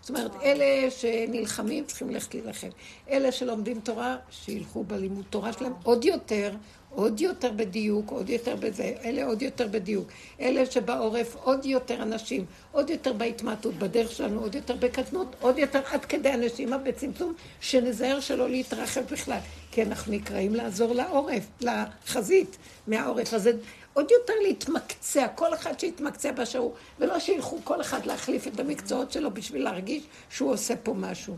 זאת 0.00 0.08
אומרת, 0.10 0.30
אלה 0.42 0.90
שנלחמים 0.90 1.84
צריכים 1.84 2.10
ללכת 2.10 2.34
להילחם. 2.34 2.68
אלה 3.10 3.32
שלומדים 3.32 3.80
תורה, 3.80 4.16
שילכו 4.30 4.84
בלימוד 4.84 5.24
תורה 5.30 5.52
שלהם 5.52 5.72
עוד 5.82 6.04
יותר, 6.04 6.52
עוד 6.90 7.20
יותר 7.20 7.52
בדיוק, 7.56 8.10
עוד 8.10 8.30
יותר 8.30 8.56
בזה, 8.56 8.92
אלה 9.04 9.24
עוד 9.24 9.42
יותר 9.42 9.68
בדיוק. 9.68 10.08
אלה 10.40 10.66
שבעורף, 10.66 11.36
עוד 11.36 11.66
יותר 11.66 12.02
אנשים, 12.02 12.44
עוד 12.72 12.90
יותר 12.90 13.12
בהתמעטות, 13.12 13.74
בדרך 13.74 14.12
שלנו, 14.12 14.40
עוד 14.40 14.54
יותר 14.54 14.76
בקטנות, 14.76 15.36
עוד 15.40 15.58
יותר 15.58 15.80
עד 15.90 16.04
כדי 16.04 16.28
הנשימה 16.28 16.78
בצמצום, 16.78 17.34
שנזהר 17.60 18.20
שלא 18.20 18.50
להתרחב 18.50 19.02
בכלל. 19.10 19.38
כי 19.70 19.82
אנחנו 19.82 20.12
נקראים 20.12 20.54
לעזור 20.54 20.94
לעורף, 20.94 21.46
לחזית 21.60 22.56
מהעורף. 22.86 23.34
הזה. 23.34 23.52
עוד 23.98 24.10
יותר 24.10 24.32
להתמקצע, 24.42 25.28
כל 25.34 25.54
אחד 25.54 25.80
שיתמקצע 25.80 26.32
באשר 26.32 26.58
הוא, 26.58 26.72
ולא 26.98 27.18
שילכו 27.18 27.58
כל 27.64 27.80
אחד 27.80 28.06
להחליף 28.06 28.46
את 28.46 28.60
המקצועות 28.60 29.12
שלו 29.12 29.30
בשביל 29.30 29.64
להרגיש 29.64 30.02
שהוא 30.30 30.52
עושה 30.52 30.74
פה 30.76 30.94
משהו. 30.94 31.36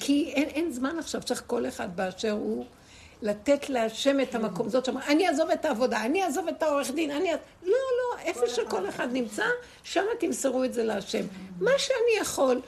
כי 0.00 0.32
אין, 0.34 0.48
אין 0.48 0.72
זמן 0.72 0.98
עכשיו, 0.98 1.22
צריך 1.22 1.42
כל 1.46 1.68
אחד 1.68 1.96
באשר 1.96 2.30
הוא 2.30 2.64
לתת 3.22 3.70
להשם 3.70 4.20
את 4.20 4.34
המקום. 4.34 4.68
זאת 4.68 4.88
אומרת, 4.88 5.04
אני 5.08 5.28
אעזוב 5.28 5.50
את 5.50 5.64
העבודה, 5.64 6.04
אני 6.04 6.24
אעזוב 6.24 6.48
את 6.48 6.62
העורך 6.62 6.90
דין, 6.90 7.10
אני... 7.10 7.30
לא, 7.62 7.72
לא, 7.72 8.20
איפה 8.24 8.48
שכל 8.48 8.88
אחד 8.88 9.08
נמצא, 9.12 9.44
שם 9.82 10.04
תמסרו 10.20 10.64
את 10.64 10.74
זה 10.74 10.84
להשם. 10.84 11.24
מה 11.60 11.70
שאני 11.78 12.20
יכול... 12.20 12.60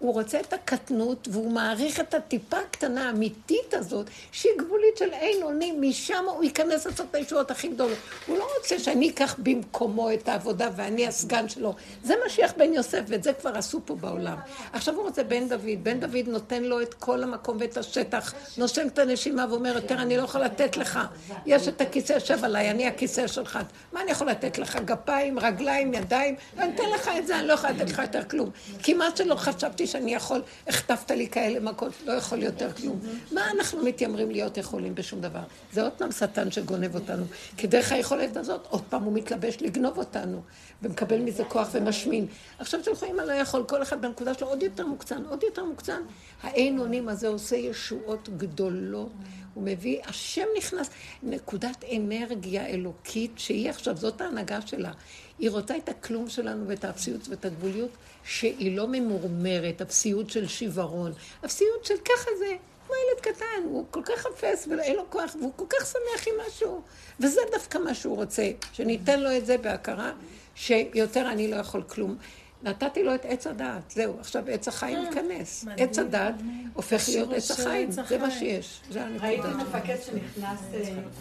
הוא 0.00 0.14
רוצה 0.14 0.40
את 0.40 0.52
הקטנות, 0.52 1.28
והוא 1.30 1.50
מעריך 1.50 2.00
את 2.00 2.14
הטיפה 2.14 2.58
הקטנה 2.58 3.06
האמיתית 3.08 3.74
הזאת, 3.74 4.06
שהיא 4.32 4.52
גבולית 4.58 4.96
של 4.96 5.12
אין 5.12 5.42
אונים, 5.42 5.82
משם 5.82 6.24
הוא 6.26 6.44
ייכנס 6.44 6.86
לעשות 6.86 7.06
את 7.10 7.14
הישועות 7.14 7.50
הכי 7.50 7.68
גדולות. 7.68 7.98
הוא 8.26 8.38
לא 8.38 8.48
רוצה 8.58 8.78
שאני 8.78 9.10
אקח 9.10 9.36
במקומו 9.38 10.12
את 10.12 10.28
העבודה 10.28 10.68
ואני 10.76 11.06
הסגן 11.06 11.48
שלו. 11.48 11.74
זה 12.04 12.14
משיח 12.26 12.52
בן 12.56 12.72
יוסף, 12.74 13.00
ואת 13.06 13.22
זה 13.22 13.32
כבר 13.32 13.50
עשו 13.56 13.80
פה 13.84 13.94
בעולם. 13.94 14.36
עכשיו 14.72 14.94
הוא 14.94 15.04
רוצה 15.04 15.24
בן 15.24 15.48
דוד, 15.48 15.64
בן 15.82 16.00
דוד 16.00 16.26
נותן 16.26 16.62
לו 16.62 16.82
את 16.82 16.94
כל 16.94 17.22
המקום 17.22 17.56
ואת 17.60 17.76
השטח, 17.76 18.34
נושם 18.58 18.86
את 18.86 18.98
הנשימה 18.98 19.46
ואומר, 19.50 19.74
יותר 19.74 19.94
אני 20.02 20.16
לא 20.16 20.22
יכול 20.22 20.40
לתת 20.40 20.76
לך. 20.76 20.98
יש 21.46 21.68
את 21.68 21.80
הכיסא 21.80 22.12
יושב 22.12 22.44
עליי, 22.44 22.70
אני 22.70 22.86
הכיסא 22.86 23.26
שלך. 23.26 23.58
מה 23.92 24.02
אני 24.02 24.10
יכול 24.10 24.30
לתת 24.30 24.58
לך? 24.58 24.78
גפיים, 24.84 25.38
רגליים, 25.38 25.94
ידיים? 25.94 26.34
אני 26.58 26.74
אתן 26.74 26.90
לך 26.94 27.10
את 27.18 27.26
זה, 27.26 27.38
אני 27.38 27.46
לא 27.46 27.52
יכולה 27.52 27.72
לתת 27.72 27.90
לך 27.90 27.98
יותר 27.98 28.24
כלום. 28.24 28.50
כמעט 28.82 29.16
שלא 29.16 29.34
חשבתי 29.34 29.89
שאני 29.90 30.14
יכול, 30.14 30.42
החטפת 30.66 31.10
לי 31.10 31.28
כאלה 31.28 31.60
מכות, 31.60 31.92
לא 32.06 32.12
יכול 32.12 32.42
יותר 32.42 32.72
כלום. 32.72 33.00
מה 33.32 33.50
אנחנו 33.50 33.84
מתיימרים 33.84 34.30
להיות 34.30 34.56
יכולים 34.56 34.94
בשום 34.94 35.20
דבר? 35.20 35.42
זה 35.72 35.82
עוד 35.82 35.92
פעם 35.92 36.12
שטן 36.12 36.50
שגונב 36.50 36.94
אותנו. 36.94 37.24
כי 37.56 37.66
דרך 37.66 37.92
היכולת 37.92 38.36
הזאת, 38.36 38.66
עוד 38.68 38.82
פעם 38.88 39.02
הוא 39.02 39.12
מתלבש 39.12 39.56
לגנוב 39.60 39.98
אותנו, 39.98 40.42
ומקבל 40.82 41.18
מזה 41.18 41.44
כוח 41.44 41.68
ומשמין. 41.72 42.26
עכשיו 42.58 42.80
אם 43.10 43.20
אני 43.20 43.28
לא 43.28 43.32
יכול, 43.32 43.64
כל 43.68 43.82
אחד 43.82 44.02
בנקודה 44.02 44.34
שלו 44.34 44.48
עוד 44.48 44.62
יותר 44.62 44.86
מוקצן, 44.86 45.22
עוד 45.28 45.42
יותר 45.42 45.64
מוקצן. 45.64 46.02
האין 46.42 46.78
אונים 46.78 47.08
הזה 47.08 47.28
עושה 47.28 47.56
ישועות 47.56 48.28
גדולות. 48.36 49.12
הוא 49.54 49.64
מביא, 49.64 49.98
השם 50.04 50.46
נכנס, 50.58 50.90
נקודת 51.22 51.84
אנרגיה 51.96 52.66
אלוקית, 52.66 53.32
שהיא 53.36 53.70
עכשיו, 53.70 53.96
זאת 53.96 54.20
ההנהגה 54.20 54.60
שלה. 54.60 54.92
היא 55.40 55.50
רוצה 55.50 55.76
את 55.76 55.88
הכלום 55.88 56.28
שלנו 56.28 56.68
ואת 56.68 56.84
האפסיות 56.84 57.28
ואת 57.28 57.44
הגבוליות, 57.44 57.90
שהיא 58.24 58.76
לא 58.76 58.86
ממורמרת, 58.88 59.82
אפסיות 59.82 60.30
של 60.30 60.48
שיוורון. 60.48 61.12
אפסיות 61.44 61.84
של 61.84 61.94
ככה 62.04 62.30
זה, 62.38 62.56
כמו 62.86 62.94
ילד 62.96 63.20
קטן, 63.20 63.62
הוא 63.64 63.84
כל 63.90 64.02
כך 64.04 64.26
אפס 64.26 64.68
ואין 64.70 64.96
לו 64.96 65.02
כוח, 65.10 65.36
והוא 65.38 65.52
כל 65.56 65.64
כך 65.68 65.86
שמח 65.86 66.28
עם 66.28 66.34
משהו. 66.46 66.82
וזה 67.20 67.40
דווקא 67.52 67.78
מה 67.78 67.94
שהוא 67.94 68.16
רוצה, 68.16 68.50
שניתן 68.72 69.20
לו 69.20 69.36
את 69.36 69.46
זה 69.46 69.58
בהכרה, 69.58 70.12
שיותר 70.54 71.30
אני 71.30 71.50
לא 71.50 71.56
יכול 71.56 71.82
כלום. 71.82 72.16
נתתי 72.62 73.02
לו 73.02 73.14
את 73.14 73.24
עץ 73.24 73.46
הדעת, 73.46 73.90
זהו, 73.90 74.20
עכשיו 74.20 74.44
עץ 74.48 74.68
החיים 74.68 74.98
אה, 74.98 75.02
ייכנס. 75.02 75.64
עץ 75.76 75.98
הדעת 75.98 76.34
הופך 76.74 77.08
להיות 77.08 77.32
עץ 77.32 77.50
החיים, 77.50 77.90
זה 77.90 78.18
מה 78.18 78.30
שיש, 78.30 78.80
זה 78.90 79.02
הנקודה. 79.02 79.26
ראיתי 79.26 79.48
מפקד 79.48 79.96
שנכנס, 80.06 80.60
אה, 80.74 80.80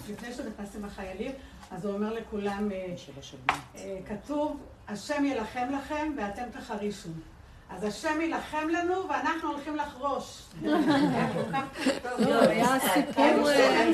לפני 0.10 0.34
שנכנסים 0.34 0.86
החיילים, 0.86 1.32
אז 1.72 1.86
הוא 1.86 1.94
אומר 1.94 2.14
לכולם, 2.14 2.70
אה, 3.76 3.98
כתוב, 4.06 4.58
השם 4.88 5.26
ילחם 5.26 5.68
לכם 5.74 6.14
ואתם 6.18 6.44
תחרישו. 6.52 7.10
אז 7.78 7.84
השם 7.84 8.22
יילחם 8.22 8.68
לנו 8.70 9.10
ואנחנו 9.10 9.52
הולכים 9.52 9.76
לחרוש. 9.76 10.42
לא, 10.64 12.40
היה 12.42 12.80
סיפור, 12.94 13.50
אה, 13.50 13.92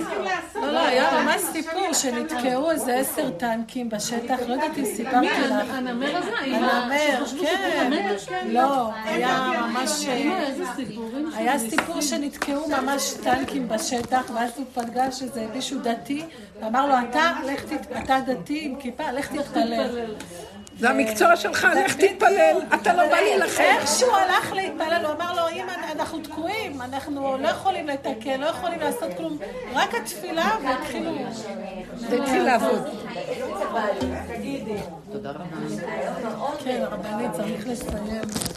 לא, 0.56 0.74
לא, 0.74 0.80
היה 0.80 1.24
ממש 1.24 1.42
סיפור 1.42 1.94
שנתקעו 1.94 2.72
איזה 2.72 2.96
עשר 2.96 3.30
טנקים 3.30 3.90
בשטח, 3.90 4.40
לא 4.48 4.54
יודעת 4.54 4.78
אם 4.78 4.86
סיפרתי 4.86 5.28
לך. 5.28 5.70
הנמר 5.70 6.18
הזה? 6.18 6.32
הנמר, 6.40 7.26
כן. 7.42 7.90
נמר? 7.90 8.16
לא, 8.46 8.90
היה 9.06 9.52
ממש... 9.62 10.06
היה 11.36 11.60
סיפור 11.60 12.02
שנתקעו 12.02 12.70
ממש 12.70 13.14
טנקים 13.24 13.68
בשטח, 13.68 14.32
ואז 14.36 14.52
הוא 14.56 14.66
פגש 14.74 15.22
איזה 15.22 15.48
מישהו 15.54 15.80
דתי, 15.80 16.26
ואמר 16.62 16.88
לו, 16.88 16.94
אתה, 17.10 17.32
לך 17.46 17.66
תת... 17.66 17.92
אתה 18.04 18.18
דתי 18.28 18.66
עם 18.66 18.76
כיפה, 18.80 19.12
לך 19.12 19.32
תתפלל. 19.34 20.06
זה 20.80 20.90
המקצוע 20.90 21.36
שלך, 21.36 21.68
לך 21.86 21.96
תתפלל, 21.96 22.58
אתה 22.74 22.94
לא 22.94 23.10
בא 23.10 23.16
להילחם. 23.16 23.64
איך 23.64 23.88
שהוא 23.88 24.14
הלך 24.16 24.54
להתפלל, 24.54 25.06
הוא 25.06 25.14
אמר 25.14 25.34
לו, 25.34 25.50
אמא, 25.50 25.72
אנחנו 25.92 26.20
תקועים, 26.20 26.82
אנחנו 26.82 27.38
לא 27.38 27.48
יכולים 27.48 27.88
לתקן, 27.88 28.42
לא 28.42 28.46
יכולים 28.46 28.80
לעשות 28.80 29.10
כלום, 29.18 29.38
רק 29.74 29.96
התפילה, 29.96 30.58
והתחילו... 30.64 31.12
זה 31.96 32.16
התחיל 32.16 32.44
לעבוד. 32.44 32.90
תודה 35.12 35.32
רבה. 35.32 35.46
כן, 36.64 36.82
הרבנית, 36.82 37.32
צריך 37.32 37.68
לסיים. 37.68 38.55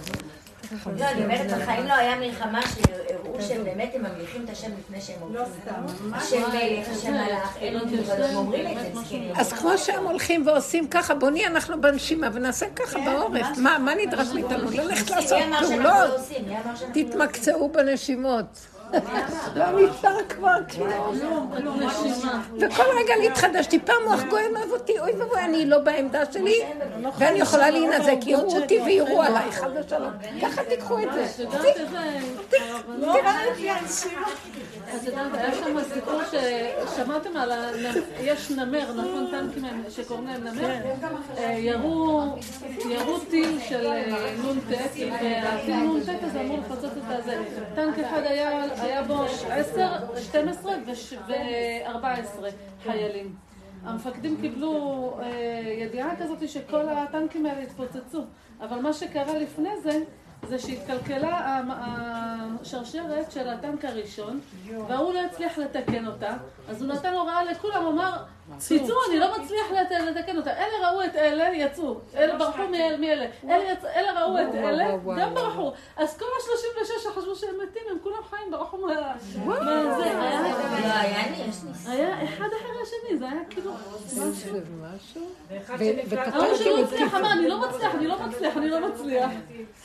לא, 0.98 1.04
אני 1.04 1.24
אומרת, 1.24 1.62
בחיים 1.62 1.86
לא 1.86 1.92
היה 1.92 2.16
מלחמה 2.16 2.60
שהראו 2.62 3.42
שהם 3.42 3.64
באמת, 3.64 3.90
הם 3.94 4.02
ממליכים 4.02 4.44
את 4.44 4.50
השם 4.50 4.70
לפני 4.78 5.00
שהם 5.00 5.16
הולכים. 5.20 5.40
לא 5.40 5.44
סתם. 5.62 6.14
השם 6.14 6.42
מלך, 6.42 6.88
השם 6.88 7.12
מלך, 7.12 7.56
הם 7.60 8.36
אומרים 8.36 8.78
את 8.78 8.94
זה. 9.06 9.32
אז 9.36 9.52
כמו 9.52 9.78
שהם 9.78 10.04
הולכים 10.06 10.46
ועושים 10.46 10.88
ככה, 10.88 11.14
בוא 11.14 11.30
נהיה 11.30 11.48
אנחנו 11.48 11.80
בנשימה 11.80 12.28
ונעשה 12.32 12.66
ככה 12.76 12.98
בעורף. 13.00 13.46
מה 13.56 13.78
מה 13.78 13.94
נדרש 13.94 14.28
מאיתנו? 14.28 14.70
ללכת 14.70 15.10
לעשות 15.10 15.38
פעולות. 15.60 15.82
לא 15.82 16.06
לא 16.06 16.16
תתמקצעו 16.92 17.68
בנשימות. 17.72 18.77
לא 19.54 19.80
נפטר 19.80 20.16
כבר 20.28 20.56
כלום. 20.74 21.18
וכל 22.60 22.82
רגע 22.82 23.16
להתחדש, 23.20 23.66
טיפה 23.66 23.92
מוח 24.04 24.22
גויים 24.30 24.56
אוהב 24.56 24.70
אותי, 24.70 24.98
אוי 24.98 25.12
ואבוי, 25.12 25.40
אני 25.40 25.66
לא 25.66 25.78
בעמדה 25.78 26.32
שלי, 26.32 26.62
ואני 27.18 27.38
יכולה 27.38 27.70
להינזק, 27.70 28.26
יראו 28.26 28.56
אותי 28.56 28.80
ויראו 28.80 29.22
עליי, 29.22 29.52
חד 29.52 29.68
ושלום. 29.80 30.12
ככה 30.42 30.62
תיקחו 30.64 30.98
את 30.98 31.08
זה. 31.14 31.44
את 34.96 35.04
יודעת, 35.04 35.34
היה 35.34 35.54
שם 35.54 35.76
סיפור 35.94 36.20
ששמעתם 36.24 37.36
על 37.36 37.52
ה... 37.52 37.70
יש 38.20 38.50
נמר, 38.50 38.92
נכון? 38.92 39.28
טנקים 39.30 39.64
שקוראים 39.90 40.26
להם 40.26 40.44
נמר? 40.44 40.74
אה, 41.38 41.52
ירו 41.58 42.22
ירו 42.90 43.18
טיל 43.18 43.58
של 43.68 43.86
אה, 43.86 44.34
נ"ט, 44.38 44.76
והטיל 45.22 45.76
נ"ט 45.76 46.22
הזה 46.22 46.40
אמור 46.40 46.58
לפצות 46.58 46.92
את 46.92 47.02
הזה. 47.08 47.42
טנק 47.74 47.98
אחד 47.98 48.22
היה 48.24 48.64
היה 48.80 49.02
בו 49.02 49.22
10, 49.50 49.88
12 50.22 50.72
ו-14 51.26 52.44
חיילים. 52.82 53.34
המפקדים 53.84 54.36
קיבלו 54.40 55.16
אה, 55.22 55.28
ידיעה 55.78 56.16
כזאת 56.16 56.48
שכל 56.48 56.88
הטנקים 56.88 57.46
האלה 57.46 57.62
התפוצצו, 57.62 58.24
אבל 58.60 58.80
מה 58.80 58.92
שקרה 58.92 59.38
לפני 59.38 59.80
זה, 59.82 60.00
זה 60.48 60.58
שהתקלקלה 60.58 61.60
השרשרת 61.68 63.32
של 63.32 63.48
הטנק 63.48 63.84
הראשון, 63.84 64.40
וההוא 64.88 65.14
לא 65.14 65.20
הצליח 65.20 65.58
לתקן 65.58 66.06
אותה, 66.06 66.36
אז 66.68 66.82
הוא 66.82 66.92
נתן 66.92 67.12
הוראה 67.12 67.44
לכולם, 67.44 67.86
אמר, 67.86 68.22
תצאו, 68.56 68.96
אני 69.10 69.18
לא 69.18 69.38
מצליח 69.38 69.66
לת- 69.72 69.90
לתקן 70.16 70.36
אותה. 70.36 70.50
אלה 70.52 70.90
ראו 70.90 71.04
את 71.04 71.16
אלה, 71.16 71.48
יצאו. 71.54 71.96
אלה 72.16 72.36
ברחו 72.38 72.62
מאל- 72.70 72.96
מאלה. 73.00 73.26
אלה 73.94 74.20
ראו 74.24 74.38
את 74.38 74.46
וואו, 74.54 74.68
אלה, 74.68 74.84
וואו, 74.84 75.02
וואו, 75.04 75.18
גם 75.20 75.32
וואו. 75.32 75.44
ברחו. 75.44 75.72
אז 75.96 76.16
כל 76.18 76.24
ה-36 76.24 77.02
שחשבו 77.02 77.34
שהם 77.34 77.54
מתים, 77.62 77.82
הם 77.90 77.96
כולם 78.02 78.16
חיים, 78.30 78.50
ברחו 78.50 78.76
מה... 78.78 78.86
מהזה. 79.46 80.04
היה- 80.04 80.42
לא, 80.42 80.92
היה 80.94 81.30
לי, 81.30 81.36
יש 81.48 81.56
לי. 81.86 81.92
היה 81.92 82.24
אחד 82.24 82.44
אחר 82.60 82.72
השני, 82.82 83.18
זה 83.18 83.24
היה 83.28 83.40
כאילו... 83.50 83.72
משהו. 83.72 84.30
זה 84.52 84.60
משהו. 84.94 85.22
ההוא 86.34 86.56
שלא 86.56 86.82
הצליח 86.82 87.14
אמר, 87.14 87.32
אני 87.32 87.48
לא 87.48 87.60
מצליח, 87.68 87.94
אני 87.94 88.06
לא 88.06 88.18
מצליח, 88.26 88.56
אני 88.56 88.68
לא 88.70 88.88
מצליח. 88.88 89.30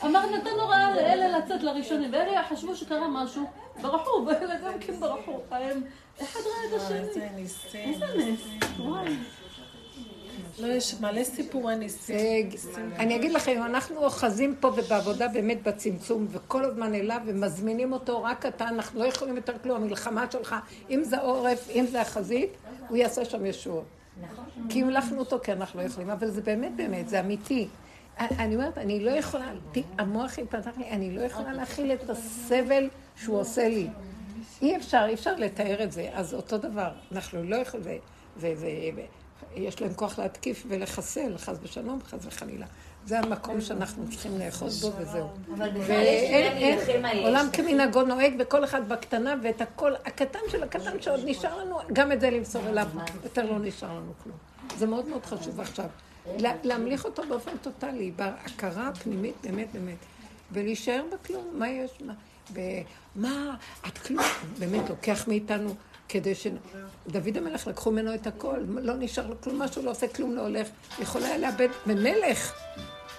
אמר, 0.04 0.20
נתן 0.30 0.50
הוראה 0.60 0.94
לאלה 0.94 1.38
לצאת 1.38 1.62
לראשונים, 1.62 2.12
ואלה 2.12 2.42
חשבו 2.44 2.76
שקרה 2.76 3.08
משהו, 3.08 3.42
ברחו, 3.82 4.26
ואלה 4.26 4.54
גם 4.56 4.72
כן 4.80 4.92
ברחו. 5.00 5.40
אחד 6.22 6.40
ראה 6.40 6.76
את 6.76 6.80
השני. 6.80 7.42
איזה 7.74 8.06
נס, 8.16 8.46
וואי. 8.78 9.16
לא, 10.58 10.66
יש 10.66 10.94
מלא 11.00 11.24
סיפורי 11.24 11.76
ניסים. 11.76 12.16
אני 12.98 13.16
אגיד 13.16 13.32
לכם, 13.32 13.62
אנחנו 13.66 14.04
אוחזים 14.04 14.54
פה 14.60 14.68
ובעבודה 14.68 15.28
באמת 15.28 15.62
בצמצום, 15.62 16.26
וכל 16.30 16.64
הזמן 16.64 16.94
אליו 16.94 17.20
ומזמינים 17.26 17.92
אותו, 17.92 18.22
רק 18.22 18.46
אתה, 18.46 18.68
אנחנו 18.68 19.00
לא 19.00 19.04
יכולים 19.04 19.36
יותר 19.36 19.52
כלום, 19.62 19.82
המלחמה 19.82 20.30
שלך, 20.30 20.54
אם 20.90 21.04
זה 21.04 21.20
עורף, 21.20 21.70
אם 21.70 21.86
זה 21.90 22.00
החזית, 22.00 22.50
הוא 22.88 22.96
יעשה 22.96 23.24
שם 23.24 23.46
ישועות. 23.46 23.84
כי 24.68 24.82
המלכנו 24.82 25.18
אותו, 25.18 25.38
כי 25.42 25.52
אנחנו 25.52 25.80
לא 25.80 25.86
יכולים, 25.86 26.10
אבל 26.10 26.30
זה 26.30 26.42
באמת 26.42 26.76
באמת, 26.76 27.08
זה 27.08 27.20
אמיתי. 27.20 27.68
אני 28.18 28.54
אומרת, 28.54 28.78
אני 28.78 29.00
לא 29.00 29.10
יכולה, 29.10 29.52
המוח 29.98 30.38
התפתח 30.38 30.70
לי, 30.76 30.90
אני 30.90 31.16
לא 31.16 31.20
יכולה 31.20 31.52
להכיל 31.52 31.92
את 31.92 32.10
הסבל 32.10 32.88
שהוא 33.16 33.38
עושה 33.38 33.68
לי. 33.68 33.88
אי 34.62 34.76
אפשר, 34.76 35.04
אי 35.08 35.14
אפשר 35.14 35.34
לתאר 35.36 35.82
את 35.82 35.92
זה. 35.92 36.10
אז 36.14 36.34
אותו 36.34 36.58
דבר, 36.58 36.88
אנחנו 37.12 37.42
לא 37.44 37.56
יכולים, 37.56 37.98
ויש 38.36 39.80
להם 39.82 39.94
כוח 39.94 40.18
להתקיף 40.18 40.64
ולחסל, 40.68 41.38
חס 41.38 41.56
ושלום, 41.62 41.98
חס 42.06 42.18
וחלילה. 42.26 42.66
זה 43.06 43.18
המקום 43.18 43.60
שאנחנו 43.60 44.10
צריכים 44.10 44.38
לאחוז 44.38 44.80
בו 44.84 44.90
וזהו. 44.98 45.28
יש 45.56 46.88
ואין, 46.88 47.24
עולם 47.26 47.46
יש. 47.52 47.56
כמנהגו 47.60 48.02
נוהג, 48.02 48.34
וכל 48.38 48.64
אחד 48.64 48.88
בקטנה, 48.88 49.34
ואת 49.42 49.60
הכל, 49.60 49.92
הקטן 50.04 50.38
של 50.48 50.62
הקטן 50.62 51.02
שעוד 51.02 51.20
נשאר 51.24 51.58
לנו, 51.64 51.78
גם 51.92 52.12
את 52.12 52.20
זה 52.20 52.30
למסור 52.30 52.68
אליו, 52.68 52.86
יותר 53.24 53.46
לא 53.50 53.58
נשאר 53.58 53.88
לנו 53.88 54.12
כלום. 54.22 54.36
זה 54.78 54.86
מאוד 54.86 55.08
מאוד 55.08 55.26
חשוב 55.26 55.60
עכשיו. 55.60 55.86
לה- 56.38 56.52
להמליך 56.62 57.04
אותו 57.04 57.22
באופן 57.28 57.56
טוטאלי, 57.62 58.10
בהכרה 58.16 58.88
הפנימית, 58.88 59.34
באמת, 59.42 59.68
באמת. 59.72 59.96
ולהישאר 60.52 61.02
בכלום, 61.12 61.44
מה 61.52 61.68
יש? 61.68 61.90
מה? 62.06 62.12
ומה, 62.52 63.56
את 63.88 63.98
כלום, 63.98 64.24
באמת 64.58 64.90
לוקח 64.90 65.28
מאיתנו 65.28 65.74
כדי 66.08 66.34
ש... 66.34 66.46
דוד 67.08 67.36
המלך 67.36 67.66
לקחו 67.66 67.90
ממנו 67.90 68.14
את 68.14 68.26
הכל, 68.26 68.58
לא 68.68 68.94
נשאר 68.98 69.26
לו 69.26 69.40
כלום, 69.40 69.62
משהו 69.62 69.82
לא 69.82 69.90
עושה 69.90 70.08
כלום, 70.08 70.34
לא 70.34 70.40
הולך. 70.40 70.68
יכול 70.98 71.22
היה 71.22 71.38
לאבד 71.38 71.68
במלך. 71.86 72.52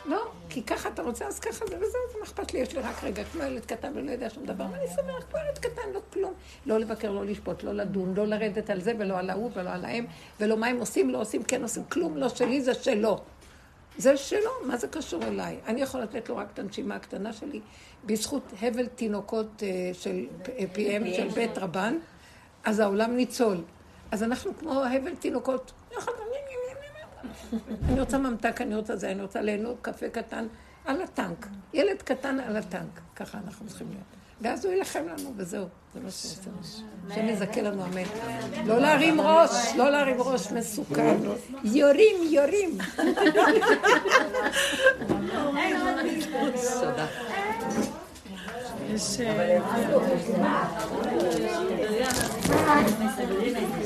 לא, 0.05 0.31
כי 0.49 0.63
ככה 0.63 0.89
אתה 0.89 1.01
רוצה, 1.01 1.27
אז 1.27 1.39
ככה 1.39 1.65
זה 1.65 1.75
וזהו, 1.77 2.01
זה 2.11 2.17
מה 2.19 2.25
אכפת 2.25 2.53
לי, 2.53 2.59
יש 2.59 2.73
לי 2.73 2.81
רק 2.81 3.03
רגע, 3.03 3.23
כמו 3.23 3.43
ילד 3.43 3.65
קטן 3.65 3.91
ולא 3.95 4.11
יודע 4.11 4.29
שום 4.29 4.45
דבר, 4.45 4.65
ואני 4.71 4.87
שמח, 4.87 5.23
כמו 5.29 5.39
ילד 5.39 5.57
קטן, 5.57 5.81
לא 5.93 5.99
כלום. 6.13 6.33
לא 6.65 6.79
לבקר, 6.79 7.11
לא 7.11 7.25
לשפוט, 7.25 7.63
לא 7.63 7.73
לדון, 7.73 8.13
לא 8.13 8.27
לרדת 8.27 8.69
על 8.69 8.81
זה 8.81 8.93
ולא 8.99 9.17
על 9.17 9.29
ההוא 9.29 9.51
ולא 9.53 9.69
על 9.69 9.85
ההם, 9.85 10.05
ולא 10.39 10.57
מה 10.57 10.67
הם 10.67 10.77
עושים, 10.77 11.09
לא 11.09 11.21
עושים, 11.21 11.43
כן 11.43 11.61
עושים, 11.61 11.83
כלום 11.83 12.17
לא 12.17 12.29
שלי, 12.29 12.61
זה 12.61 12.73
שלו. 12.73 13.21
זה 13.97 14.17
שלו, 14.17 14.51
מה 14.65 14.77
זה 14.77 14.87
קשור 14.87 15.23
אליי? 15.23 15.59
אני 15.67 15.81
יכול 15.81 16.01
לתת 16.01 16.29
לו 16.29 16.37
רק 16.37 16.47
את 16.53 16.59
הנשימה 16.59 16.95
הקטנה 16.95 17.33
שלי, 17.33 17.61
בזכות 18.05 18.43
הבל 18.61 18.87
תינוקות 18.87 19.63
אה, 19.63 19.91
של 19.93 20.25
אה, 20.49 20.65
פיהם 20.73 21.03
של 21.13 21.27
בית 21.27 21.57
רבן, 21.57 21.97
אז 22.63 22.79
העולם 22.79 23.15
ניצול. 23.15 23.57
אז 24.11 24.23
אנחנו 24.23 24.57
כמו 24.57 24.83
הבל 24.83 25.15
תינוקות. 25.15 25.71
אני 27.89 27.99
רוצה 27.99 28.17
ממתק, 28.17 28.61
אני 28.61 28.75
רוצה 28.75 28.95
זה, 28.95 29.11
אני 29.11 29.21
רוצה 29.21 29.41
ליהנות 29.41 29.77
קפה 29.81 30.09
קטן 30.09 30.47
על 30.85 31.01
הטנק. 31.01 31.47
ילד 31.73 32.01
קטן 32.01 32.39
על 32.39 32.55
הטנק, 32.55 33.01
ככה 33.15 33.37
אנחנו 33.45 33.67
צריכים 33.67 33.87
להיות. 33.89 34.24
ואז 34.41 34.65
הוא 34.65 34.73
יילחם 34.73 35.03
לנו, 35.07 35.33
וזהו, 35.37 35.65
זה 35.93 35.99
מה 36.03 36.11
שהוא 36.11 36.31
עושה. 36.59 36.81
השם 37.11 37.29
יזכה 37.29 37.61
לנו, 37.61 37.85
אמן. 37.85 38.03
לא 38.65 38.79
להרים 38.79 39.21
ראש, 39.21 39.51
לא 39.77 39.89
להרים 39.89 40.21
ראש 40.21 40.51
מסוכן. 40.51 41.17
יורים, 41.63 42.15
יורים. 42.29 42.77
תודה. 46.81 47.07
יש... 48.93 49.19